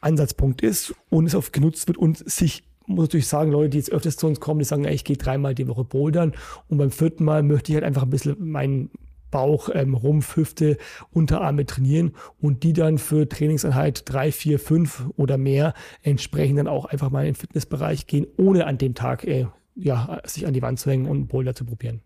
Ansatzpunkt 0.00 0.62
ist 0.62 0.94
und 1.10 1.26
es 1.26 1.34
oft 1.34 1.52
genutzt 1.52 1.88
wird 1.88 1.98
und 1.98 2.18
sich 2.18 2.64
muss 2.86 3.04
natürlich 3.04 3.28
sagen, 3.28 3.52
Leute, 3.52 3.70
die 3.70 3.78
jetzt 3.78 3.92
öfters 3.92 4.16
zu 4.16 4.26
uns 4.26 4.40
kommen, 4.40 4.58
die 4.58 4.64
sagen, 4.64 4.84
ey, 4.84 4.94
ich 4.94 5.04
gehe 5.04 5.16
dreimal 5.16 5.54
die 5.54 5.68
Woche 5.68 5.84
bouldern 5.84 6.32
und 6.68 6.78
beim 6.78 6.90
vierten 6.90 7.24
Mal 7.24 7.42
möchte 7.42 7.70
ich 7.70 7.76
halt 7.76 7.84
einfach 7.84 8.02
ein 8.02 8.10
bisschen 8.10 8.36
meinen 8.50 8.90
Bauch, 9.32 9.68
ähm, 9.74 9.94
Rumpf, 9.94 10.36
Hüfte, 10.36 10.76
Unterarme 11.10 11.66
trainieren 11.66 12.12
und 12.40 12.62
die 12.62 12.72
dann 12.72 12.98
für 12.98 13.28
Trainingseinheit 13.28 14.04
drei, 14.04 14.30
vier, 14.30 14.60
fünf 14.60 15.06
oder 15.16 15.36
mehr 15.36 15.74
entsprechend 16.02 16.60
dann 16.60 16.68
auch 16.68 16.84
einfach 16.84 17.10
mal 17.10 17.22
in 17.22 17.32
den 17.32 17.34
Fitnessbereich 17.34 18.06
gehen, 18.06 18.28
ohne 18.36 18.66
an 18.68 18.78
dem 18.78 18.94
Tag 18.94 19.24
äh, 19.24 19.46
ja, 19.74 20.20
sich 20.24 20.46
an 20.46 20.52
die 20.52 20.62
Wand 20.62 20.78
zu 20.78 20.88
hängen 20.90 21.08
und 21.08 21.26
Boulder 21.26 21.56
zu 21.56 21.64
probieren. 21.64 22.00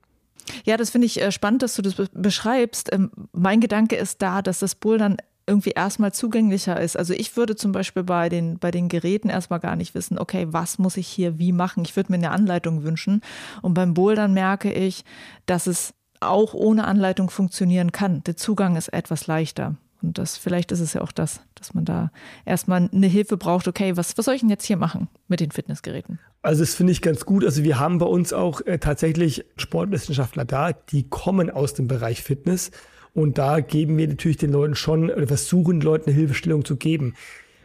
Ja, 0.65 0.77
das 0.77 0.91
finde 0.91 1.07
ich 1.07 1.21
äh, 1.21 1.33
spannend, 1.33 1.63
dass 1.63 1.75
du 1.75 1.83
das 1.83 1.95
beschreibst. 2.13 2.93
Ähm, 2.93 3.11
mein 3.33 3.61
Gedanke 3.61 3.97
ist 3.97 4.23
da, 4.23 4.41
dass 4.41 4.61
das 4.61 4.77
Bouldern 4.77 5.19
irgendwie 5.47 5.71
erstmal 5.71 6.13
zugänglicher 6.13 6.81
ist. 6.81 6.97
Also 6.97 7.15
ich 7.15 7.37
würde 7.37 7.55
zum 7.55 7.73
Beispiel 7.73 8.03
bei 8.03 8.29
den, 8.29 8.59
bei 8.59 8.71
den 8.71 8.89
Geräten 8.89 9.29
erstmal 9.29 9.61
gar 9.61 9.77
nicht 9.77 9.95
wissen, 9.95 10.19
okay, 10.19 10.47
was 10.51 10.79
muss 10.79 10.97
ich 10.97 11.07
hier 11.07 11.39
wie 11.39 11.53
machen? 11.53 11.85
Ich 11.85 11.95
würde 11.95 12.11
mir 12.11 12.19
eine 12.19 12.31
Anleitung 12.31 12.83
wünschen. 12.83 13.21
Und 13.63 13.75
beim 13.75 13.95
Bouldern 13.95 14.35
merke 14.35 14.73
ich, 14.73 15.05
dass 15.47 15.67
es 15.69 15.95
auch 16.21 16.55
ohne 16.55 16.85
Anleitung 16.85 17.31
funktionieren 17.31 17.93
kann. 17.93 18.23
Der 18.25 18.37
Zugang 18.37 18.77
ist 18.77 18.89
etwas 18.89 19.27
leichter. 19.27 19.77
Und 20.03 20.19
das, 20.19 20.37
vielleicht 20.37 20.73
ist 20.73 20.81
es 20.81 20.93
ja 20.93 21.01
auch 21.01 21.13
das, 21.13 21.41
dass 21.55 21.75
man 21.75 21.85
da 21.85 22.11
erstmal 22.45 22.89
eine 22.93 23.07
Hilfe 23.07 23.37
braucht. 23.37 23.67
Okay, 23.67 23.97
was, 23.97 24.17
was 24.17 24.25
soll 24.25 24.35
ich 24.35 24.41
denn 24.41 24.51
jetzt 24.51 24.65
hier 24.65 24.77
machen 24.77 25.09
mit 25.29 25.41
den 25.41 25.51
Fitnessgeräten? 25.51 26.19
Also, 26.43 26.63
das 26.63 26.75
finde 26.75 26.93
ich 26.93 27.03
ganz 27.03 27.25
gut. 27.25 27.45
Also, 27.45 27.65
wir 27.65 27.79
haben 27.79 27.99
bei 27.99 28.07
uns 28.07 28.33
auch 28.33 28.61
äh, 28.67 28.79
tatsächlich 28.79 29.45
Sportwissenschaftler 29.57 30.45
da, 30.45 30.73
die 30.73 31.09
kommen 31.09 31.51
aus 31.51 31.75
dem 31.75 31.89
Bereich 31.89 32.23
Fitness. 32.23 32.71
Und 33.15 33.39
da 33.39 33.61
geben 33.61 33.97
wir 33.97 34.07
natürlich 34.07 34.37
den 34.37 34.53
Leuten 34.53 34.75
schon 34.75 35.11
oder 35.11 35.27
versuchen, 35.27 35.81
den 35.81 35.85
Leuten 35.85 36.11
eine 36.11 36.19
Hilfestellung 36.19 36.65
zu 36.65 36.77
geben. 36.77 37.15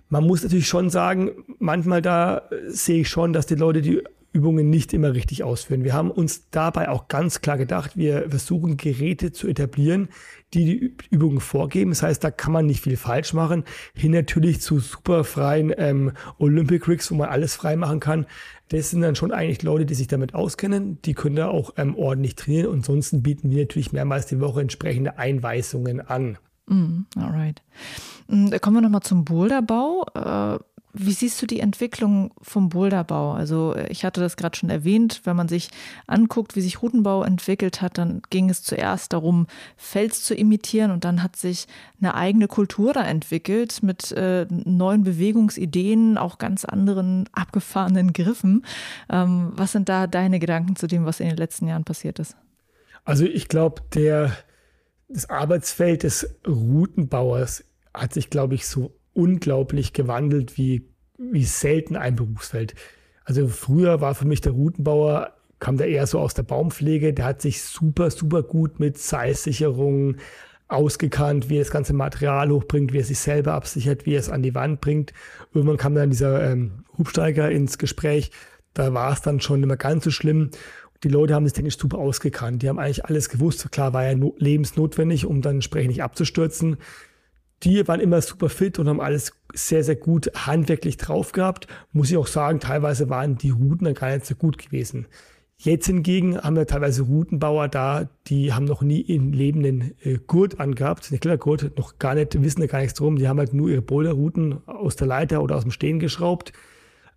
Man 0.08 0.26
muss 0.26 0.43
natürlich 0.43 0.68
schon 0.68 0.89
sagen, 0.89 1.32
manchmal 1.60 2.02
da 2.02 2.38
äh, 2.38 2.70
sehe 2.70 3.02
ich 3.02 3.10
schon, 3.10 3.34
dass 3.34 3.45
die 3.45 3.56
Leute 3.56 3.82
die 3.82 4.02
Übungen 4.34 4.70
nicht 4.70 4.94
immer 4.94 5.14
richtig 5.14 5.44
ausführen. 5.44 5.84
Wir 5.84 5.94
haben 5.94 6.10
uns 6.10 6.50
dabei 6.52 6.90
auch 6.90 7.08
ganz 7.08 7.42
klar 7.42 7.58
gedacht, 7.58 7.98
wir 7.98 8.30
versuchen 8.30 8.78
Geräte 8.78 9.32
zu 9.32 9.48
etablieren, 9.48 10.10
die 10.54 10.66
die 10.66 10.96
Übungen 11.10 11.40
vorgeben. 11.40 11.92
Das 11.92 12.04
heißt, 12.04 12.24
da 12.24 12.32
kann 12.32 12.54
man 12.54 12.66
nicht 12.66 12.82
viel 12.82 12.98
falsch 12.98 13.34
machen. 13.34 13.64
Hin 13.94 14.12
natürlich 14.12 14.62
zu 14.62 14.80
super 14.80 15.24
freien 15.24 15.74
ähm, 15.78 16.14
Olympic 16.38 16.88
Rigs, 16.88 17.12
wo 17.12 17.16
man 17.16 17.30
alles 17.30 17.56
frei 17.56 17.76
machen 17.76 18.00
kann. 18.00 18.26
Das 18.70 18.90
sind 18.90 19.02
dann 19.02 19.16
schon 19.16 19.34
eigentlich 19.34 19.64
Leute, 19.64 19.86
die 19.86 19.96
sich 19.96 20.08
damit 20.08 20.34
auskennen. 20.34 21.02
Die 21.02 21.14
können 21.14 21.36
da 21.36 21.50
auch 21.50 21.74
ähm, 21.78 21.96
ordentlich 21.96 22.36
trainieren. 22.36 22.68
Und 22.68 22.78
ansonsten 22.78 23.22
bieten 23.22 23.50
wir 23.50 23.64
natürlich 23.64 23.92
mehrmals 23.92 24.28
die 24.28 24.40
Woche 24.40 24.62
entsprechende 24.62 25.18
Einweisungen 25.18 26.00
an. 26.00 26.38
Mm, 26.68 27.02
alright. 27.18 27.62
Mm, 28.28 28.50
kommen 28.62 28.78
wir 28.78 28.82
nochmal 28.82 29.02
zum 29.02 29.26
Boulderbau. 29.26 30.06
Wie 30.94 31.12
siehst 31.12 31.42
du 31.42 31.46
die 31.46 31.60
Entwicklung 31.60 32.34
vom 32.42 32.70
Boulderbau? 32.70 33.34
Also 33.34 33.74
äh, 33.74 33.88
ich 33.89 34.04
hatte 34.04 34.22
das 34.22 34.38
gerade 34.38 34.58
schon 34.58 34.70
erwähnt, 34.70 35.22
wenn 35.24 35.36
man 35.36 35.48
sich 35.48 35.70
anguckt, 36.08 36.56
wie 36.56 36.62
sich 36.62 36.82
Routenbau 36.82 37.24
entwickelt 37.24 37.82
hat, 37.82 37.98
dann 37.98 38.22
ging 38.30 38.50
es 38.50 38.64
zuerst 38.64 39.14
darum, 39.14 39.48
Fels 39.78 40.24
zu 40.24 40.36
imitieren 40.36 40.92
und 40.92 41.06
dann 41.06 41.24
hat 41.24 41.36
sich 41.36 41.68
eine 42.00 42.16
eigene 42.16 42.48
Kultur 42.48 42.94
da 42.94 43.04
entwickelt 43.04 43.84
mit 43.84 44.12
äh, 44.12 44.46
neuen 44.50 45.04
Bewegungsideen, 45.04 46.18
auch 46.18 46.38
ganz 46.38 46.66
anderen 46.66 47.30
abgefahrenen 47.32 48.14
Griffen. 48.14 48.66
Ähm, 49.10 49.52
was 49.56 49.72
sind 49.72 49.89
da 49.89 50.08
deine 50.08 50.39
Gedanken 50.39 50.76
zu 50.76 50.88
dem, 50.88 51.06
was 51.06 51.20
in 51.20 51.28
den 51.28 51.38
letzten 51.38 51.68
Jahren 51.68 51.84
passiert 51.84 52.20
ist? 52.20 52.36
Also 53.04 53.26
ich 53.26 53.48
glaube, 53.48 53.82
das 55.08 55.30
Arbeitsfeld 55.30 56.04
des 56.04 56.36
Routenbauers 56.48 57.64
hat 57.94 58.14
sich, 58.14 58.30
glaube 58.30 58.56
ich, 58.56 58.68
so 58.68 58.94
unglaublich 59.14 59.93
gewandelt 59.93 60.57
wie, 60.57 60.88
wie 61.18 61.43
selten 61.43 61.95
ein 61.95 62.16
Berufsfeld. 62.16 62.76
Also 63.26 63.47
früher 63.47 64.01
war 64.01 64.16
für 64.16 64.26
mich 64.26 64.41
der 64.41 64.53
Routenbauer, 64.53 65.34
kam 65.59 65.78
der 65.78 65.88
eher 65.88 66.07
so 66.07 66.20
aus 66.20 66.34
der 66.34 66.43
Baumpflege, 66.43 67.14
der 67.14 67.26
hat 67.26 67.41
sich 67.41 67.62
super, 67.62 68.09
super 68.09 68.43
gut 68.43 68.80
mit 68.80 68.97
Seilsicherungen 68.97 70.18
ausgekannt, 70.68 71.49
wie 71.49 71.57
er 71.57 71.64
das 71.64 71.72
ganze 71.72 71.93
Material 71.93 72.49
hochbringt, 72.49 72.93
wie 72.93 72.99
er 72.99 73.03
sich 73.03 73.20
selber 73.20 73.53
absichert, 73.53 74.05
wie 74.05 74.16
er 74.16 74.20
es 74.20 74.30
an 74.30 74.41
die 74.41 74.55
Wand 74.55 74.82
bringt. 74.82 75.14
Irgendwann 75.53 75.78
kam 75.78 75.95
dann 75.95 76.09
dieser 76.09 76.49
ähm, 76.49 76.86
Hubsteiger 76.97 77.51
ins 77.51 77.78
Gespräch, 77.78 78.32
da 78.74 78.93
war 78.93 79.12
es 79.12 79.22
dann 79.22 79.41
schon 79.41 79.62
immer 79.62 79.76
ganz 79.76 80.05
so 80.05 80.12
schlimm. 80.12 80.49
Die 81.03 81.09
Leute 81.09 81.34
haben 81.34 81.43
das 81.43 81.53
technisch 81.53 81.78
super 81.78 81.97
ausgekannt. 81.97 82.62
Die 82.62 82.70
haben 82.70 82.80
eigentlich 82.80 83.05
alles 83.05 83.30
gewusst. 83.30 83.70
Klar 83.72 83.91
war 83.93 84.05
ja 84.05 84.16
no 84.16 84.36
lebensnotwendig, 84.38 85.26
um 85.26 85.41
dann 85.41 85.55
entsprechend 85.55 85.89
nicht 85.89 86.03
abzustürzen 86.03 86.78
die 87.64 87.88
waren 87.88 87.99
immer 87.99 88.22
super 88.22 88.49
fit 88.49 88.80
und 88.80 88.88
haben 88.88 89.01
alles 89.01 89.34
sehr, 89.53 89.84
sehr 89.84 89.95
gut 89.95 90.32
handwerklich 90.34 90.97
drauf 90.97 91.32
gehabt. 91.32 91.68
Muss 91.93 92.09
ich 92.09 92.18
auch 92.18 92.28
sagen, 92.28 92.59
teilweise 92.59 93.09
waren 93.09 93.38
die 93.38 93.51
Routen 93.51 93.86
dann 93.86 93.93
gar 93.93 94.12
nicht 94.12 94.26
so 94.26 94.36
gut 94.36 94.57
gewesen. 94.57 95.07
Jetzt 95.57 95.86
hingegen 95.86 96.39
haben 96.39 96.55
wir 96.55 96.66
teilweise 96.66 97.03
Routenbauer 97.03 97.68
da, 97.68 98.09
die 98.26 98.51
haben 98.51 98.66
noch 98.66 98.82
nie 98.82 99.01
im 99.01 99.32
Leben 99.32 99.64
einen 99.64 99.93
äh, 100.01 100.18
Gurt 100.26 100.59
angehabt, 100.59 101.09
einen 101.12 101.20
Klettergurt, 101.20 101.78
noch 101.78 101.99
gar 101.99 102.16
nicht, 102.16 102.41
wissen 102.41 102.62
da 102.62 102.66
gar 102.68 102.80
nichts 102.80 102.95
drum. 102.95 103.18
Die 103.18 103.28
haben 103.28 103.38
halt 103.38 103.53
nur 103.53 103.70
ihre 103.70 103.84
Boulderrouten 103.84 104.68
aus 104.68 104.95
der 104.95 105.05
Leiter 105.05 105.43
oder 105.43 105.55
aus 105.57 105.62
dem 105.62 105.70
Stehen 105.70 105.99
geschraubt 105.99 106.51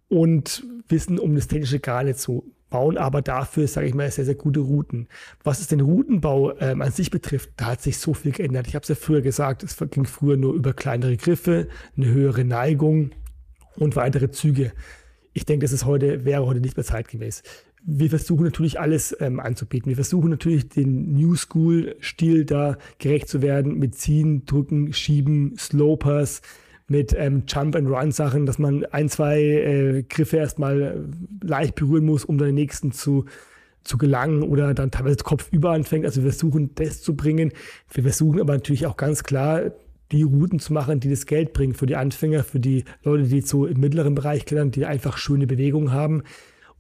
und 0.09 0.63
wissen 0.89 1.19
um 1.19 1.35
das 1.35 1.49
Technische 1.49 1.81
gar 1.81 2.05
nicht 2.05 2.19
so 2.19 2.45
bauen 2.75 2.99
aber 2.99 3.23
dafür, 3.23 3.69
sage 3.69 3.87
ich 3.87 3.95
mal, 3.95 4.11
sehr, 4.11 4.25
sehr 4.25 4.35
gute 4.35 4.59
Routen. 4.59 5.07
Was 5.45 5.61
es 5.61 5.69
den 5.69 5.81
Routenbau 5.81 6.59
ähm, 6.59 6.83
an 6.83 6.91
sich 6.91 7.13
betrifft, 7.13 7.51
da 7.57 7.67
hat 7.67 7.83
sich 7.83 7.99
so 7.99 8.15
viel 8.15 8.33
geändert. 8.33 8.67
Ich 8.67 8.75
habe 8.75 8.83
es 8.83 8.89
ja 8.89 8.97
früher 8.97 9.21
gesagt, 9.21 9.63
es 9.63 9.77
ging 9.93 10.07
früher 10.07 10.37
nur 10.37 10.55
über 10.55 10.73
kleinere 10.73 11.17
Griffe, 11.17 11.69
eine 11.97 12.07
höhere 12.07 12.43
Neigung 12.43 13.13
und 13.77 13.95
weitere 13.95 14.33
Züge. 14.33 14.73
Ich 15.33 15.45
denke, 15.45 15.67
das 15.67 15.73
ist 15.73 15.85
heute, 15.85 16.25
wäre 16.25 16.47
heute 16.47 16.59
nicht 16.59 16.77
mehr 16.77 16.85
zeitgemäß. 16.85 17.45
Wir 17.85 18.11
versuchen 18.11 18.43
natürlich 18.43 18.81
alles 18.81 19.17
ähm, 19.21 19.39
anzubieten. 19.39 19.91
Wir 19.91 19.97
versuchen 19.97 20.31
natürlich 20.31 20.69
den 20.69 21.13
New 21.15 21.37
School-Stil 21.37 22.45
da 22.45 22.77
gerecht 22.99 23.29
zu 23.29 23.41
werden 23.41 23.79
mit 23.79 23.95
Ziehen, 23.95 24.47
Drücken, 24.47 24.93
Schieben, 24.93 25.57
Slopers, 25.57 26.43
mit 26.95 27.13
ähm, 27.19 27.43
Jump-and-Run-Sachen, 27.49 28.47
dass 28.47 28.61
man 28.61 28.85
ein, 28.87 29.09
zwei 29.09 29.41
äh, 29.43 30.03
Griffe 30.05 30.37
erstmal 30.37 31.05
leicht 31.43 31.75
berühren 31.75 32.05
muss, 32.05 32.25
um 32.25 32.39
dann 32.39 32.47
den 32.47 32.55
nächsten 32.55 32.93
zu, 32.93 33.25
zu 33.83 33.99
gelangen 33.99 34.45
oder 34.45 34.75
dann 34.75 34.93
teilweise 34.93 35.17
Kopf 35.17 35.49
über 35.51 35.73
anfängt. 35.73 36.05
Also 36.05 36.23
wir 36.23 36.31
versuchen 36.31 36.71
das 36.77 37.03
zu 37.03 37.17
bringen. 37.17 37.51
Wir 37.93 38.05
versuchen 38.05 38.41
aber 38.41 38.53
natürlich 38.53 38.87
auch 38.87 38.97
ganz 38.97 39.25
klar, 39.25 39.73
die 40.13 40.23
Routen 40.23 40.61
zu 40.61 40.73
machen, 40.73 41.01
die 41.01 41.11
das 41.11 41.27
Geld 41.27 41.53
bringen 41.53 41.75
für 41.75 41.87
die 41.87 41.97
Anfänger, 41.97 42.45
für 42.45 42.61
die 42.61 42.85
Leute, 43.03 43.25
die 43.25 43.41
so 43.41 43.67
im 43.67 43.81
mittleren 43.81 44.15
Bereich 44.15 44.45
klettern, 44.45 44.71
die 44.71 44.87
einfach 44.87 45.17
schöne 45.17 45.49
Bewegungen 45.49 45.91
haben 45.91 46.23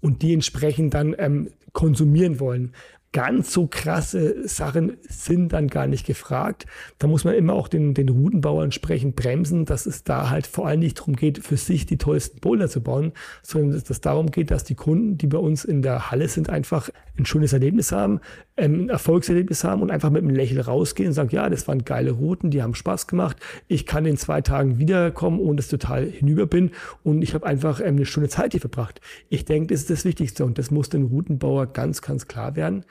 und 0.00 0.22
die 0.22 0.32
entsprechend 0.32 0.94
dann 0.94 1.16
ähm, 1.18 1.48
konsumieren 1.72 2.38
wollen 2.38 2.70
ganz 3.14 3.52
so 3.52 3.68
krasse 3.68 4.46
Sachen 4.46 4.96
sind 5.02 5.52
dann 5.52 5.68
gar 5.68 5.86
nicht 5.86 6.04
gefragt. 6.04 6.66
Da 6.98 7.06
muss 7.06 7.22
man 7.22 7.34
immer 7.34 7.52
auch 7.52 7.68
den, 7.68 7.94
den 7.94 8.08
Routenbauer 8.08 8.64
entsprechend 8.64 9.14
bremsen, 9.14 9.66
dass 9.66 9.86
es 9.86 10.02
da 10.02 10.30
halt 10.30 10.48
vor 10.48 10.66
allem 10.66 10.80
nicht 10.80 10.98
darum 10.98 11.14
geht, 11.14 11.38
für 11.38 11.56
sich 11.56 11.86
die 11.86 11.96
tollsten 11.96 12.40
Boulder 12.40 12.68
zu 12.68 12.82
bauen, 12.82 13.12
sondern 13.44 13.70
dass 13.70 13.88
es 13.88 14.00
darum 14.00 14.32
geht, 14.32 14.50
dass 14.50 14.64
die 14.64 14.74
Kunden, 14.74 15.16
die 15.16 15.28
bei 15.28 15.38
uns 15.38 15.64
in 15.64 15.80
der 15.80 16.10
Halle 16.10 16.26
sind, 16.26 16.50
einfach 16.50 16.90
ein 17.16 17.24
schönes 17.24 17.52
Erlebnis 17.52 17.92
haben, 17.92 18.18
ähm, 18.56 18.86
ein 18.86 18.88
Erfolgserlebnis 18.88 19.62
haben 19.62 19.82
und 19.82 19.92
einfach 19.92 20.10
mit 20.10 20.24
einem 20.24 20.34
Lächeln 20.34 20.60
rausgehen 20.60 21.10
und 21.10 21.14
sagen, 21.14 21.30
ja, 21.30 21.48
das 21.48 21.68
waren 21.68 21.84
geile 21.84 22.10
Routen, 22.10 22.50
die 22.50 22.64
haben 22.64 22.74
Spaß 22.74 23.06
gemacht. 23.06 23.36
Ich 23.68 23.86
kann 23.86 24.06
in 24.06 24.16
zwei 24.16 24.40
Tagen 24.40 24.80
wiederkommen 24.80 25.38
und 25.38 25.60
es 25.60 25.68
total 25.68 26.04
hinüber 26.04 26.46
bin 26.46 26.72
und 27.04 27.22
ich 27.22 27.32
habe 27.32 27.46
einfach 27.46 27.78
ähm, 27.78 27.94
eine 27.94 28.06
schöne 28.06 28.28
Zeit 28.28 28.52
hier 28.52 28.60
verbracht. 28.60 29.00
Ich 29.28 29.44
denke, 29.44 29.72
das 29.72 29.82
ist 29.82 29.90
das 29.90 30.04
Wichtigste 30.04 30.44
und 30.44 30.58
das 30.58 30.72
muss 30.72 30.88
dem 30.88 31.04
Routenbauer 31.04 31.68
ganz, 31.68 32.02
ganz 32.02 32.26
klar 32.26 32.56
werden 32.56 32.84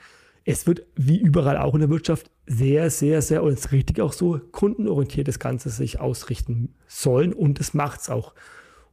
es 0.44 0.66
wird 0.66 0.82
wie 0.94 1.18
überall 1.18 1.56
auch 1.56 1.74
in 1.74 1.80
der 1.80 1.90
Wirtschaft 1.90 2.30
sehr, 2.46 2.90
sehr, 2.90 3.22
sehr, 3.22 3.42
und 3.42 3.52
es 3.52 3.60
ist 3.60 3.72
richtig 3.72 4.00
auch 4.00 4.12
so, 4.12 4.40
kundenorientiert 4.52 5.28
das 5.28 5.38
Ganze 5.38 5.70
sich 5.70 6.00
ausrichten 6.00 6.74
sollen 6.86 7.32
und 7.32 7.60
das 7.60 7.74
macht 7.74 8.00
es 8.00 8.10
auch. 8.10 8.34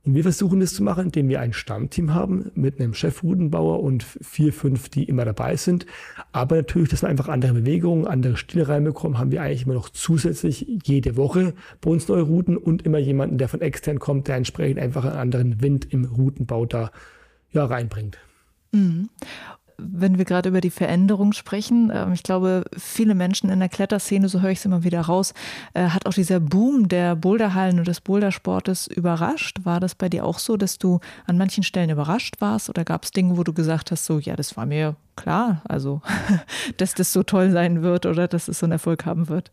Und 0.04 0.16
wir 0.16 0.24
versuchen 0.24 0.62
das 0.62 0.74
zu 0.74 0.82
machen, 0.82 1.06
indem 1.06 1.30
wir 1.30 1.42
ein 1.42 1.54
Stammteam 1.54 2.16
haben 2.16 2.50
mit 2.56 2.80
einem 2.80 2.96
Chefrudenbauer 2.96 3.82
und 3.82 4.04
vier, 4.04 4.52
fünf, 4.52 4.90
die 4.90 5.04
immer 5.04 5.26
dabei 5.26 5.56
sind. 5.58 5.86
Aber 6.32 6.56
natürlich, 6.56 6.90
dass 6.90 7.04
wir 7.04 7.10
einfach 7.10 7.28
andere 7.28 7.54
Bewegungen, 7.54 8.08
andere 8.08 8.36
Stile 8.36 8.68
reinbekommen, 8.68 9.20
haben 9.20 9.32
wir 9.32 9.44
eigentlich 9.44 9.66
immer 9.66 9.76
noch 9.76 9.90
zusätzlich 9.90 10.66
jede 10.86 11.18
Woche 11.18 11.54
bei 11.82 11.92
uns 11.92 12.08
neue 12.08 12.24
Routen 12.24 12.58
und 12.58 12.82
immer 12.82 12.98
jemanden, 12.98 13.38
der 13.38 13.48
von 13.48 13.62
extern 13.62 14.00
kommt, 14.00 14.28
der 14.28 14.38
entsprechend 14.38 14.80
einfach 14.80 15.06
einen 15.06 15.18
anderen 15.18 15.62
Wind 15.62 15.94
im 15.94 16.06
Routenbau 16.06 16.66
da 16.66 16.92
ja, 17.52 17.66
reinbringt. 17.66 18.18
Mhm 18.72 19.10
wenn 19.82 20.18
wir 20.18 20.26
gerade 20.26 20.50
über 20.50 20.62
die 20.62 20.70
Veränderung 20.70 21.34
sprechen, 21.34 21.92
ähm, 21.94 22.14
ich 22.14 22.24
glaube, 22.24 22.64
viele 22.78 23.16
Menschen 23.16 23.50
in 23.50 23.60
der 23.60 23.70
Kletterszene, 23.70 24.30
so 24.30 24.42
höre 24.42 24.52
ich 24.52 24.60
es 24.60 24.66
immer 24.66 24.84
wieder 24.84 25.02
raus, 25.02 25.34
äh, 25.74 25.88
hat 25.88 26.06
auch 26.06 26.14
dieser 26.14 26.40
Boom 26.40 26.88
der 26.88 27.16
Boulderhallen 27.16 27.80
und 27.80 27.88
des 27.88 28.02
Bouldersportes 28.02 28.88
überrascht. 28.88 29.60
War 29.64 29.80
das 29.80 29.96
bei 29.96 30.10
dir 30.10 30.26
auch 30.26 30.40
so, 30.40 30.58
dass 30.58 30.78
du 30.78 31.00
an 31.26 31.38
manchen 31.38 31.64
Stellen 31.64 31.90
überrascht 31.90 32.36
warst 32.40 32.70
oder 32.70 32.84
gab 32.84 33.04
es 33.04 33.12
Dinge, 33.12 33.38
wo 33.38 33.44
du 33.44 33.54
gesagt 33.54 33.92
hast, 33.92 34.06
so, 34.06 34.20
ja, 34.20 34.36
das 34.36 34.56
war 34.58 34.66
mir 34.66 34.96
klar, 35.16 35.62
also, 35.68 36.02
dass 36.78 36.94
das 36.94 37.14
so 37.14 37.24
toll 37.24 37.52
sein 37.52 37.82
wird 37.82 38.06
oder 38.06 38.28
dass 38.28 38.48
es 38.48 38.60
so 38.60 38.66
einen 38.66 38.74
Erfolg 38.74 39.06
haben 39.06 39.30
wird? 39.30 39.52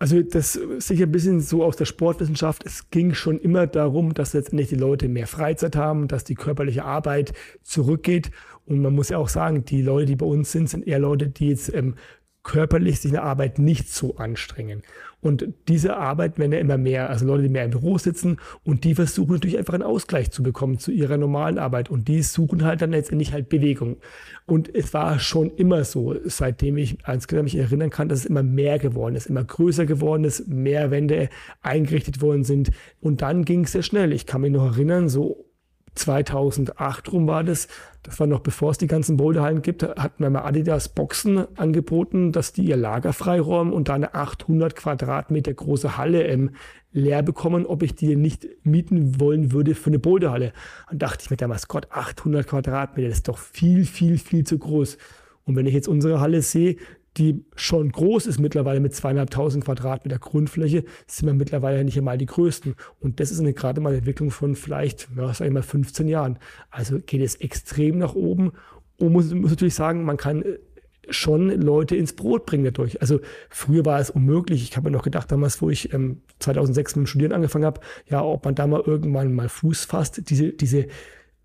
Also 0.00 0.22
das 0.22 0.56
ist 0.56 0.88
sicher 0.88 1.04
ein 1.04 1.12
bisschen 1.12 1.42
so 1.42 1.62
aus 1.62 1.76
der 1.76 1.84
Sportwissenschaft. 1.84 2.64
Es 2.64 2.88
ging 2.88 3.12
schon 3.12 3.38
immer 3.38 3.66
darum, 3.66 4.14
dass 4.14 4.32
letztendlich 4.32 4.70
die 4.70 4.76
Leute 4.76 5.08
mehr 5.08 5.26
Freizeit 5.26 5.76
haben, 5.76 6.08
dass 6.08 6.24
die 6.24 6.36
körperliche 6.36 6.86
Arbeit 6.86 7.34
zurückgeht. 7.62 8.30
Und 8.70 8.82
man 8.82 8.94
muss 8.94 9.08
ja 9.08 9.18
auch 9.18 9.28
sagen, 9.28 9.64
die 9.64 9.82
Leute, 9.82 10.06
die 10.06 10.14
bei 10.14 10.26
uns 10.26 10.52
sind, 10.52 10.70
sind 10.70 10.86
eher 10.86 11.00
Leute, 11.00 11.26
die 11.26 11.48
jetzt 11.48 11.74
ähm, 11.74 11.96
körperlich 12.44 13.00
sich 13.00 13.10
eine 13.10 13.22
Arbeit 13.22 13.58
nicht 13.58 13.92
so 13.92 14.16
anstrengen. 14.16 14.82
Und 15.20 15.48
diese 15.66 15.96
Arbeit 15.96 16.38
werden 16.38 16.52
ja 16.52 16.60
immer 16.60 16.78
mehr, 16.78 17.10
also 17.10 17.26
Leute, 17.26 17.42
die 17.42 17.48
mehr 17.48 17.64
im 17.64 17.72
Büro 17.72 17.98
sitzen 17.98 18.38
und 18.62 18.84
die 18.84 18.94
versuchen 18.94 19.32
natürlich 19.32 19.58
einfach 19.58 19.74
einen 19.74 19.82
Ausgleich 19.82 20.30
zu 20.30 20.44
bekommen 20.44 20.78
zu 20.78 20.92
ihrer 20.92 21.16
normalen 21.16 21.58
Arbeit 21.58 21.90
und 21.90 22.06
die 22.06 22.22
suchen 22.22 22.64
halt 22.64 22.80
dann 22.80 22.92
letztendlich 22.92 23.32
halt 23.32 23.48
Bewegung. 23.48 23.96
Und 24.46 24.72
es 24.72 24.94
war 24.94 25.18
schon 25.18 25.50
immer 25.56 25.82
so, 25.82 26.14
seitdem 26.24 26.76
ich 26.76 26.98
Kind 26.98 27.42
mich 27.42 27.56
erinnern 27.56 27.90
kann, 27.90 28.08
dass 28.08 28.20
es 28.20 28.26
immer 28.26 28.44
mehr 28.44 28.78
geworden 28.78 29.16
ist, 29.16 29.26
immer 29.26 29.42
größer 29.42 29.84
geworden 29.84 30.22
ist, 30.22 30.46
mehr 30.46 30.92
Wände 30.92 31.28
eingerichtet 31.60 32.22
worden 32.22 32.44
sind. 32.44 32.70
Und 33.00 33.20
dann 33.20 33.44
ging 33.44 33.64
es 33.64 33.72
sehr 33.72 33.82
schnell. 33.82 34.12
Ich 34.12 34.26
kann 34.26 34.42
mich 34.42 34.52
noch 34.52 34.76
erinnern, 34.76 35.08
so 35.08 35.49
2008 35.94 37.12
rum 37.12 37.26
war 37.26 37.44
das, 37.44 37.68
das 38.02 38.18
war 38.20 38.26
noch 38.26 38.40
bevor 38.40 38.70
es 38.70 38.78
die 38.78 38.86
ganzen 38.86 39.16
Boulderhallen 39.16 39.62
gibt, 39.62 39.82
hat 39.82 40.20
mir 40.20 40.30
mal 40.30 40.42
Adidas 40.42 40.88
Boxen 40.88 41.46
angeboten, 41.58 42.32
dass 42.32 42.52
die 42.52 42.64
ihr 42.64 42.76
Lager 42.76 43.12
freiräumen 43.12 43.72
und 43.72 43.88
da 43.88 43.94
eine 43.94 44.14
800 44.14 44.74
Quadratmeter 44.74 45.52
große 45.52 45.96
Halle 45.96 46.24
ähm, 46.24 46.50
leer 46.92 47.22
bekommen, 47.22 47.66
ob 47.66 47.82
ich 47.82 47.94
die 47.94 48.16
nicht 48.16 48.46
mieten 48.64 49.20
wollen 49.20 49.52
würde 49.52 49.74
für 49.74 49.90
eine 49.90 49.98
Boulderhalle. 49.98 50.52
Und 50.90 51.02
dachte 51.02 51.24
ich 51.24 51.30
mir 51.30 51.36
damals, 51.36 51.68
Gott, 51.68 51.88
800 51.90 52.46
Quadratmeter, 52.46 53.08
das 53.08 53.18
ist 53.18 53.28
doch 53.28 53.38
viel, 53.38 53.84
viel, 53.84 54.18
viel 54.18 54.44
zu 54.44 54.58
groß. 54.58 54.96
Und 55.44 55.56
wenn 55.56 55.66
ich 55.66 55.74
jetzt 55.74 55.88
unsere 55.88 56.20
Halle 56.20 56.42
sehe, 56.42 56.76
die 57.16 57.44
schon 57.56 57.90
groß 57.90 58.26
ist 58.26 58.38
mittlerweile 58.38 58.80
mit 58.80 58.94
zweieinhalbtausend 58.94 59.64
Quadratmeter 59.64 60.18
Grundfläche, 60.18 60.84
sind 61.06 61.26
wir 61.26 61.34
mittlerweile 61.34 61.84
nicht 61.84 61.98
einmal 61.98 62.18
die 62.18 62.26
größten. 62.26 62.74
Und 63.00 63.20
das 63.20 63.30
ist 63.30 63.40
eine 63.40 63.52
gerade 63.52 63.80
mal 63.80 63.94
Entwicklung 63.94 64.30
von 64.30 64.54
vielleicht, 64.54 65.08
ja, 65.16 65.32
sag 65.34 65.46
ich 65.46 65.52
mal, 65.52 65.62
15 65.62 66.06
Jahren. 66.08 66.38
Also 66.70 67.00
geht 67.00 67.22
es 67.22 67.36
extrem 67.36 67.98
nach 67.98 68.14
oben. 68.14 68.52
Und 68.96 69.12
muss, 69.12 69.32
muss 69.32 69.50
natürlich 69.50 69.74
sagen, 69.74 70.04
man 70.04 70.18
kann 70.18 70.42
äh, 70.42 70.58
schon 71.08 71.48
Leute 71.48 71.96
ins 71.96 72.12
Brot 72.12 72.46
bringen 72.46 72.64
dadurch. 72.64 73.00
Also 73.00 73.20
früher 73.48 73.84
war 73.84 73.98
es 73.98 74.10
unmöglich. 74.10 74.62
Ich 74.62 74.76
habe 74.76 74.88
mir 74.88 74.96
noch 74.96 75.02
gedacht, 75.02 75.32
damals, 75.32 75.60
wo 75.60 75.70
ich 75.70 75.92
ähm, 75.92 76.22
2006 76.38 76.96
mit 76.96 77.04
dem 77.04 77.06
Studieren 77.06 77.32
angefangen 77.32 77.64
habe, 77.64 77.80
ja, 78.08 78.22
ob 78.22 78.44
man 78.44 78.54
da 78.54 78.66
mal 78.66 78.82
irgendwann 78.86 79.34
mal 79.34 79.48
Fuß 79.48 79.84
fasst, 79.84 80.30
diese, 80.30 80.52
diese 80.52 80.86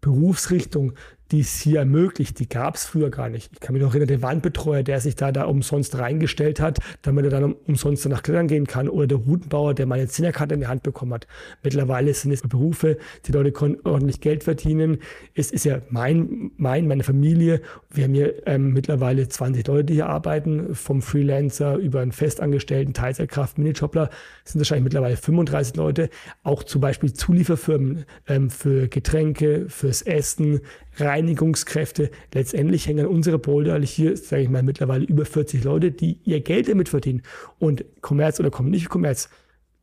Berufsrichtung, 0.02 0.94
die 1.32 1.40
es 1.40 1.60
hier 1.60 1.80
ermöglicht, 1.80 2.40
die 2.40 2.48
gab 2.48 2.76
es 2.76 2.86
früher 2.86 3.10
gar 3.10 3.30
nicht. 3.30 3.50
Ich 3.54 3.60
kann 3.60 3.74
mich 3.74 3.82
noch 3.82 3.92
erinnern, 3.92 4.08
der 4.08 4.22
Wandbetreuer, 4.22 4.84
der 4.84 5.00
sich 5.00 5.16
da, 5.16 5.32
da 5.32 5.46
umsonst 5.46 5.98
reingestellt 5.98 6.60
hat, 6.60 6.80
damit 7.02 7.26
er 7.26 7.32
dann 7.32 7.54
umsonst 7.68 8.08
nach 8.08 8.24
Klettern 8.24 8.48
gehen 8.48 8.68
kann, 8.68 8.88
oder 8.90 9.08
der 9.08 9.18
Routenbauer, 9.18 9.74
der 9.74 9.86
meine 9.86 10.08
Zinnerkarte 10.08 10.54
in 10.54 10.62
die 10.62 10.68
Hand 10.68 10.84
bekommen 10.84 11.14
hat. 11.14 11.28
Mittlerweile 11.64 12.14
sind 12.14 12.32
es 12.32 12.42
Berufe, 12.42 12.98
die 13.26 13.32
Leute 13.32 13.52
können 13.52 13.78
ordentlich 13.84 14.22
Geld 14.22 14.44
verdienen. 14.44 15.00
Es 15.34 15.52
ist 15.52 15.66
ja 15.66 15.82
mein, 15.90 16.52
mein 16.58 16.88
meine 16.88 17.04
Familie. 17.04 17.62
Wir 17.90 18.04
haben 18.04 18.14
hier 18.14 18.48
ähm, 18.48 18.74
mittlerweile 18.74 19.28
20 19.28 19.66
Leute, 19.68 19.86
die 19.86 19.94
hier 19.96 20.08
arbeiten, 20.08 20.76
vom 20.76 21.02
Freelancer 21.02 21.78
über 21.78 22.02
einen 22.02 22.12
festangestellten 22.12 22.94
Teilzeitkraft, 22.94 23.58
Minijobler, 23.58 24.10
sind 24.44 24.60
wahrscheinlich 24.60 24.84
mittlerweile 24.84 25.18
35 25.18 25.76
Leute. 25.76 26.10
Auch 26.44 26.64
zum 26.64 26.82
Beispiel 26.82 27.14
Zulieferfirmen 27.14 28.06
ähm, 28.28 28.50
für 28.50 28.88
Getränke, 28.88 29.66
fürs 29.70 30.02
Essen, 30.04 30.62
Reinigungskräfte. 30.98 32.12
Letztendlich 32.34 32.88
hängen 32.88 33.08
unsere 33.08 33.40
Boulder 33.40 33.80
hier, 33.82 34.18
sage 34.18 34.44
ich 34.44 34.50
mal, 34.50 34.64
mittlerweile 34.64 35.06
über 35.06 35.26
40 35.26 35.64
Leute, 35.64 35.92
die 35.92 36.20
ihr 36.24 36.42
Geld 36.42 36.70
damit 36.70 36.90
verdienen. 36.90 37.22
Und 37.60 37.86
Kommerz 38.02 38.40
oder 38.40 38.52
nicht 38.64 38.90
Kommerz, 38.90 39.30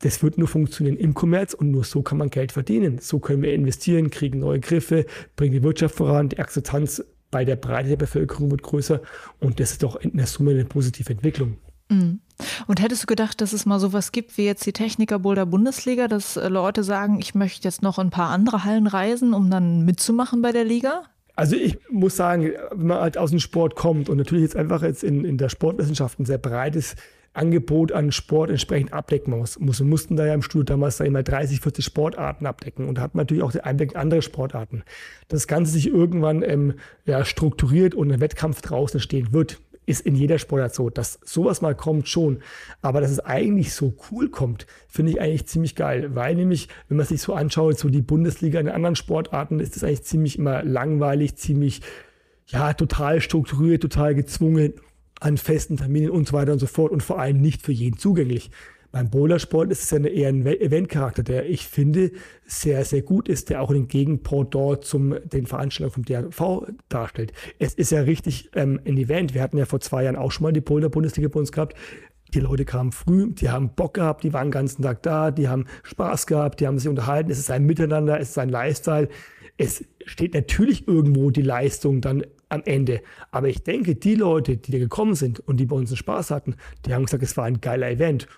das 0.01 0.22
wird 0.22 0.36
nur 0.36 0.48
funktionieren 0.48 0.97
im 0.97 1.14
Kommerz 1.14 1.55
und 1.55 1.70
nur 1.70 1.84
so 1.84 2.02
kann 2.02 2.18
man 2.18 2.28
Geld 2.28 2.52
verdienen. 2.52 2.98
So 2.98 3.20
können 3.20 3.43
wir 3.43 3.55
investieren, 3.55 4.10
kriegen 4.10 4.40
neue 4.40 4.60
Griffe, 4.60 5.06
bringen 5.36 5.52
die 5.52 5.62
Wirtschaft 5.62 5.94
voran, 5.94 6.28
die 6.28 6.39
Akzeptanz 6.39 7.05
bei 7.30 7.44
der 7.44 7.56
Breite 7.56 7.90
der 7.90 7.97
Bevölkerung 7.97 8.51
wird 8.51 8.62
größer 8.62 9.01
und 9.40 9.59
das 9.59 9.72
ist 9.72 9.82
doch 9.82 9.97
in 9.97 10.16
der 10.16 10.26
Summe 10.26 10.51
eine 10.51 10.64
positive 10.64 11.12
Entwicklung. 11.12 11.56
Mhm. 11.93 12.20
Und 12.66 12.82
hättest 12.82 13.05
du 13.05 13.06
gedacht, 13.06 13.40
dass 13.40 13.52
es 13.52 13.66
mal 13.66 13.78
sowas 13.78 14.12
gibt 14.12 14.36
wie 14.36 14.44
jetzt 14.44 14.66
die 14.66 14.73
Techniker 14.73 15.19
Boulder 15.19 15.47
Bundesliga, 15.47 16.09
dass 16.09 16.36
äh, 16.36 16.48
Leute 16.48 16.82
sagen, 16.82 17.19
ich 17.20 17.35
möchte 17.35 17.64
jetzt 17.64 17.82
noch 17.82 17.98
ein 17.98 18.10
paar 18.10 18.31
andere 18.31 18.64
Hallen 18.64 18.86
reisen, 18.86 19.35
um 19.35 19.51
dann 19.51 19.85
mitzumachen 19.85 20.43
bei 20.43 20.52
der 20.52 20.64
Liga? 20.64 21.05
Also 21.35 21.56
ich 21.56 21.78
muss 21.90 22.16
sagen, 22.16 22.51
wenn 22.73 22.86
man 22.89 23.01
halt 23.01 23.16
aus 23.16 23.31
dem 23.31 23.40
Sport 23.40 23.74
kommt 23.74 24.09
und 24.09 24.19
natürlich 24.19 24.43
jetzt 24.43 24.56
einfach 24.56 24.82
jetzt 24.82 25.02
in, 25.02 25.24
in 25.24 25.39
der 25.39 25.48
Sportwissenschaft 25.48 26.20
ein 26.20 26.27
sehr 26.27 26.39
breites 26.39 26.94
Angebot 27.35 27.93
an 27.93 28.12
Sport 28.12 28.51
entsprechend 28.51 28.93
abdecken 28.93 29.39
muss. 29.39 29.59
Wir 29.59 29.86
mussten 29.86 30.16
da 30.16 30.27
ja 30.27 30.35
im 30.35 30.43
Studio 30.43 30.64
damals 30.64 30.98
da 30.98 31.05
immer 31.05 31.23
30, 31.23 31.60
40 31.60 31.82
Sportarten 31.82 32.44
abdecken 32.44 32.86
und 32.86 32.98
da 32.98 33.02
hat 33.02 33.14
man 33.14 33.23
natürlich 33.23 33.43
auch 33.43 33.52
den 33.52 33.62
Einblick 33.62 33.93
in 33.93 33.97
andere 33.97 34.20
Sportarten. 34.20 34.82
Das 35.28 35.47
Ganze 35.47 35.73
sich 35.73 35.86
irgendwann 35.86 36.43
ähm, 36.43 36.74
ja, 37.06 37.24
strukturiert 37.24 37.94
und 37.94 38.12
ein 38.12 38.20
Wettkampf 38.20 38.60
draußen 38.60 39.01
stehen 39.01 39.32
wird 39.32 39.60
ist 39.86 40.00
in 40.02 40.14
jeder 40.14 40.38
Sportart 40.38 40.74
so. 40.74 40.90
Dass 40.90 41.18
sowas 41.24 41.60
mal 41.60 41.74
kommt 41.74 42.09
schon. 42.09 42.38
Aber 42.80 43.00
dass 43.00 43.10
es 43.10 43.20
eigentlich 43.20 43.74
so 43.74 43.94
cool 44.10 44.28
kommt, 44.28 44.66
finde 44.88 45.12
ich 45.12 45.20
eigentlich 45.20 45.46
ziemlich 45.46 45.74
geil. 45.74 46.14
Weil 46.14 46.34
nämlich, 46.34 46.68
wenn 46.88 46.96
man 46.96 47.06
sich 47.06 47.20
so 47.20 47.34
anschaut, 47.34 47.78
so 47.78 47.88
die 47.88 48.02
Bundesliga 48.02 48.60
in 48.60 48.68
anderen 48.68 48.96
Sportarten, 48.96 49.60
ist 49.60 49.76
das 49.76 49.84
eigentlich 49.84 50.04
ziemlich 50.04 50.38
immer 50.38 50.62
langweilig, 50.62 51.36
ziemlich, 51.36 51.82
ja, 52.46 52.72
total 52.74 53.20
strukturiert, 53.20 53.82
total 53.82 54.14
gezwungen 54.14 54.74
an 55.20 55.36
festen 55.36 55.76
Terminen 55.76 56.10
und 56.10 56.26
so 56.26 56.32
weiter 56.32 56.52
und 56.52 56.59
so 56.59 56.66
fort 56.66 56.90
und 56.90 57.02
vor 57.02 57.20
allem 57.20 57.40
nicht 57.40 57.62
für 57.62 57.72
jeden 57.72 57.96
zugänglich. 57.96 58.50
Beim 58.93 59.09
Bowlersport 59.09 59.73
ist 59.73 59.85
es 59.85 59.90
ja 59.90 59.98
eher 60.01 60.28
ein 60.28 60.44
Eventcharakter, 60.44 61.23
der 61.23 61.48
ich 61.48 61.66
finde 61.66 62.12
sehr, 62.44 62.85
sehr 62.85 63.01
gut 63.01 63.27
ist, 63.27 63.48
der 63.48 63.62
auch 63.62 63.73
den 63.73 63.89
Gegenport 63.89 64.55
dort 64.55 64.85
zum 64.85 65.16
den 65.24 65.47
Veranstaltungen 65.47 65.94
vom 65.94 66.05
DRV 66.05 66.66
darstellt. 66.90 67.32
Es 67.59 67.73
ist 67.73 67.90
ja 67.90 68.02
richtig 68.02 68.51
ähm, 68.55 68.81
ein 68.86 68.98
Event. 68.98 69.32
Wir 69.32 69.40
hatten 69.40 69.56
ja 69.56 69.64
vor 69.64 69.81
zwei 69.81 70.05
Jahren 70.05 70.16
auch 70.16 70.31
schon 70.31 70.43
mal 70.43 70.52
die 70.52 70.60
Boulder-Bundesliga 70.60 71.31
bei 71.31 71.40
uns 71.40 71.52
gehabt. 71.52 71.74
Die 72.35 72.40
Leute 72.40 72.66
kamen 72.66 72.93
früh, 72.93 73.32
die 73.32 73.48
haben 73.48 73.74
Bock 73.74 73.94
gehabt, 73.94 74.24
die 74.24 74.35
waren 74.35 74.48
den 74.48 74.52
ganzen 74.52 74.82
Tag 74.82 75.02
da, 75.02 75.31
die 75.31 75.48
haben 75.48 75.66
Spaß 75.85 76.27
gehabt, 76.27 76.60
die 76.60 76.66
haben 76.66 76.78
sich 76.78 76.89
unterhalten. 76.89 77.31
Es 77.31 77.39
ist 77.39 77.51
ein 77.51 77.64
Miteinander, 77.64 78.20
es 78.20 78.31
ist 78.31 78.39
ein 78.39 78.51
Lifestyle. 78.51 79.09
Es 79.56 79.85
steht 80.05 80.35
natürlich 80.35 80.86
irgendwo 80.86 81.31
die 81.31 81.43
Leistung 81.43 82.02
dann 82.02 82.24
am 82.51 82.62
Ende. 82.66 83.01
Aber 83.31 83.48
ich 83.48 83.62
denke, 83.62 83.94
die 83.94 84.16
Leute, 84.16 84.59
die 84.59 84.73
da 84.73 84.78
gekommen 84.78 85.14
sind 85.14 85.40
und 85.40 85.59
die 85.59 85.66
bei 85.66 85.77
uns 85.77 85.90
einen 85.90 85.97
Spaß 85.97 86.31
hatten, 86.31 86.56
die 86.85 86.93
haben 86.93 87.06
gesagt, 87.06 87.23
es 87.23 87.39
war 87.39 87.47
ein 87.47 87.62
geiler 87.62 87.90
Event 87.90 88.28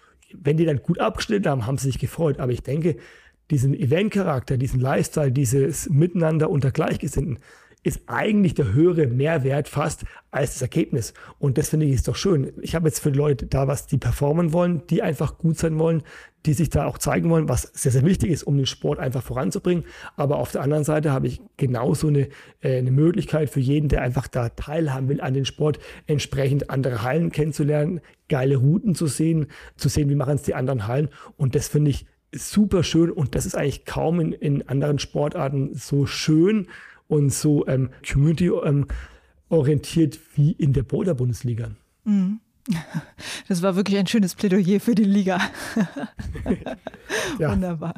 wenn 0.43 0.57
die 0.57 0.65
dann 0.65 0.83
gut 0.83 0.99
abgeschnitten 1.01 1.49
haben, 1.49 1.67
haben 1.67 1.79
sie 1.79 1.89
sich 1.89 1.99
gefreut. 1.99 2.39
Aber 2.39 2.53
ich 2.53 2.63
denke, 2.63 2.97
diesen 3.51 3.75
Eventcharakter, 3.75 4.57
diesen 4.57 4.81
Lifestyle, 4.81 5.33
dieses 5.33 5.89
Miteinander 5.91 6.51
unter 6.51 6.71
Gleichgesinnten, 6.71 7.39
ist 7.85 8.03
eigentlich 8.07 8.55
der 8.55 8.73
höhere 8.73 9.07
Mehrwert 9.07 9.69
fast 9.69 10.05
als 10.31 10.55
das 10.55 10.63
Ergebnis. 10.63 11.15
Und 11.39 11.59
das 11.59 11.69
finde 11.69 11.87
ich 11.87 11.93
ist 11.93 12.09
doch 12.09 12.17
schön. 12.17 12.53
Ich 12.63 12.75
habe 12.75 12.89
jetzt 12.89 12.99
für 12.99 13.11
Leute 13.11 13.47
da 13.47 13.69
was, 13.69 13.87
die 13.87 13.99
performen 13.99 14.53
wollen, 14.53 14.87
die 14.89 15.03
einfach 15.03 15.39
gut 15.39 15.59
sein 15.59 15.79
wollen, 15.79 16.03
die 16.47 16.55
sich 16.55 16.71
da 16.71 16.87
auch 16.87 16.99
zeigen 16.99 17.29
wollen, 17.31 17.49
was 17.49 17.63
sehr, 17.75 17.93
sehr 17.93 18.05
wichtig 18.05 18.31
ist, 18.31 18.43
um 18.43 18.57
den 18.57 18.67
Sport 18.67 18.99
einfach 18.99 19.23
voranzubringen. 19.23 19.85
Aber 20.17 20.39
auf 20.39 20.51
der 20.51 20.63
anderen 20.63 20.85
Seite 20.85 21.13
habe 21.13 21.27
ich 21.27 21.43
genauso 21.59 22.09
eine, 22.09 22.29
äh, 22.61 22.79
eine 22.79 22.91
Möglichkeit 22.91 23.51
für 23.51 23.61
jeden, 23.61 23.89
der 23.89 24.03
einfach 24.03 24.29
da 24.29 24.49
teilhaben 24.49 25.09
will 25.09 25.21
an 25.21 25.35
den 25.35 25.45
Sport, 25.45 25.79
entsprechend 26.07 26.71
andere 26.71 27.03
Hallen 27.03 27.31
kennenzulernen, 27.31 28.01
geile 28.29 28.57
Routen 28.57 28.95
zu 28.95 29.07
sehen, 29.07 29.47
zu 29.77 29.91
sehen, 29.91 30.09
wie 30.09 30.15
machen 30.15 30.37
es 30.37 30.43
die 30.43 30.55
anderen 30.55 30.87
Hallen. 30.87 31.11
Und 31.37 31.55
das 31.55 31.69
finde 31.69 31.91
ich 31.91 32.07
super 32.33 32.83
schön 32.83 33.11
und 33.11 33.35
das 33.35 33.47
ist 33.47 33.57
eigentlich 33.57 33.85
kaum 33.85 34.21
in, 34.21 34.33
in 34.33 34.69
anderen 34.69 34.99
Sportarten 34.99 35.75
so 35.75 36.07
schön 36.07 36.67
und 37.09 37.33
so 37.33 37.67
ähm, 37.67 37.91
community-orientiert 38.07 40.17
ähm, 40.17 40.23
wie 40.35 40.53
in 40.53 40.73
der 40.73 40.83
Boulder-Bundesliga. 40.83 41.71
Mhm. 42.05 42.41
Das 43.49 43.61
war 43.61 43.77
wirklich 43.77 43.99
ein 43.99 44.07
schönes 44.07 44.35
Plädoyer 44.35 44.81
für 44.81 44.95
die 44.95 45.05
Liga. 45.05 45.39
ja. 47.39 47.53
Wunderbar. 47.53 47.95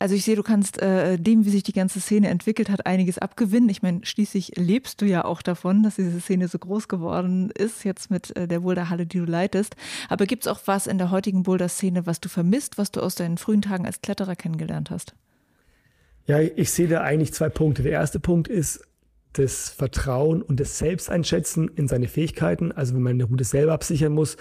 Also 0.00 0.14
ich 0.14 0.24
sehe, 0.24 0.34
du 0.34 0.42
kannst 0.42 0.82
äh, 0.82 1.18
dem, 1.18 1.44
wie 1.44 1.50
sich 1.50 1.62
die 1.62 1.72
ganze 1.72 2.00
Szene 2.00 2.28
entwickelt 2.28 2.68
hat, 2.68 2.86
einiges 2.86 3.18
abgewinnen. 3.18 3.68
Ich 3.68 3.82
meine, 3.82 4.04
schließlich 4.04 4.52
lebst 4.56 5.00
du 5.00 5.06
ja 5.06 5.24
auch 5.24 5.40
davon, 5.40 5.84
dass 5.84 5.96
diese 5.96 6.20
Szene 6.20 6.48
so 6.48 6.58
groß 6.58 6.88
geworden 6.88 7.50
ist, 7.56 7.84
jetzt 7.84 8.10
mit 8.10 8.36
äh, 8.36 8.48
der 8.48 8.60
Boulderhalle, 8.60 9.06
die 9.06 9.18
du 9.18 9.24
leitest. 9.24 9.76
Aber 10.08 10.26
gibt 10.26 10.44
es 10.44 10.48
auch 10.48 10.60
was 10.66 10.86
in 10.86 10.98
der 10.98 11.10
heutigen 11.10 11.44
Boulder-Szene, 11.44 12.06
was 12.06 12.20
du 12.20 12.28
vermisst, 12.28 12.78
was 12.78 12.90
du 12.90 13.00
aus 13.00 13.14
deinen 13.14 13.38
frühen 13.38 13.62
Tagen 13.62 13.86
als 13.86 14.02
Kletterer 14.02 14.34
kennengelernt 14.34 14.90
hast? 14.90 15.14
Ja, 16.26 16.40
ich 16.40 16.70
sehe 16.70 16.88
da 16.88 17.00
eigentlich 17.00 17.32
zwei 17.32 17.48
Punkte. 17.48 17.82
Der 17.82 17.92
erste 17.92 18.20
Punkt 18.20 18.48
ist 18.48 18.86
das 19.32 19.70
Vertrauen 19.70 20.42
und 20.42 20.60
das 20.60 20.78
Selbsteinschätzen 20.78 21.70
in 21.74 21.88
seine 21.88 22.08
Fähigkeiten. 22.08 22.72
Also 22.72 22.94
wenn 22.94 23.02
man 23.02 23.12
eine 23.12 23.24
Route 23.24 23.44
selber 23.44 23.72
absichern 23.72 24.12
muss, 24.12 24.36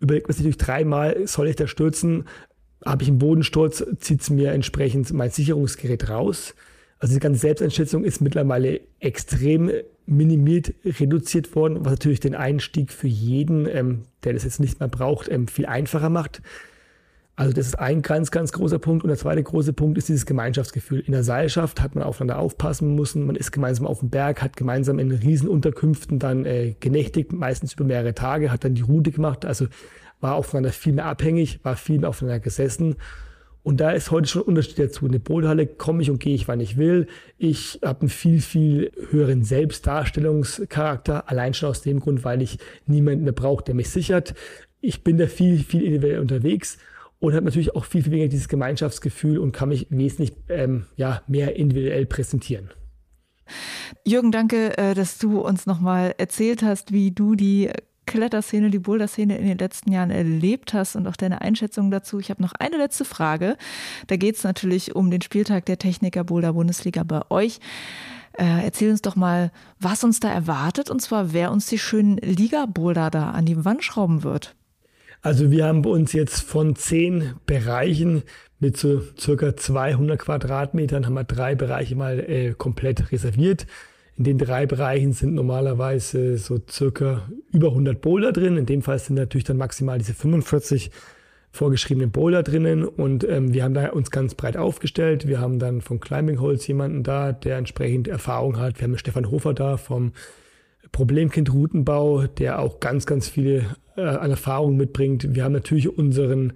überlegt 0.00 0.28
man 0.28 0.34
sich 0.34 0.44
natürlich 0.44 0.58
dreimal, 0.58 1.26
soll 1.26 1.48
ich 1.48 1.56
da 1.56 1.66
stürzen? 1.66 2.24
Habe 2.84 3.02
ich 3.02 3.08
einen 3.08 3.18
Bodensturz, 3.18 3.84
zieht 3.98 4.20
es 4.20 4.30
mir 4.30 4.52
entsprechend 4.52 5.12
mein 5.12 5.30
Sicherungsgerät 5.30 6.08
raus. 6.08 6.54
Also 6.98 7.14
die 7.14 7.20
ganze 7.20 7.40
Selbsteinschätzung 7.40 8.04
ist 8.04 8.20
mittlerweile 8.20 8.80
extrem 9.00 9.70
minimiert, 10.06 10.72
reduziert 10.84 11.54
worden, 11.54 11.84
was 11.84 11.92
natürlich 11.92 12.20
den 12.20 12.34
Einstieg 12.34 12.92
für 12.92 13.08
jeden, 13.08 13.66
ähm, 13.68 14.02
der 14.24 14.32
das 14.32 14.44
jetzt 14.44 14.60
nicht 14.60 14.80
mehr 14.80 14.88
braucht, 14.88 15.28
ähm, 15.28 15.48
viel 15.48 15.66
einfacher 15.66 16.10
macht. 16.10 16.42
Also 17.38 17.52
das 17.52 17.66
ist 17.66 17.78
ein 17.78 18.00
ganz, 18.00 18.30
ganz 18.30 18.50
großer 18.50 18.78
Punkt. 18.78 19.04
Und 19.04 19.08
der 19.08 19.18
zweite 19.18 19.42
große 19.42 19.74
Punkt 19.74 19.98
ist 19.98 20.08
dieses 20.08 20.24
Gemeinschaftsgefühl. 20.24 21.00
In 21.00 21.12
der 21.12 21.22
Seilschaft 21.22 21.82
hat 21.82 21.94
man 21.94 22.02
aufeinander 22.02 22.40
aufpassen 22.40 22.94
müssen. 22.94 23.26
Man 23.26 23.36
ist 23.36 23.52
gemeinsam 23.52 23.86
auf 23.86 24.00
dem 24.00 24.08
Berg, 24.08 24.40
hat 24.42 24.56
gemeinsam 24.56 24.98
in 24.98 25.12
Riesenunterkünften 25.12 26.18
dann 26.18 26.46
äh, 26.46 26.74
genächtigt, 26.80 27.34
meistens 27.34 27.74
über 27.74 27.84
mehrere 27.84 28.14
Tage, 28.14 28.50
hat 28.50 28.64
dann 28.64 28.74
die 28.74 28.82
Route 28.82 29.12
gemacht. 29.12 29.44
Also 29.44 29.66
war 30.20 30.34
aufeinander 30.34 30.72
viel 30.72 30.94
mehr 30.94 31.04
abhängig, 31.04 31.60
war 31.62 31.76
viel 31.76 31.98
mehr 31.98 32.08
aufeinander 32.08 32.40
gesessen. 32.40 32.96
Und 33.62 33.80
da 33.80 33.90
ist 33.90 34.10
heute 34.10 34.28
schon 34.28 34.42
ein 34.42 34.48
Unterschied 34.48 34.78
dazu. 34.78 35.04
In 35.04 35.10
eine 35.10 35.20
Boulderhalle 35.20 35.66
komme 35.66 36.00
ich 36.00 36.10
und 36.10 36.20
gehe 36.20 36.34
ich, 36.34 36.48
wann 36.48 36.60
ich 36.60 36.78
will. 36.78 37.06
Ich 37.36 37.80
habe 37.84 38.02
einen 38.02 38.08
viel, 38.08 38.40
viel 38.40 38.92
höheren 39.10 39.44
Selbstdarstellungscharakter, 39.44 41.28
allein 41.28 41.52
schon 41.52 41.68
aus 41.68 41.82
dem 41.82 42.00
Grund, 42.00 42.24
weil 42.24 42.40
ich 42.40 42.58
niemanden 42.86 43.24
mehr 43.24 43.34
brauche, 43.34 43.64
der 43.64 43.74
mich 43.74 43.90
sichert. 43.90 44.34
Ich 44.80 45.04
bin 45.04 45.18
da 45.18 45.26
viel, 45.26 45.58
viel 45.58 45.82
individuell 45.82 46.20
unterwegs 46.20 46.78
und 47.18 47.34
habe 47.34 47.44
natürlich 47.44 47.74
auch 47.74 47.84
viel, 47.84 48.02
viel 48.02 48.12
weniger 48.12 48.28
dieses 48.28 48.48
Gemeinschaftsgefühl 48.48 49.38
und 49.38 49.52
kann 49.52 49.68
mich 49.70 49.86
wesentlich 49.90 50.32
ähm, 50.48 50.86
ja, 50.96 51.22
mehr 51.26 51.56
individuell 51.56 52.06
präsentieren. 52.06 52.70
Jürgen, 54.04 54.32
danke, 54.32 54.76
äh, 54.76 54.94
dass 54.94 55.18
du 55.18 55.40
uns 55.40 55.66
nochmal 55.66 56.14
erzählt 56.18 56.62
hast, 56.62 56.92
wie 56.92 57.12
du 57.12 57.34
die 57.34 57.70
Kletterszene, 58.06 58.70
die 58.70 58.78
Boulder-Szene 58.78 59.36
in 59.36 59.46
den 59.46 59.58
letzten 59.58 59.90
Jahren 59.90 60.10
erlebt 60.10 60.74
hast 60.74 60.96
und 60.96 61.06
auch 61.06 61.16
deine 61.16 61.40
Einschätzung 61.40 61.90
dazu. 61.90 62.20
Ich 62.20 62.30
habe 62.30 62.42
noch 62.42 62.52
eine 62.52 62.76
letzte 62.76 63.04
Frage. 63.04 63.56
Da 64.06 64.16
geht 64.16 64.36
es 64.36 64.44
natürlich 64.44 64.94
um 64.94 65.10
den 65.10 65.22
Spieltag 65.22 65.66
der 65.66 65.78
Techniker 65.78 66.24
Boulder 66.24 66.52
Bundesliga 66.52 67.02
bei 67.02 67.22
euch. 67.30 67.58
Äh, 68.32 68.64
erzähl 68.64 68.90
uns 68.90 69.02
doch 69.02 69.16
mal, 69.16 69.50
was 69.80 70.04
uns 70.04 70.20
da 70.20 70.30
erwartet 70.30 70.90
und 70.90 71.02
zwar, 71.02 71.32
wer 71.32 71.50
uns 71.50 71.66
die 71.66 71.78
schönen 71.78 72.18
Liga-Boulder 72.18 73.10
da 73.10 73.30
an 73.30 73.46
die 73.46 73.64
Wand 73.64 73.82
schrauben 73.82 74.22
wird. 74.22 74.54
Also 75.22 75.50
wir 75.50 75.66
haben 75.66 75.84
uns 75.84 76.12
jetzt 76.12 76.40
von 76.42 76.76
zehn 76.76 77.34
Bereichen 77.46 78.22
mit 78.58 78.76
so 78.76 79.02
circa 79.18 79.56
200 79.56 80.18
Quadratmetern 80.18 81.04
haben 81.04 81.14
wir 81.14 81.24
drei 81.24 81.54
Bereiche 81.54 81.94
mal 81.94 82.20
äh, 82.20 82.54
komplett 82.56 83.12
reserviert. 83.12 83.66
In 84.16 84.24
den 84.24 84.38
drei 84.38 84.64
Bereichen 84.64 85.12
sind 85.12 85.34
normalerweise 85.34 86.38
so 86.38 86.58
circa 86.70 87.28
über 87.52 87.68
100 87.68 88.00
Boulder 88.00 88.32
drin. 88.32 88.56
In 88.56 88.64
dem 88.64 88.80
Fall 88.80 88.98
sind 88.98 89.16
natürlich 89.16 89.44
dann 89.44 89.58
maximal 89.58 89.98
diese 89.98 90.14
45 90.14 90.90
vorgeschriebenen 91.52 92.10
Boulder 92.10 92.42
drinnen 92.42 92.84
und 92.84 93.24
ähm, 93.24 93.52
wir 93.52 93.64
haben 93.64 93.74
da 93.74 93.88
uns 93.90 94.10
ganz 94.10 94.34
breit 94.34 94.56
aufgestellt. 94.56 95.26
Wir 95.26 95.40
haben 95.40 95.58
dann 95.58 95.80
vom 95.80 96.00
Climbing 96.00 96.40
Holz 96.40 96.66
jemanden 96.66 97.02
da, 97.02 97.32
der 97.32 97.56
entsprechend 97.58 98.08
Erfahrung 98.08 98.58
hat. 98.58 98.78
Wir 98.78 98.84
haben 98.84 98.96
Stefan 98.96 99.30
Hofer 99.30 99.54
da 99.54 99.76
vom 99.76 100.12
Problemkind 100.92 101.52
Routenbau, 101.52 102.26
der 102.26 102.58
auch 102.58 102.80
ganz, 102.80 103.06
ganz 103.06 103.28
viele 103.28 103.76
äh, 103.96 104.02
an 104.02 104.76
mitbringt. 104.76 105.34
Wir 105.34 105.44
haben 105.44 105.52
natürlich 105.52 105.96
unseren 105.96 106.52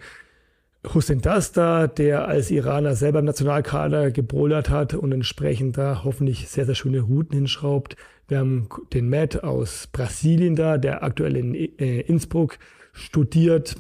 Hussein 0.95 1.21
Dasta, 1.21 1.87
der 1.89 2.27
als 2.27 2.51
Iraner 2.51 2.95
selber 2.95 3.19
im 3.19 3.27
Nationalkader 3.27 4.11
gebrollert 4.11 4.71
hat 4.71 4.95
und 4.95 5.13
entsprechend 5.13 5.77
da 5.77 6.05
hoffentlich 6.05 6.49
sehr, 6.49 6.65
sehr 6.65 6.75
schöne 6.75 7.01
Routen 7.01 7.37
hinschraubt. 7.37 7.97
Wir 8.29 8.39
haben 8.39 8.69
den 8.93 9.11
Matt 9.11 9.43
aus 9.45 9.89
Brasilien 9.93 10.57
da, 10.57 10.79
der 10.79 11.03
aktuell 11.03 11.37
in 11.37 11.55
äh, 11.55 12.01
Innsbruck 12.01 12.59
studiert 12.93 13.77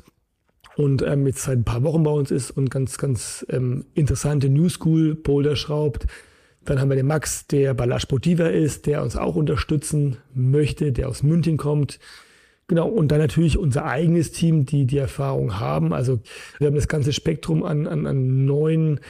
und 0.77 1.03
ähm, 1.03 1.27
jetzt 1.27 1.43
seit 1.43 1.59
ein 1.59 1.65
paar 1.65 1.83
Wochen 1.83 2.03
bei 2.03 2.11
uns 2.11 2.31
ist 2.31 2.51
und 2.51 2.71
ganz, 2.71 2.99
ganz 2.99 3.47
ähm, 3.49 3.87
interessante 3.95 4.49
New 4.49 4.69
School 4.69 5.15
Boulder 5.15 5.57
schraubt. 5.57 6.07
Dann 6.71 6.81
haben 6.81 6.89
wir 6.89 6.95
den 6.95 7.09
Max, 7.09 7.49
der 7.49 7.75
bei 7.75 7.85
La 7.85 7.99
Sportiva 7.99 8.47
ist, 8.47 8.87
der 8.87 9.03
uns 9.03 9.17
auch 9.17 9.35
unterstützen 9.35 10.19
möchte, 10.33 10.93
der 10.93 11.09
aus 11.09 11.25
München 11.25 11.57
kommt. 11.57 11.99
Genau, 12.69 12.87
und 12.87 13.09
dann 13.09 13.19
natürlich 13.19 13.59
unser 13.59 13.87
eigenes 13.87 14.31
Team, 14.31 14.67
die 14.67 14.87
die 14.87 14.99
Erfahrung 14.99 15.59
haben. 15.59 15.93
Also 15.93 16.21
wir 16.59 16.69
haben 16.69 16.77
das 16.77 16.87
ganze 16.87 17.13
Spektrum 17.13 17.65
an, 17.65 17.89
an, 17.89 18.07
an 18.07 18.45
neuen 18.45 19.01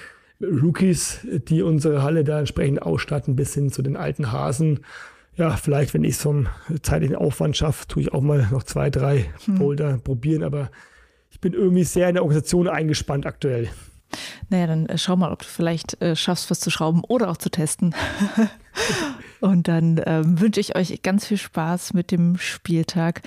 Rookies, 0.41 1.19
die 1.51 1.61
unsere 1.61 2.03
Halle 2.03 2.25
da 2.25 2.39
entsprechend 2.39 2.81
ausstatten, 2.81 3.37
bis 3.37 3.53
hin 3.53 3.71
zu 3.71 3.83
den 3.83 3.99
alten 3.99 4.33
Hasen. 4.33 4.81
Ja, 5.37 5.51
vielleicht, 5.51 5.93
wenn 5.93 6.05
ich 6.05 6.13
es 6.13 6.23
vom 6.23 6.47
zeitlichen 6.81 7.17
Aufwand 7.17 7.59
schaffe, 7.59 7.87
tue 7.87 8.05
ich 8.05 8.15
auch 8.15 8.23
mal 8.23 8.49
noch 8.51 8.63
zwei, 8.63 8.89
drei 8.89 9.27
hm. 9.45 9.59
Boulder 9.59 9.99
probieren. 9.99 10.45
Aber 10.45 10.71
ich 11.31 11.43
bin 11.43 11.53
irgendwie 11.53 11.85
sehr 11.85 12.09
in 12.09 12.15
der 12.15 12.23
Organisation 12.23 12.69
eingespannt 12.69 13.27
aktuell. 13.27 13.69
Naja, 14.49 14.67
dann 14.67 14.87
äh, 14.87 14.99
schau 14.99 15.17
mal, 15.17 15.33
ob 15.33 15.41
du 15.41 15.49
vielleicht 15.49 16.01
äh, 16.03 16.17
schaffst, 16.17 16.51
was 16.51 16.61
zu 16.61 16.71
schrauben 16.71 17.03
oder 17.07 17.31
auch 17.31 17.37
zu 17.37 17.51
testen. 17.51 17.95
Und 19.41 19.69
dann 19.69 20.01
ähm, 20.07 20.41
wünsche 20.41 20.61
ich 20.61 20.77
euch 20.77 21.03
ganz 21.03 21.27
viel 21.27 21.39
Spaß 21.39 21.95
mit 21.95 22.11
dem 22.11 22.37
Spieltag 22.39 23.23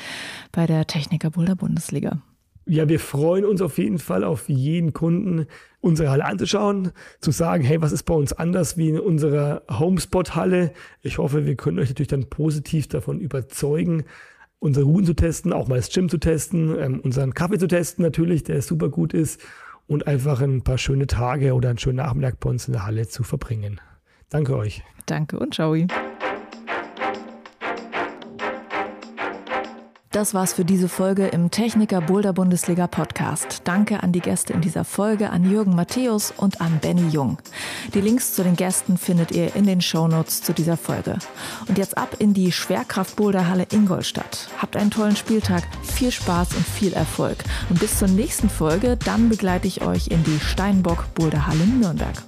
bei 0.52 0.68
der 0.68 0.86
Techniker 0.86 1.32
Boulder 1.32 1.56
Bundesliga. 1.56 2.22
Ja, 2.66 2.88
wir 2.88 3.00
freuen 3.00 3.44
uns 3.44 3.62
auf 3.62 3.78
jeden 3.78 4.00
Fall 4.00 4.24
auf 4.24 4.48
jeden 4.48 4.94
Kunden, 4.94 5.48
unsere 5.82 6.10
Halle 6.10 6.24
anzuschauen, 6.24 6.92
zu 7.20 7.32
sagen, 7.32 7.64
hey, 7.64 7.82
was 7.82 7.92
ist 7.92 8.04
bei 8.04 8.14
uns 8.14 8.32
anders 8.32 8.78
wie 8.78 8.90
in 8.90 9.00
unserer 9.00 9.64
Homespot-Halle? 9.70 10.72
Ich 11.02 11.18
hoffe, 11.18 11.46
wir 11.46 11.56
können 11.56 11.80
euch 11.80 11.90
natürlich 11.90 12.08
dann 12.08 12.30
positiv 12.30 12.88
davon 12.88 13.20
überzeugen, 13.20 14.06
unsere 14.60 14.86
Ruhen 14.86 15.04
zu 15.04 15.14
testen, 15.14 15.52
auch 15.52 15.68
mal 15.68 15.76
das 15.76 15.90
Gym 15.90 16.08
zu 16.08 16.20
testen, 16.20 16.74
ähm, 16.80 17.00
unseren 17.02 17.34
Kaffee 17.34 17.58
zu 17.58 17.68
testen 17.68 18.06
natürlich, 18.06 18.44
der 18.46 18.62
super 18.62 18.88
gut 18.88 19.14
ist 19.14 19.42
und 19.88 20.08
einfach 20.08 20.42
ein 20.42 20.64
paar 20.64 20.78
schöne 20.78 21.08
Tage 21.08 21.54
oder 21.54 21.70
einen 21.70 21.78
schönen 21.78 21.98
Nachmittag 21.98 22.40
bei 22.40 22.50
uns 22.50 22.68
in 22.68 22.74
der 22.74 22.86
Halle 22.86 23.08
zu 23.08 23.24
verbringen. 23.24 23.80
Danke 24.30 24.56
euch. 24.58 24.84
Danke 25.06 25.40
und 25.40 25.54
ciao. 25.54 25.76
Das 30.14 30.36
war's 30.36 30.54
für 30.54 30.64
diese 30.64 30.90
Folge 30.90 31.26
im 31.26 31.50
Techniker 31.50 32.00
Boulder 32.00 32.34
Bundesliga 32.34 32.86
Podcast. 32.86 33.62
Danke 33.64 34.04
an 34.04 34.12
die 34.12 34.20
Gäste 34.20 34.54
in 34.54 34.62
dieser 34.62 34.84
Folge, 34.86 35.32
an 35.32 35.50
Jürgen 35.50 35.76
Matthäus 35.76 36.32
und 36.38 36.62
an 36.62 36.78
Benny 36.80 37.10
Jung. 37.10 37.40
Die 37.96 38.00
Links 38.00 38.36
zu 38.36 38.44
den 38.44 38.56
Gästen 38.56 39.00
findet 39.00 39.32
ihr 39.32 39.56
in 39.56 39.66
den 39.66 39.82
Shownotes 39.82 40.44
zu 40.44 40.54
dieser 40.54 40.78
Folge. 40.78 41.18
Und 41.68 41.80
jetzt 41.80 41.98
ab 41.98 42.18
in 42.20 42.36
die 42.36 42.52
Schwerkraft 42.52 43.16
Boulderhalle 43.16 43.66
Ingolstadt. 43.72 44.50
Habt 44.60 44.76
einen 44.76 44.92
tollen 44.92 45.16
Spieltag, 45.16 45.64
viel 45.82 46.12
Spaß 46.12 46.54
und 46.54 46.68
viel 46.68 46.94
Erfolg. 46.94 47.38
Und 47.72 47.80
bis 47.80 47.98
zur 47.98 48.08
nächsten 48.08 48.50
Folge, 48.50 48.98
dann 49.04 49.30
begleite 49.30 49.68
ich 49.68 49.82
euch 49.82 50.10
in 50.10 50.24
die 50.24 50.40
Steinbock 50.40 51.12
Boulderhalle 51.16 51.66
Nürnberg. 51.66 52.22